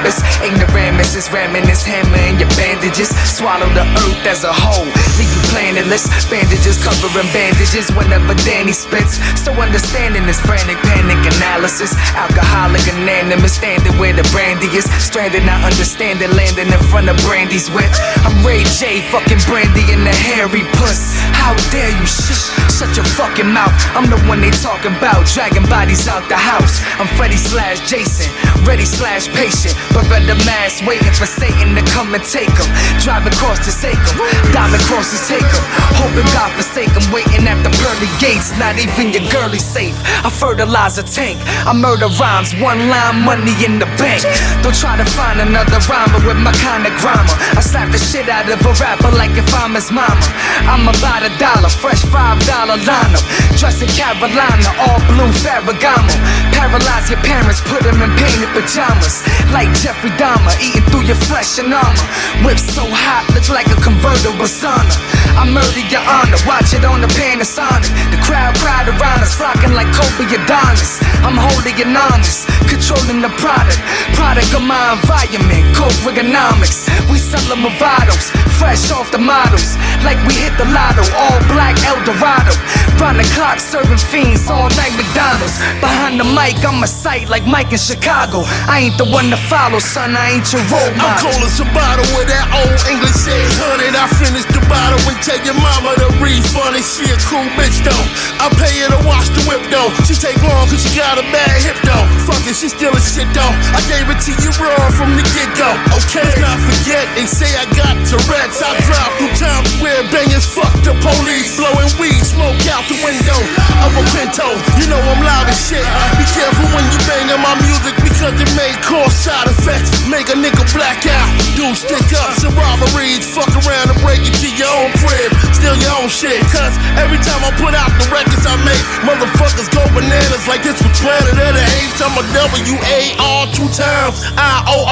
cannabis. 0.00 0.22
Ignoramus 0.40 1.14
is 1.14 1.30
ramming 1.32 1.66
his 1.66 1.82
hammer 1.82 2.16
in 2.28 2.38
your 2.38 2.48
bandages. 2.56 3.08
Swallow 3.28 3.68
the 3.74 3.84
earth 3.84 4.26
as 4.26 4.44
a 4.44 4.52
whole. 4.52 4.86
Leave 5.18 5.32
you 5.32 5.42
planetless. 5.52 6.08
Bandages 6.30 6.82
covering 6.82 7.28
bandages 7.32 7.90
whenever 7.92 8.34
Danny 8.46 8.72
spits. 8.72 9.20
So 9.40 9.52
understanding 9.52 10.26
this 10.26 10.40
frantic 10.40 10.78
panic 10.82 11.20
analysis. 11.36 11.92
Alcoholic 12.14 12.82
anonymous, 12.96 13.54
standing 13.56 13.96
where 13.98 14.12
the 14.12 14.26
brandy 14.32 14.66
is. 14.76 14.88
Stranded, 15.02 15.44
not 15.44 15.64
understanding, 15.64 16.30
landing 16.32 16.72
in 16.72 16.82
front 16.90 17.08
of 17.08 17.16
Brandy's 17.26 17.70
whip. 17.70 17.90
I'm 18.24 18.44
Ray 18.44 18.64
J, 18.64 19.02
fucking 19.10 19.40
Brandy 19.46 19.84
in 19.92 20.04
the 20.04 20.14
hairy 20.14 20.64
puss. 20.80 21.16
How 21.36 21.54
dare 21.70 21.90
you 21.90 22.06
shush? 22.06 22.59
Shut 22.80 22.96
your 22.96 23.04
fucking 23.04 23.52
mouth. 23.52 23.76
I'm 23.92 24.08
the 24.08 24.16
one 24.24 24.40
they 24.40 24.48
talking 24.48 24.96
about. 24.96 25.28
Dragging 25.28 25.68
bodies 25.68 26.08
out 26.08 26.24
the 26.32 26.40
house. 26.40 26.80
I'm 26.96 27.04
Freddy 27.12 27.36
slash 27.36 27.84
Jason. 27.84 28.32
Ready 28.64 28.88
slash 28.88 29.28
patient. 29.36 29.76
But 29.92 30.08
red 30.08 30.24
the 30.24 30.32
mask 30.48 30.88
waiting 30.88 31.12
for 31.12 31.28
Satan 31.28 31.76
to 31.76 31.84
come 31.92 32.16
and 32.16 32.24
take 32.24 32.48
him. 32.48 32.64
Drive 33.04 33.28
across 33.28 33.60
to 33.68 33.72
take 33.84 34.00
him. 34.00 34.16
Diamond 34.56 34.80
crosses 34.88 35.20
take 35.28 35.44
him. 35.44 35.64
Hoping 36.00 36.24
God 36.32 36.48
forsake 36.56 36.88
him. 36.88 37.04
Waiting 37.12 37.44
at 37.44 37.60
the 37.60 37.68
pearly 37.84 38.08
gates. 38.16 38.48
Not 38.56 38.80
even 38.80 39.12
your 39.12 39.28
girlie 39.28 39.60
safe. 39.60 40.00
I 40.24 40.32
fertilize 40.32 40.96
a 40.96 41.04
tank. 41.04 41.36
I 41.68 41.76
murder 41.76 42.08
rhymes. 42.16 42.56
One 42.64 42.88
line 42.88 43.20
money 43.28 43.52
in 43.60 43.76
the 43.76 43.92
bank. 44.00 44.24
Don't 44.64 44.72
try 44.72 44.96
to 44.96 45.04
find 45.04 45.36
another 45.36 45.84
rhymer 45.84 46.24
with 46.24 46.40
my 46.40 46.56
kind 46.64 46.88
of 46.88 46.96
grammar. 46.96 47.36
I 47.52 47.60
slap 47.60 47.92
the 47.92 48.00
shit 48.00 48.32
out 48.32 48.48
of 48.48 48.56
a 48.64 48.72
rapper 48.80 49.12
like 49.20 49.36
if 49.36 49.52
I'm 49.52 49.76
his 49.76 49.92
mama. 49.92 50.24
I'm 50.64 50.88
about 50.88 51.28
a 51.28 51.32
dollar. 51.36 51.68
Fresh 51.68 52.08
five 52.08 52.40
dollar 52.48 52.69
lineup. 52.78 53.24
Dressed 53.58 53.82
in 53.82 53.90
Carolina. 53.90 54.70
All 54.78 55.00
blue 55.10 55.32
Ferragamo. 55.42 56.14
Paralyze 56.54 57.10
your 57.10 57.20
parents. 57.26 57.60
Put 57.64 57.82
them 57.82 58.02
in 58.02 58.10
painted 58.16 58.50
pajamas. 58.54 59.24
Like 59.50 59.72
Jeffrey 59.74 60.10
Dahmer. 60.20 60.54
Eating 60.60 60.84
through 60.90 61.06
your 61.10 61.18
flesh 61.28 61.58
and 61.58 61.72
armor. 61.74 62.06
Whip 62.44 62.58
so 62.58 62.86
hot. 62.86 63.26
Look 63.34 63.48
like 63.50 63.68
a 63.72 63.78
convertible 63.80 64.46
sauna. 64.46 64.94
I 65.34 65.48
murder 65.48 65.84
your 65.90 66.04
honor. 66.04 66.38
Watch 66.46 66.74
it 66.76 66.84
on 66.84 67.00
the 67.00 67.10
Panasonic. 67.18 67.90
The 68.14 68.20
crowd 68.22 68.54
crowd 68.60 68.86
around 68.88 69.20
us. 69.24 69.34
Flocking 69.34 69.74
like 69.74 69.90
Kobe 69.90 70.28
Adonis. 70.30 71.00
I'm 71.24 71.36
holding 71.36 71.76
it 71.78 71.90
honest. 71.90 72.46
Controlling 72.68 73.20
the 73.24 73.32
product. 73.40 73.80
Product 74.14 74.50
of 74.54 74.62
my 74.62 74.94
environment. 74.94 75.64
Coke 75.74 75.96
Reaganomics. 76.06 76.86
We 77.10 77.18
sellin' 77.18 77.60
Movados. 77.64 78.30
Fresh 78.60 78.90
off 78.92 79.10
the 79.10 79.18
models. 79.18 79.76
Like 80.04 80.20
we 80.28 80.34
hit 80.36 80.54
the 80.60 80.68
lotto. 80.68 81.02
All 81.16 81.40
black 81.48 81.76
Eldorado. 81.84 82.52
Round 83.00 83.18
the 83.18 83.26
clock 83.36 83.58
serving 83.60 84.00
fiends. 84.12 84.48
All 84.50 84.68
night 84.76 84.92
McDonald's. 84.96 85.56
Behind 85.80 86.20
the 86.20 86.28
mic, 86.28 86.60
I'm 86.64 86.82
a 86.82 86.86
sight 86.86 87.28
like 87.28 87.46
Mike 87.46 87.72
in 87.72 87.80
Chicago. 87.80 88.44
I 88.68 88.88
ain't 88.88 88.98
the 88.98 89.08
one 89.08 89.30
to 89.30 89.40
follow, 89.48 89.78
son. 89.78 90.16
I 90.16 90.36
ain't 90.36 90.48
your 90.52 90.64
role 90.68 90.92
model. 90.96 91.08
I'm 91.08 91.24
cold 91.24 91.42
as 91.44 91.60
a 91.60 91.68
bottle 91.72 92.06
with 92.16 92.28
that 92.28 92.46
old 92.52 92.76
English 92.88 93.24
800. 93.24 93.96
I 93.96 94.06
finished 94.20 94.50
the 94.52 94.62
bottle 94.68 95.00
and 95.08 95.18
tell 95.24 95.40
your 95.44 95.56
mama 95.56 95.96
to 96.00 96.08
refund 96.20 96.76
it. 96.76 96.84
She 96.84 97.08
a 97.08 97.16
cool 97.28 97.46
bitch 97.56 97.80
though. 97.84 98.04
I 98.40 98.48
pay 98.56 98.72
her 98.84 98.92
to 98.96 99.00
wash 99.06 99.28
the 99.32 99.42
whip 99.48 99.62
though. 99.68 99.92
She 100.04 100.16
take 100.16 100.36
long 100.42 100.68
cause 100.68 100.80
she 100.80 100.92
got 100.96 101.20
a 101.20 101.24
bad 101.32 101.56
hip 101.62 101.78
though. 101.86 102.04
Fuck 102.28 102.44
it, 102.48 102.56
she 102.56 102.68
still 102.68 102.92
a 102.92 103.00
shit 103.00 103.28
though. 103.32 103.54
I 103.76 103.80
gave 103.88 104.08
it 104.08 104.20
to 104.28 104.32
you 104.40 104.50
raw 104.60 104.90
from 104.92 105.14
the 105.14 105.24
get 105.36 105.50
go. 105.56 105.70
Okay, 106.00 106.24
let's 106.24 106.40
not 106.42 106.58
forget 106.58 107.06
and 107.16 107.28
say 107.28 107.50
I 107.56 107.64
got 107.76 107.94
Tourette's. 108.08 108.60
I 108.60 108.76
drive 108.84 109.12
through 109.16 109.34
Times 109.38 109.68
Square 109.76 110.04
banging 110.10 110.42
fuck 110.42 110.72
the 110.82 110.94
police. 110.98 111.56
Blowing 111.56 111.92
weed, 112.00 112.20
smoke 112.24 112.49
out 112.70 112.84
the 112.90 112.98
window 113.00 113.38
of 113.86 113.92
a 113.94 114.04
Pinto. 114.12 114.48
You 114.80 114.90
know 114.90 114.98
I'm 114.98 115.22
loud 115.22 115.46
as 115.46 115.56
shit. 115.56 115.84
Be 116.18 116.26
careful 116.34 116.66
when 116.74 116.84
you 116.90 116.98
banging 117.06 117.38
my 117.38 117.54
music 117.62 117.94
because 118.02 118.34
it 118.34 118.50
may 118.58 118.74
cause 118.82 119.14
side 119.14 119.46
effects. 119.46 119.94
Make 120.10 120.28
a 120.28 120.36
nigga 120.36 120.66
black 120.74 121.06
out. 121.06 121.28
Do 121.54 121.70
stick 121.78 122.02
ups 122.26 122.42
and 122.42 122.54
robberies. 122.58 123.22
Fuck 123.30 123.50
around 123.62 123.94
and 123.94 124.00
break 124.02 124.26
it 124.26 124.34
to 124.42 124.48
your 124.58 124.70
own 124.82 124.90
crib. 124.98 125.30
Steal 125.54 125.76
your 125.78 125.94
own 126.02 126.10
shit. 126.10 126.42
Cause 126.50 126.74
every 126.98 127.22
time 127.22 127.40
I 127.46 127.54
put 127.60 127.72
out 127.78 127.90
the 127.96 128.10
records 128.10 128.42
I 128.42 128.58
make, 128.66 128.82
motherfuckers 129.06 129.70
go 129.70 129.86
bananas 129.94 130.44
like 130.50 130.66
this 130.66 130.78
was 130.82 130.94
planet 130.98 131.38
of 131.38 131.52
the 131.54 131.64
apes. 131.78 132.02
I'm 132.02 132.18
a 132.18 132.24
W 132.34 132.76
A 132.82 133.00
R 133.18 133.46
two 133.54 133.70
times. 133.70 134.26
I 134.34 134.66
O. 134.66 134.89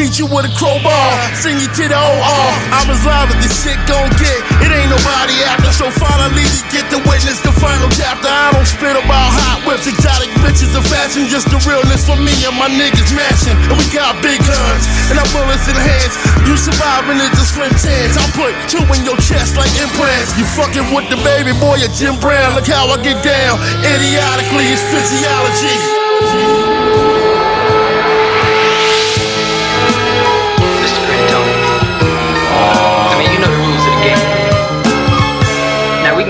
Beat 0.00 0.16
you 0.16 0.24
with 0.24 0.48
a 0.48 0.52
crowbar. 0.56 1.12
Send 1.36 1.60
you 1.60 1.68
to 1.76 1.84
the 1.84 1.92
OR. 1.92 2.48
I'm 2.72 2.88
as 2.88 3.04
live 3.04 3.28
as 3.36 3.36
this 3.44 3.52
shit 3.52 3.76
gon' 3.84 4.08
get. 4.16 4.40
It 4.64 4.72
ain't 4.72 4.88
nobody 4.88 5.36
after. 5.44 5.68
So 5.76 5.92
finally 5.92 6.40
you 6.40 6.64
get 6.72 6.88
to 6.88 7.04
witness 7.04 7.36
the 7.44 7.52
final 7.60 7.84
chapter. 7.92 8.24
I 8.24 8.48
don't 8.56 8.64
spit 8.64 8.96
about 8.96 9.28
hot 9.28 9.60
whips, 9.68 9.84
exotic 9.84 10.32
bitches, 10.40 10.72
and 10.72 10.88
fashion. 10.88 11.28
Just 11.28 11.52
the 11.52 11.60
realness 11.68 12.08
for 12.08 12.16
me 12.16 12.32
and 12.48 12.56
my 12.56 12.72
niggas 12.72 13.12
mashing. 13.12 13.52
And 13.68 13.76
we 13.76 13.84
got 13.92 14.16
big 14.24 14.40
guns. 14.40 14.88
and 15.12 15.20
I'm 15.20 15.28
bullets 15.36 15.68
in 15.68 15.76
hands. 15.76 16.16
You 16.48 16.56
surviving 16.56 17.20
is 17.20 17.36
a 17.36 17.44
slim 17.44 17.68
chance. 17.76 18.16
I'll 18.16 18.32
put 18.32 18.56
two 18.72 18.80
in 18.96 19.04
your 19.04 19.20
chest 19.20 19.60
like 19.60 19.68
implants. 19.84 20.32
You 20.40 20.48
fucking 20.56 20.96
with 20.96 21.12
the 21.12 21.20
baby 21.20 21.52
boy 21.60 21.76
at 21.76 21.92
Jim 21.92 22.16
Brown. 22.24 22.56
Look 22.56 22.72
how 22.72 22.88
I 22.88 22.96
get 23.04 23.20
down. 23.20 23.60
Idiotically, 23.84 24.64
it's 24.64 24.80
physiology. 24.88 26.69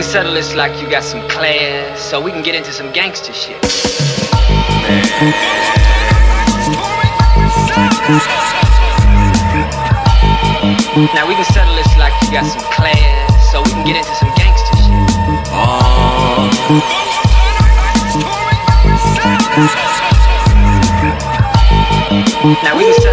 Can 0.00 0.08
settle 0.08 0.32
this 0.32 0.54
like 0.54 0.80
you 0.80 0.88
got 0.88 1.04
some 1.04 1.20
class, 1.28 2.00
so 2.00 2.18
we 2.22 2.30
can 2.30 2.42
get 2.42 2.54
into 2.54 2.72
some 2.72 2.90
gangster 2.90 3.34
shit. 3.34 3.60
Now 11.12 11.28
we 11.28 11.34
can 11.34 11.44
settle 11.44 11.74
this 11.76 11.94
like 11.98 12.14
you 12.22 12.32
got 12.32 12.46
some 12.46 12.64
class, 12.72 13.52
so 13.52 13.60
we 13.60 13.68
can 13.68 13.84
get 13.84 13.96
into 13.96 14.14
some 14.14 14.32
gangster 14.40 14.76
shit. 14.80 14.88
Now 22.64 22.72
we 22.78 22.84
can 22.84 22.94
settle 23.02 23.09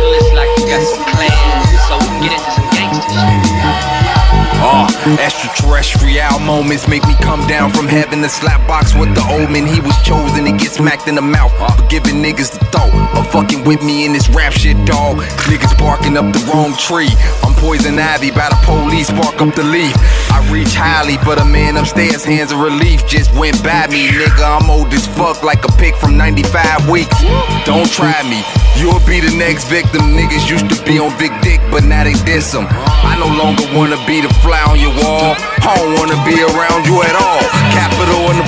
extraterrestrial 5.15 6.39
moments 6.39 6.87
make 6.87 7.05
me 7.07 7.15
come 7.21 7.45
down 7.47 7.71
from 7.71 7.87
heaven 7.87 8.21
to 8.21 8.29
slap 8.29 8.59
box 8.67 8.93
with 8.93 9.15
the 9.15 9.23
omen. 9.31 9.65
He 9.65 9.79
was 9.79 9.95
chosen 10.03 10.43
to 10.43 10.51
get 10.51 10.71
smacked 10.71 11.07
in 11.07 11.15
the 11.15 11.21
mouth 11.21 11.55
for 11.55 11.71
giving 11.87 12.19
niggas 12.19 12.51
the 12.51 12.65
thought 12.65 12.91
of 13.15 13.31
fucking 13.31 13.63
with 13.63 13.81
me 13.81 14.05
in 14.05 14.11
this 14.11 14.27
rap 14.29 14.51
shit, 14.51 14.75
dog. 14.85 15.17
Niggas 15.47 15.77
barking 15.77 16.17
up 16.17 16.27
the 16.33 16.43
wrong 16.51 16.75
tree. 16.75 17.09
I'm 17.43 17.53
poison 17.55 17.97
ivy 17.97 18.31
by 18.31 18.49
the 18.49 18.59
police, 18.65 19.09
bark 19.11 19.39
up 19.39 19.55
the 19.55 19.63
leaf. 19.63 19.95
I 20.31 20.45
reach 20.51 20.75
highly 20.75 21.17
for 21.17 21.35
the 21.35 21.45
man 21.45 21.77
upstairs, 21.77 22.25
hands 22.25 22.51
of 22.51 22.59
relief 22.59 23.07
just 23.07 23.33
went 23.33 23.63
by 23.63 23.87
me, 23.87 24.09
nigga. 24.09 24.59
I'm 24.59 24.69
old 24.69 24.93
as 24.93 25.07
fuck, 25.07 25.43
like 25.43 25.63
a 25.63 25.71
pick 25.77 25.95
from 25.95 26.17
95 26.17 26.89
weeks. 26.89 27.21
Don't 27.65 27.89
try 27.89 28.21
me. 28.27 28.66
You'll 28.79 29.03
be 29.05 29.19
the 29.19 29.35
next 29.35 29.65
victim. 29.65 30.01
Niggas 30.15 30.49
used 30.49 30.69
to 30.69 30.77
be 30.85 30.99
on 30.99 31.11
Big 31.17 31.33
Dick, 31.41 31.59
but 31.71 31.83
now 31.83 32.03
they 32.03 32.13
diss 32.25 32.53
'em. 32.53 32.67
I 32.69 33.17
no 33.17 33.27
longer 33.27 33.65
wanna 33.73 33.97
be 34.05 34.21
the 34.21 34.33
fly 34.41 34.61
on 34.71 34.79
your 34.79 34.93
wall. 35.01 35.35
I 35.61 35.75
don't 35.77 35.93
wanna 35.99 36.19
be 36.23 36.37
around 36.41 36.85
you 36.85 37.01
at 37.03 37.15
all. 37.15 37.41
Capital 37.71 38.31
in 38.31 38.37
the. 38.37 38.47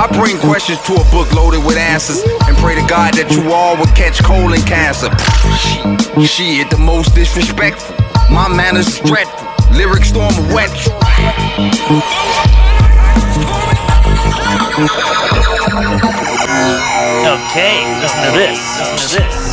I 0.00 0.06
bring 0.06 0.38
questions 0.38 0.78
to 0.86 0.94
a 0.94 1.04
book 1.12 1.30
loaded 1.34 1.62
with 1.62 1.76
answers 1.76 2.22
and 2.48 2.56
pray 2.56 2.74
to 2.74 2.82
God 2.86 3.12
that 3.14 3.30
you 3.30 3.52
all 3.52 3.76
will 3.76 3.92
catch 3.94 4.22
colon 4.22 4.62
cancer. 4.62 5.10
Shit, 5.58 6.30
shit, 6.30 6.70
the 6.70 6.78
most 6.78 7.14
disrespectful. 7.14 7.94
My 8.30 8.48
manners 8.48 8.88
is 8.88 8.98
dreadful. 9.00 9.46
Lyric 9.72 10.04
storm 10.06 10.32
wet. 10.54 10.70
Okay, 17.26 18.00
listen 18.00 18.24
to 18.24 18.30
this. 18.32 18.58
Listen 18.78 18.96
to 18.96 19.06
this. 19.18 19.49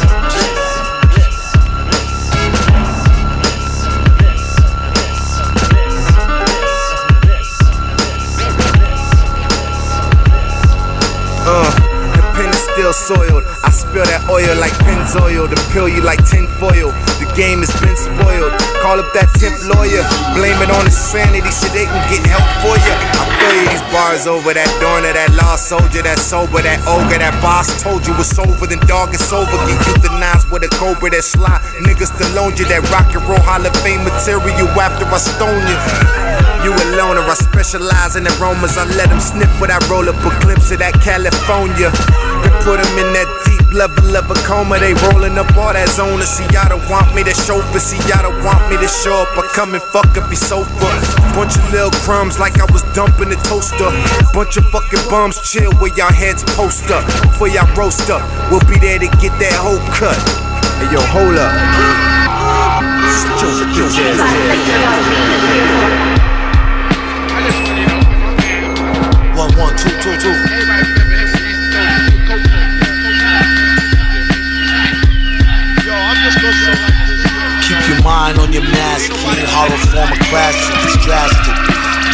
Uh, 11.47 11.71
the 12.11 12.23
pen 12.35 12.51
is 12.51 12.59
still 12.75 12.91
soiled. 12.91 13.47
I 13.63 13.71
spill 13.71 14.03
that 14.03 14.27
oil 14.27 14.51
like 14.59 14.75
Pennzoil. 14.83 15.47
To 15.47 15.55
pill 15.71 15.87
you 15.87 16.03
like 16.03 16.19
tinfoil. 16.27 16.91
The 17.23 17.27
game 17.39 17.63
has 17.63 17.71
been 17.79 17.95
spoiled. 17.95 18.51
Call 18.83 18.99
up 18.99 19.07
that 19.15 19.31
temp 19.39 19.55
lawyer. 19.63 20.03
Blame 20.35 20.59
it 20.59 20.67
on 20.67 20.83
insanity 20.91 21.47
so 21.55 21.71
they 21.71 21.87
can 21.87 22.03
get 22.11 22.19
help 22.27 22.43
for 22.59 22.75
you. 22.75 22.93
I 23.15 23.23
throw 23.39 23.51
you 23.55 23.65
these 23.71 23.87
bars 23.95 24.27
over 24.27 24.51
that 24.51 24.67
donor, 24.83 25.15
that 25.15 25.31
lost 25.39 25.71
soldier, 25.71 26.03
that 26.03 26.19
sober, 26.19 26.59
that 26.59 26.83
ogre, 26.83 27.15
that 27.15 27.39
boss 27.39 27.71
told 27.79 28.03
you 28.03 28.11
it's 28.19 28.35
over. 28.35 28.67
Then 28.67 28.83
dog 28.83 29.15
it's 29.15 29.31
over. 29.31 29.47
Get 29.47 29.79
euthanized 29.87 30.51
with 30.51 30.67
a 30.67 30.71
cobra 30.75 31.15
that 31.15 31.23
sly. 31.23 31.63
Niggas 31.79 32.11
still 32.11 32.35
own 32.35 32.59
you. 32.59 32.67
That 32.67 32.83
rock 32.91 33.07
and 33.15 33.23
roll 33.23 33.39
Hall 33.47 33.63
of 33.63 33.71
Fame 33.79 34.03
material 34.03 34.67
after 34.75 35.07
I 35.07 35.15
stone 35.15 35.63
you. 35.63 36.26
You 36.67 36.75
a 36.75 36.99
loner, 36.99 37.23
I 37.23 37.31
specialize 37.39 38.19
in 38.19 38.27
aromas. 38.27 38.75
I 38.75 38.83
let 38.99 39.07
them 39.07 39.23
sniff 39.23 39.47
when 39.63 39.71
I 39.71 39.79
roll 39.87 40.03
up 40.03 40.19
a 40.19 40.31
glimpse 40.43 40.67
of 40.75 40.83
that 40.83 40.99
California. 40.99 41.87
Then 42.43 42.51
put 42.59 42.83
them 42.83 42.91
in 42.99 43.07
that 43.15 43.23
deep 43.47 43.71
level 43.71 44.11
of 44.19 44.27
a 44.27 44.35
coma. 44.43 44.75
They 44.75 44.91
rolling 45.07 45.39
up 45.39 45.47
all 45.55 45.71
that 45.71 45.87
zona. 45.87 46.27
See, 46.27 46.43
y'all 46.51 46.67
don't 46.67 46.83
want 46.91 47.07
me 47.15 47.23
to 47.23 47.31
show 47.31 47.63
chauffeur. 47.63 47.79
See, 47.79 48.03
y'all 48.11 48.19
don't 48.19 48.43
want 48.43 48.59
me 48.67 48.75
to 48.83 48.89
show 48.91 49.15
up. 49.15 49.31
I 49.39 49.47
come 49.55 49.79
and 49.79 49.83
fuck 49.95 50.11
up 50.19 50.27
your 50.27 50.43
sofa. 50.43 50.91
Bunch 51.39 51.55
of 51.55 51.63
little 51.71 51.95
crumbs 52.03 52.35
like 52.35 52.59
I 52.59 52.67
was 52.67 52.83
dumping 52.91 53.31
the 53.31 53.39
toaster. 53.47 53.87
Bunch 54.35 54.59
of 54.59 54.67
fucking 54.67 55.07
bums 55.07 55.39
chill 55.47 55.71
where 55.79 55.95
y'all 55.95 56.11
heads 56.11 56.43
post 56.51 56.91
up. 56.91 57.07
Before 57.31 57.47
y'all 57.47 57.71
roast 57.79 58.11
up, 58.11 58.19
we'll 58.51 58.59
be 58.67 58.75
there 58.75 58.99
to 58.99 59.07
get 59.23 59.31
that 59.39 59.55
whole 59.55 59.79
cut. 59.95 60.19
Hey, 60.83 60.91
yo, 60.91 60.99
hold 61.15 61.39
up. 61.39 61.55
One, 69.37 69.53
one, 69.53 69.77
two, 69.77 69.93
two, 70.01 70.17
two. 70.17 70.33
Keep 77.61 77.87
your 77.87 78.01
mind 78.01 78.39
on 78.39 78.51
your 78.51 78.63
mask. 78.63 79.13
Clean 79.13 79.45
hollow 79.45 79.77
form 79.93 80.09
of 80.09 80.17
classic. 80.25 80.73
It's 80.89 80.97
drastic. 81.05 81.53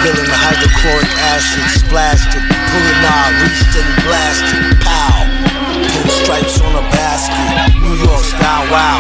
Villain 0.04 0.28
the 0.28 0.36
hydrochloric 0.36 1.08
acid. 1.32 1.64
Splashed 1.80 2.36
it. 2.36 2.44
Pull 2.44 2.84
a 2.84 2.96
knob. 3.00 3.40
Reached 3.40 3.72
and 3.80 3.88
blasted. 4.04 4.84
Pow. 4.84 5.24
Pinstripes 5.96 6.60
on 6.60 6.76
a 6.76 6.84
basket. 6.92 7.80
New 7.80 8.04
York 8.04 8.24
style. 8.24 8.68
Wow. 8.70 9.00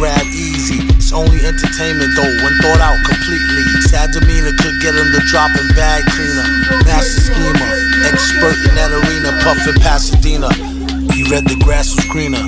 Grab 0.00 0.24
easy. 0.28 0.79
It's 1.10 1.18
only 1.18 1.42
entertainment 1.42 2.14
though. 2.14 2.34
When 2.38 2.54
thought 2.62 2.78
out 2.78 2.94
completely. 3.02 3.66
Sad 3.90 4.14
demeanor 4.14 4.54
could 4.54 4.78
get 4.78 4.94
him 4.94 5.10
the 5.10 5.18
drop 5.26 5.50
and 5.58 5.66
bag 5.74 6.06
cleaner. 6.06 6.46
Master 6.86 7.34
schemer. 7.34 7.72
Expert 8.06 8.54
in 8.70 8.78
that 8.78 8.94
arena. 8.94 9.34
Puffin' 9.42 9.74
Pasadena. 9.82 10.54
He 11.10 11.26
read 11.26 11.50
the 11.50 11.58
grass 11.66 11.90
was 11.98 12.06
greener. 12.14 12.38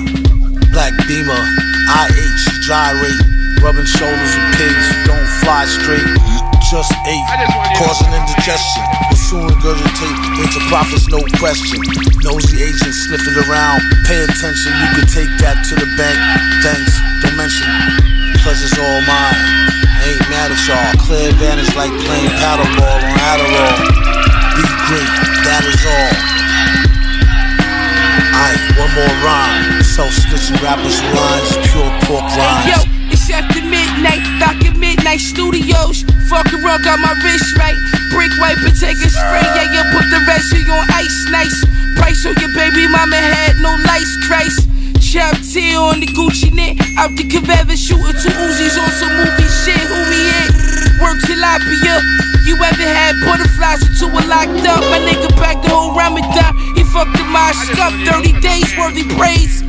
Black 0.71 0.95
beamer. 1.11 1.43
IH 1.91 2.63
gyrate. 2.63 3.19
Rubbing 3.59 3.83
shoulders 3.83 4.31
with 4.31 4.55
pigs 4.55 4.85
who 4.95 5.11
don't 5.11 5.29
fly 5.43 5.67
straight. 5.67 6.07
Just 6.71 6.95
ate, 7.03 7.27
causing 7.75 8.15
indigestion. 8.15 8.83
Will 9.11 9.19
soon 9.19 9.43
regurgitate 9.43 10.39
into 10.39 10.63
profits, 10.71 11.11
no 11.11 11.19
question. 11.35 11.83
Nosy 12.23 12.63
agents 12.63 13.11
sniffing 13.11 13.43
around. 13.43 13.83
Pay 14.07 14.23
attention, 14.23 14.71
you 14.71 14.87
could 14.95 15.11
take 15.11 15.31
that 15.43 15.67
to 15.67 15.75
the 15.75 15.87
bank. 15.99 16.15
Thanks, 16.63 16.95
don't 17.19 17.35
mention. 17.35 18.12
Pleasure's 18.43 18.75
all 18.75 19.01
mine. 19.07 19.39
I 19.87 20.19
ain't 20.19 20.27
mad 20.27 20.51
at 20.51 20.59
y'all. 20.67 20.91
Clear 21.07 21.31
advantage 21.31 21.71
like 21.79 21.95
playing 22.03 22.27
paddleball 22.43 22.99
on 22.99 23.15
Adderall. 23.31 23.79
Be 24.59 24.67
great, 24.83 25.11
that 25.47 25.63
is 25.63 25.79
all. 25.87 26.11
Aight, 28.35 28.61
one 28.75 28.91
more 28.99 29.15
rhyme. 29.23 29.79
Self-snitching 29.79 30.59
rappers 30.59 30.99
lines, 31.15 31.55
pure 31.71 31.87
pork 32.03 32.27
Hey 32.35 32.43
lines. 32.43 32.67
yo, 32.67 32.77
it's 33.15 33.31
after 33.31 33.63
midnight, 33.63 34.23
back 34.43 34.59
at 34.67 34.75
Midnight 34.75 35.23
Studios. 35.23 36.03
Fucking 36.27 36.59
around, 36.67 36.83
got 36.83 36.99
my 36.99 37.15
wrist 37.23 37.55
right. 37.55 37.79
Brick 38.11 38.35
wipe 38.43 38.59
and 38.59 38.75
take 38.75 38.99
a 38.99 39.07
spray. 39.07 39.45
Yeah, 39.55 39.71
you 39.71 39.81
put 39.95 40.03
the 40.11 40.19
residue 40.27 40.67
on 40.67 40.83
ice, 40.91 41.15
nice. 41.31 41.63
Price 41.95 42.25
on 42.27 42.35
your 42.43 42.51
baby 42.51 42.91
mama 42.91 43.15
had 43.15 43.55
no 43.63 43.71
lights, 43.87 44.19
Christ. 44.27 44.67
Chop 45.13 45.37
tear 45.45 45.77
on 45.77 46.01
the 46.01 46.09
Gucci 46.09 46.49
knit. 46.49 46.73
Out 46.97 47.13
the 47.13 47.21
Caveva 47.21 47.77
shooting 47.77 48.17
two 48.17 48.33
Uzis 48.33 48.81
on 48.81 48.89
some 48.97 49.13
movie 49.13 49.45
shit. 49.61 49.77
Who 49.77 49.93
me 50.09 50.25
in? 50.25 50.49
Work 50.97 51.21
tilapia. 51.29 52.01
You 52.49 52.57
ever 52.57 52.81
had 52.81 53.21
butterflies 53.21 53.85
until 53.85 54.09
we're 54.09 54.25
locked 54.25 54.65
up? 54.65 54.81
My 54.89 54.97
nigga 55.05 55.29
back 55.37 55.61
the 55.61 55.69
whole 55.69 55.93
Ramadan. 55.93 56.57
He 56.73 56.81
fucked 56.81 57.13
in 57.13 57.29
my 57.29 57.53
scuff. 57.53 57.93
30 58.09 58.41
days 58.41 58.73
worthy 58.73 59.05
praise. 59.13 59.61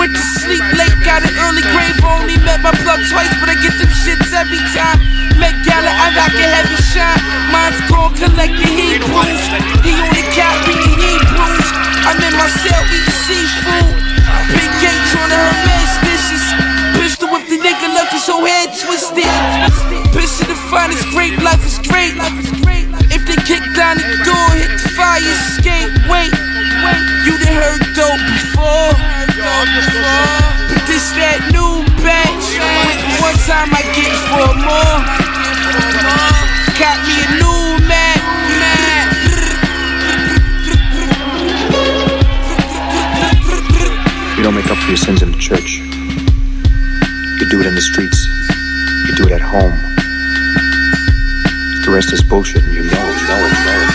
Went 0.00 0.16
to 0.16 0.24
sleep 0.40 0.64
late, 0.72 0.96
got 1.04 1.28
an 1.28 1.36
early 1.44 1.60
grave. 1.76 2.00
Only 2.00 2.40
met 2.40 2.64
my 2.64 2.72
plug 2.80 3.04
twice, 3.12 3.36
but 3.36 3.52
I 3.52 3.60
get 3.60 3.76
them 3.76 3.92
shits 4.00 4.32
every 4.32 4.64
time. 4.72 4.96
Met 5.36 5.60
Gala, 5.60 5.92
I 5.92 6.08
rock 6.16 6.32
a 6.32 6.46
heavy 6.56 6.80
shine. 6.88 7.20
Mine's 7.52 7.84
gone, 7.84 8.16
collect 8.16 8.56
the 8.56 8.68
heat 8.72 9.04
bruise. 9.04 9.44
He 9.84 9.92
on 9.92 10.08
the 10.16 10.24
couch, 10.32 10.64
reading 10.64 10.96
heat 10.96 11.20
bruise. 11.36 11.68
I'm 12.08 12.16
in 12.16 12.32
my 12.32 12.48
cell 12.48 12.80
eating 12.88 13.20
seafood. 13.28 14.09
Big 14.54 14.72
H 14.82 15.12
on 15.18 15.30
her 15.30 15.50
masticious. 15.66 16.44
Pistol 16.98 17.28
whip 17.32 17.46
the 17.48 17.58
nigga 17.58 17.88
left 17.94 18.12
his 18.12 18.26
whole 18.26 18.44
head 18.44 18.70
twisted. 18.76 19.26
Pistol 20.12 20.46
the 20.46 20.58
finest, 20.70 21.06
great 21.10 21.36
life 21.42 21.64
is 21.66 21.78
great. 21.86 22.14
If 23.10 23.26
they 23.26 23.38
kick 23.42 23.62
down 23.74 23.98
the 23.98 24.22
door, 24.22 24.48
hit 24.54 24.70
the 24.70 24.90
fire 24.94 25.18
escape. 25.18 25.90
Wait, 26.06 26.30
you 27.26 27.34
done 27.42 27.58
heard 27.58 27.82
dope 27.94 28.22
before. 28.38 28.94
But 30.70 30.82
this 30.86 31.10
that 31.18 31.40
new 31.50 31.82
batch. 32.02 32.46
One 33.20 33.38
time 33.48 33.70
I 33.74 33.82
get 33.96 34.12
four 34.30 34.52
more. 34.62 34.98
Got 36.78 36.98
me 37.06 37.16
a 37.24 37.28
new 37.42 37.59
You 44.40 44.44
don't 44.44 44.54
make 44.54 44.70
up 44.70 44.78
for 44.78 44.88
your 44.88 44.96
sins 44.96 45.20
in 45.20 45.32
the 45.32 45.36
church. 45.36 45.76
You 45.76 47.48
do 47.50 47.60
it 47.60 47.66
in 47.66 47.74
the 47.74 47.82
streets. 47.82 48.24
You 49.06 49.14
do 49.14 49.24
it 49.26 49.32
at 49.32 49.42
home. 49.42 49.76
The 51.84 51.92
rest 51.92 52.10
is 52.14 52.22
bullshit, 52.22 52.62
and 52.62 52.72
you 52.72 52.84
know 52.84 52.88
it, 52.88 53.20
you 53.20 53.28
know 53.28 53.36
you 53.36 53.64
know. 53.66 53.89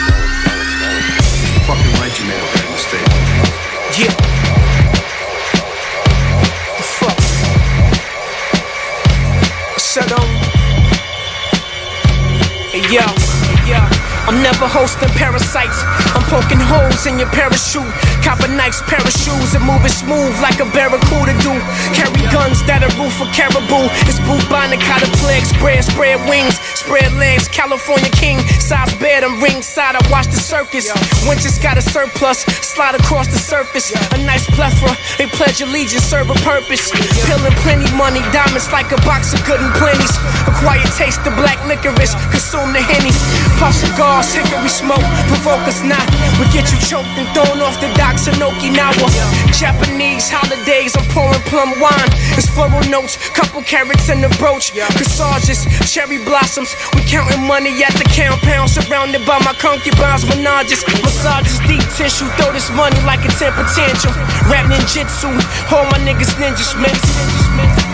I'm 14.25 14.41
never 14.41 14.65
hosting 14.65 15.09
parasites. 15.13 15.85
I'm 16.17 16.25
poking 16.33 16.57
holes 16.57 17.05
in 17.05 17.21
your 17.21 17.29
parachute. 17.29 17.85
Copper 18.25 18.49
knives, 18.49 18.81
of 18.81 19.13
shoes, 19.13 19.53
and 19.53 19.61
moving 19.61 19.93
smooth 19.93 20.33
like 20.41 20.57
a 20.57 20.65
barracuda 20.73 21.37
do. 21.45 21.53
Carry 21.93 22.25
guns 22.33 22.65
that 22.65 22.81
are 22.81 22.89
roof 22.97 23.13
for 23.21 23.29
caribou. 23.29 23.85
It's 24.09 24.17
bubonic, 24.25 24.81
how 24.81 24.97
the 24.97 25.09
plague 25.21 25.45
spread, 25.45 25.85
spread 25.85 26.17
wings, 26.25 26.57
spread 26.73 27.13
legs. 27.21 27.45
California 27.47 28.09
king, 28.17 28.41
size 28.57 28.89
bed, 28.97 29.21
I'm 29.21 29.37
ringside. 29.37 29.93
I 29.93 30.01
watch 30.09 30.25
the 30.33 30.41
circus. 30.41 30.89
Winches 31.29 31.61
got 31.61 31.77
a 31.77 31.85
surplus, 31.85 32.41
slide 32.65 32.97
across 32.97 33.29
the 33.29 33.37
surface. 33.37 33.93
A 33.93 34.17
nice 34.25 34.49
plethora, 34.57 34.97
they 35.21 35.29
pledge 35.37 35.61
allegiance, 35.61 36.01
serve 36.01 36.33
a 36.33 36.37
purpose. 36.41 36.89
Peeling 37.29 37.53
plenty 37.61 37.89
money, 37.93 38.25
diamonds 38.33 38.73
like 38.73 38.89
a 38.89 38.97
box 39.05 39.37
of 39.37 39.45
good 39.45 39.61
and 39.61 39.69
plenties. 39.77 40.17
A 40.49 40.53
quiet 40.65 40.89
taste 40.97 41.21
of 41.29 41.37
black 41.37 41.61
licorice, 41.69 42.17
consume 42.33 42.73
the 42.73 42.81
henny. 42.81 43.13
Puff 43.55 43.71
cigars, 43.71 44.33
hickory 44.35 44.67
smoke, 44.67 45.05
provoke 45.31 45.63
us 45.63 45.79
not. 45.81 46.03
We 46.35 46.45
get 46.51 46.67
you 46.75 46.79
choked 46.83 47.07
and 47.15 47.27
thrown 47.31 47.63
off 47.63 47.79
the 47.79 47.87
docks 47.95 48.27
in 48.27 48.35
Okinawa. 48.35 49.07
Japanese 49.55 50.27
holidays, 50.27 50.95
I'm 50.99 51.07
pouring 51.15 51.39
plum 51.47 51.71
wine. 51.79 52.11
It's 52.35 52.51
floral 52.51 52.83
notes, 52.91 53.15
couple 53.31 53.63
carrots 53.63 54.09
in 54.11 54.19
the 54.19 54.27
brooch. 54.35 54.75
Corsages, 54.75 55.63
cherry 55.87 56.19
blossoms. 56.27 56.75
We 56.93 57.01
counting 57.07 57.47
money 57.47 57.71
at 57.79 57.95
the 57.95 58.03
compound, 58.11 58.69
surrounded 58.69 59.23
by 59.23 59.39
my 59.47 59.55
concubines, 59.55 60.27
menages. 60.27 60.83
Massages, 60.99 61.59
deep 61.63 61.83
tissue, 61.95 62.27
throw 62.35 62.51
this 62.51 62.67
money 62.75 62.99
like 63.07 63.23
a 63.23 63.31
temper 63.39 63.63
tantrum. 63.71 64.13
Rap 64.51 64.67
ninjutsu, 64.67 65.31
all 65.71 65.87
my 65.95 65.99
niggas 66.03 66.35
ninjas, 66.35 66.75
man. 66.75 66.91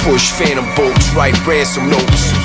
Push 0.01 0.33
phantom 0.33 0.65
bolts, 0.73 1.13
write 1.13 1.38
ransom 1.45 1.85
notes. 1.89 2.40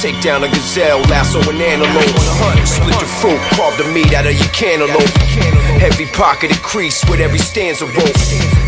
Take 0.00 0.22
down 0.22 0.42
a 0.42 0.48
gazelle, 0.48 1.02
lasso 1.10 1.40
an 1.50 1.60
antelope. 1.60 2.66
Split 2.66 2.98
the 2.98 3.04
fruit, 3.20 3.38
carve 3.52 3.76
the 3.76 3.84
meat 3.92 4.14
out 4.14 4.24
of 4.24 4.32
your 4.32 4.48
cantaloupe. 4.48 5.69
Heavy 5.80 6.04
pocketed 6.12 6.60
crease 6.60 7.00
with 7.08 7.20
every 7.20 7.38
stanza 7.38 7.86
rope. 7.88 8.20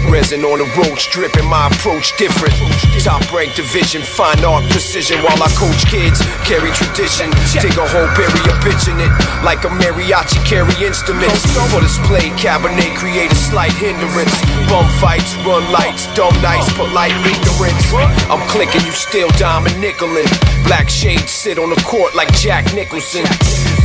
Resin 0.08 0.40
on 0.48 0.64
the 0.64 0.68
road, 0.80 0.96
stripping 0.96 1.44
my 1.44 1.68
approach 1.68 2.16
different. 2.16 2.56
Top 3.04 3.20
rank 3.28 3.52
division, 3.54 4.00
fine 4.00 4.40
art 4.40 4.64
precision 4.72 5.20
while 5.20 5.36
I 5.36 5.52
coach 5.52 5.84
kids. 5.92 6.24
Carry 6.48 6.72
tradition, 6.72 7.28
dig 7.60 7.76
a 7.76 7.84
hole, 7.84 8.08
bury 8.16 8.40
a 8.48 8.54
bitch 8.64 8.88
in 8.88 8.96
it. 8.96 9.12
Like 9.44 9.60
a 9.64 9.70
mariachi, 9.76 10.40
carry 10.48 10.72
instruments. 10.80 11.44
For 11.68 11.84
display, 11.84 12.32
cabernet 12.40 12.96
create 12.96 13.30
a 13.30 13.36
slight 13.36 13.76
hindrance. 13.76 14.32
Bum 14.72 14.88
fights, 14.96 15.36
run 15.44 15.68
lights, 15.68 16.08
dumb 16.16 16.32
nights, 16.40 16.72
polite 16.80 17.12
ignorance. 17.28 17.92
I'm 18.32 18.40
clicking, 18.48 18.88
you 18.88 18.92
still 18.96 19.28
diamond 19.36 19.76
nickelin'. 19.84 20.24
Black 20.64 20.88
shades 20.88 21.30
sit 21.30 21.58
on 21.58 21.68
the 21.68 21.80
court 21.84 22.14
like 22.14 22.32
Jack 22.32 22.72
Nicholson. 22.72 23.28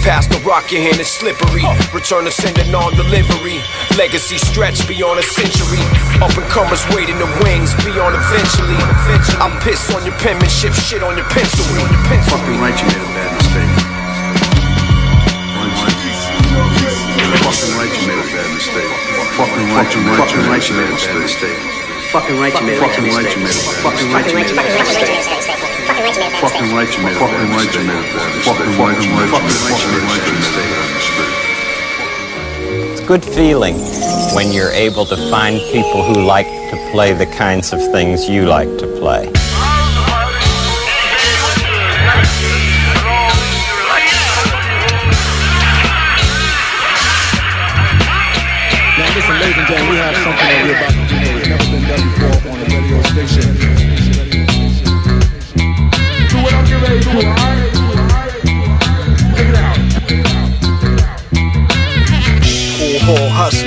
Pass 0.08 0.24
the 0.24 0.40
rock, 0.48 0.72
your 0.72 0.80
hand 0.80 1.04
is 1.04 1.12
slippery. 1.12 1.68
Return 1.92 2.24
to 2.24 2.32
sender 2.32 2.64
non-delivery. 2.72 3.60
Legacy 4.00 4.40
stretch 4.40 4.88
beyond 4.88 5.20
a 5.20 5.26
century. 5.36 5.84
Up 6.24 6.32
and 6.32 6.48
comers 6.48 6.80
waiting 6.96 7.20
the 7.20 7.28
wings 7.44 7.76
beyond 7.84 8.16
eventually. 8.16 8.80
I'm 9.44 9.52
piss 9.60 9.92
on 9.92 10.08
your 10.08 10.16
penmanship, 10.24 10.72
shit 10.72 11.04
on 11.04 11.20
your 11.20 11.28
pencil. 11.28 11.60
On 11.76 11.92
your 11.92 12.04
pencil. 12.08 12.40
Fucking 12.40 12.56
right, 12.56 12.72
you 12.80 12.88
made 12.88 13.04
a 13.04 13.12
bad 13.20 13.36
mistake. 13.36 13.68
Fucking 17.44 17.76
right, 17.76 17.92
you 17.92 18.04
made 18.08 18.24
a 18.24 18.28
bad 18.32 18.48
mistake. 18.56 18.92
Fucking 19.36 19.68
right, 19.76 19.92
you 19.92 20.00
made 20.08 20.24
a 20.24 20.96
bad 21.04 21.20
mistake. 21.20 21.60
fucking 22.16 22.40
right, 22.40 22.56
you 22.56 22.64
made 22.64 22.80
a 22.80 22.88
bad 22.88 23.44
mistake. 23.44 23.76
Fucking 23.84 24.08
right, 24.16 24.24
you 24.24 24.40
made 24.40 24.48
a 24.48 24.56
bad 24.56 25.47
Fucking 26.08 26.72
right, 26.74 26.88
you 26.96 27.04
made 27.04 27.18
a 27.18 27.20
Fucking 27.20 27.50
right, 27.52 27.74
you 27.74 27.84
made 27.84 28.00
a. 28.00 28.04
Fucking 28.48 28.80
right, 28.80 28.96
you 29.04 29.10
made 29.12 29.28
a. 29.28 29.36
Fucking 29.36 29.60
right, 30.08 30.24
you 30.24 30.34
made 30.40 30.56
a 30.56 30.64
bad 30.72 30.88
mistake. 30.96 31.36
It's 32.92 33.02
a 33.02 33.06
good 33.06 33.26
feeling 33.26 33.76
when 34.34 34.54
you're 34.54 34.72
able 34.72 35.06
to 35.06 35.18
find 35.30 35.60
people 35.74 36.04
who 36.04 36.22
like 36.22 36.48
to 36.48 36.90
play 36.92 37.12
the 37.12 37.26
kinds 37.26 37.74
of 37.74 37.82
things 37.92 38.30
you 38.30 38.46
like 38.46 38.78
to 38.78 38.88
play. 39.00 39.30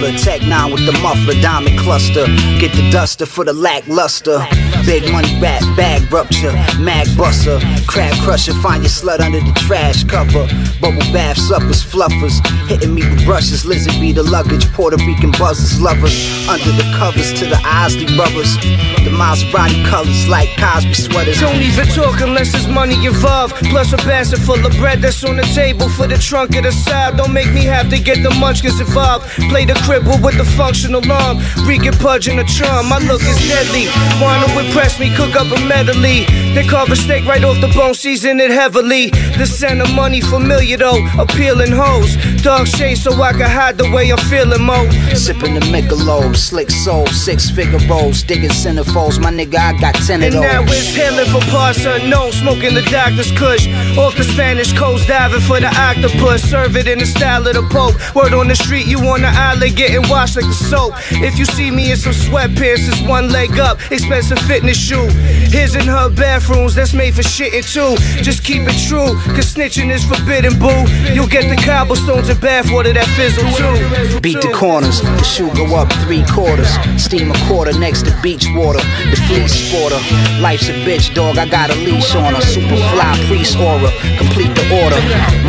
Hustler, 0.00 0.18
tech 0.18 0.46
nine 0.46 0.72
with 0.72 0.86
the 0.86 0.92
muffler, 1.00 1.34
diamond 1.40 1.78
cluster. 1.78 2.26
Get 2.58 2.72
the 2.72 2.88
duster 2.90 3.26
for 3.26 3.44
the 3.44 3.52
lackluster. 3.52 4.46
Big 4.84 5.10
money 5.12 5.38
rap, 5.40 5.60
bag 5.76 6.10
rupture, 6.12 6.52
mag 6.78 7.06
buster, 7.16 7.60
crab 7.86 8.14
crusher. 8.24 8.54
Find 8.54 8.82
your 8.82 8.90
slut 8.90 9.20
under 9.20 9.40
the 9.40 9.52
trash 9.66 10.04
cover. 10.04 10.46
Bubble 10.80 11.00
bath 11.12 11.38
suppers, 11.38 11.84
fluffers, 11.84 12.40
hitting 12.66 12.94
me 12.94 13.02
with 13.08 13.24
brushes. 13.24 13.64
Lizard 13.64 14.00
be 14.00 14.12
the 14.12 14.22
luggage, 14.22 14.66
Puerto 14.72 14.96
Rican 15.04 15.32
buzzers, 15.32 15.80
lovers. 15.80 16.16
Under 16.48 16.72
the 16.72 16.86
covers 16.96 17.32
to 17.38 17.46
the 17.46 17.60
Isley 17.64 18.06
brothers. 18.16 18.56
The 19.04 19.12
Maserati 19.12 19.84
colors 19.86 20.28
like 20.28 20.48
Cosby 20.56 20.94
sweaters. 20.94 21.40
Don't 21.40 21.60
even 21.60 21.86
talk 21.88 22.20
unless 22.20 22.52
there's 22.52 22.68
money 22.68 22.94
involved. 23.04 23.54
Plus 23.70 23.92
a 23.92 23.96
basket 23.98 24.40
full 24.40 24.64
of 24.64 24.72
bread 24.76 25.00
that's 25.00 25.22
on 25.24 25.36
the 25.36 25.42
table 25.54 25.88
for 25.88 26.06
the 26.06 26.18
trunk 26.18 26.56
of 26.56 26.64
the 26.64 26.72
side. 26.72 27.16
Don't 27.16 27.32
make 27.32 27.52
me 27.52 27.64
have 27.64 27.90
to 27.90 27.98
get 27.98 28.22
the 28.22 28.30
munchkins 28.40 28.80
involved. 28.80 29.26
Play 29.50 29.64
the 29.64 29.74
with 29.98 30.38
the 30.38 30.44
functional 30.56 31.02
arm. 31.10 31.38
Regan 31.66 31.94
pudge 31.94 32.28
in 32.28 32.36
the 32.36 32.44
charm. 32.44 32.88
My 32.88 32.98
look 32.98 33.22
is 33.22 33.38
deadly. 33.48 33.86
Wanna 34.22 34.46
impress 34.58 35.00
me, 35.00 35.14
cook 35.16 35.34
up 35.34 35.50
a 35.50 35.60
medley. 35.66 36.26
They 36.54 36.64
carve 36.64 36.90
a 36.90 36.96
steak 36.96 37.24
right 37.26 37.42
off 37.42 37.60
the 37.60 37.68
bone, 37.74 37.94
season 37.94 38.38
it 38.40 38.50
heavily. 38.50 39.10
The 39.10 39.46
scent 39.46 39.80
of 39.80 39.92
money 39.94 40.20
familiar 40.20 40.76
though, 40.76 41.04
appealing 41.18 41.72
hoes. 41.72 42.16
Dark 42.42 42.66
shade 42.66 42.96
so 42.96 43.12
I 43.20 43.32
can 43.32 43.42
hide 43.42 43.76
the 43.76 43.90
way 43.90 44.10
I'm 44.10 44.18
feeling 44.30 44.62
mo. 44.62 44.88
Sipping 45.14 45.54
the 45.54 45.60
Michelob, 45.60 46.34
slick 46.34 46.70
soul, 46.70 47.06
six 47.08 47.50
figure 47.50 47.78
rolls, 47.86 48.22
digging 48.22 48.48
centerfolds. 48.48 49.20
My 49.20 49.30
nigga, 49.30 49.56
I 49.56 49.78
got 49.78 49.94
ten 49.94 50.22
of 50.22 50.32
And 50.32 50.40
now 50.40 50.62
those. 50.64 50.78
it's 50.78 50.94
hailing 50.96 51.26
for 51.26 51.40
parts 51.50 51.84
unknown, 51.84 52.32
smoking 52.32 52.74
the 52.74 52.82
doctor's 52.90 53.30
kush. 53.32 53.68
Off 53.98 54.16
the 54.16 54.24
Spanish 54.24 54.72
coast, 54.72 55.06
diving 55.06 55.40
for 55.42 55.60
the 55.60 55.68
octopus. 55.68 56.42
Serve 56.48 56.76
it 56.76 56.88
in 56.88 56.98
the 56.98 57.06
style 57.06 57.46
of 57.46 57.54
the 57.54 57.62
Pope. 57.68 57.94
Word 58.14 58.32
on 58.32 58.48
the 58.48 58.56
street, 58.56 58.86
you 58.86 58.98
on 59.00 59.20
the 59.20 59.28
island 59.28 59.76
getting 59.76 60.08
washed 60.08 60.36
like 60.36 60.46
the 60.46 60.54
soap. 60.54 60.94
If 61.20 61.38
you 61.38 61.44
see 61.44 61.70
me 61.70 61.90
in 61.90 61.98
some 61.98 62.12
sweatpants, 62.14 62.88
it's 62.88 63.02
one 63.02 63.30
leg 63.30 63.58
up, 63.58 63.78
expensive 63.92 64.38
fitness 64.40 64.78
shoe. 64.78 65.08
His 65.52 65.74
and 65.74 65.84
her 65.84 66.08
bathrooms, 66.08 66.74
that's 66.74 66.94
made 66.94 67.14
for 67.14 67.22
shitting 67.22 67.66
too. 67.68 68.00
Just 68.22 68.42
keep 68.44 68.62
it 68.64 68.78
true, 68.88 69.12
cause 69.36 69.52
snitching 69.54 69.90
is 69.90 70.04
forbidden, 70.04 70.58
boo. 70.58 70.88
You'll 71.12 71.28
get 71.28 71.44
the 71.50 71.60
cobblestones 71.62 72.29
bathwater 72.34 72.92
that 72.94 73.08
fizzle 73.16 73.44
too. 73.56 74.20
Beat 74.20 74.40
the 74.40 74.52
corners, 74.52 75.00
the 75.00 75.24
shoe 75.24 75.50
go 75.54 75.64
up 75.76 75.92
three 76.04 76.24
quarters. 76.26 76.70
Steam 77.00 77.30
a 77.30 77.38
quarter 77.48 77.76
next 77.78 78.04
to 78.06 78.12
beach 78.22 78.46
water. 78.54 78.80
The 79.10 79.16
fleece 79.26 79.54
sporter. 79.56 80.00
Life's 80.40 80.68
a 80.68 80.74
bitch, 80.84 81.14
dog. 81.14 81.38
I 81.38 81.48
got 81.48 81.70
a 81.70 81.74
leash 81.74 82.14
on 82.14 82.34
her. 82.34 82.40
Super 82.42 82.76
fly 82.92 83.12
priest 83.26 83.56
aura. 83.56 83.90
Complete 84.18 84.54
the 84.54 84.66
order. 84.82 85.00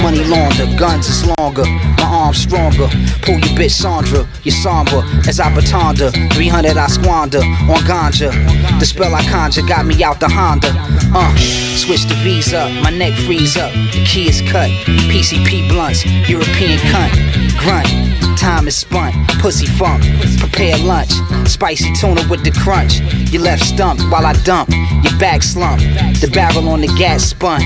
Money 0.02 0.24
launder, 0.26 0.66
guns 0.78 1.08
is 1.08 1.28
longer. 1.38 1.66
My 2.00 2.08
arms 2.26 2.38
stronger. 2.38 2.88
Pull 3.22 3.40
your 3.40 3.54
bitch 3.58 3.72
Sandra. 3.72 4.28
You're 4.44 4.56
somber 4.56 5.04
as 5.28 5.40
I 5.40 5.52
batanda. 5.54 6.12
300 6.34 6.78
I 6.78 6.88
squander 6.88 7.40
on 7.70 7.82
ganja. 7.86 8.32
The 8.80 8.86
spell 8.86 9.14
I 9.14 9.24
conjure 9.28 9.62
got 9.68 9.86
me 9.86 10.04
out 10.04 10.20
the 10.20 10.30
Honda. 10.30 10.72
Uh, 11.14 11.36
switch 11.76 12.06
the 12.06 12.16
visa, 12.24 12.70
my 12.82 12.90
neck 12.90 13.14
freeze 13.26 13.58
up. 13.58 13.72
The 13.92 14.04
key 14.06 14.30
is 14.30 14.42
cut. 14.42 14.70
PCP 15.12 15.68
blunts, 15.70 16.06
European 16.30 16.71
cunt. 16.78 17.58
Grunt. 17.58 18.12
Time 18.38 18.68
is 18.68 18.76
spun, 18.76 19.14
pussy 19.40 19.68
funk. 19.68 20.04
Prepare 20.40 20.78
lunch, 20.80 21.12
spicy 21.48 21.94
tuna 21.94 22.26
with 22.28 22.44
the 22.44 22.52
crunch. 22.52 23.00
Your 23.32 23.44
left 23.44 23.64
stumped 23.64 24.02
while 24.10 24.26
I 24.26 24.34
dump, 24.44 24.70
your 25.04 25.16
back 25.20 25.44
slump. 25.44 25.80
The 26.22 26.30
barrel 26.34 26.68
on 26.70 26.82
the 26.82 26.88
gas 26.98 27.24
spun. 27.24 27.62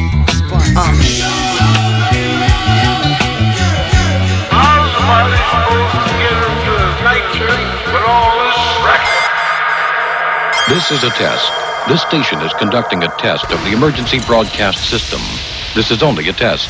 Uh. 0.52 0.92
This 10.68 10.92
is 10.92 11.04
a 11.04 11.10
test. 11.12 11.52
This 11.88 12.02
station 12.02 12.42
is 12.42 12.52
conducting 12.54 13.04
a 13.04 13.08
test 13.18 13.52
of 13.52 13.64
the 13.64 13.72
emergency 13.72 14.20
broadcast 14.26 14.90
system. 14.90 15.22
This 15.74 15.90
is 15.90 16.04
only 16.04 16.28
a 16.28 16.34
test. 16.34 16.70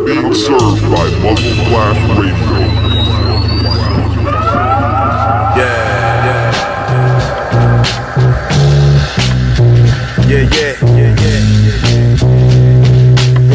Are 0.00 0.06
now 0.06 0.22
being 0.22 0.34
served 0.34 0.82
by 0.82 1.08
Muzzle 1.22 1.54
Flash 1.66 2.18
Radio. 2.18 2.60
Yeah, 10.28 10.46
yeah, 10.54 10.76
yeah, 10.96 11.14
yeah. 11.20 11.80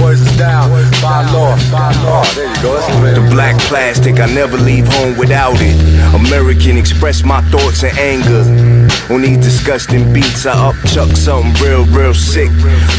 Boys 0.02 0.22
is 0.22 0.38
down. 0.38 0.66
By 1.02 1.22
law, 1.32 1.56
by 1.72 1.92
law. 2.04 2.24
There 2.34 2.48
you 2.48 2.62
go. 2.62 2.74
The 3.14 3.22
black 3.32 3.58
plastic, 3.62 4.20
I 4.20 4.26
never 4.26 4.58
leave 4.58 4.88
home 4.88 5.18
without 5.18 5.58
it. 5.60 5.95
American 6.14 6.78
express 6.78 7.24
my 7.24 7.42
thoughts 7.50 7.84
and 7.84 7.98
anger. 7.98 8.44
On 9.14 9.22
these 9.22 9.38
disgusting 9.38 10.12
beats, 10.14 10.46
I 10.46 10.54
upchuck 10.72 11.16
something 11.16 11.54
real, 11.64 11.86
real 11.86 12.14
sick. 12.14 12.50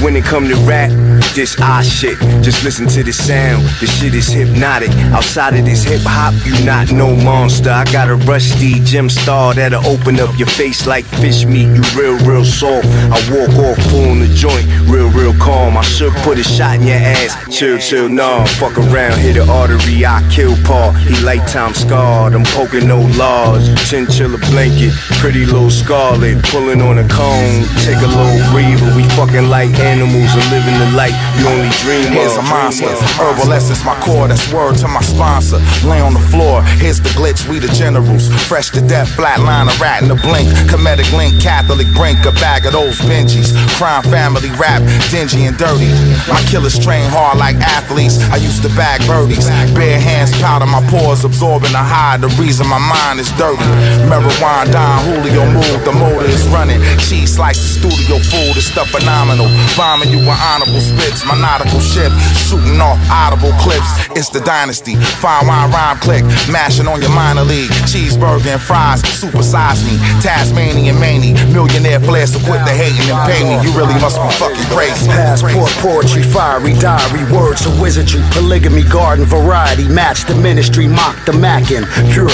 When 0.02 0.14
it 0.14 0.24
come 0.24 0.48
to 0.48 0.56
rap, 0.66 0.90
this 1.34 1.56
ah 1.60 1.82
shit. 1.82 2.18
Just 2.42 2.64
listen 2.64 2.86
to 2.88 3.02
the 3.02 3.12
sound, 3.12 3.64
the 3.80 3.86
shit 3.86 4.14
is 4.14 4.28
hypnotic. 4.28 4.90
Outside 5.12 5.58
of 5.58 5.64
this 5.64 5.84
hip 5.84 6.02
hop, 6.04 6.34
you 6.46 6.54
not 6.64 6.92
no 6.92 7.14
monster. 7.16 7.70
I 7.70 7.84
got 7.92 8.08
a 8.08 8.14
rusty 8.14 8.80
gem 8.84 9.10
star 9.10 9.54
that'll 9.54 9.84
open 9.86 10.20
up 10.20 10.36
your 10.38 10.48
face 10.48 10.86
like 10.86 11.04
fish 11.04 11.44
meat. 11.44 11.68
You 11.74 11.82
real, 11.98 12.16
real 12.24 12.44
soft. 12.44 12.86
I 12.86 13.18
walk 13.34 13.54
off 13.58 13.78
pulling 13.90 14.20
the 14.20 14.32
joint, 14.34 14.66
real, 14.88 15.10
real 15.10 15.34
calm. 15.40 15.76
I 15.76 15.82
should 15.82 16.12
put 16.22 16.38
a 16.38 16.44
shot 16.44 16.76
in 16.76 16.86
your 16.86 16.96
ass. 16.96 17.34
Chill, 17.56 17.78
chill, 17.78 18.08
nah. 18.08 18.44
Fuck 18.60 18.78
around, 18.78 19.18
hit 19.18 19.34
the 19.34 19.46
artery, 19.50 20.06
I 20.06 20.26
kill 20.30 20.54
Paul. 20.64 20.92
He 20.92 21.20
lifetime 21.24 21.74
scarred. 21.74 22.34
I'm 22.34 22.44
poking 22.44 22.86
no 22.86 22.95
laws. 23.18 23.68
Chinchilla 23.89 24.39
blanket, 24.51 24.93
pretty 25.18 25.44
little 25.44 25.70
scarlet. 25.70 26.43
Pulling 26.44 26.81
on 26.81 26.98
a 26.98 27.06
cone, 27.09 27.64
take 27.85 27.98
a 28.01 28.09
little 28.09 28.40
breather. 28.52 28.89
We 28.97 29.05
fucking 29.16 29.48
like 29.48 29.74
animals 29.78 30.31
and 30.32 30.47
living 30.51 30.78
the 30.78 30.90
life 30.97 31.16
you 31.39 31.48
only 31.48 31.70
dream 31.82 32.12
Here's 32.12 32.36
of. 32.36 32.44
a 32.44 32.48
monster. 32.48 32.89
Herbal 33.18 33.52
essence, 33.52 33.85
my 33.85 33.98
core, 34.01 34.28
that's 34.28 34.52
word 34.52 34.77
to 34.78 34.89
my 34.89 35.01
sponsor. 35.01 35.59
Lay 35.86 36.01
on 36.01 36.14
the 36.14 36.27
floor, 36.32 36.62
here's 36.81 37.01
the 37.01 37.10
glitch, 37.10 37.48
we 37.48 37.59
the 37.59 37.68
generals. 37.68 38.28
Fresh 38.47 38.70
to 38.70 38.81
death, 38.81 39.09
flatline, 39.16 39.68
a 39.68 39.74
rat 39.82 40.02
in 40.02 40.09
the 40.09 40.16
blink. 40.16 40.48
Comedic 40.70 41.10
link, 41.16 41.40
Catholic 41.43 41.86
brink, 41.94 42.24
a 42.24 42.32
bag 42.40 42.66
of 42.66 42.73
those 42.73 42.98
Benjis. 43.01 43.52
Crime 43.77 44.02
family 44.05 44.51
rap, 44.56 44.82
dingy 45.10 45.47
and 45.47 45.56
dirty. 45.56 45.90
My 46.28 46.40
killers 46.48 46.78
train 46.78 47.09
hard 47.10 47.39
like 47.39 47.56
athletes. 47.56 48.18
I 48.31 48.36
used 48.36 48.62
to 48.62 48.68
bag 48.77 49.01
birdies. 49.06 49.48
Bare 49.74 50.01
hands 50.01 50.32
powder 50.40 50.66
my 50.66 50.82
pores, 50.89 51.24
absorbing 51.24 51.73
the 51.73 51.82
high. 51.82 52.16
The 52.16 52.28
reason 52.40 52.66
my 52.68 52.78
mind 52.86 53.20
is 53.20 53.30
dirty. 53.34 53.62
Marijuana, 54.06 54.70
Don 54.70 54.98
Julio 55.04 55.44
move, 55.50 55.84
the 55.84 55.92
motor 55.92 56.26
is 56.26 56.46
running. 56.48 56.80
Cheese 57.02 57.34
slices, 57.34 57.78
studio 57.78 58.18
food, 58.22 58.54
is 58.56 58.66
stuff 58.66 58.88
phenomenal. 58.90 59.50
Bombing 59.76 60.10
you 60.10 60.22
with 60.22 60.38
honorable 60.38 60.80
spits, 60.80 61.26
my 61.26 61.34
nautical 61.38 61.80
ship. 61.80 62.12
Shooting 62.46 62.80
off 62.80 62.98
audible 63.10 63.52
clips. 63.58 63.88
It's 64.14 64.30
the 64.30 64.40
dynasty. 64.40 64.96
Fine 64.96 65.46
wine 65.46 65.70
rhyme 65.70 65.98
click, 65.98 66.24
mashing 66.48 66.86
on 66.86 67.00
your 67.02 67.10
minor 67.10 67.42
league. 67.42 67.70
Cheeseburger 67.90 68.46
and 68.46 68.62
fries, 68.62 69.02
supersize 69.02 69.82
me. 69.84 69.98
Tasmanian 70.22 70.98
mania, 70.98 71.34
millionaire 71.50 72.00
flair, 72.00 72.26
so 72.26 72.38
quit 72.46 72.62
the 72.64 72.72
hating 72.72 73.10
and 73.10 73.20
pay 73.26 73.42
me. 73.42 73.56
You 73.66 73.76
really 73.76 73.98
must 74.00 74.22
be 74.22 74.30
fucking 74.38 74.70
crazy. 74.70 75.08
Passport, 75.08 75.70
poetry, 75.82 76.22
fiery 76.22 76.74
diary, 76.78 77.24
words 77.32 77.66
of 77.66 77.80
wizardry, 77.80 78.22
polygamy, 78.30 78.82
garden 78.84 79.24
variety, 79.24 79.88
match 79.88 80.24
the 80.24 80.34
ministry, 80.34 80.86
mock 80.86 81.16
the 81.24 81.32
mackin, 81.32 81.84
pure 82.12 82.30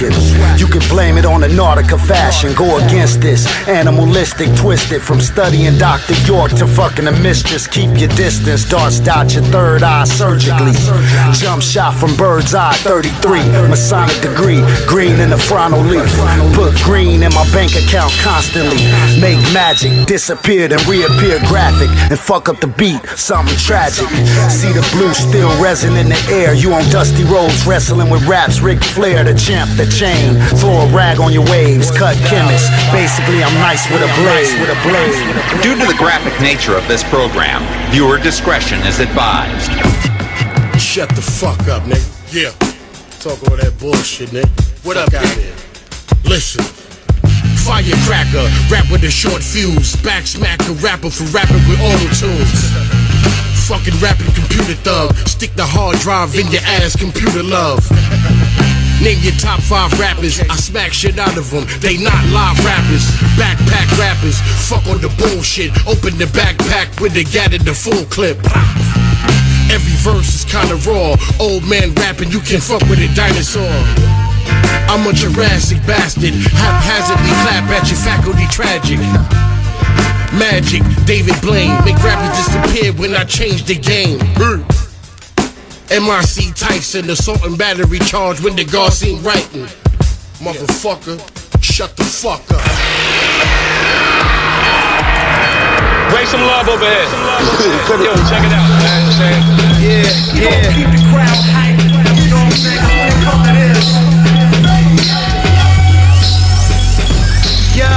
You 0.00 0.66
can 0.66 0.82
blame 0.88 1.18
it 1.18 1.24
on 1.24 1.40
the 1.40 1.48
Nautica 1.48 1.98
fashion, 1.98 2.52
go 2.54 2.78
against 2.78 3.20
this, 3.20 3.46
animalistic, 3.68 4.54
twisted 4.56 5.00
from 5.00 5.20
studying 5.20 5.78
Dr. 5.78 6.14
York 6.26 6.52
to 6.52 6.66
fucking 6.66 7.06
a 7.06 7.12
mistress. 7.20 7.66
Keep 7.66 7.98
your 7.98 8.08
distance, 8.10 8.68
darts 8.68 8.98
dot 8.98 9.34
your 9.34 9.44
third 9.44 9.82
eye 9.82 10.04
surgically. 10.04 10.72
Jump 11.32 11.62
shot 11.62 11.94
from 11.94 12.16
bird's 12.16 12.54
eye, 12.54 12.74
33, 12.82 13.40
Masonic 13.68 14.20
degree, 14.20 14.62
green 14.86 15.20
in 15.20 15.30
the 15.30 15.38
frontal 15.38 15.80
leaf. 15.80 16.10
Put 16.54 16.74
green 16.82 17.22
in 17.22 17.32
my 17.32 17.46
bank 17.52 17.72
account 17.76 18.12
constantly. 18.22 18.82
Make 19.20 19.38
magic, 19.52 20.06
disappear 20.06 20.68
then 20.68 20.80
reappear 20.88 21.38
graphic, 21.46 21.88
and 22.10 22.18
fuck 22.18 22.48
up 22.48 22.60
the 22.60 22.66
beat, 22.66 23.00
something 23.16 23.56
tragic. 23.56 24.08
See 24.50 24.72
the 24.72 24.86
blue 24.92 25.14
still 25.14 25.50
resin 25.62 25.96
in 25.96 26.08
the 26.08 26.20
air. 26.30 26.54
You 26.54 26.72
on 26.74 26.82
dusty 26.90 27.24
roads 27.24 27.66
wrestling 27.66 28.10
with 28.10 28.26
raps, 28.26 28.60
Ric 28.60 28.82
Flair, 28.82 29.24
the 29.24 29.34
champ, 29.34 29.70
the 29.76 29.83
chain. 29.90 30.36
Throw 30.58 30.84
a 30.84 30.88
rag 30.92 31.20
on 31.20 31.32
your 31.32 31.44
waves, 31.46 31.90
cut 31.90 32.16
chemist. 32.28 32.70
Basically, 32.92 33.42
I'm 33.42 33.54
nice 33.60 33.88
with 33.90 34.02
a 34.02 34.10
blade, 34.20 34.52
with 34.60 34.70
a 34.70 34.78
blade. 34.82 35.62
Due 35.62 35.76
to 35.76 35.86
the 35.86 35.96
graphic 35.98 36.34
nature 36.40 36.76
of 36.76 36.86
this 36.88 37.02
program, 37.04 37.62
viewer 37.90 38.18
discretion 38.18 38.80
is 38.86 39.00
advised. 39.00 39.70
Shut 40.80 41.08
the 41.10 41.22
fuck 41.22 41.60
up, 41.68 41.82
nigga. 41.84 42.04
Yeah. 42.32 42.50
Talk 43.20 43.42
all 43.50 43.56
that 43.56 43.74
bullshit, 43.78 44.30
nigga. 44.30 44.50
What 44.84 44.96
up, 44.96 45.12
out 45.14 45.26
here? 45.36 45.54
Listen. 46.24 46.64
Firecracker, 47.64 48.44
rap 48.68 48.84
with 48.92 49.04
a 49.04 49.10
short 49.10 49.42
fuse. 49.42 49.96
Back 50.02 50.26
smack 50.26 50.60
a 50.68 50.72
rapper 50.84 51.08
for 51.08 51.24
rapping 51.32 51.64
with 51.66 51.80
auto 51.80 52.08
tunes. 52.12 52.60
Fucking 53.66 53.98
rapping 54.00 54.30
computer 54.34 54.74
thug. 54.84 55.14
Stick 55.26 55.54
the 55.54 55.64
hard 55.64 55.96
drive 56.00 56.34
in 56.34 56.46
your 56.48 56.60
ass, 56.62 56.94
computer 56.94 57.42
love. 57.42 57.80
Name 59.02 59.18
your 59.20 59.34
top 59.34 59.60
five 59.60 59.92
rappers. 59.98 60.40
I 60.40 60.56
smack 60.56 60.92
shit 60.92 61.18
out 61.18 61.36
of 61.36 61.50
them. 61.50 61.64
They 61.80 61.96
not 61.96 62.22
live 62.30 62.58
rappers. 62.64 63.04
Backpack 63.36 63.88
rappers. 63.98 64.40
Fuck 64.68 64.86
on 64.86 65.00
the 65.00 65.12
bullshit. 65.18 65.72
Open 65.86 66.16
the 66.18 66.26
backpack 66.26 67.00
with 67.00 67.14
the 67.14 67.24
gat 67.24 67.52
in 67.52 67.64
the 67.64 67.74
full 67.74 68.04
clip. 68.06 68.38
Every 69.70 69.96
verse 70.04 70.34
is 70.34 70.44
kinda 70.44 70.76
raw. 70.86 71.16
Old 71.40 71.64
man 71.68 71.94
rapping, 71.94 72.30
you 72.30 72.40
can 72.40 72.60
fuck 72.60 72.82
with 72.88 73.00
a 73.00 73.08
dinosaur. 73.14 73.72
I'm 74.88 75.06
a 75.06 75.12
Jurassic 75.12 75.84
bastard. 75.86 76.34
Haphazardly 76.34 77.32
clap 77.42 77.68
at 77.70 77.88
your 77.90 77.98
faculty 77.98 78.46
tragic. 78.50 79.00
Magic, 80.38 80.82
David 81.06 81.40
Blaine. 81.40 81.74
Make 81.84 81.98
rappers 82.02 82.36
disappear 82.46 82.92
when 82.92 83.14
I 83.14 83.24
change 83.24 83.64
the 83.64 83.76
game. 83.76 84.18
MIC 85.90 86.54
Tyson, 86.54 87.10
assault 87.10 87.44
and 87.44 87.58
battery 87.58 87.98
charge 88.00 88.40
when 88.40 88.56
the 88.56 88.64
guard 88.64 88.92
seen 88.92 89.22
writing. 89.22 89.66
Motherfucker, 90.40 91.20
shut 91.62 91.94
the 91.96 92.04
fuck 92.04 92.40
up. 92.50 92.64
Bring 96.10 96.26
some 96.26 96.40
love 96.40 96.68
over 96.68 96.84
here. 96.84 97.04
Yo, 98.00 98.14
check 98.28 98.44
it 98.44 98.52
out. 98.52 98.64
You 98.64 98.80
know 98.80 98.80
what 98.80 98.96
I'm 98.96 99.12
saying? 99.12 99.42
Yeah, 99.84 100.08
yeah. 100.40 100.72
Keep 100.72 100.88
the 100.88 101.02
crowd 101.12 101.40
hype. 101.52 101.76
You 102.16 102.30
know 102.30 102.40
what 102.40 102.48
I'm 102.48 102.64
saying? 102.64 102.80
Come 103.24 103.44
to 103.44 103.52
this. 103.52 103.88
Yo, 107.76 107.90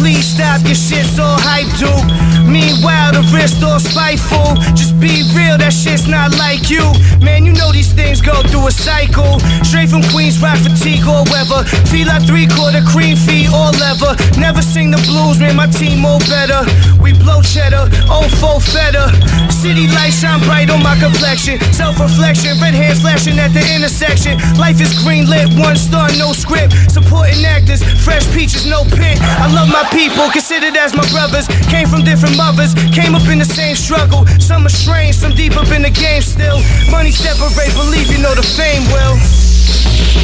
please 0.00 0.26
stop 0.26 0.66
your 0.66 0.74
shit 0.74 1.06
so 1.06 1.22
hype, 1.38 1.70
dude. 1.78 2.39
Meanwhile, 2.50 3.14
the 3.14 3.22
wrist 3.30 3.62
all 3.62 3.78
spiteful. 3.78 4.58
Just 4.74 4.98
be 4.98 5.22
real, 5.30 5.54
that 5.56 5.72
shit's 5.72 6.08
not 6.10 6.34
like 6.34 6.66
you. 6.66 6.82
Man, 7.22 7.46
you 7.46 7.52
know 7.54 7.70
these 7.70 7.92
things 7.92 8.20
go 8.20 8.42
through 8.50 8.66
a 8.66 8.74
cycle. 8.74 9.38
Straight 9.62 9.88
from 9.88 10.02
Queens, 10.10 10.42
rock 10.42 10.58
fatigue 10.58 11.06
or 11.06 11.22
weather. 11.30 11.62
Feel 11.86 12.10
like 12.10 12.26
three 12.26 12.50
quarter 12.50 12.82
cream 12.82 13.14
feet 13.14 13.46
or 13.54 13.70
leather. 13.78 14.18
Never 14.34 14.62
sing 14.62 14.90
the 14.90 14.98
blues, 15.06 15.38
man, 15.38 15.54
my 15.54 15.70
team 15.70 16.02
more 16.02 16.18
better. 16.26 16.66
We 16.98 17.14
blow 17.14 17.38
cheddar, 17.40 17.86
on 18.10 18.26
full 18.42 18.58
feather. 18.58 19.06
City 19.54 19.86
lights 19.94 20.18
shine 20.18 20.42
bright 20.48 20.74
on 20.74 20.82
my 20.82 20.98
complexion. 20.98 21.62
Self 21.70 22.00
reflection, 22.00 22.58
red 22.58 22.74
hands 22.74 23.00
flashing 23.00 23.38
at 23.38 23.54
the 23.54 23.62
intersection. 23.62 24.40
Life 24.58 24.80
is 24.80 24.90
green 25.06 25.30
lit, 25.30 25.54
one 25.54 25.76
star, 25.76 26.10
no 26.18 26.32
script. 26.32 26.74
Supporting 26.90 27.44
actors, 27.44 27.84
fresh 28.02 28.26
peaches, 28.34 28.66
no 28.66 28.82
pit. 28.82 29.22
I 29.38 29.46
love 29.52 29.68
my 29.68 29.86
people, 29.94 30.26
considered 30.34 30.74
as 30.74 30.96
my 30.98 31.06
brothers. 31.14 31.46
Came 31.70 31.86
from 31.86 32.02
different 32.02 32.39
mothers, 32.40 32.72
came 32.96 33.12
up 33.14 33.28
in 33.28 33.38
the 33.38 33.44
same 33.44 33.76
struggle. 33.76 34.24
Some 34.40 34.64
are 34.64 34.72
strange, 34.72 35.14
some 35.14 35.36
deep 35.36 35.60
up 35.60 35.68
in 35.76 35.82
the 35.84 35.92
game 35.92 36.24
still. 36.24 36.56
Money 36.88 37.12
separate, 37.12 37.72
believe 37.76 38.08
you 38.08 38.16
know 38.24 38.32
the 38.32 38.46
fame 38.56 38.88
will. 38.88 39.16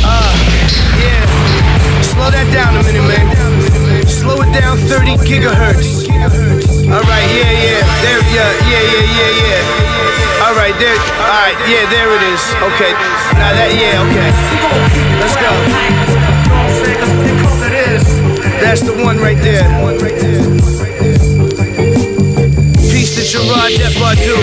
Uh, 0.00 0.32
yeah. 0.96 1.20
Slow 2.00 2.32
that 2.32 2.48
down 2.56 2.72
a 2.80 2.82
minute, 2.88 3.04
man. 3.04 3.28
Slow 4.08 4.40
it 4.40 4.50
down 4.56 4.80
30 4.88 5.20
gigahertz. 5.28 6.08
Alright, 6.88 7.28
yeah, 7.36 7.52
yeah. 7.52 7.84
There, 8.00 8.22
yeah, 8.32 8.52
yeah, 8.64 8.84
yeah, 8.96 9.04
yeah, 9.20 9.32
yeah. 9.44 10.44
Alright, 10.48 10.76
there, 10.80 10.96
alright, 11.20 11.58
yeah, 11.68 11.84
there 11.92 12.08
it 12.16 12.22
is. 12.32 12.42
Okay. 12.72 12.92
Now 13.36 13.52
that, 13.52 13.70
yeah, 13.76 14.04
okay. 14.08 14.30
Let's 15.20 15.36
go. 15.36 15.52
That's 18.62 18.80
the 18.80 18.94
one 19.04 19.18
right 19.18 19.38
there. 19.38 20.95
Gerard 23.26 23.72
Depardieu. 23.74 24.38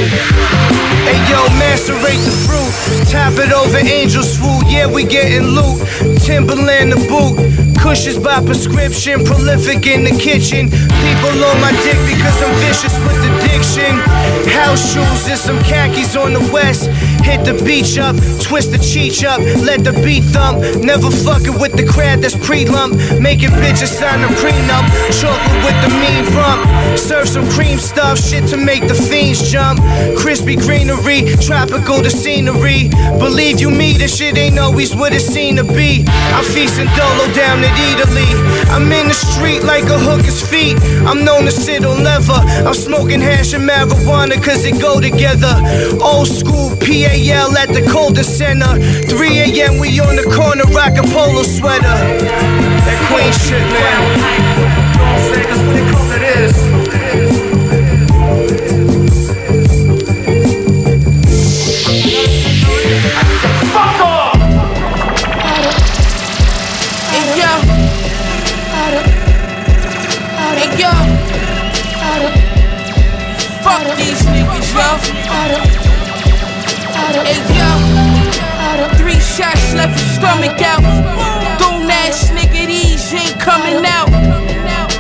Hey 1.08 1.16
yo, 1.32 1.48
macerate 1.56 2.20
the 2.20 2.32
fruit. 2.44 3.08
tap 3.08 3.32
it 3.40 3.54
over 3.54 3.78
angel 3.78 4.24
swoop. 4.24 4.64
Yeah, 4.68 4.88
we 4.88 5.06
getting 5.06 5.56
loot. 5.56 5.80
Timberland 6.20 6.92
the 6.92 7.00
boot. 7.08 7.40
Cushions 7.80 8.18
by 8.20 8.44
prescription. 8.44 9.24
Prolific 9.24 9.88
in 9.88 10.04
the 10.04 10.12
kitchen. 10.12 10.68
People 11.00 11.32
on 11.48 11.62
my 11.62 11.72
dick 11.84 11.96
because 12.12 12.36
I'm 12.44 12.54
vicious 12.60 12.96
with 13.08 13.24
addiction. 13.24 13.96
House 14.52 14.92
shoes 14.92 15.28
and 15.32 15.40
some 15.40 15.60
khakis 15.64 16.18
on 16.18 16.34
the 16.34 16.44
west. 16.52 16.90
Hit 17.24 17.46
the 17.46 17.56
beach 17.64 17.98
up, 17.98 18.16
twist 18.44 18.72
the 18.72 18.78
cheech 18.78 19.24
up, 19.24 19.40
let 19.64 19.84
the 19.84 19.94
beat 20.04 20.24
thump. 20.36 20.60
Never 20.84 21.10
fucking 21.10 21.58
with 21.60 21.74
the 21.74 21.86
crowd 21.86 22.20
that's 22.20 22.36
pre-lump. 22.46 22.96
Making 23.20 23.52
bitches 23.64 23.88
sign 23.88 24.22
a 24.24 24.28
prenup. 24.44 24.86
Chocolate 25.20 25.64
with 25.64 25.78
the 25.84 25.92
mean 26.04 26.26
rump. 26.36 26.62
Serve 27.00 27.28
some 27.28 27.50
cream 27.50 27.78
stuff, 27.80 28.20
shit 28.20 28.48
to 28.50 28.58
make 28.58 28.88
the 28.88 28.94
fiends 28.94 29.50
jump. 29.50 29.80
Crispy 30.20 30.56
greenery, 30.56 31.24
tropical 31.42 32.02
the 32.02 32.10
scenery. 32.10 32.90
Believe 33.18 33.60
you 33.60 33.72
me, 33.72 33.94
this 33.94 34.18
shit 34.18 34.38
ain't 34.38 34.60
always 34.60 34.96
what 34.96 35.14
it 35.14 35.22
seemed 35.22 35.58
to 35.58 35.64
be. 35.64 36.04
I'm 36.08 36.44
feasting 36.44 36.88
dolo 36.98 37.26
down 37.34 37.64
at 37.64 37.74
Italy. 37.92 38.30
I'm 38.70 38.92
in 38.92 39.08
the 39.08 39.14
street 39.14 39.64
like 39.64 39.86
a 39.86 39.98
hooker's 39.98 40.42
feet. 40.42 40.78
I'm 41.08 41.24
known 41.24 41.46
to 41.46 41.52
sit 41.52 41.86
on 41.86 42.04
leather. 42.04 42.42
I'm 42.68 42.74
smoking 42.74 43.22
hash 43.22 43.54
and 43.54 43.68
marijuana 43.68 44.36
cause 44.44 44.66
it 44.66 44.80
go 44.82 45.00
together. 45.00 45.56
Old 46.04 46.28
school 46.28 46.76
PAL 47.14 47.56
at 47.58 47.70
the 47.70 47.88
Colden 47.92 48.24
Center. 48.24 48.80
3 49.08 49.40
a.m. 49.40 49.78
we 49.78 50.00
on 50.00 50.16
the 50.16 50.24
corner 50.24 50.64
rockin' 50.74 51.04
polo 51.12 51.44
sweater. 51.44 51.84
That 51.84 52.98
queen 53.08 53.32
shit, 53.34 53.62
man. 53.70 54.02
Fuck 63.70 64.02
off! 64.02 64.34
Hey 67.14 67.26
yo. 67.38 67.52
Hey 70.58 70.70
yo. 70.82 70.92
Fuck 73.62 73.86
these 73.98 74.22
niggas, 74.26 75.78
yo. 75.78 75.83
Hey 77.14 77.38
yo. 77.54 77.70
Three 78.98 79.20
shots 79.22 79.74
left 79.76 79.94
your 80.02 80.10
stomach 80.18 80.60
out. 80.66 80.82
Don't 81.60 81.86
ass 81.86 82.32
nigga, 82.32 82.66
these 82.66 83.14
ain't 83.14 83.40
coming 83.40 83.86
out. 83.86 84.10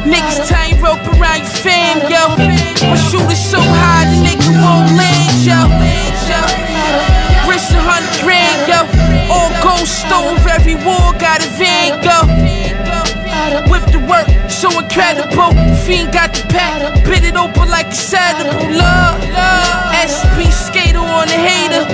Niggas 0.05 0.47
tying 0.47 0.79
rope 0.79 1.01
around 1.17 1.41
your 1.41 1.57
fam, 1.65 1.97
yo. 2.13 2.37
My 2.85 2.97
shooter 3.09 3.33
so 3.33 3.57
high, 3.59 4.05
the 4.13 4.29
nigga 4.29 4.45
won't 4.61 4.93
land, 4.93 5.41
yo. 5.41 5.57
Wrist 7.49 7.71
a 7.71 7.81
hundred 7.81 8.13
grand, 8.21 8.61
yo. 8.69 8.85
All 9.33 9.49
gold 9.63 9.87
stove, 9.87 10.45
every 10.45 10.75
war 10.75 11.17
got 11.17 11.41
a 11.41 11.49
van, 11.57 11.97
go. 12.05 12.29
Whip 13.71 13.85
the 13.91 13.99
work, 14.05 14.27
so 14.51 14.69
incredible. 14.77 15.49
Fiend 15.81 16.13
got 16.13 16.31
the 16.35 16.45
pack, 16.47 17.03
bit 17.05 17.23
it 17.23 17.35
open 17.35 17.69
like 17.69 17.87
a 17.87 17.97
saddable. 17.97 18.69
Love, 18.77 19.17
SP 19.97 20.51
skater 20.51 20.72
on 21.13 21.29
a 21.29 21.37
hater. 21.37 21.85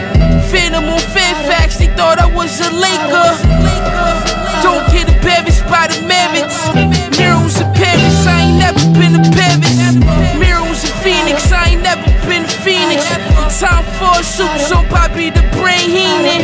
Phantom 0.47 0.87
on 0.87 0.99
Fairfax, 1.11 1.77
they 1.77 1.91
thought 1.99 2.17
I 2.17 2.27
was 2.31 2.59
a 2.63 2.71
Laker. 2.71 3.29
Don't 4.63 4.85
get 4.91 5.11
embarrassed 5.11 5.67
by 5.67 5.91
the 5.91 5.99
merits. 6.07 6.57
Mirrors 7.19 7.59
in 7.59 7.69
Paris, 7.75 8.17
I 8.25 8.47
ain't 8.47 8.59
never 8.63 8.81
been 8.95 9.13
to 9.19 9.23
Paris. 9.35 9.77
Mirrors 10.39 10.81
in 10.87 10.93
Phoenix, 11.03 11.51
I 11.51 11.75
ain't 11.75 11.83
never 11.83 12.07
been 12.27 12.43
to 12.47 12.55
Phoenix. 12.63 13.03
Time 13.59 13.83
for 13.99 14.15
a 14.19 14.23
suit, 14.23 14.55
so 14.71 14.81
Bobby 14.87 15.29
the 15.29 15.43
brain 15.59 15.91
healing. 15.91 16.43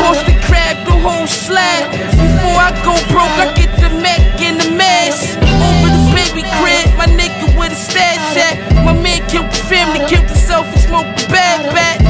Post 0.00 0.24
the 0.26 0.36
crab, 0.48 0.76
the 0.88 0.96
whole 1.04 1.28
slab. 1.28 1.92
Before 2.16 2.58
I 2.68 2.72
go 2.88 2.96
broke, 3.12 3.36
I 3.44 3.52
get 3.54 3.70
the 3.78 3.90
Mac 4.00 4.40
in 4.40 4.56
the 4.58 4.70
mask. 4.76 5.43
With 7.74 7.82
stash. 7.82 8.54
My 8.86 8.92
man 8.92 9.26
killed 9.28 9.50
the 9.50 9.62
family, 9.66 9.98
killed 10.06 10.28
himself 10.30 10.66
and 10.66 10.80
smoked 10.80 11.18
the 11.18 11.26
bad 11.28 11.60
batch. 11.74 12.02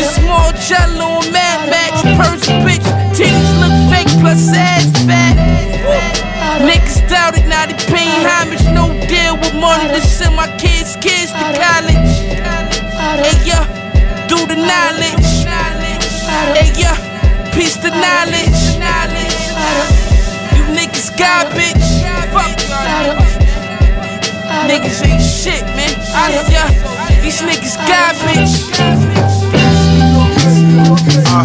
The 0.00 0.04
small 0.16 0.48
jello 0.64 1.20
on 1.20 1.32
Mad 1.32 1.68
Max, 1.68 2.00
Persian 2.16 2.64
bitch. 2.64 2.86
Titties 3.12 3.52
look 3.60 3.76
fake, 3.92 4.08
plus 4.20 4.48
ass 4.56 4.88
fat. 5.04 5.36
Niggas 6.64 7.08
doubt 7.08 7.36
it, 7.36 7.46
now 7.46 7.66
they 7.66 7.76
paying 7.92 8.24
homage. 8.24 8.64
No 8.72 8.88
deal 9.06 9.36
with 9.36 9.54
money 9.54 9.88
to 9.88 10.00
send 10.00 10.34
my 10.34 10.48
kids, 10.56 10.96
kids 10.96 11.30
to 11.32 11.44
college. 11.60 12.12
Hey, 13.24 13.36
yeah, 13.44 13.64
do 14.28 14.38
the 14.46 14.56
knowledge. 14.56 15.28
Hey, 16.56 16.72
yeah, 16.74 16.96
piece 17.52 17.76
the 17.76 17.90
knowledge. 17.90 18.60
You 20.56 20.64
niggas 20.72 21.10
garbage. 21.18 21.84
Fuck 22.32 23.37
Niggas 24.68 25.04
ain't 25.04 25.22
shit, 25.22 25.62
man. 25.76 25.92
Yeah, 26.50 26.68
these 27.20 27.40
niggas 27.42 27.76
got 27.86 28.16
garbage. 30.78 31.27
Uh, 31.28 31.44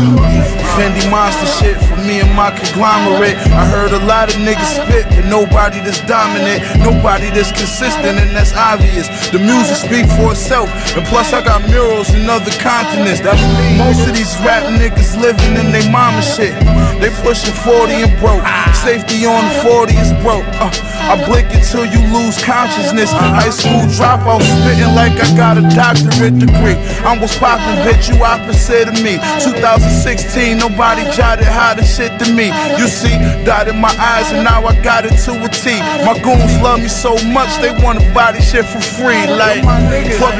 Fendi 0.80 1.03
monster 1.11 1.45
shit 1.60 1.77
for 1.77 1.99
me 2.07 2.22
and 2.23 2.31
my 2.34 2.49
conglomerate. 2.49 3.35
I 3.51 3.68
heard 3.68 3.91
a 3.91 3.99
lot 4.05 4.31
of 4.31 4.39
niggas 4.39 4.80
spit, 4.80 5.05
but 5.11 5.27
nobody 5.27 5.80
that's 5.84 6.01
dominant, 6.07 6.64
nobody 6.80 7.30
that's 7.30 7.51
consistent, 7.51 8.18
and 8.18 8.31
that's 8.31 8.55
obvious. 8.55 9.05
The 9.30 9.39
music 9.39 9.77
speak 9.77 10.07
for 10.18 10.31
itself, 10.31 10.72
and 10.95 11.05
plus 11.11 11.34
I 11.34 11.43
got 11.43 11.61
murals 11.69 12.10
in 12.15 12.30
other 12.30 12.51
continents. 12.64 13.19
That's 13.19 13.43
me. 13.60 13.77
Most 13.77 14.07
of 14.07 14.15
these 14.15 14.34
rap 14.41 14.64
niggas 14.80 15.19
living 15.19 15.60
in 15.60 15.69
they 15.76 15.85
mama 15.91 16.22
shit. 16.23 16.55
They 17.03 17.11
pushing 17.22 17.53
40 17.68 18.07
and 18.07 18.14
broke. 18.23 18.41
Safety 18.73 19.27
on 19.27 19.43
the 19.43 19.55
40 19.68 19.93
is 19.93 20.11
broke. 20.23 20.47
Uh, 20.57 20.72
I 21.11 21.19
blink 21.27 21.51
until 21.51 21.85
you 21.85 22.01
lose 22.15 22.39
consciousness. 22.41 23.11
High 23.11 23.51
school 23.51 23.84
dropout, 23.91 24.41
spitting 24.41 24.95
like 24.95 25.14
I 25.19 25.27
got 25.35 25.60
a 25.60 25.65
doctorate 25.76 26.39
degree. 26.39 26.80
I'm 27.03 27.19
was 27.22 27.35
popping, 27.38 27.77
bitch, 27.85 28.10
you 28.10 28.18
opposite 28.23 28.89
of 28.89 28.97
me. 29.03 29.19
2016, 29.80 30.58
nobody 30.58 31.02
jotted 31.18 31.45
how 31.45 31.74
the 31.74 31.84
shit 31.84 32.14
to 32.20 32.30
me. 32.32 32.54
You 32.78 32.86
see, 32.86 33.18
dotted 33.44 33.74
my 33.74 33.90
eyes, 33.98 34.32
and 34.32 34.44
now 34.44 34.62
I 34.66 34.78
got 34.82 35.06
it 35.06 35.18
to 35.26 35.34
a 35.34 35.50
T. 35.50 35.80
My 36.06 36.14
goons 36.22 36.62
love 36.62 36.80
me 36.80 36.88
so 36.88 37.18
much, 37.34 37.50
they 37.58 37.74
wanna 37.82 38.06
buy 38.14 38.34
this 38.34 38.52
shit 38.52 38.66
for 38.66 38.82
free. 38.82 39.26
Like, 39.26 39.66
fuck, 40.22 40.38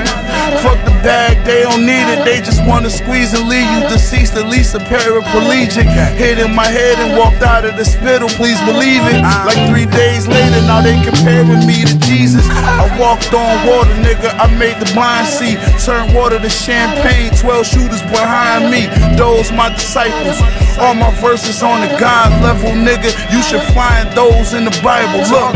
fuck 0.62 0.78
the 0.86 0.94
bag, 1.02 1.44
they 1.46 1.64
don't 1.64 1.86
need 1.86 2.06
it. 2.14 2.24
They 2.26 2.42
just 2.42 2.62
wanna 2.66 2.92
squeeze 2.92 3.34
and 3.34 3.50
leave 3.50 3.66
you 3.74 3.82
deceased, 3.90 4.36
at 4.36 4.46
least 4.48 4.76
a 4.76 4.80
paraplegic. 4.80 5.90
Hit 6.14 6.38
in 6.38 6.54
my 6.54 6.68
head 6.68 7.00
and 7.00 7.18
walked 7.18 7.42
out 7.42 7.66
of 7.66 7.76
the 7.76 7.86
spittle, 7.86 8.30
please 8.30 8.62
believe 8.70 9.02
it. 9.10 9.18
Like 9.50 9.58
three 9.70 9.88
days 9.88 10.28
later, 10.28 10.62
now 10.70 10.82
they 10.82 11.02
comparing 11.02 11.66
me 11.66 11.86
to 11.86 11.98
Jesus. 12.06 12.46
I 12.50 12.86
walked 13.00 13.34
on 13.34 13.66
water, 13.66 13.96
nigga, 14.06 14.30
I 14.38 14.46
made 14.58 14.78
the 14.78 14.90
blind 14.94 15.26
see. 15.28 15.58
Turn 15.84 16.14
water 16.14 16.40
to 16.40 16.50
champagne, 16.50 17.32
12 17.34 17.66
shooters 17.66 18.02
behind 18.14 18.70
me. 18.70 18.86
Those 19.24 19.54
my 19.54 19.70
disciples. 19.70 20.36
All 20.84 20.94
my 20.94 21.10
verses 21.22 21.64
on 21.64 21.80
the 21.80 21.88
God 21.98 22.44
level, 22.44 22.72
nigga. 22.72 23.08
You 23.32 23.42
should 23.42 23.64
find 23.72 24.12
those 24.12 24.52
in 24.52 24.66
the 24.66 24.76
Bible. 24.84 25.24
Look, 25.32 25.56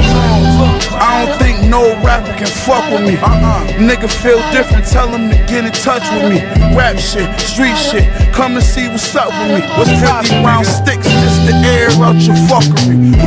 I 0.95 1.25
don't 1.25 1.37
think 1.37 1.67
no 1.67 1.83
rapper 1.99 2.31
can 2.39 2.47
fuck 2.47 2.89
with 2.89 3.01
me. 3.03 3.17
Nigga 3.75 4.07
feel 4.07 4.39
different, 4.55 4.87
tell 4.87 5.09
him 5.09 5.29
to 5.29 5.35
get 5.51 5.65
in 5.65 5.73
touch 5.73 6.07
with 6.15 6.31
me. 6.31 6.39
Rap 6.79 6.97
shit, 6.97 7.27
street 7.41 7.75
shit, 7.75 8.07
come 8.33 8.55
and 8.55 8.63
see 8.63 8.87
what's 8.87 9.13
up 9.17 9.27
with 9.35 9.59
me. 9.59 9.67
What's 9.75 9.91
50 9.99 10.45
round 10.47 10.65
sticks 10.65 11.03
just 11.03 11.43
to 11.47 11.53
air 11.67 11.91
out 12.07 12.15
your 12.23 12.39
fuckery. 12.47 13.17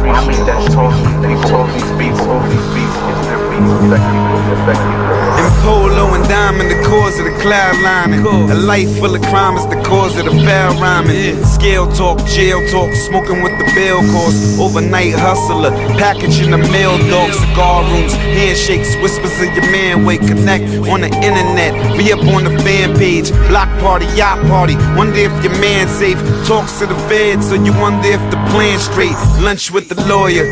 Street, 0.00 0.16
I 0.16 0.26
make 0.26 0.44
that 0.46 0.72
talk, 0.72 0.92
people, 1.20 1.42
talk 1.44 1.68
these 1.72 1.92
beats, 2.00 2.20
all 2.24 2.40
these 2.48 2.66
beats, 2.72 2.96
it's 3.04 3.20
their 3.28 3.40
beats, 3.52 3.68
effective, 3.84 4.56
effective. 4.56 5.39
Polo 5.60 6.14
and 6.14 6.24
diamond, 6.24 6.70
the 6.70 6.80
cause 6.88 7.18
of 7.18 7.26
the 7.26 7.36
cloud 7.42 7.76
lining. 7.82 8.24
A 8.50 8.54
life 8.54 8.88
full 8.98 9.14
of 9.14 9.22
crime 9.22 9.56
is 9.56 9.66
the 9.66 9.80
cause 9.82 10.16
of 10.16 10.24
the 10.24 10.32
foul 10.44 10.74
rhyming. 10.80 11.44
Scale 11.44 11.86
talk, 11.92 12.18
jail 12.26 12.60
talk, 12.68 12.92
smoking 12.94 13.42
with 13.42 13.56
the 13.58 13.70
bill 13.74 14.00
course. 14.10 14.58
Overnight 14.58 15.14
hustler, 15.14 15.70
packaging 16.00 16.50
the 16.50 16.58
mail 16.72 16.96
dog, 17.10 17.32
cigar 17.34 17.84
rooms, 17.92 18.14
handshakes, 18.14 18.96
whispers 19.02 19.36
of 19.40 19.52
your 19.54 19.70
man. 19.70 20.04
Wake 20.04 20.20
connect 20.20 20.64
on 20.88 21.02
the 21.02 21.10
internet, 21.20 21.72
be 21.96 22.12
up 22.12 22.24
on 22.34 22.44
the 22.44 22.54
fan 22.64 22.96
page. 22.96 23.30
Block 23.48 23.68
party, 23.80 24.06
yacht 24.16 24.40
party. 24.48 24.76
Wonder 24.96 25.18
if 25.18 25.44
your 25.44 25.54
man 25.60 25.88
safe. 25.88 26.18
Talks 26.46 26.78
to 26.78 26.86
the 26.86 26.96
feds, 27.08 27.48
so 27.48 27.54
you 27.54 27.72
wonder 27.78 28.08
if 28.08 28.22
the 28.30 28.40
plan's 28.50 28.82
straight. 28.82 29.14
Lunch 29.44 29.70
with 29.70 29.88
the 29.88 29.98
lawyer, 30.08 30.44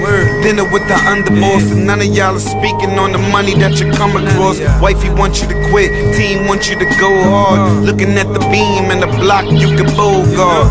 dinner 0.42 0.64
with 0.70 0.86
the 0.86 0.98
underboss, 1.08 1.72
and 1.72 1.86
none 1.86 2.00
of 2.00 2.06
y'all 2.06 2.36
are 2.36 2.40
speaking 2.40 2.98
on 2.98 3.12
the 3.12 3.18
money 3.18 3.54
that 3.54 3.80
you 3.80 3.90
come 3.92 4.14
across. 4.14 4.60
Wifey 4.98 5.10
wants 5.14 5.40
you 5.40 5.46
to 5.46 5.54
quit, 5.70 5.90
team 6.16 6.48
wants 6.48 6.68
you 6.68 6.76
to 6.76 6.84
go 6.98 7.22
hard. 7.22 7.84
Looking 7.84 8.18
at 8.18 8.26
the 8.32 8.40
beam 8.50 8.90
and 8.90 9.00
the 9.00 9.06
block, 9.06 9.44
you 9.44 9.68
can 9.76 9.86
bogart. 9.94 10.66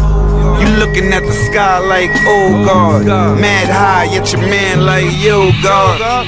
You 0.59 0.67
looking 0.75 1.13
at 1.13 1.23
the 1.23 1.31
sky 1.31 1.79
like, 1.79 2.11
oh 2.27 2.65
God. 2.65 3.05
Mad 3.39 3.69
high, 3.69 4.03
yet 4.13 4.33
your 4.33 4.41
man 4.41 4.85
like, 4.85 5.05
yo 5.23 5.49
God. 5.63 6.27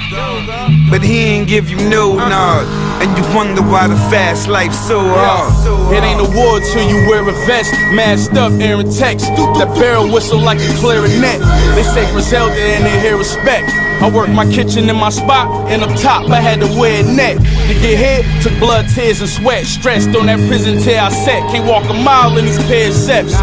But 0.90 1.04
he 1.04 1.26
ain't 1.26 1.50
give 1.50 1.70
you 1.70 1.76
no 1.90 2.16
nod. 2.16 2.64
And 3.04 3.18
you 3.18 3.36
wonder 3.36 3.62
why 3.62 3.88
the 3.88 3.98
fast 4.10 4.48
life 4.48 4.74
so 4.74 5.00
hard. 5.02 5.52
It 5.92 6.04
ain't 6.04 6.22
a 6.22 6.30
war 6.38 6.60
till 6.60 6.86
you 6.88 6.98
wear 7.10 7.28
a 7.28 7.34
vest. 7.46 7.74
Masked 7.94 8.38
up, 8.38 8.52
airing 8.62 8.92
text. 8.92 9.28
That 9.58 9.74
barrel 9.76 10.12
whistle 10.12 10.40
like 10.40 10.60
a 10.60 10.74
clarinet. 10.78 11.42
They 11.76 11.84
say 11.84 12.10
Griselda 12.12 12.54
and 12.54 12.86
they 12.86 13.00
hear 13.00 13.18
respect. 13.18 13.70
I 14.02 14.10
work 14.10 14.30
my 14.30 14.46
kitchen 14.46 14.90
in 14.90 14.96
my 14.96 15.10
spot, 15.10 15.70
and 15.70 15.84
up 15.84 15.92
top 16.00 16.30
I 16.30 16.40
had 16.40 16.62
to 16.62 16.68
wear 16.80 17.04
a 17.04 17.04
net. 17.04 17.36
To 17.36 17.74
get 17.84 18.00
hit, 18.00 18.24
took 18.42 18.58
blood, 18.58 18.88
tears, 18.96 19.20
and 19.20 19.30
sweat. 19.30 19.66
Stressed 19.66 20.16
on 20.16 20.28
that 20.28 20.40
prison 20.48 20.80
tear 20.82 21.02
I 21.02 21.10
set. 21.10 21.44
Can't 21.52 21.68
walk 21.68 21.84
a 21.90 21.94
mile 21.94 22.38
in 22.38 22.46
these 22.46 22.58
pair 22.64 22.88
of 22.88 22.94
steps. 22.94 23.36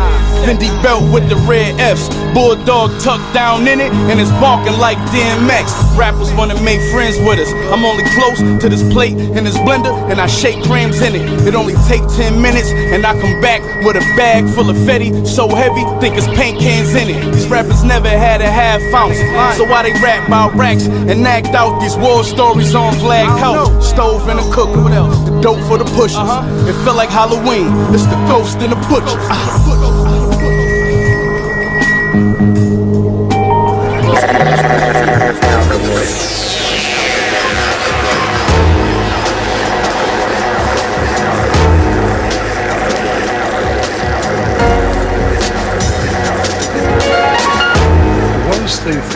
Fendi 0.48 0.70
belt 0.82 1.04
with 1.12 1.28
the 1.28 1.36
red 1.44 1.78
F's. 1.78 2.08
Bulldog 2.32 2.90
tucked 3.00 3.34
down 3.34 3.68
in 3.68 3.80
it, 3.80 3.92
and 4.08 4.18
it's 4.18 4.30
barking 4.40 4.78
like 4.78 4.96
DMX. 5.12 5.68
Rappers 5.96 6.32
wanna 6.32 6.60
make 6.62 6.80
friends 6.90 7.18
with 7.28 7.38
us. 7.38 7.52
I'm 7.72 7.84
only 7.84 8.04
close 8.16 8.38
to 8.38 8.68
this 8.68 8.82
plate 8.92 9.16
and 9.36 9.46
this 9.46 9.58
blender, 9.58 9.92
and 10.10 10.20
I 10.20 10.26
shake 10.26 10.62
grams 10.64 11.02
in 11.02 11.14
it. 11.16 11.46
It 11.46 11.54
only 11.54 11.74
take 11.86 12.06
10 12.16 12.35
minutes, 12.40 12.70
and 12.70 13.04
I 13.04 13.18
come 13.20 13.40
back 13.40 13.60
with 13.84 13.96
a 13.96 14.04
bag 14.16 14.48
full 14.54 14.68
of 14.70 14.76
Fetty. 14.76 15.26
So 15.26 15.48
heavy, 15.48 15.84
think 16.00 16.16
it's 16.16 16.26
paint 16.28 16.58
cans 16.58 16.94
in 16.94 17.08
it. 17.10 17.32
These 17.34 17.48
rappers 17.48 17.82
never 17.84 18.08
had 18.08 18.40
a 18.40 18.50
half 18.50 18.80
ounce. 18.94 19.18
So 19.56 19.64
why 19.64 19.82
they 19.82 19.92
rap 20.02 20.26
about 20.26 20.54
racks 20.54 20.86
and 20.86 21.26
act 21.26 21.54
out 21.54 21.80
these 21.80 21.96
war 21.96 22.24
stories 22.24 22.74
on 22.74 22.94
flag 22.96 23.26
couch? 23.38 23.82
Stove 23.82 24.28
and 24.28 24.38
a 24.40 24.46
cooker. 24.52 24.82
What 24.82 24.92
else? 24.92 25.18
The 25.28 25.40
dope 25.40 25.60
for 25.68 25.78
the 25.78 25.84
pushers. 25.96 26.30
It 26.68 26.74
felt 26.84 26.96
like 26.96 27.10
Halloween. 27.10 27.68
It's 27.94 28.06
the 28.06 28.16
ghost 28.28 28.58
and 28.58 28.72
the 28.72 28.80
butcher. 28.88 29.18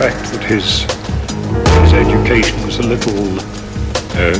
Fact 0.01 0.33
that 0.33 0.41
his 0.41 0.81
his 1.85 1.93
education 1.93 2.57
was 2.65 2.79
a 2.79 2.85
little 2.93 3.21
uh, 4.17 4.33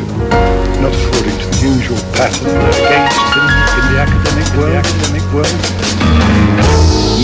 not 0.81 0.89
according 0.89 1.37
to 1.37 1.45
the 1.53 1.59
usual 1.61 2.01
pattern 2.17 2.49
against 2.81 3.21
him 3.37 3.47
in 3.77 3.83
the 3.93 3.97
academic 4.01 4.49
world. 4.57 4.73
academic 4.81 5.25
world. 5.33 6.01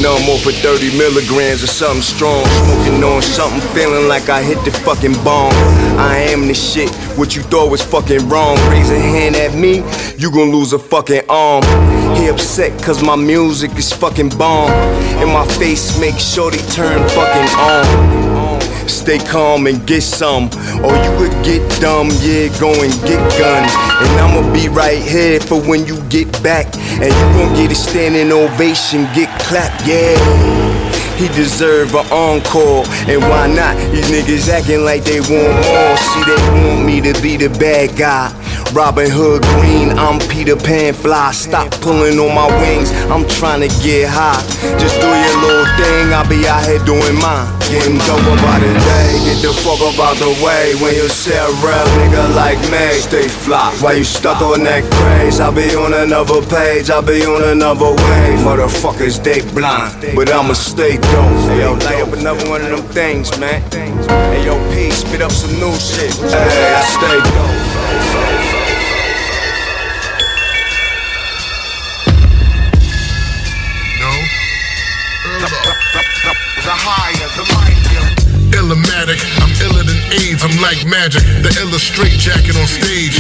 No 0.01 0.19
more 0.27 0.37
for 0.37 0.51
30 0.51 0.95
milligrams 0.95 1.63
of 1.63 1.69
something 1.69 2.03
strong. 2.03 2.45
Smoking 2.45 3.03
on 3.03 3.21
something, 3.23 3.61
feeling 3.73 4.07
like 4.07 4.29
I 4.29 4.43
hit 4.43 4.63
the 4.63 4.71
fucking 4.71 5.13
bomb. 5.23 5.51
I 5.97 6.17
am 6.29 6.47
the 6.47 6.53
shit, 6.53 6.93
what 7.17 7.35
you 7.35 7.41
thought 7.41 7.71
was 7.71 7.81
fucking 7.81 8.29
wrong. 8.29 8.57
Raise 8.69 8.91
a 8.91 8.99
hand 8.99 9.35
at 9.35 9.55
me, 9.55 9.77
you 10.17 10.29
gon' 10.29 10.51
lose 10.51 10.73
a 10.73 10.79
fucking 10.79 11.23
arm. 11.29 11.63
He 12.15 12.27
upset 12.27 12.71
cause 12.83 13.03
my 13.03 13.15
music 13.15 13.71
is 13.71 13.91
fucking 13.91 14.29
bomb. 14.29 14.69
And 15.19 15.31
my 15.31 15.47
face 15.57 15.99
makes 15.99 16.23
sure 16.23 16.51
they 16.51 16.61
turn 16.69 16.99
fucking 17.09 17.49
on. 17.57 18.16
Stay 18.87 19.19
calm 19.19 19.67
and 19.67 19.85
get 19.85 20.01
some, 20.01 20.49
or 20.83 20.95
you 20.95 21.11
could 21.17 21.35
get 21.43 21.61
dumb. 21.81 22.09
Yeah, 22.21 22.47
go 22.59 22.71
and 22.71 22.93
get 23.03 23.19
guns, 23.37 23.71
And 24.01 24.19
I'ma 24.19 24.53
be 24.53 24.69
right 24.69 25.01
here 25.01 25.39
for 25.39 25.61
when 25.61 25.85
you 25.85 26.01
get 26.09 26.31
back. 26.41 26.67
And 27.01 27.11
you 27.13 27.25
gon' 27.35 27.53
get 27.55 27.71
a 27.71 27.75
standing 27.75 28.31
ovation, 28.31 29.03
get 29.13 29.29
clapped. 29.41 29.85
Yeah. 29.85 30.17
He 31.17 31.27
deserve 31.29 31.95
an 31.95 32.05
encore, 32.11 32.85
and 33.09 33.21
why 33.23 33.47
not? 33.47 33.75
These 33.91 34.09
niggas 34.11 34.49
acting 34.49 34.85
like 34.85 35.03
they 35.03 35.19
want 35.19 35.53
more. 35.65 35.97
See, 35.97 36.23
they 36.25 36.37
want 36.61 36.85
me 36.85 37.01
to 37.01 37.19
be 37.21 37.37
the 37.37 37.49
bad 37.57 37.97
guy. 37.97 38.29
Robin 38.73 39.09
Hood 39.09 39.41
Green, 39.57 39.89
I'm 39.97 40.19
Peter 40.27 40.55
Pan 40.55 40.93
fly. 40.93 41.31
Stop 41.31 41.71
pulling 41.81 42.19
on 42.19 42.33
my 42.35 42.47
wings, 42.61 42.91
I'm 43.09 43.27
trying 43.27 43.61
to 43.61 43.71
get 43.81 44.09
high. 44.09 44.41
Just 44.77 44.99
do 45.01 45.07
your 45.07 45.37
little 45.41 45.69
thing, 45.77 46.13
I'll 46.13 46.27
be 46.27 46.47
out 46.47 46.65
here 46.65 46.83
doing 46.85 47.15
mine. 47.19 47.47
Getting 47.71 47.97
dope 48.07 48.21
about 48.21 48.61
the 48.61 48.71
day, 48.71 49.09
get 49.27 49.39
the 49.43 49.51
fuck 49.51 49.81
up 49.81 49.99
out 49.99 50.17
the 50.17 50.31
way. 50.43 50.75
When 50.79 50.93
you 50.95 51.07
see 51.09 51.35
a 51.35 51.47
real 51.63 51.87
nigga 51.99 52.35
like 52.35 52.59
me, 52.71 52.99
stay 52.99 53.27
fly. 53.27 53.75
Why 53.81 53.93
you 53.93 54.03
stuck 54.03 54.41
on 54.41 54.63
that 54.63 54.83
craze? 54.91 55.39
I'll 55.39 55.51
be 55.51 55.75
on 55.75 55.93
another 55.93 56.41
page, 56.45 56.89
I'll 56.89 57.01
be 57.01 57.25
on 57.25 57.43
another 57.43 57.91
wave. 57.91 58.39
Motherfuckers, 58.45 59.23
they 59.23 59.41
blind, 59.53 60.15
but 60.15 60.31
I'ma 60.31 60.53
stay 60.53 60.97
dope. 60.97 61.49
Hey 61.49 61.61
yo, 61.61 61.73
light 61.73 62.01
up 62.01 62.13
another 62.13 62.49
one 62.49 62.61
of 62.61 62.69
them 62.69 62.85
things, 62.93 63.37
man. 63.39 63.61
Hey 63.71 64.45
yo, 64.45 64.55
P, 64.71 64.91
spit 64.91 65.21
up 65.21 65.31
some 65.31 65.53
new 65.59 65.73
shit. 65.75 66.13
Hey, 66.31 66.75
I 66.75 66.83
stay 66.83 67.19
dope. 67.31 67.76
Illmatic, 78.55 79.19
I'm 79.43 79.51
iller 79.59 79.83
than 79.83 79.99
AIDS, 80.23 80.39
I'm 80.39 80.55
like 80.63 80.79
magic. 80.87 81.19
The 81.43 81.51
illustrate 81.59 82.15
jacket 82.15 82.55
on 82.55 82.63
stage. 82.63 83.15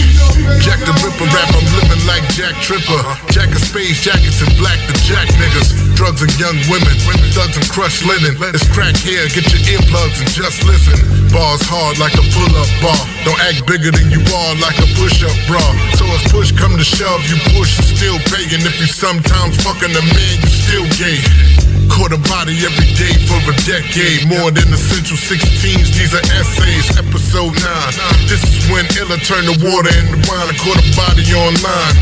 Jack 0.63 0.79
the 0.87 0.95
Ripper 1.03 1.27
rap, 1.35 1.51
I'm 1.51 1.67
living 1.75 1.99
like 2.07 2.23
Jack 2.31 2.55
Tripper. 2.63 2.99
Jack 3.27 3.51
of 3.51 3.59
spades, 3.59 3.99
jackets 3.99 4.39
and 4.39 4.51
black, 4.55 4.79
the 4.87 4.95
jack 5.03 5.27
niggas. 5.35 5.71
Drugs 5.99 6.23
and 6.23 6.31
young 6.39 6.55
women, 6.71 6.95
thugs 7.35 7.59
and 7.59 7.67
crushed 7.67 8.07
linen. 8.07 8.39
It's 8.55 8.63
crack 8.71 8.95
here, 8.95 9.27
get 9.35 9.47
your 9.51 9.63
earplugs 9.75 10.23
and 10.23 10.31
just 10.31 10.63
listen. 10.63 10.95
Bars 11.35 11.59
hard 11.67 11.99
like 11.99 12.15
a 12.15 12.23
pull 12.31 12.53
up 12.55 12.71
bar. 12.79 12.99
Don't 13.27 13.39
act 13.51 13.67
bigger 13.67 13.91
than 13.91 14.07
you 14.07 14.23
are 14.31 14.55
like 14.63 14.79
a 14.79 14.87
push 14.95 15.27
up 15.27 15.35
bra. 15.43 15.63
So 15.99 16.07
if 16.07 16.23
push 16.31 16.55
come 16.55 16.79
to 16.79 16.87
shove, 16.87 17.19
you 17.27 17.35
push 17.51 17.75
and 17.75 17.87
still 17.87 18.19
paying. 18.31 18.63
If 18.63 18.79
you 18.79 18.87
sometimes 18.87 19.59
fucking 19.59 19.91
a 19.91 20.03
man, 20.07 20.35
you 20.39 20.51
still 20.55 20.87
gay. 20.95 21.66
Caught 21.89 22.13
a 22.13 22.21
body 22.29 22.55
every 22.63 22.89
day 22.95 23.15
for 23.25 23.39
a 23.47 23.55
decade. 23.63 24.27
More 24.27 24.51
than 24.51 24.67
essential 24.73 25.17
16s, 25.17 25.93
these 25.95 26.13
are 26.13 26.25
essays. 26.35 26.97
Episode 26.97 27.53
9. 27.55 28.27
This 28.27 28.43
is 28.43 28.67
when 28.71 28.85
Illa 28.99 29.17
turned 29.23 29.47
the 29.47 29.57
water 29.63 29.91
into 29.95 30.17
wine 30.27 30.49
and 30.49 30.59
caught 30.59 30.79
a 30.79 30.87
body 30.95 31.25
online. 31.33 31.95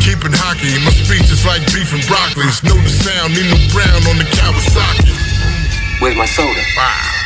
Keeping 0.00 0.34
hockey, 0.34 0.76
my 0.84 0.92
speech 0.92 1.30
is 1.30 1.44
like 1.46 1.64
beef 1.72 1.92
and 1.92 2.02
broccolis. 2.04 2.62
Know 2.62 2.76
the 2.76 2.90
sound, 2.90 3.34
Nino 3.34 3.56
Brown 3.72 4.02
on 4.10 4.18
the 4.18 4.28
Kawasaki. 4.36 5.14
Where's 6.00 6.16
my 6.16 6.26
soda? 6.26 7.21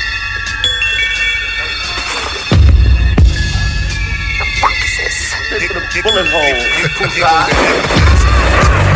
Bullet 4.97 6.27
hole. 6.33 6.57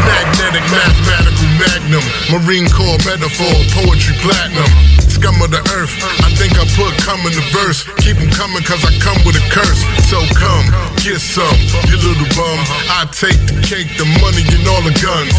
Magnetic, 0.06 0.64
mathematical 0.72 1.47
magnum, 1.60 2.02
Marine 2.32 2.68
Corps 2.70 2.97
metaphor, 3.05 3.52
poetry 3.74 4.16
platinum. 4.22 4.99
Scum 5.20 5.36
of 5.44 5.52
the 5.52 5.60
earth, 5.76 5.92
I 6.24 6.32
think 6.40 6.56
I 6.56 6.64
put 6.80 6.97
cum 7.05 7.20
in 7.28 7.36
the 7.36 7.44
verse. 7.52 7.84
Keep 8.01 8.24
'em 8.24 8.30
coming 8.32 8.64
cause 8.64 8.80
I 8.88 8.92
come 9.05 9.20
with 9.28 9.36
a 9.36 9.44
curse. 9.52 9.84
So 10.09 10.16
come, 10.32 10.64
get 10.97 11.20
some, 11.20 11.60
you 11.92 12.01
little 12.01 12.24
bum. 12.32 12.56
I 12.88 13.05
take 13.12 13.36
the 13.44 13.60
cake, 13.60 13.92
the 14.01 14.09
money, 14.24 14.48
and 14.48 14.64
all 14.64 14.80
the 14.80 14.97
guns. 14.97 15.36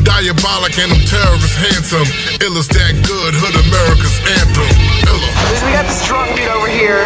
Diabolic 0.00 0.80
and 0.80 0.92
them 0.92 1.04
terrorists 1.04 1.60
handsome. 1.60 2.08
Illa's 2.40 2.68
that 2.68 3.04
good, 3.04 3.36
hood 3.36 3.56
America's 3.68 4.16
anthem. 4.40 4.68
Illa. 5.12 5.28
We 5.60 5.76
got 5.76 5.84
this 5.84 6.00
drunk 6.08 6.32
dude 6.34 6.48
over 6.48 6.66
here 6.66 7.04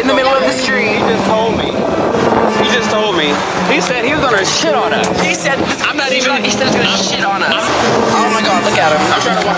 in 0.00 0.08
the 0.08 0.14
middle 0.14 0.32
of 0.32 0.48
the 0.48 0.56
street. 0.56 0.96
He 0.96 1.00
just 1.04 1.26
told 1.28 1.60
me. 1.60 2.33
He 2.60 2.68
just 2.68 2.90
told 2.92 3.16
me. 3.16 3.32
He 3.72 3.80
said 3.80 4.04
he 4.04 4.12
was 4.12 4.20
gonna 4.20 4.44
shit 4.44 4.76
on 4.76 4.92
us. 4.92 5.08
He 5.24 5.32
said, 5.32 5.56
I'm 5.88 5.96
not 5.96 6.12
even. 6.12 6.44
He 6.44 6.50
said 6.52 6.68
he's 6.68 6.76
gonna 6.76 6.96
shit 6.96 7.24
on 7.24 7.40
us. 7.40 7.64
Oh 8.12 8.28
my 8.32 8.44
god, 8.44 8.60
look 8.64 8.76
at 8.76 8.92
him. 8.92 9.00
I'm 9.08 9.20
trying 9.24 9.40
to 9.40 9.46
walk. 9.48 9.56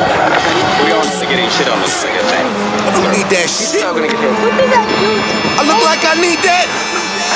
We 0.86 0.94
all 0.94 1.02
just 1.02 1.22
getting 1.26 1.50
shit 1.50 1.66
on 1.66 1.82
us. 1.82 2.04
Like. 2.04 2.14
Eh? 2.14 2.22
I 2.22 2.90
don't 2.94 3.10
need 3.10 3.26
that 3.34 3.50
shit. 3.50 3.82
So 3.82 3.90
gonna 3.90 4.06
get 4.06 4.18
hit. 4.18 4.30
I 4.30 5.62
look 5.66 5.82
like 5.82 6.02
I 6.06 6.14
need 6.22 6.38
that. 6.46 6.66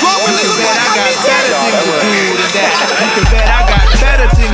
Do 0.00 0.06
I 0.06 0.16
really 0.22 0.46
can 0.46 0.54
bet 0.56 0.70
I 0.70 0.88
got 0.94 1.12
better 1.18 1.52
things 1.60 1.82
to 1.82 1.98
do 1.98 2.24
than 2.38 2.50
that. 2.56 2.72
You 3.02 3.10
can 3.10 3.26
bet 3.30 3.46
I 3.46 3.60
got 3.60 3.66
better 3.66 3.66
things 3.66 3.69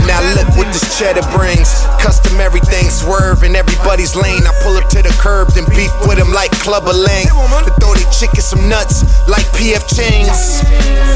Now 0.06 0.22
look 0.34 0.48
what 0.56 0.70
this 0.72 0.98
cheddar 0.98 1.26
brings. 1.36 1.84
Custom 1.98 2.40
everything 2.40 2.88
swerve 2.90 3.42
in 3.42 3.56
everybody's 3.56 4.14
lane. 4.14 4.46
I 4.46 4.52
pull 4.62 4.76
up 4.76 4.88
to 4.90 5.02
the 5.02 5.14
curb, 5.18 5.48
then 5.52 5.66
beef 5.74 5.90
with 6.06 6.18
him 6.18 6.32
like 6.32 6.50
Clubber 6.62 6.92
Lang. 6.92 7.26
To 7.26 7.72
throw 7.80 7.94
they 7.94 8.06
chicken 8.14 8.40
some 8.40 8.68
nuts 8.68 9.02
like 9.28 9.44
PF 9.58 9.84
Chang's. 9.90 10.62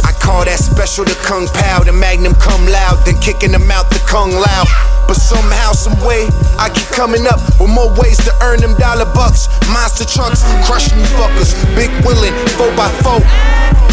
I 0.04 0.12
call 0.20 0.44
that 0.44 0.58
special 0.58 1.04
the 1.04 1.16
Kung 1.22 1.46
Pao. 1.48 1.82
The 1.82 1.92
Magnum 1.92 2.34
come 2.34 2.66
loud, 2.66 3.02
then 3.06 3.18
kicking 3.22 3.52
them 3.52 3.70
out 3.70 3.90
the 3.90 4.02
Kung 4.04 4.30
Lao. 4.30 4.64
But 5.08 5.16
somehow, 5.16 5.72
some 5.72 5.98
way, 6.06 6.28
I 6.58 6.70
keep 6.70 6.86
coming 6.94 7.26
up 7.26 7.40
with 7.58 7.70
more 7.70 7.90
ways 7.98 8.18
to 8.28 8.32
earn 8.42 8.60
them 8.60 8.74
dollar 8.76 9.10
bucks. 9.10 9.48
Monster 9.72 10.04
trucks, 10.04 10.44
crushing 10.66 10.98
you 10.98 11.10
fuckers. 11.18 11.56
Big 11.74 11.90
willin', 12.04 12.34
4x4. 12.54 13.22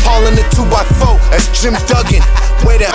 Hauling 0.05 0.35
the 0.35 0.45
2x4, 0.53 1.18
that's 1.31 1.49
Jim 1.55 1.73
Duggan. 1.88 2.22
Where 2.65 2.77
the 2.77 2.89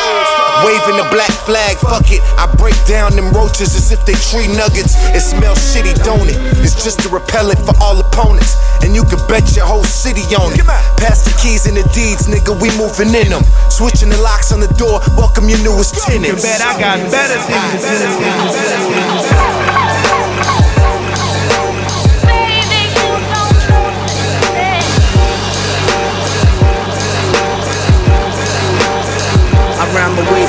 waving 0.64 0.96
the 0.96 1.06
black 1.10 1.31
flag, 1.32 1.76
fuck 1.78 2.10
it. 2.10 2.20
I 2.38 2.46
break 2.56 2.76
down 2.86 3.16
them 3.16 3.32
roaches 3.32 3.74
as 3.74 3.92
if 3.92 4.04
they 4.04 4.14
tree 4.30 4.48
nuggets. 4.52 4.94
It 5.16 5.20
smells 5.20 5.58
shitty, 5.58 5.94
don't 6.04 6.28
it? 6.28 6.36
It's 6.60 6.76
just 6.84 7.04
a 7.04 7.08
repellent 7.08 7.60
for 7.60 7.74
all 7.80 7.98
opponents. 7.98 8.56
And 8.82 8.94
you 8.94 9.04
can 9.04 9.18
bet 9.28 9.56
your 9.56 9.66
whole 9.66 9.84
city 9.84 10.22
on 10.34 10.52
it. 10.52 10.64
Pass 10.98 11.24
the 11.24 11.32
keys 11.40 11.66
and 11.66 11.76
the 11.76 11.84
deeds, 11.94 12.26
nigga, 12.28 12.54
we 12.60 12.68
moving 12.76 13.14
in 13.14 13.30
them. 13.30 13.44
Switching 13.70 14.10
the 14.10 14.18
locks 14.18 14.52
on 14.52 14.60
the 14.60 14.72
door, 14.74 15.00
welcome 15.16 15.48
your 15.48 15.62
newest 15.62 15.94
tenants. 16.02 16.42
You 16.42 16.50
bet 16.50 16.60
I 16.60 16.78
got 16.78 16.98
better 17.10 17.38
things 17.46 17.82
to 17.82 19.78
do. 19.78 19.81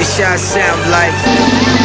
Way 0.03 0.23
shots 0.23 0.41
sound 0.41 0.81
like. 0.91 1.82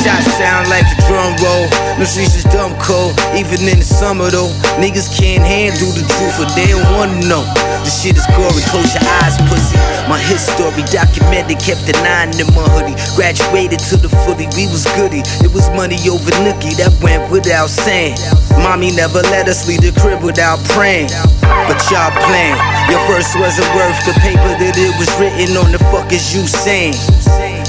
Shots 0.00 0.32
sound 0.40 0.72
like 0.72 0.88
the 0.88 0.96
drum 1.04 1.36
roll. 1.44 1.68
No 1.98 2.04
streets 2.08 2.36
is 2.36 2.44
dumb 2.48 2.72
cold. 2.80 3.12
Even 3.36 3.60
in 3.68 3.78
the 3.78 3.84
summer 3.84 4.30
though, 4.30 4.48
niggas 4.80 5.12
can't 5.12 5.44
handle 5.44 5.92
the 5.92 6.04
truth, 6.16 6.40
or 6.40 6.48
they 6.56 6.72
don't 6.72 6.88
wanna 6.96 7.20
know. 7.28 7.44
The 7.84 7.90
shit 7.90 8.16
is 8.16 8.24
gory, 8.32 8.64
close 8.72 8.92
your 8.96 9.04
eyes, 9.20 9.36
pussy. 9.52 9.76
My 10.08 10.16
history 10.16 10.82
documented, 10.88 11.60
kept 11.60 11.84
the 11.84 11.92
nine 12.00 12.32
in 12.40 12.48
my 12.56 12.64
hoodie. 12.72 12.96
Graduated 13.16 13.80
to 13.92 13.96
the 14.00 14.08
footy, 14.24 14.48
we 14.56 14.66
was 14.72 14.88
goody. 14.96 15.20
It 15.44 15.52
was 15.52 15.68
money 15.76 16.00
over 16.08 16.32
nookie, 16.40 16.76
that 16.80 16.96
went 17.04 17.30
without 17.30 17.68
saying. 17.68 18.16
Mommy 18.64 18.90
never 18.96 19.20
let 19.30 19.48
us 19.48 19.68
leave 19.68 19.84
the 19.84 19.92
crib 20.00 20.22
without 20.24 20.58
praying. 20.72 21.12
But 21.40 21.78
y'all 21.92 22.12
playing. 22.24 22.56
Your 22.88 23.04
verse 23.04 23.36
wasn't 23.36 23.68
worth 23.76 24.00
the 24.08 24.16
paper 24.24 24.52
that 24.60 24.74
it 24.76 24.92
was 24.96 25.10
written 25.20 25.56
on. 25.60 25.72
The 25.72 25.78
fuck 25.92 26.12
is 26.12 26.34
you 26.34 26.46
saying? 26.48 26.96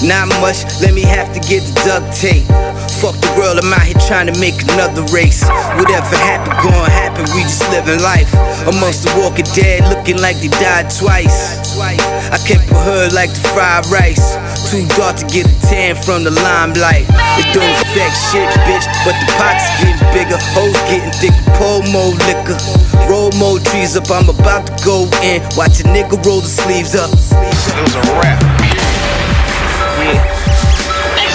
Not 0.02 0.34
much, 0.42 0.66
let 0.82 0.94
me 0.98 1.06
have 1.06 1.30
to 1.34 1.40
get 1.46 1.62
the 1.62 1.74
duct 1.86 2.10
tape. 2.18 2.50
Fuck 2.98 3.14
the 3.22 3.30
world, 3.38 3.62
I'm 3.62 3.70
out 3.70 3.86
here 3.86 4.02
trying 4.10 4.26
to 4.26 4.36
make 4.42 4.58
another 4.74 5.06
race. 5.14 5.46
Whatever 5.78 6.18
happened, 6.18 6.58
gonna 6.66 6.90
happen, 6.90 7.30
we 7.38 7.46
just 7.46 7.62
living 7.70 8.02
life. 8.02 8.34
Amongst 8.66 9.06
the 9.06 9.14
walking 9.22 9.46
dead, 9.54 9.86
looking 9.94 10.18
like 10.18 10.42
they 10.42 10.50
died 10.58 10.90
twice. 10.90 11.62
I 11.78 12.38
kept 12.50 12.66
a 12.74 12.78
hood 12.82 13.14
like 13.14 13.30
the 13.30 13.46
fried 13.54 13.86
rice. 13.94 14.38
Too 14.74 14.90
dark 14.98 15.22
to 15.22 15.26
get 15.30 15.46
a 15.46 15.56
tan 15.70 15.94
from 15.94 16.26
the 16.26 16.34
limelight. 16.34 17.06
It 17.38 17.48
don't 17.54 17.76
affect 17.86 18.18
shit, 18.34 18.50
bitch, 18.66 18.86
but 19.06 19.14
the 19.22 19.28
pots 19.38 19.70
getting 19.86 20.02
bigger. 20.18 20.42
Hoes 20.58 20.78
getting 20.90 21.14
thicker, 21.22 21.46
pull 21.62 21.86
more 21.94 22.10
liquor. 22.26 22.58
Roll 23.06 23.30
more 23.38 23.62
trees 23.70 23.94
up, 23.94 24.10
I'm 24.10 24.30
about 24.34 24.66
to 24.66 24.74
go 24.82 25.06
in. 25.22 25.46
Watch 25.54 25.78
a 25.82 25.86
nigga 25.86 26.18
roll 26.26 26.42
the 26.42 26.50
sleeves 26.50 26.98
up. 26.98 27.14
It 27.14 27.78
was 27.78 27.94
a 27.94 28.02
rap. 28.18 28.81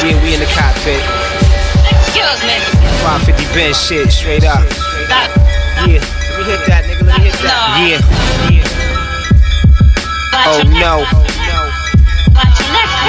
Yeah. 0.05 0.23
We 0.23 0.35
in 0.35 0.41
the 0.41 0.47
cockpit. 0.53 1.01
Excuse 2.05 2.43
me. 2.45 2.57
550 3.01 3.45
Benz 3.55 3.81
shit, 3.81 4.13
straight 4.13 4.45
up. 4.45 4.65
Yeah. 5.09 5.31
Let 5.79 5.89
me 5.89 6.45
hit 6.45 6.61
that, 6.67 6.85
nigga. 6.85 7.07
Let 7.07 7.19
me 7.19 7.25
hit 7.31 7.39
that. 7.41 7.81
Yeah. 7.81 8.01
Yeah. 8.51 8.67
Oh 10.49 10.63
no. 10.69 11.05
Oh 11.07 11.25
no. 11.41 11.73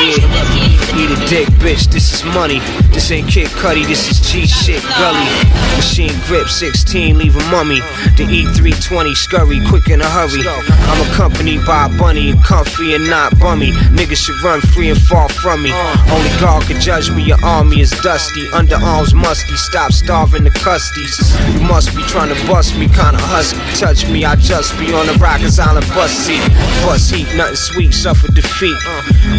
Yeah. 0.01 0.76
Eat 0.95 1.11
a 1.11 1.19
dick, 1.27 1.47
bitch. 1.59 1.91
This 1.91 2.13
is 2.13 2.23
money. 2.33 2.59
This 2.93 3.11
ain't 3.11 3.27
Kid 3.29 3.49
Cudi. 3.49 3.85
This 3.85 4.09
is 4.09 4.19
G 4.21 4.47
shit. 4.47 4.81
Gully. 4.97 5.27
Machine 5.75 6.13
grip 6.25 6.47
16, 6.47 7.17
leave 7.17 7.35
a 7.35 7.43
mummy. 7.51 7.79
The 8.17 8.25
E320 8.25 9.15
scurry, 9.15 9.59
quick 9.67 9.89
in 9.89 10.01
a 10.01 10.09
hurry. 10.09 10.41
I'm 10.47 11.11
accompanied 11.11 11.65
by 11.65 11.85
a 11.85 11.89
bunny, 11.97 12.33
comfy 12.43 12.95
and 12.95 13.07
not 13.07 13.37
bummy. 13.39 13.71
Niggas 13.93 14.17
should 14.17 14.41
run 14.43 14.59
free 14.61 14.89
and 14.89 14.99
fall 14.99 15.29
from 15.29 15.61
me. 15.61 15.71
Only 16.09 16.29
God 16.41 16.63
could 16.63 16.81
judge 16.81 17.11
me. 17.11 17.23
Your 17.23 17.43
army 17.43 17.81
is 17.81 17.91
dusty, 18.01 18.45
underarms 18.47 19.13
musty. 19.13 19.55
Stop 19.55 19.91
starving 19.91 20.45
the 20.45 20.49
custies. 20.49 21.13
You 21.53 21.59
must 21.67 21.95
be 21.95 22.01
trying 22.03 22.33
to 22.33 22.47
bust 22.47 22.75
me, 22.75 22.87
kinda 22.87 23.21
husky. 23.21 23.59
Touch 23.77 24.07
me, 24.09 24.25
I 24.25 24.35
just 24.35 24.77
be 24.79 24.93
on 24.93 25.05
the 25.05 25.13
Rikers 25.13 25.59
Island 25.59 25.87
bus 25.93 26.11
seat. 26.11 26.41
Bus 26.81 27.09
heat, 27.09 27.27
nothing 27.35 27.55
sweet, 27.55 27.93
suffer 27.93 28.31
defeat. 28.31 28.77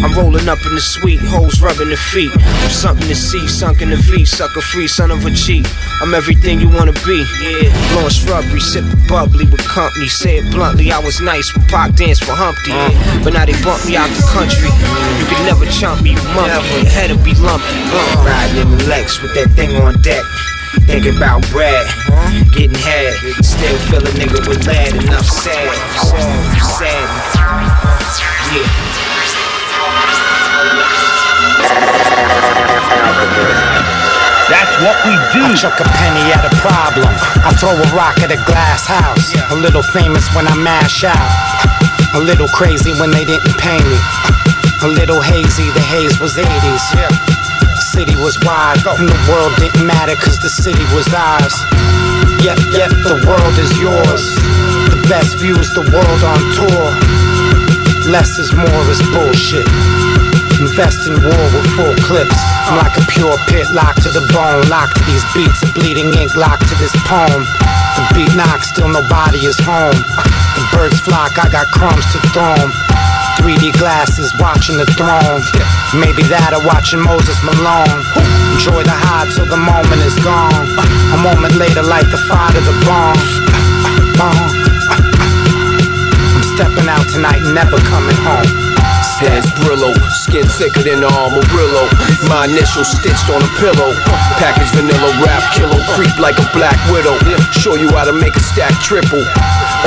I'm 0.03 0.13
rolling 0.15 0.47
up 0.47 0.59
in 0.65 0.75
the 0.75 0.81
suite, 0.81 1.19
hoes 1.19 1.61
rubbing 1.61 1.89
the 1.89 1.97
feet. 1.97 2.31
I'm 2.33 2.69
something 2.69 3.07
to 3.07 3.15
see, 3.15 3.47
sunk 3.47 3.81
in 3.81 3.89
the 3.89 3.97
V, 3.97 4.23
sucker 4.25 4.61
free, 4.61 4.87
son 4.87 5.11
of 5.11 5.25
a 5.25 5.31
cheat. 5.31 5.67
I'm 6.01 6.13
everything 6.13 6.59
you 6.61 6.69
wanna 6.69 6.93
be. 7.05 7.25
Yeah, 7.41 7.73
blowing 7.91 8.09
shrubbery, 8.09 8.59
sipping 8.61 8.95
bubbly 9.07 9.45
with 9.45 9.61
company. 9.67 10.07
Say 10.07 10.37
it 10.37 10.51
bluntly, 10.51 10.91
I 10.91 10.99
was 10.99 11.19
nice 11.21 11.53
when 11.55 11.65
Pac 11.67 11.95
danced 11.95 12.23
for 12.23 12.33
Humpty. 12.33 12.71
yeah. 12.71 13.23
But 13.23 13.33
now 13.33 13.45
they 13.45 13.57
bump 13.63 13.85
me 13.85 13.97
out 13.97 14.09
the 14.15 14.23
country. 14.31 14.69
You 15.19 15.25
can 15.27 15.43
never 15.45 15.65
chump 15.67 16.01
me, 16.01 16.11
you 16.15 16.23
monkey. 16.31 16.85
Your 16.85 16.91
head'll 16.91 17.17
be 17.23 17.33
lumpy. 17.35 17.65
Uh, 17.91 18.23
riding 18.25 18.61
in 18.61 18.77
the 18.77 18.83
Lex 18.87 19.21
with 19.21 19.33
that 19.35 19.49
thing 19.57 19.75
on 19.81 19.99
deck. 20.01 20.23
Thinking 20.85 21.17
about 21.17 21.41
bread, 21.49 21.85
getting 22.53 22.77
head. 22.77 23.13
Still 23.41 23.77
feel 23.89 24.05
a 24.05 24.11
nigga 24.13 24.47
with 24.47 24.65
lead. 24.67 24.95
Enough 24.95 25.25
said, 25.25 25.73
sad, 26.61 27.09
sad. 27.41 28.29
Yeah. 28.53 29.18
That's 34.49 34.75
what 34.81 34.97
we 35.05 35.13
do. 35.29 35.45
I 35.45 35.53
chuck 35.53 35.79
a 35.79 35.85
penny 35.85 36.25
at 36.33 36.41
a 36.41 36.53
problem. 36.57 37.13
I 37.45 37.53
throw 37.61 37.77
a 37.77 37.87
rock 37.93 38.19
at 38.25 38.31
a 38.31 38.41
glass 38.49 38.87
house. 38.87 39.35
A 39.51 39.55
little 39.55 39.83
famous 39.93 40.25
when 40.33 40.47
I 40.47 40.55
mash 40.55 41.03
out. 41.03 41.29
A 42.15 42.19
little 42.19 42.47
crazy 42.47 42.91
when 42.97 43.11
they 43.11 43.25
didn't 43.25 43.55
pay 43.61 43.77
me. 43.77 43.99
A 44.81 44.87
little 44.87 45.21
hazy, 45.21 45.69
the 45.75 45.83
haze 45.83 46.19
was 46.19 46.33
80s. 46.33 46.83
The 47.61 47.85
city 47.93 48.15
was 48.15 48.39
wide, 48.41 48.81
and 48.97 49.07
the 49.07 49.21
world 49.29 49.53
didn't 49.59 49.85
matter 49.85 50.15
cause 50.15 50.39
the 50.39 50.49
city 50.49 50.83
was 50.95 51.05
ours. 51.13 51.53
Yep, 52.41 52.57
yep, 52.71 52.91
the 53.03 53.19
world 53.27 53.55
is 53.59 53.71
yours. 53.77 54.23
The 54.89 55.05
best 55.09 55.37
views, 55.37 55.69
the 55.75 55.83
world 55.91 56.21
on 56.23 56.39
tour. 56.57 56.87
Less 58.09 58.39
is 58.39 58.51
more 58.55 58.83
is 58.89 59.01
bullshit. 59.13 59.67
Invest 60.59 61.07
in 61.07 61.15
war 61.23 61.43
with 61.55 61.63
full 61.79 61.95
clips. 62.03 62.35
I'm 62.67 62.75
like 62.75 62.91
a 62.99 63.05
pure 63.07 63.31
pit, 63.47 63.63
locked 63.71 64.03
to 64.03 64.11
the 64.11 64.27
bone, 64.35 64.67
locked 64.67 64.99
to 64.99 65.03
these 65.07 65.23
beats, 65.31 65.63
a 65.63 65.71
bleeding 65.71 66.11
ink, 66.19 66.35
locked 66.35 66.67
to 66.67 66.75
this 66.75 66.91
poem. 67.07 67.47
The 67.95 68.03
beat 68.11 68.35
knocks, 68.35 68.67
still 68.67 68.91
nobody 68.91 69.39
is 69.47 69.55
home. 69.63 69.95
The 69.95 70.63
birds 70.75 70.99
flock, 70.99 71.39
I 71.39 71.47
got 71.47 71.71
crumbs 71.71 72.03
to 72.11 72.19
throw 72.35 72.51
'em. 72.59 72.75
3D 73.39 73.71
glasses, 73.79 74.35
watching 74.37 74.75
the 74.75 74.85
throne. 74.99 75.39
Maybe 75.95 76.23
that 76.27 76.51
or 76.51 76.59
watching 76.67 76.99
Moses 76.99 77.39
Malone. 77.41 78.03
Enjoy 78.51 78.83
the 78.83 78.91
high 78.91 79.31
till 79.31 79.47
the 79.47 79.55
moment 79.55 80.03
is 80.03 80.19
gone. 80.19 80.67
A 81.15 81.17
moment 81.23 81.55
later, 81.55 81.83
light 81.83 82.11
the 82.11 82.19
fire 82.27 82.51
to 82.51 82.59
the. 82.59 82.75
Bomb. 82.83 83.15
I'm 86.35 86.43
stepping 86.43 86.89
out 86.89 87.07
tonight, 87.07 87.41
never 87.55 87.77
coming 87.87 88.17
home. 88.27 88.68
Heads 89.21 89.47
Brillo, 89.61 89.93
skin 90.11 90.47
thicker 90.57 90.83
than 90.83 91.05
the 91.05 91.07
Armorillo. 91.07 91.85
My 92.25 92.49
initials 92.49 92.89
stitched 92.89 93.29
on 93.29 93.39
a 93.43 93.51
pillow. 93.61 93.93
Package 94.41 94.71
vanilla 94.73 95.11
rap 95.21 95.43
kilo, 95.53 95.77
creep 95.93 96.17
like 96.17 96.39
a 96.41 96.47
black 96.51 96.75
widow. 96.89 97.13
Show 97.53 97.75
you 97.75 97.91
how 97.93 98.09
to 98.09 98.15
make 98.15 98.35
a 98.35 98.41
stack 98.41 98.73
triple. 98.81 99.21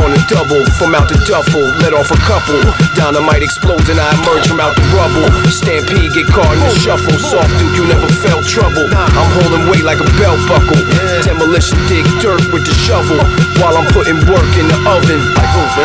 On 0.07 0.15
a 0.15 0.21
double, 0.31 0.63
from 0.79 0.95
out 0.95 1.11
the 1.11 1.19
duffel, 1.27 1.67
let 1.83 1.91
off 1.91 2.15
a 2.15 2.21
couple. 2.23 2.63
Dynamite 2.95 3.43
explodes 3.43 3.89
and 3.91 3.99
I 3.99 4.15
emerge 4.23 4.47
from 4.47 4.63
out 4.63 4.79
the 4.79 4.87
rubble. 4.95 5.27
Stampede 5.51 6.15
get 6.15 6.31
caught 6.31 6.55
in 6.55 6.63
the 6.63 6.77
shuffle. 6.79 7.19
Soft 7.19 7.51
dude, 7.59 7.75
you 7.75 7.85
never 7.91 8.07
felt 8.23 8.47
trouble. 8.47 8.87
I'm 8.95 9.31
holding 9.43 9.67
weight 9.67 9.83
like 9.83 9.99
a 9.99 10.09
belt 10.23 10.39
buckle. 10.47 10.79
Demolition 11.27 11.83
dig 11.91 12.07
dirt 12.23 12.47
with 12.55 12.63
the 12.63 12.77
shovel. 12.79 13.19
While 13.59 13.75
I'm 13.75 13.89
putting 13.91 14.23
work 14.31 14.51
in 14.55 14.71
the 14.71 14.79
oven. 14.87 15.19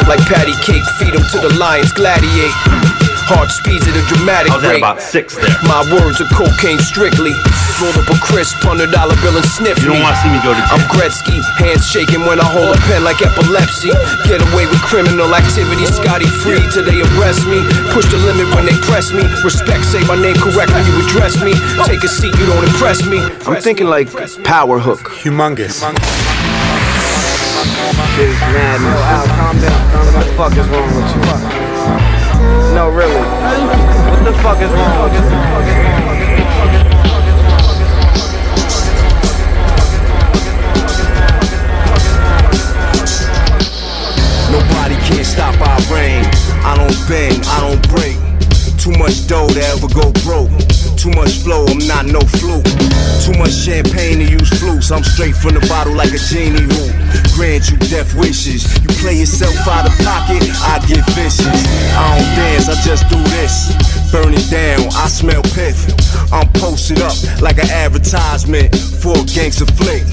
Like, 0.08 0.22
patty 0.30 0.54
cake, 0.62 0.86
feed 1.00 1.08
feed 1.08 1.16
'em 1.16 1.26
to 1.30 1.40
the 1.40 1.54
lions, 1.58 1.92
gladiate. 1.94 2.87
Heart 3.28 3.52
speeds 3.52 3.84
at 3.84 3.92
a 3.92 4.04
dramatic 4.08 4.56
I 4.56 4.56
was 4.56 4.64
at 4.64 4.72
rate. 4.72 4.80
about 4.80 5.04
six 5.04 5.36
there. 5.36 5.52
My 5.68 5.84
words 5.92 6.24
are 6.24 6.32
cocaine 6.32 6.80
strictly. 6.80 7.36
Roll 7.84 7.92
up 8.00 8.08
a 8.08 8.16
crisp, 8.24 8.56
hundred 8.64 8.96
dollar 8.96 9.20
bill 9.20 9.36
and 9.36 9.44
sniff 9.44 9.76
You 9.84 9.92
don't 9.92 10.00
wanna 10.00 10.16
see 10.24 10.32
me 10.32 10.40
go 10.48 10.56
to 10.56 10.64
jail. 10.64 10.72
I'm 10.72 10.80
Gretzky, 10.88 11.36
hands 11.60 11.84
shaking 11.84 12.24
when 12.24 12.40
I 12.40 12.48
hold 12.48 12.72
a 12.72 12.80
pen 12.88 13.04
like 13.04 13.20
epilepsy. 13.20 13.92
Get 14.32 14.40
away 14.40 14.64
with 14.72 14.80
criminal 14.80 15.28
activity, 15.36 15.84
Scotty 15.92 16.32
free 16.40 16.64
till 16.72 16.88
they 16.88 17.04
arrest 17.04 17.44
me. 17.52 17.60
Push 17.92 18.08
the 18.08 18.18
limit 18.24 18.48
when 18.56 18.64
they 18.64 18.78
press 18.88 19.12
me. 19.12 19.28
Respect, 19.44 19.84
say 19.84 20.00
my 20.08 20.16
name 20.16 20.40
correct 20.40 20.72
when 20.72 20.88
you 20.88 20.96
address 21.04 21.36
me. 21.44 21.52
Take 21.84 22.08
a 22.08 22.10
seat, 22.10 22.32
you 22.40 22.48
don't 22.48 22.64
impress 22.64 23.04
me. 23.04 23.20
I'm 23.44 23.60
thinking 23.60 23.92
like 23.92 24.08
power 24.48 24.80
hook. 24.80 25.04
Humongous. 25.20 25.84
Shit 28.16 28.32
is 28.32 28.40
mad, 28.56 28.80
man. 28.80 28.96
Al. 29.04 29.28
Calm 29.36 29.56
down. 29.60 29.76
What 30.16 30.16
the 30.16 30.32
fuck 30.40 30.54
is 30.56 30.68
wrong 30.72 30.88
with 30.96 31.12
you? 31.12 32.17
No, 32.74 32.90
really. 32.90 33.14
What 33.14 34.24
the 34.24 34.34
fuck 34.44 34.62
is 34.62 34.70
wrong? 34.72 35.12
Nobody 44.52 44.96
can 45.08 45.24
stop 45.24 45.60
our 45.62 45.82
reign. 45.94 46.24
I 46.64 46.76
don't 46.76 47.08
bang, 47.08 47.40
I 47.46 47.60
don't 47.62 47.90
break. 47.90 48.18
Too 48.78 48.92
much 48.98 49.28
dough 49.28 49.48
to 49.48 49.62
ever 49.62 49.88
go 49.88 50.12
broke. 50.24 50.77
Too 51.08 51.14
much 51.16 51.38
flow, 51.38 51.66
I'm 51.66 51.78
not 51.88 52.06
no 52.06 52.20
fluke. 52.20 52.66
Too 53.24 53.32
much 53.40 53.54
champagne 53.54 54.20
to 54.20 54.26
use 54.30 54.50
flutes. 54.60 54.92
I'm 54.92 55.06
straight 55.06 55.38
from 55.38 55.54
the 55.54 55.66
bottle 55.70 55.94
like 55.94 56.12
a 56.12 56.18
genie 56.18 56.60
who 56.60 56.92
grant 57.34 57.72
you 57.72 57.78
death 57.78 58.14
wishes. 58.14 58.68
You 58.84 58.90
play 59.00 59.20
yourself 59.20 59.56
out 59.70 59.88
of 59.88 59.98
pocket, 60.04 60.44
I 60.68 60.84
get 60.86 61.06
vicious. 61.16 61.48
I 61.96 62.18
don't 62.18 62.36
dance, 62.36 62.68
I 62.68 62.76
just 62.84 63.08
do 63.08 63.24
this. 63.40 63.97
Burn 64.12 64.34
it 64.34 64.50
down, 64.50 64.88
I 64.96 65.08
smell 65.08 65.44
pith. 65.44 65.84
I'm 66.32 66.48
posted 66.54 67.02
up 67.02 67.16
like 67.42 67.58
an 67.58 67.70
advertisement 67.70 68.74
for 68.76 69.12
a 69.12 69.24
gangster 69.26 69.66
flick. 69.66 70.04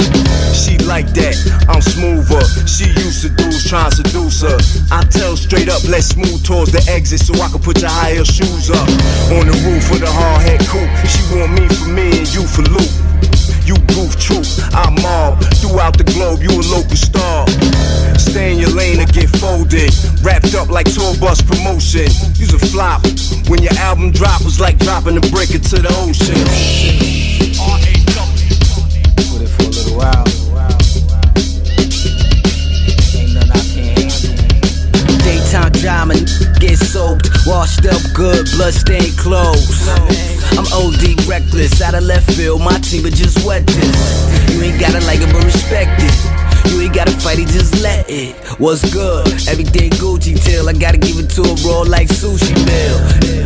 She 0.53 0.79
like 0.85 1.07
that, 1.15 1.37
I'm 1.69 1.81
smoother. 1.81 2.43
She 2.67 2.91
used 3.01 3.23
to 3.23 3.29
dudes 3.31 3.69
trying 3.69 3.91
to 3.91 3.97
seduce 3.97 4.43
her. 4.43 4.59
I 4.91 5.05
tell 5.05 5.37
straight 5.37 5.69
up, 5.69 5.85
let's 5.85 6.17
move 6.17 6.43
towards 6.43 6.73
the 6.73 6.85
exit 6.91 7.21
so 7.21 7.35
I 7.41 7.49
can 7.49 7.61
put 7.61 7.81
your 7.81 7.91
high 7.91 8.15
heel 8.15 8.25
shoes 8.25 8.71
up. 8.71 8.89
On 9.31 9.47
the 9.47 9.57
roof 9.63 9.91
of 9.93 10.01
the 10.01 10.11
hard 10.11 10.43
head 10.43 10.61
coupe, 10.67 10.91
she 11.07 11.23
want 11.35 11.53
me 11.55 11.69
for 11.69 11.89
me 11.89 12.19
and 12.19 12.35
you 12.35 12.47
for 12.47 12.63
loot. 12.63 13.14
You 13.75 13.81
goof 13.87 14.17
troop, 14.21 14.47
I 14.73 14.87
mob 15.03 15.43
throughout 15.59 15.99
the 15.99 16.05
globe. 16.05 16.43
You 16.43 16.51
a 16.51 16.63
local 16.71 16.95
star. 16.95 17.47
Stay 18.19 18.53
in 18.53 18.59
your 18.61 18.71
lane 18.71 19.01
or 19.01 19.07
get 19.07 19.29
folded. 19.29 19.91
Wrapped 20.23 20.55
up 20.55 20.69
like 20.69 20.87
tour 20.93 21.15
bus 21.19 21.43
promotion. 21.43 22.07
You's 22.39 22.55
a 22.55 22.59
flop. 22.59 23.03
When 23.49 23.63
your 23.63 23.75
album 23.79 24.13
drop 24.13 24.45
was 24.45 24.61
like 24.61 24.79
dropping 24.79 25.17
a 25.17 25.21
brick 25.35 25.51
into 25.51 25.83
the 25.83 25.91
ocean. 26.07 26.39
Put 29.27 29.43
it 29.43 29.49
for 29.49 29.63
a 29.63 29.75
little 29.75 29.99
while. 29.99 30.25
Daytime 35.25 35.73
drama, 35.73 36.15
get 36.61 36.79
soaked, 36.79 37.29
washed 37.47 37.87
up 37.87 38.03
good, 38.15 38.47
bloodstained 38.55 39.19
clothes. 39.19 40.34
I'm 40.57 40.67
OD 40.73 41.27
reckless, 41.27 41.83
out 41.83 41.95
of 41.95 42.05
left 42.05 42.31
field, 42.33 42.61
my 42.61 42.79
team 42.79 43.03
would 43.03 43.15
just 43.15 43.45
wet 43.45 43.67
this. 43.67 44.55
You 44.55 44.63
ain't 44.63 44.81
gotta 44.81 45.05
like 45.05 45.21
it, 45.21 45.33
but 45.33 45.45
respect 45.45 46.01
it. 46.03 46.44
You 46.71 46.81
ain't 46.81 46.95
gotta 46.95 47.13
fight 47.13 47.39
it, 47.39 47.49
just 47.49 47.83
let 47.83 48.07
it. 48.09 48.35
What's 48.59 48.83
good? 48.93 49.27
Everything 49.49 49.91
Gucci 50.01 50.43
till 50.43 50.69
I 50.69 50.73
gotta 50.73 50.99
give 50.99 51.19
it 51.19 51.29
to 51.37 51.43
a 51.43 51.55
raw 51.67 51.83
like 51.83 52.09
sushi 52.09 52.55
meal. 52.67 52.99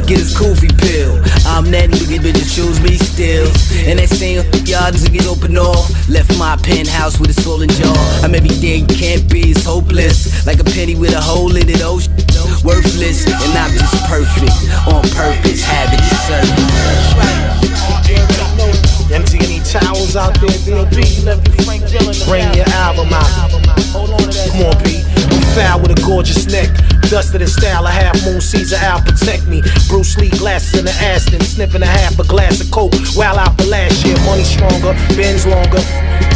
Get 0.06 0.18
his 0.18 0.34
koofy 0.34 0.70
pill. 0.78 1.18
I'm 1.44 1.70
that 1.72 1.90
nigga, 1.90 2.18
bitches 2.18 2.54
choose 2.54 2.80
me 2.80 2.96
still. 2.96 3.48
And 3.88 3.98
that 3.98 4.08
same 4.08 4.44
y'all 4.64 4.92
niggas 4.92 5.26
open 5.26 5.58
off. 5.58 5.90
Left 6.08 6.30
my 6.38 6.56
penthouse 6.56 7.18
with 7.20 7.36
a 7.36 7.60
and 7.60 7.70
jaw. 7.72 8.20
I'm 8.24 8.34
everything 8.34 8.86
can't 8.86 9.28
be, 9.30 9.50
it's 9.50 9.64
hopeless. 9.64 10.46
Like 10.46 10.60
a 10.60 10.64
penny 10.64 10.94
with 10.94 11.14
a 11.14 11.20
hole 11.20 11.54
in 11.56 11.68
it, 11.68 11.82
oh 11.82 11.98
Worthless, 12.64 13.26
and 13.26 13.58
I'm 13.58 13.70
just 13.72 14.04
perfect. 14.06 14.52
On 14.86 15.02
purpose, 15.14 15.62
have 15.62 15.92
it 15.92 16.00
deserved. 16.08 16.78
Towels 19.68 20.16
out 20.16 20.32
there, 20.40 20.48
DLB. 20.64 20.96
Bring 22.24 22.54
your 22.54 22.68
album 22.70 23.12
out. 23.12 23.50
Come 23.92 24.08
on, 24.64 24.82
P. 24.82 25.04
I'm 25.28 25.42
foul 25.52 25.82
with 25.82 25.92
a 25.92 26.02
gorgeous 26.06 26.46
neck. 26.46 26.70
Dusted 27.10 27.42
in 27.42 27.48
style, 27.48 27.86
a 27.86 27.90
half 27.90 28.16
moon 28.24 28.40
Caesar 28.40 28.76
Al 28.76 29.00
protect 29.02 29.46
me. 29.46 29.60
Bruce 29.88 30.16
Lee 30.16 30.30
glasses 30.30 30.78
in 30.78 30.86
the 30.86 30.92
Aston, 30.92 31.40
sniffing 31.40 31.82
a 31.82 31.86
half 31.86 32.18
a 32.18 32.24
glass 32.24 32.62
of 32.62 32.70
coke. 32.70 32.94
While 33.14 33.38
out 33.38 33.58
the 33.58 33.66
last 33.66 34.06
year, 34.06 34.16
money 34.24 34.44
stronger, 34.44 34.94
bends 35.16 35.44
longer. 35.46 35.84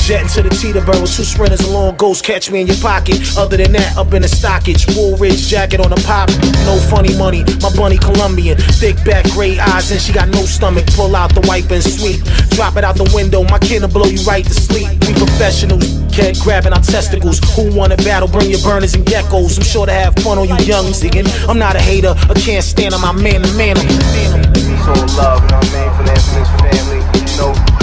Jetting 0.03 0.27
to 0.35 0.43
the 0.43 0.51
Teterboro, 0.51 1.07
two 1.07 1.23
sprinters 1.23 1.61
along, 1.61 1.95
ghost 1.95 2.24
catch 2.24 2.51
me 2.51 2.61
in 2.61 2.66
your 2.66 2.77
pocket. 2.83 3.23
Other 3.39 3.57
than 3.57 3.70
that, 3.73 3.97
up 3.97 4.12
in 4.12 4.23
the 4.23 4.29
stockage, 4.29 4.85
Woolrich 4.99 5.47
jacket 5.47 5.79
on 5.79 5.91
the 5.91 6.03
pop. 6.03 6.29
No 6.66 6.74
funny 6.91 7.16
money, 7.16 7.47
my 7.62 7.70
bunny 7.77 7.99
Colombian. 7.99 8.59
Thick 8.83 8.99
back, 9.05 9.24
gray 9.31 9.61
eyes, 9.61 9.93
and 9.93 10.01
she 10.01 10.12
got 10.12 10.29
no 10.29 10.43
stomach. 10.43 10.87
Pull 10.99 11.15
out 11.15 11.33
the 11.35 11.41
wipe 11.47 11.70
and 11.70 11.79
sweep. 11.79 12.19
Drop 12.59 12.77
it 12.77 12.83
out 12.83 12.97
the 12.97 13.09
window, 13.15 13.45
my 13.45 13.61
kid 13.61 13.83
will 13.83 13.95
blow 13.95 14.11
you 14.11 14.19
right 14.27 14.45
to 14.45 14.53
sleep. 14.53 14.91
We 15.07 15.15
professionals, 15.15 15.87
cat 16.11 16.35
grabbing 16.43 16.73
our 16.73 16.83
testicles. 16.83 17.39
Who 17.55 17.70
wanna 17.70 17.97
battle? 18.03 18.27
Bring 18.27 18.51
your 18.51 18.61
burners 18.66 18.95
and 18.95 19.07
geckos. 19.07 19.57
I'm 19.57 19.62
sure 19.62 19.87
to 19.87 19.93
have 19.93 20.16
fun 20.16 20.37
on 20.37 20.49
you 20.49 20.59
young 20.66 20.91
ziggin'. 20.91 21.31
I'm 21.49 21.61
not 21.61 21.77
a 21.77 21.81
hater, 21.81 22.19
I 22.19 22.35
can't 22.35 22.65
stand 22.65 22.93
on 22.93 23.01
my 23.03 23.12
man 23.12 23.43
to 23.43 23.53
man. 23.55 23.77
So 23.79 24.99
love, 25.15 25.47
you 25.47 25.55
know 25.55 25.62
what 25.62 25.70
I 25.70 25.79
mean, 25.79 25.91
for 25.95 26.03
the 26.03 26.19
family. 26.59 26.99
You 27.31 27.39
know, 27.39 27.81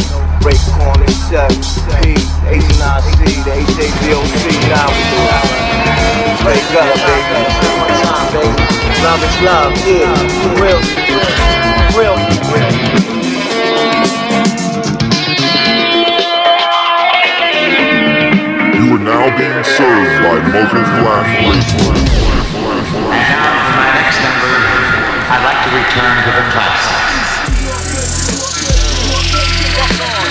break 0.49 0.65
corner, 0.73 1.05
chef, 1.29 1.53
P, 1.85 2.17
H9C, 2.49 3.21
the 3.45 3.57
HAVOC, 3.69 4.45
now 4.65 4.89
we 4.89 5.01
do 5.09 5.21
it. 5.21 5.45
Break 6.41 6.69
up, 6.73 6.89
baby. 7.05 7.45
Baby. 8.33 8.65
Love 9.05 9.21
is 9.21 9.37
love, 9.45 9.73
yeah. 9.85 10.09
For 10.41 10.53
real, 10.57 10.81
for 11.85 12.01
real, 12.01 12.17
for 12.33 12.49
real. 12.49 12.73
You 18.73 18.85
are 18.95 19.03
now 19.05 19.25
being 19.37 19.63
served 19.63 20.17
by 20.25 20.35
Muzzle 20.49 20.85
Flash 20.97 21.29
Radio. 21.45 21.93
And 22.89 23.25
now 23.29 23.53
for 23.61 23.73
my 23.77 23.89
next 24.01 24.17
number, 24.25 24.53
I'd 25.29 25.43
like 25.45 25.61
to 25.61 25.69
return 25.77 26.13
to 26.23 26.31
the 26.33 26.45
classics. 26.51 27.08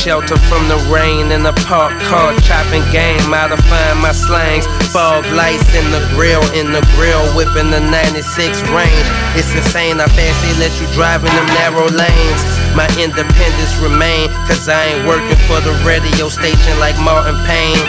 Shelter 0.00 0.38
from 0.48 0.66
the 0.66 0.78
rain 0.88 1.30
in 1.30 1.42
the 1.42 1.52
park 1.68 1.92
car 2.08 2.32
chopping 2.40 2.80
game. 2.90 3.20
Find 3.68 4.00
my 4.00 4.12
slangs. 4.12 4.66
Fog 4.88 5.26
lights 5.26 5.74
in 5.74 5.90
the 5.90 6.00
grill, 6.16 6.40
in 6.56 6.72
the 6.72 6.80
grill, 6.96 7.20
whipping 7.36 7.70
the 7.70 7.80
96 7.80 8.62
range. 8.72 9.08
It's 9.36 9.54
insane 9.54 9.98
fast 9.98 10.16
they 10.16 10.56
let 10.58 10.72
you 10.80 10.86
drive 10.94 11.20
in 11.20 11.28
them 11.28 11.46
narrow 11.48 11.86
lanes. 11.88 12.59
My 12.76 12.86
independence 12.98 13.74
remain, 13.82 14.30
cause 14.46 14.68
I 14.68 14.94
ain't 14.94 15.06
working 15.06 15.38
for 15.50 15.58
the 15.60 15.74
radio 15.82 16.28
station 16.28 16.78
like 16.78 16.94
Martin 17.02 17.34
Payne. 17.46 17.86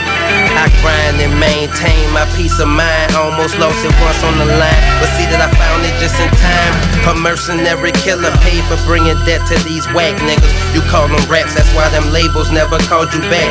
I 0.58 0.70
grind 0.82 1.22
and 1.22 1.34
maintain 1.38 2.06
my 2.14 2.26
peace 2.38 2.58
of 2.60 2.70
mind. 2.70 3.14
Almost 3.14 3.58
lost 3.58 3.82
it 3.86 3.94
once 4.02 4.22
on 4.24 4.38
the 4.38 4.46
line, 4.46 4.84
but 5.02 5.10
see 5.18 5.26
that 5.30 5.42
I 5.42 5.50
found 5.58 5.86
it 5.86 5.94
just 5.98 6.18
in 6.22 6.30
time. 6.38 6.74
A 7.10 7.14
mercenary 7.18 7.92
killer 8.06 8.30
paid 8.46 8.62
for 8.70 8.78
bringing 8.86 9.18
death 9.26 9.46
to 9.50 9.58
these 9.66 9.86
whack 9.92 10.18
niggas. 10.22 10.54
You 10.74 10.82
call 10.86 11.10
them 11.10 11.22
raps, 11.26 11.58
that's 11.58 11.70
why 11.74 11.90
them 11.90 12.14
labels 12.14 12.54
never 12.54 12.78
called 12.86 13.10
you 13.14 13.22
back. 13.30 13.50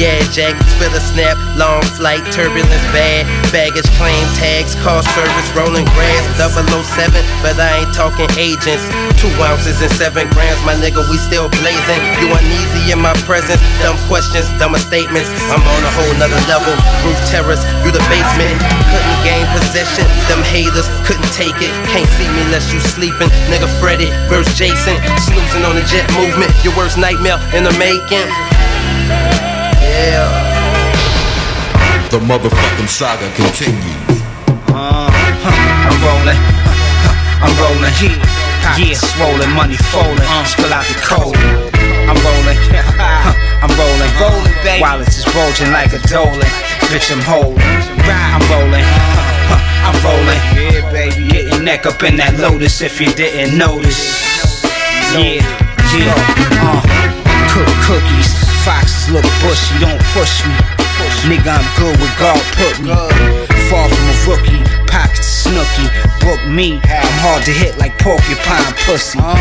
Yeah, 0.00 0.16
Jack, 0.32 0.56
spill 0.76 0.92
a 0.96 1.02
snap, 1.02 1.36
long 1.60 1.84
flight, 1.96 2.24
turbulence 2.32 2.84
bad. 2.92 3.28
Baggage 3.52 3.88
claim 4.00 4.24
tags, 4.36 4.74
car 4.80 5.04
service, 5.04 5.48
rolling 5.52 5.84
grass, 5.92 6.24
007, 6.40 7.20
but 7.44 7.60
I 7.60 7.84
ain't 7.84 7.92
talking 7.92 8.28
agents. 8.40 8.84
Two 9.20 9.28
ounces 9.44 9.76
and 9.84 9.92
seven 9.92 10.24
grams, 10.32 10.49
my 10.66 10.74
nigga, 10.74 11.02
we 11.06 11.16
still 11.18 11.48
blazing. 11.62 12.00
You 12.18 12.32
uneasy 12.34 12.90
in 12.90 12.98
my 12.98 13.14
presence, 13.28 13.60
dumb 13.82 13.98
questions, 14.10 14.50
dumber 14.58 14.82
statements. 14.82 15.30
I'm 15.52 15.62
on 15.62 15.82
a 15.86 15.92
whole 15.94 16.14
nother 16.18 16.40
level. 16.50 16.74
Roof 17.06 17.18
terrace, 17.30 17.62
you 17.86 17.90
the 17.94 18.02
basement. 18.10 18.54
Couldn't 18.90 19.20
gain 19.22 19.44
possession, 19.54 20.06
them 20.26 20.42
haters 20.50 20.90
couldn't 21.06 21.30
take 21.30 21.56
it. 21.62 21.70
Can't 21.94 22.08
see 22.18 22.26
me 22.34 22.42
unless 22.50 22.72
you 22.74 22.80
sleeping. 22.80 23.30
Nigga 23.46 23.70
Freddy 23.78 24.10
versus 24.26 24.52
Jason, 24.58 24.98
snoozing 25.22 25.62
on 25.62 25.78
the 25.78 25.84
jet 25.86 26.06
movement. 26.18 26.50
Your 26.66 26.74
worst 26.74 26.98
nightmare 26.98 27.38
in 27.54 27.62
the 27.62 27.74
making. 27.78 28.26
Yeah. 29.80 30.26
The 32.10 32.18
motherfucking 32.18 32.88
saga 32.88 33.30
continues. 33.38 34.18
Uh, 34.66 35.06
huh, 35.06 35.54
I'm 35.86 35.98
rolling, 36.02 36.38
huh, 36.38 37.46
I'm 37.46 37.54
rolling. 37.58 37.94
Yeah, 38.02 38.39
yeah, 38.78 38.94
swollen, 38.94 39.50
money 39.52 39.76
falling, 39.90 40.18
uh, 40.20 40.44
spill 40.44 40.72
out 40.72 40.86
the 40.86 40.98
cold. 41.02 41.36
I'm 42.08 42.18
rolling, 42.24 42.58
I'm 43.62 43.72
rolling, 43.76 44.12
rolling, 44.20 44.56
baby. 44.64 44.82
Wallets 44.82 45.18
is 45.18 45.26
bulging 45.32 45.72
like 45.72 45.92
a 45.92 46.00
Dolan, 46.08 46.50
bitch 46.90 47.12
I'm 47.12 47.22
holding. 47.22 47.60
I'm 47.60 48.42
rolling, 48.50 48.86
I'm 49.84 49.96
rolling. 50.04 50.40
Yeah, 50.56 50.90
baby, 50.92 51.28
getting 51.28 51.64
neck 51.64 51.86
up 51.86 52.02
in 52.02 52.16
that 52.16 52.38
lotus 52.38 52.80
if 52.80 53.00
you 53.00 53.12
didn't 53.12 53.56
notice. 53.56 54.62
Yeah, 55.14 55.42
yeah, 55.94 56.14
uh, 56.60 56.80
cook 57.52 57.68
cookies. 57.86 58.30
Foxes 58.64 59.10
look 59.10 59.24
bushy, 59.40 59.78
don't 59.78 60.00
push 60.12 60.44
me. 60.46 60.79
Nigga, 61.28 61.52
I'm 61.52 61.68
good 61.78 61.96
with 62.00 62.14
God 62.18 62.40
put 62.56 62.76
me. 62.80 62.92
Far 63.68 63.86
from 63.88 64.06
a 64.08 64.16
rookie, 64.26 64.62
pockets 64.90 65.46
snooky. 65.46 65.86
Book 66.20 66.42
me, 66.48 66.80
I'm 66.84 67.18
hard 67.22 67.44
to 67.44 67.52
hit 67.52 67.78
like 67.78 67.96
porcupine 67.98 68.74
pussy. 68.84 69.18
Uh. 69.20 69.36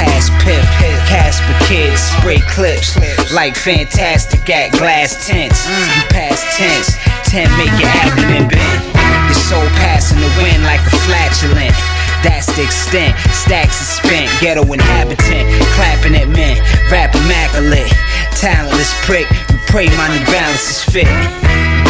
Pass 0.00 0.30
piff, 0.40 0.64
Casper 1.10 1.56
kids, 1.66 2.00
spray 2.00 2.40
clips 2.48 2.96
like 3.32 3.54
fantastic 3.54 4.48
at 4.48 4.72
glass 4.72 5.26
tents. 5.26 5.66
Mm. 5.66 5.86
You 5.96 6.02
pass 6.08 6.38
tense, 6.56 6.96
ten 7.28 7.50
make 7.58 7.74
your 7.78 7.90
abdomen 8.00 8.48
bend. 8.48 8.80
Your 9.28 9.38
soul 9.38 9.66
passing 9.82 10.18
the 10.18 10.30
wind 10.42 10.62
like 10.64 10.80
a 10.80 10.94
flatulent. 11.06 11.74
That's 12.22 12.46
the 12.52 12.64
extent. 12.64 13.16
Stacks 13.32 13.80
is 13.80 13.88
spent. 13.88 14.28
Ghetto 14.40 14.64
inhabitant. 14.72 15.48
Clapping 15.72 16.14
at 16.16 16.28
men. 16.28 16.60
Rap 16.92 17.14
immaculate. 17.14 17.88
Talentless 18.36 18.92
prick. 19.04 19.28
You 19.50 19.58
pray 19.66 19.86
my 19.96 20.08
new 20.12 20.24
balance 20.26 20.70
is 20.70 20.82
fit. 20.84 21.10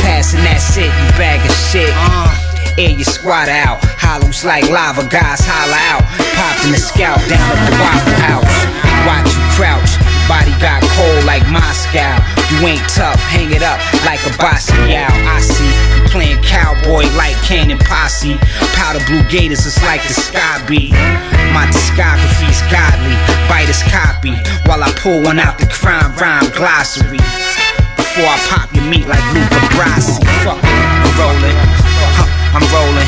Passing 0.01 0.41
that 0.45 0.61
shit. 0.61 0.89
You 0.89 1.07
bag 1.19 1.41
of 1.45 1.55
shit. 1.69 1.91
Uh. 1.93 2.31
Air 2.79 2.97
your 2.97 3.05
squat 3.05 3.49
out. 3.49 3.79
Hollows 4.01 4.45
like 4.45 4.69
lava. 4.71 5.05
Guys 5.09 5.45
holler 5.45 5.83
out. 5.93 6.05
Popped 6.39 6.65
in 6.65 6.73
the 6.73 6.81
scalp 6.81 7.21
down 7.29 7.45
at 7.45 7.63
the 7.69 7.77
Waffle 7.77 8.19
House. 8.25 8.57
Watch 9.05 9.29
you 9.29 9.45
crouch. 9.57 9.93
Body 10.29 10.55
got 10.63 10.81
cold 10.97 11.25
like 11.25 11.45
Moscow. 11.51 12.40
You 12.51 12.67
ain't 12.67 12.83
tough. 12.91 13.15
Hang 13.31 13.55
it 13.55 13.63
up 13.63 13.79
like 14.03 14.19
a 14.27 14.35
Basquiat. 14.35 15.07
I 15.07 15.39
see 15.39 15.71
you 15.71 16.03
playing 16.11 16.43
cowboy 16.43 17.07
like 17.15 17.39
Cannon 17.47 17.79
Posse. 17.79 18.35
Powder 18.75 18.99
blue 19.07 19.23
gators 19.31 19.65
is 19.67 19.79
like 19.87 20.03
the 20.03 20.15
sky 20.19 20.59
be. 20.67 20.91
My 21.55 21.71
discography's 21.71 22.59
godly. 22.67 23.15
Bite 23.47 23.71
his 23.71 23.87
copy 23.87 24.35
while 24.67 24.83
I 24.83 24.91
pull 24.99 25.23
one 25.23 25.39
out 25.39 25.63
the 25.63 25.71
crime 25.71 26.11
rhyme 26.19 26.51
glossary. 26.51 27.23
Before 27.95 28.27
I 28.27 28.39
pop 28.51 28.75
your 28.75 28.85
meat 28.91 29.07
like 29.07 29.23
Luca 29.31 29.63
Brasi. 29.79 30.19
Fuck, 30.43 30.59
I'm 30.59 31.13
rolling. 31.23 31.55
Huh, 32.19 32.27
I'm 32.59 32.67
rolling. 32.75 33.07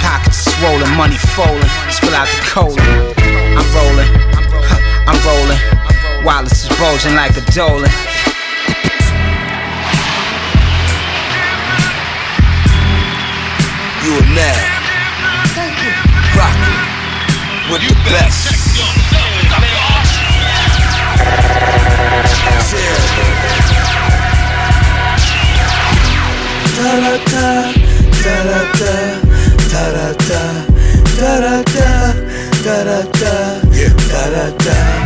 Pockets 0.00 0.48
swollen, 0.56 0.88
money 0.96 1.20
falling. 1.36 1.68
Spill 1.92 2.16
out 2.16 2.32
the 2.32 2.40
cola. 2.48 2.80
I'm 2.80 3.68
rolling. 3.76 4.08
Huh, 4.64 4.80
I'm 5.04 5.20
rolling. 5.28 5.60
Wallets 6.24 6.64
is 6.64 6.78
bulging 6.80 7.14
like 7.14 7.36
a 7.36 7.44
Dolan. 7.52 8.09
You 14.02 14.14
are 14.14 14.28
now 14.34 14.56
rocking 16.34 16.80
with 17.70 17.82
the 17.84 17.94
best. 18.08 18.48
Da-da-da, 26.76 27.72
da-da-da, 28.22 28.94
da-da-da, 29.70 30.42
da-da-da, 31.18 31.90
da-da-da, 32.64 33.60
da-da-da. 34.08 35.00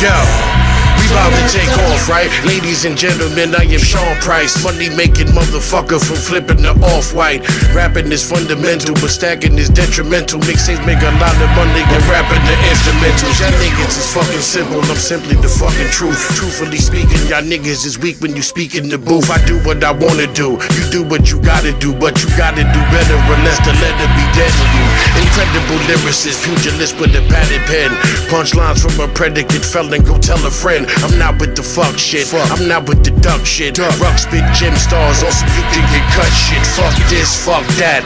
Yo. 0.00 0.56
We 0.56 0.65
to 1.06 1.44
take 1.52 1.70
off, 1.86 2.08
right? 2.08 2.30
Ladies 2.44 2.84
and 2.84 2.96
gentlemen, 2.96 3.54
I 3.54 3.64
am 3.64 3.78
Sean 3.78 4.16
Price. 4.18 4.62
Money 4.64 4.90
making 4.90 5.30
motherfucker 5.30 6.02
from 6.02 6.16
flipping 6.16 6.62
the 6.62 6.74
off 6.94 7.14
white. 7.14 7.46
Rapping 7.74 8.10
is 8.10 8.22
fundamental, 8.26 8.94
but 8.94 9.10
stacking 9.10 9.58
is 9.58 9.68
detrimental. 9.68 10.40
Mixtapes 10.40 10.84
make 10.86 11.00
a 11.02 11.12
lot 11.22 11.36
of 11.38 11.50
money 11.54 11.82
and 11.82 12.02
rapping 12.10 12.42
the 12.44 12.56
instrumentals. 12.70 13.38
Y'all 13.38 13.54
niggas 13.62 13.94
is 13.98 14.08
fucking 14.12 14.42
simple, 14.42 14.82
I'm 14.82 14.96
simply 14.96 15.36
the 15.36 15.48
fucking 15.48 15.90
truth. 15.90 16.18
Truthfully 16.34 16.78
speaking, 16.78 17.22
y'all 17.30 17.42
niggas 17.42 17.86
is 17.86 17.98
weak 17.98 18.20
when 18.20 18.34
you 18.34 18.42
speak 18.42 18.74
in 18.74 18.88
the 18.88 18.98
booth. 18.98 19.30
I 19.30 19.38
do 19.46 19.58
what 19.62 19.82
I 19.84 19.92
wanna 19.92 20.26
do, 20.32 20.58
you 20.74 20.84
do 20.90 21.02
what 21.04 21.30
you 21.30 21.40
gotta 21.42 21.72
do, 21.78 21.94
but 21.94 22.18
you 22.22 22.28
gotta 22.36 22.64
do 22.64 22.80
better 22.90 23.14
or 23.14 23.36
unless 23.38 23.58
the 23.62 23.72
letter 23.78 24.08
be 24.18 24.24
dead 24.34 24.50
to 24.50 24.66
you. 24.74 24.86
Incredible 25.22 25.78
lyricist, 25.86 26.42
pugilist 26.44 26.98
with 26.98 27.14
a 27.14 27.22
padded 27.30 27.62
pen. 27.70 27.90
Punchlines 28.26 28.82
from 28.82 28.96
a 28.98 29.08
predicate 29.12 29.64
felon, 29.64 30.02
go 30.02 30.18
tell 30.18 30.40
a 30.46 30.50
friend. 30.50 30.86
I'm 31.04 31.18
not 31.18 31.40
with 31.40 31.56
the 31.56 31.62
fuck 31.62 31.98
shit. 31.98 32.26
Fuck. 32.26 32.50
I'm 32.50 32.68
not 32.68 32.88
with 32.88 33.04
the 33.04 33.10
duck 33.20 33.44
shit. 33.44 33.78
Rock 33.78 34.18
spit 34.18 34.44
gym 34.54 34.74
stars 34.76 35.22
also 35.22 35.46
you 35.46 35.64
can 35.72 35.84
get 35.92 36.04
cut 36.12 36.30
shit. 36.32 36.64
Fuck 36.64 36.94
this, 37.08 37.32
fuck 37.44 37.64
that. 37.76 38.02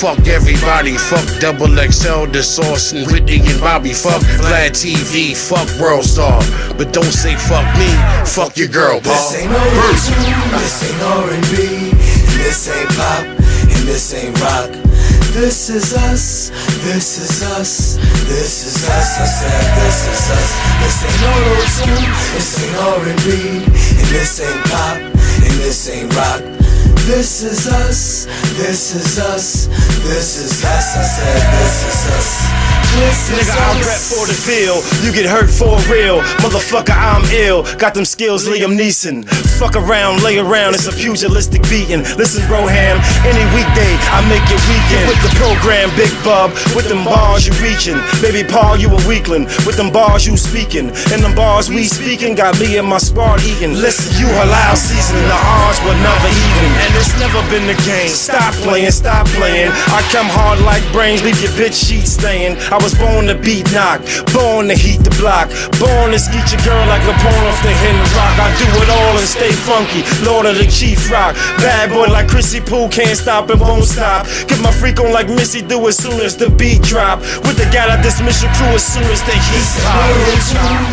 Fuck 0.00 0.26
everybody. 0.26 0.96
Fuck 0.96 1.24
double 1.40 1.70
XL, 1.70 2.26
the 2.32 2.42
Source 2.42 2.92
and 2.92 3.06
Whitney 3.10 3.40
and 3.40 3.60
Bobby. 3.60 3.92
Fuck 3.92 4.22
Vlad 4.42 4.72
TV. 4.72 5.36
Fuck 5.36 5.68
World 5.80 6.04
Star. 6.04 6.40
But 6.76 6.92
don't 6.92 7.04
say 7.14 7.36
fuck 7.36 7.66
me. 7.78 7.90
Fuck 8.26 8.56
your 8.56 8.68
girl, 8.68 9.00
Paul. 9.00 9.14
This 9.14 9.42
ain't 9.42 9.50
no 9.50 9.62
tune, 9.62 10.50
this 10.58 10.82
ain't 10.90 11.02
R&B, 11.02 11.90
and 11.90 12.40
this 12.40 12.68
ain't 12.68 12.88
pop, 12.96 13.24
and 13.24 13.88
this 13.88 14.14
ain't 14.14 14.40
rock. 14.40 14.93
This 15.34 15.68
is 15.68 15.94
us, 15.94 16.50
this 16.84 17.18
is 17.18 17.42
us, 17.42 17.96
this 18.28 18.66
is 18.66 18.88
us. 18.88 19.18
I 19.18 19.24
said 19.24 19.74
this 19.82 20.06
is 20.06 20.30
us. 20.30 20.50
This 20.78 21.02
ain't 21.04 21.22
auto 21.26 21.54
tune, 21.74 22.06
this 22.34 22.62
ain't 22.62 22.76
R&B, 22.78 23.64
and 23.66 24.08
this 24.14 24.40
ain't 24.40 24.64
pop, 24.66 24.96
and 24.96 25.54
this 25.58 25.90
ain't 25.90 26.14
rock. 26.14 26.63
This 27.04 27.42
is 27.42 27.66
us, 27.66 28.24
this 28.56 28.94
is 28.94 29.18
us, 29.18 29.66
this 30.08 30.38
is 30.40 30.64
us. 30.64 30.96
I 30.96 31.02
said 31.02 31.52
this 31.52 31.84
is 31.84 32.16
us. 32.16 32.74
This 32.94 33.28
is 33.28 33.48
Nigga, 33.48 33.58
I 33.58 33.76
us. 33.76 33.84
rap 33.84 34.00
for 34.00 34.24
the 34.24 34.32
field. 34.32 34.80
You 35.04 35.12
get 35.12 35.26
hurt 35.26 35.50
for 35.50 35.76
real. 35.92 36.22
Motherfucker, 36.40 36.94
I'm 36.96 37.26
ill. 37.34 37.66
Got 37.76 37.92
them 37.92 38.06
skills, 38.06 38.46
Liam 38.46 38.78
Neeson. 38.78 39.28
Fuck 39.58 39.76
around, 39.76 40.22
lay 40.22 40.38
around, 40.38 40.74
it's 40.74 40.86
a 40.86 40.92
pugilistic 40.92 41.60
beating. 41.68 42.06
Listen, 42.16 42.40
Broham, 42.48 42.96
any 43.26 43.44
weekday, 43.52 43.92
I 44.14 44.22
make 44.30 44.46
it 44.46 44.62
weekend. 44.70 45.10
With 45.10 45.20
the 45.26 45.34
program, 45.36 45.90
Big 45.98 46.14
Bub, 46.24 46.54
with 46.72 46.88
them 46.88 47.04
bars 47.04 47.44
you 47.44 47.52
reaching. 47.60 47.98
Baby 48.22 48.48
Paul, 48.48 48.78
you 48.78 48.88
a 48.88 49.00
weakling. 49.04 49.44
With 49.66 49.76
them 49.76 49.92
bars 49.92 50.24
you 50.24 50.38
speaking. 50.38 50.88
And 51.12 51.20
them 51.20 51.34
bars 51.34 51.68
we 51.68 51.84
speaking 51.84 52.34
got 52.34 52.58
me 52.60 52.78
and 52.78 52.88
my 52.88 52.98
squad 52.98 53.42
eating. 53.42 53.74
Listen, 53.74 54.08
you 54.16 54.30
halal 54.30 54.76
seasoning. 54.78 55.28
The 55.28 55.36
odds 55.36 55.82
were 55.84 55.98
never 56.00 56.30
even. 56.30 56.93
It's 56.94 57.12
never 57.18 57.42
been 57.50 57.66
the 57.66 57.78
game. 57.82 58.08
Stop 58.08 58.54
playing, 58.62 58.90
stop 58.90 59.26
playing. 59.34 59.70
I 59.90 60.00
come 60.14 60.26
hard 60.30 60.60
like 60.62 60.82
brains, 60.92 61.22
leave 61.22 61.40
your 61.42 61.50
bitch 61.58 61.74
sheet 61.74 62.06
staying. 62.06 62.56
I 62.70 62.78
was 62.78 62.94
born 62.94 63.26
to 63.26 63.34
beat 63.34 63.70
knock, 63.72 64.00
born 64.30 64.68
to 64.68 64.76
heat 64.76 65.02
the 65.02 65.14
block, 65.18 65.50
born 65.82 66.12
to 66.12 66.18
skeet 66.18 66.46
your 66.52 66.62
girl 66.62 66.84
like 66.86 67.02
a 67.06 67.14
pawn 67.18 67.42
off 67.50 67.58
the 67.62 67.74
hidden 67.82 68.06
rock. 68.14 68.34
I 68.38 68.48
do 68.58 68.68
it 68.82 68.90
all 68.90 69.14
and 69.18 69.26
stay 69.26 69.52
funky, 69.52 70.06
Lord 70.24 70.46
of 70.46 70.56
the 70.56 70.66
Chief 70.66 71.10
Rock. 71.10 71.34
Bad 71.58 71.90
boy 71.90 72.06
like 72.12 72.28
Chrissy 72.28 72.60
Pooh, 72.60 72.88
can't 72.88 73.16
stop 73.16 73.50
and 73.50 73.60
won't 73.60 73.84
stop. 73.84 74.26
Get 74.46 74.60
my 74.62 74.70
freak 74.70 75.00
on 75.00 75.12
like 75.12 75.28
Missy 75.28 75.62
do 75.62 75.86
as 75.88 75.96
soon 75.96 76.20
as 76.20 76.36
the 76.36 76.50
beat 76.50 76.82
drop. 76.82 77.20
With 77.46 77.56
the 77.56 77.68
guy 77.74 77.86
that 77.90 78.02
dismiss 78.02 78.42
your 78.42 78.52
crew 78.54 78.74
as 78.74 78.84
soon 78.84 79.04
as 79.10 79.22
the 79.22 79.34
heat 79.34 79.68
pop. 79.82 80.14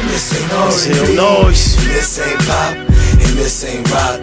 This 0.10 0.38
ain't 0.88 1.16
noise. 1.16 1.76
this 1.88 2.20
ain't 2.20 2.40
pop, 2.48 2.76
and 2.76 3.34
this 3.38 3.64
ain't 3.64 3.90
rock. 3.92 4.22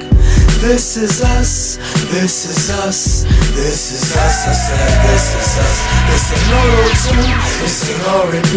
This 0.61 0.97
is 0.97 1.23
us, 1.23 1.68
this 1.77 2.49
is 2.49 2.71
us, 2.71 3.25
this 3.55 3.93
is 3.93 4.17
us. 4.17 4.47
I 4.47 4.53
said 4.53 4.89
this 5.05 5.27
is 5.37 5.59
us. 5.59 5.77
This 6.09 6.25
ain't 6.33 6.53
auto 6.57 6.87
tune, 7.05 7.37
this 7.61 7.77
ain't 7.91 8.05
R&B, 8.09 8.57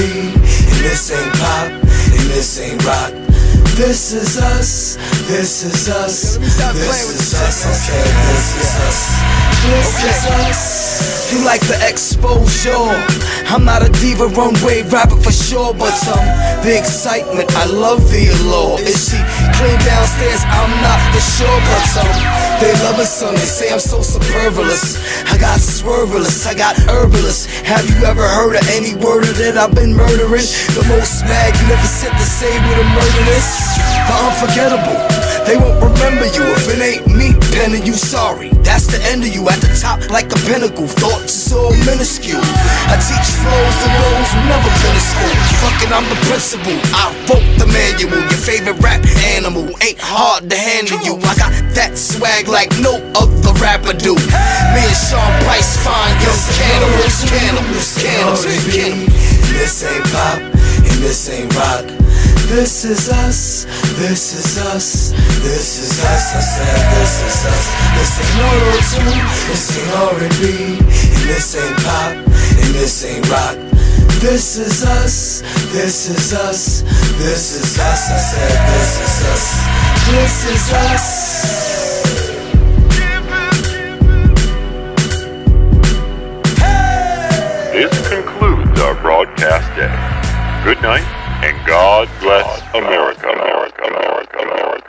and 0.71 0.79
this 0.85 1.11
ain't 1.11 1.33
pop, 1.35 1.67
and 1.67 2.25
this 2.31 2.59
ain't 2.59 2.83
rock. 2.85 3.11
This 3.81 4.13
is 4.13 4.37
us, 4.37 4.95
this 5.25 5.63
is 5.63 5.89
us, 5.89 6.37
this 6.37 6.53
is 6.53 7.33
us, 7.33 7.55
said 7.65 8.05
this 8.29 8.55
is 8.61 8.77
us. 8.77 9.41
This 9.65 10.03
is 10.05 10.25
us. 10.45 11.33
You 11.33 11.43
like 11.43 11.61
the 11.61 11.79
exposure. 11.89 12.77
I'm 13.49 13.65
not 13.65 13.81
a 13.81 13.89
diva 13.97 14.27
runway 14.37 14.83
rapper 14.83 15.17
for 15.17 15.31
sure, 15.31 15.73
but 15.73 15.97
um, 16.13 16.23
the 16.61 16.77
excitement, 16.77 17.49
I 17.57 17.65
love 17.65 18.05
the 18.11 18.29
allure. 18.29 18.79
Is 18.85 19.09
she 19.09 19.19
clean 19.57 19.79
downstairs? 19.81 20.45
I'm 20.45 20.71
not 20.85 20.99
for 21.11 21.23
sure, 21.41 21.59
but 21.71 22.05
um, 22.05 22.15
they 22.61 22.73
love 22.85 22.99
it, 23.01 23.09
son. 23.09 23.33
They 23.33 23.49
say 23.49 23.73
I'm 23.73 23.79
so 23.79 24.01
superfluous. 24.01 25.01
I 25.31 25.37
got 25.37 25.59
swerveless, 25.59 26.45
I 26.45 26.53
got 26.53 26.77
herbalist. 26.87 27.49
Have 27.65 27.87
you 27.89 28.05
ever 28.05 28.27
heard 28.27 28.55
of 28.55 28.67
any 28.69 28.93
word 28.93 29.23
of 29.23 29.37
that 29.41 29.57
I've 29.57 29.73
been 29.73 29.95
murdering? 29.95 30.45
The 30.77 30.85
most 30.87 31.23
magnificent 31.23 32.13
to 32.13 32.25
say 32.27 32.51
with 32.51 32.77
a 32.77 32.87
murderous, 32.91 33.70
the 33.77 34.15
unforgettable. 34.27 34.99
They 35.45 35.57
won't 35.57 35.81
remember 35.81 36.25
you 36.31 36.43
if 36.53 36.69
it 36.69 36.81
ain't 36.81 37.07
me 37.07 37.33
penning 37.55 37.85
you 37.85 37.93
sorry. 37.93 38.49
That's 38.61 38.87
the 38.87 39.01
end 39.09 39.23
of 39.23 39.33
you 39.33 39.47
at 39.49 39.59
the 39.59 39.73
top 39.73 39.99
like 40.09 40.29
a 40.31 40.39
pinnacle. 40.45 40.87
Thoughts 40.87 41.47
is 41.47 41.53
all 41.53 41.73
minuscule. 41.85 42.41
I 42.87 42.95
teach 43.01 43.29
flows 43.41 43.75
to 43.81 43.87
those 43.89 44.29
who 44.31 44.39
never 44.47 44.71
been 44.81 44.95
to 44.95 45.03
school. 45.03 45.35
Fucking, 45.65 45.91
I'm 45.91 46.05
the 46.07 46.19
principal. 46.29 46.77
I 46.93 47.09
wrote 47.25 47.47
the 47.57 47.67
manual. 47.67 48.21
Your 48.21 48.41
favorite 48.41 48.79
rap 48.79 49.01
animal 49.37 49.67
ain't 49.81 49.99
hard 49.99 50.49
to 50.49 50.57
handle 50.57 51.01
you. 51.01 51.17
I 51.25 51.33
got 51.35 51.51
that 51.75 51.97
swag 51.97 52.47
like 52.47 52.69
no 52.79 53.01
other 53.17 53.53
rapper 53.59 53.93
do. 53.93 54.13
Me 54.15 54.81
and 54.81 54.99
Sean 55.09 55.31
Price 55.43 55.77
find 55.81 56.13
young 56.21 56.41
cannibals, 56.55 57.17
cannibals, 57.27 57.89
cannibals, 57.97 58.45
cannibals. 58.69 59.31
This 59.51 59.83
ain't 59.83 60.05
pop, 60.13 60.39
and 60.39 60.97
this 61.03 61.29
ain't 61.29 61.53
rock. 61.55 61.85
This 62.51 62.83
is 62.83 63.07
us, 63.07 63.63
this 63.95 64.35
is 64.35 64.57
us, 64.59 65.11
this 65.39 65.79
is 65.79 66.03
us. 66.03 66.35
I 66.35 66.41
said 66.41 66.83
this 66.99 67.23
is 67.23 67.45
us. 67.47 67.71
This 67.95 68.11
ain't 68.19 68.43
auto 68.43 68.75
tune, 68.91 69.23
this 69.47 69.71
ain't 69.79 69.95
R&B, 69.95 70.43
and 70.83 71.23
this 71.31 71.55
ain't 71.55 71.79
pop, 71.79 72.11
and 72.11 72.75
this 72.75 73.05
ain't 73.05 73.23
rock. 73.31 73.55
This 74.19 74.57
is 74.57 74.83
us, 74.83 75.41
this 75.71 76.09
is 76.09 76.33
us, 76.33 76.83
this 77.17 77.55
is 77.55 77.79
us. 77.79 78.11
I 78.11 78.19
said 78.19 78.51
this 78.67 78.99
is 78.99 79.23
us, 79.31 79.45
this 80.11 80.35
is 80.51 80.73
us. 80.75 81.07
This 87.71 87.95
concludes 88.09 88.77
our 88.81 88.95
broadcast 89.01 89.73
day. 89.77 89.95
Good 90.65 90.81
night, 90.83 91.07
and 91.43 91.65
God 91.65 92.07
bless 92.19 92.61
America, 92.75 93.27
America, 93.29 93.83
America, 93.83 94.37
America. 94.37 94.80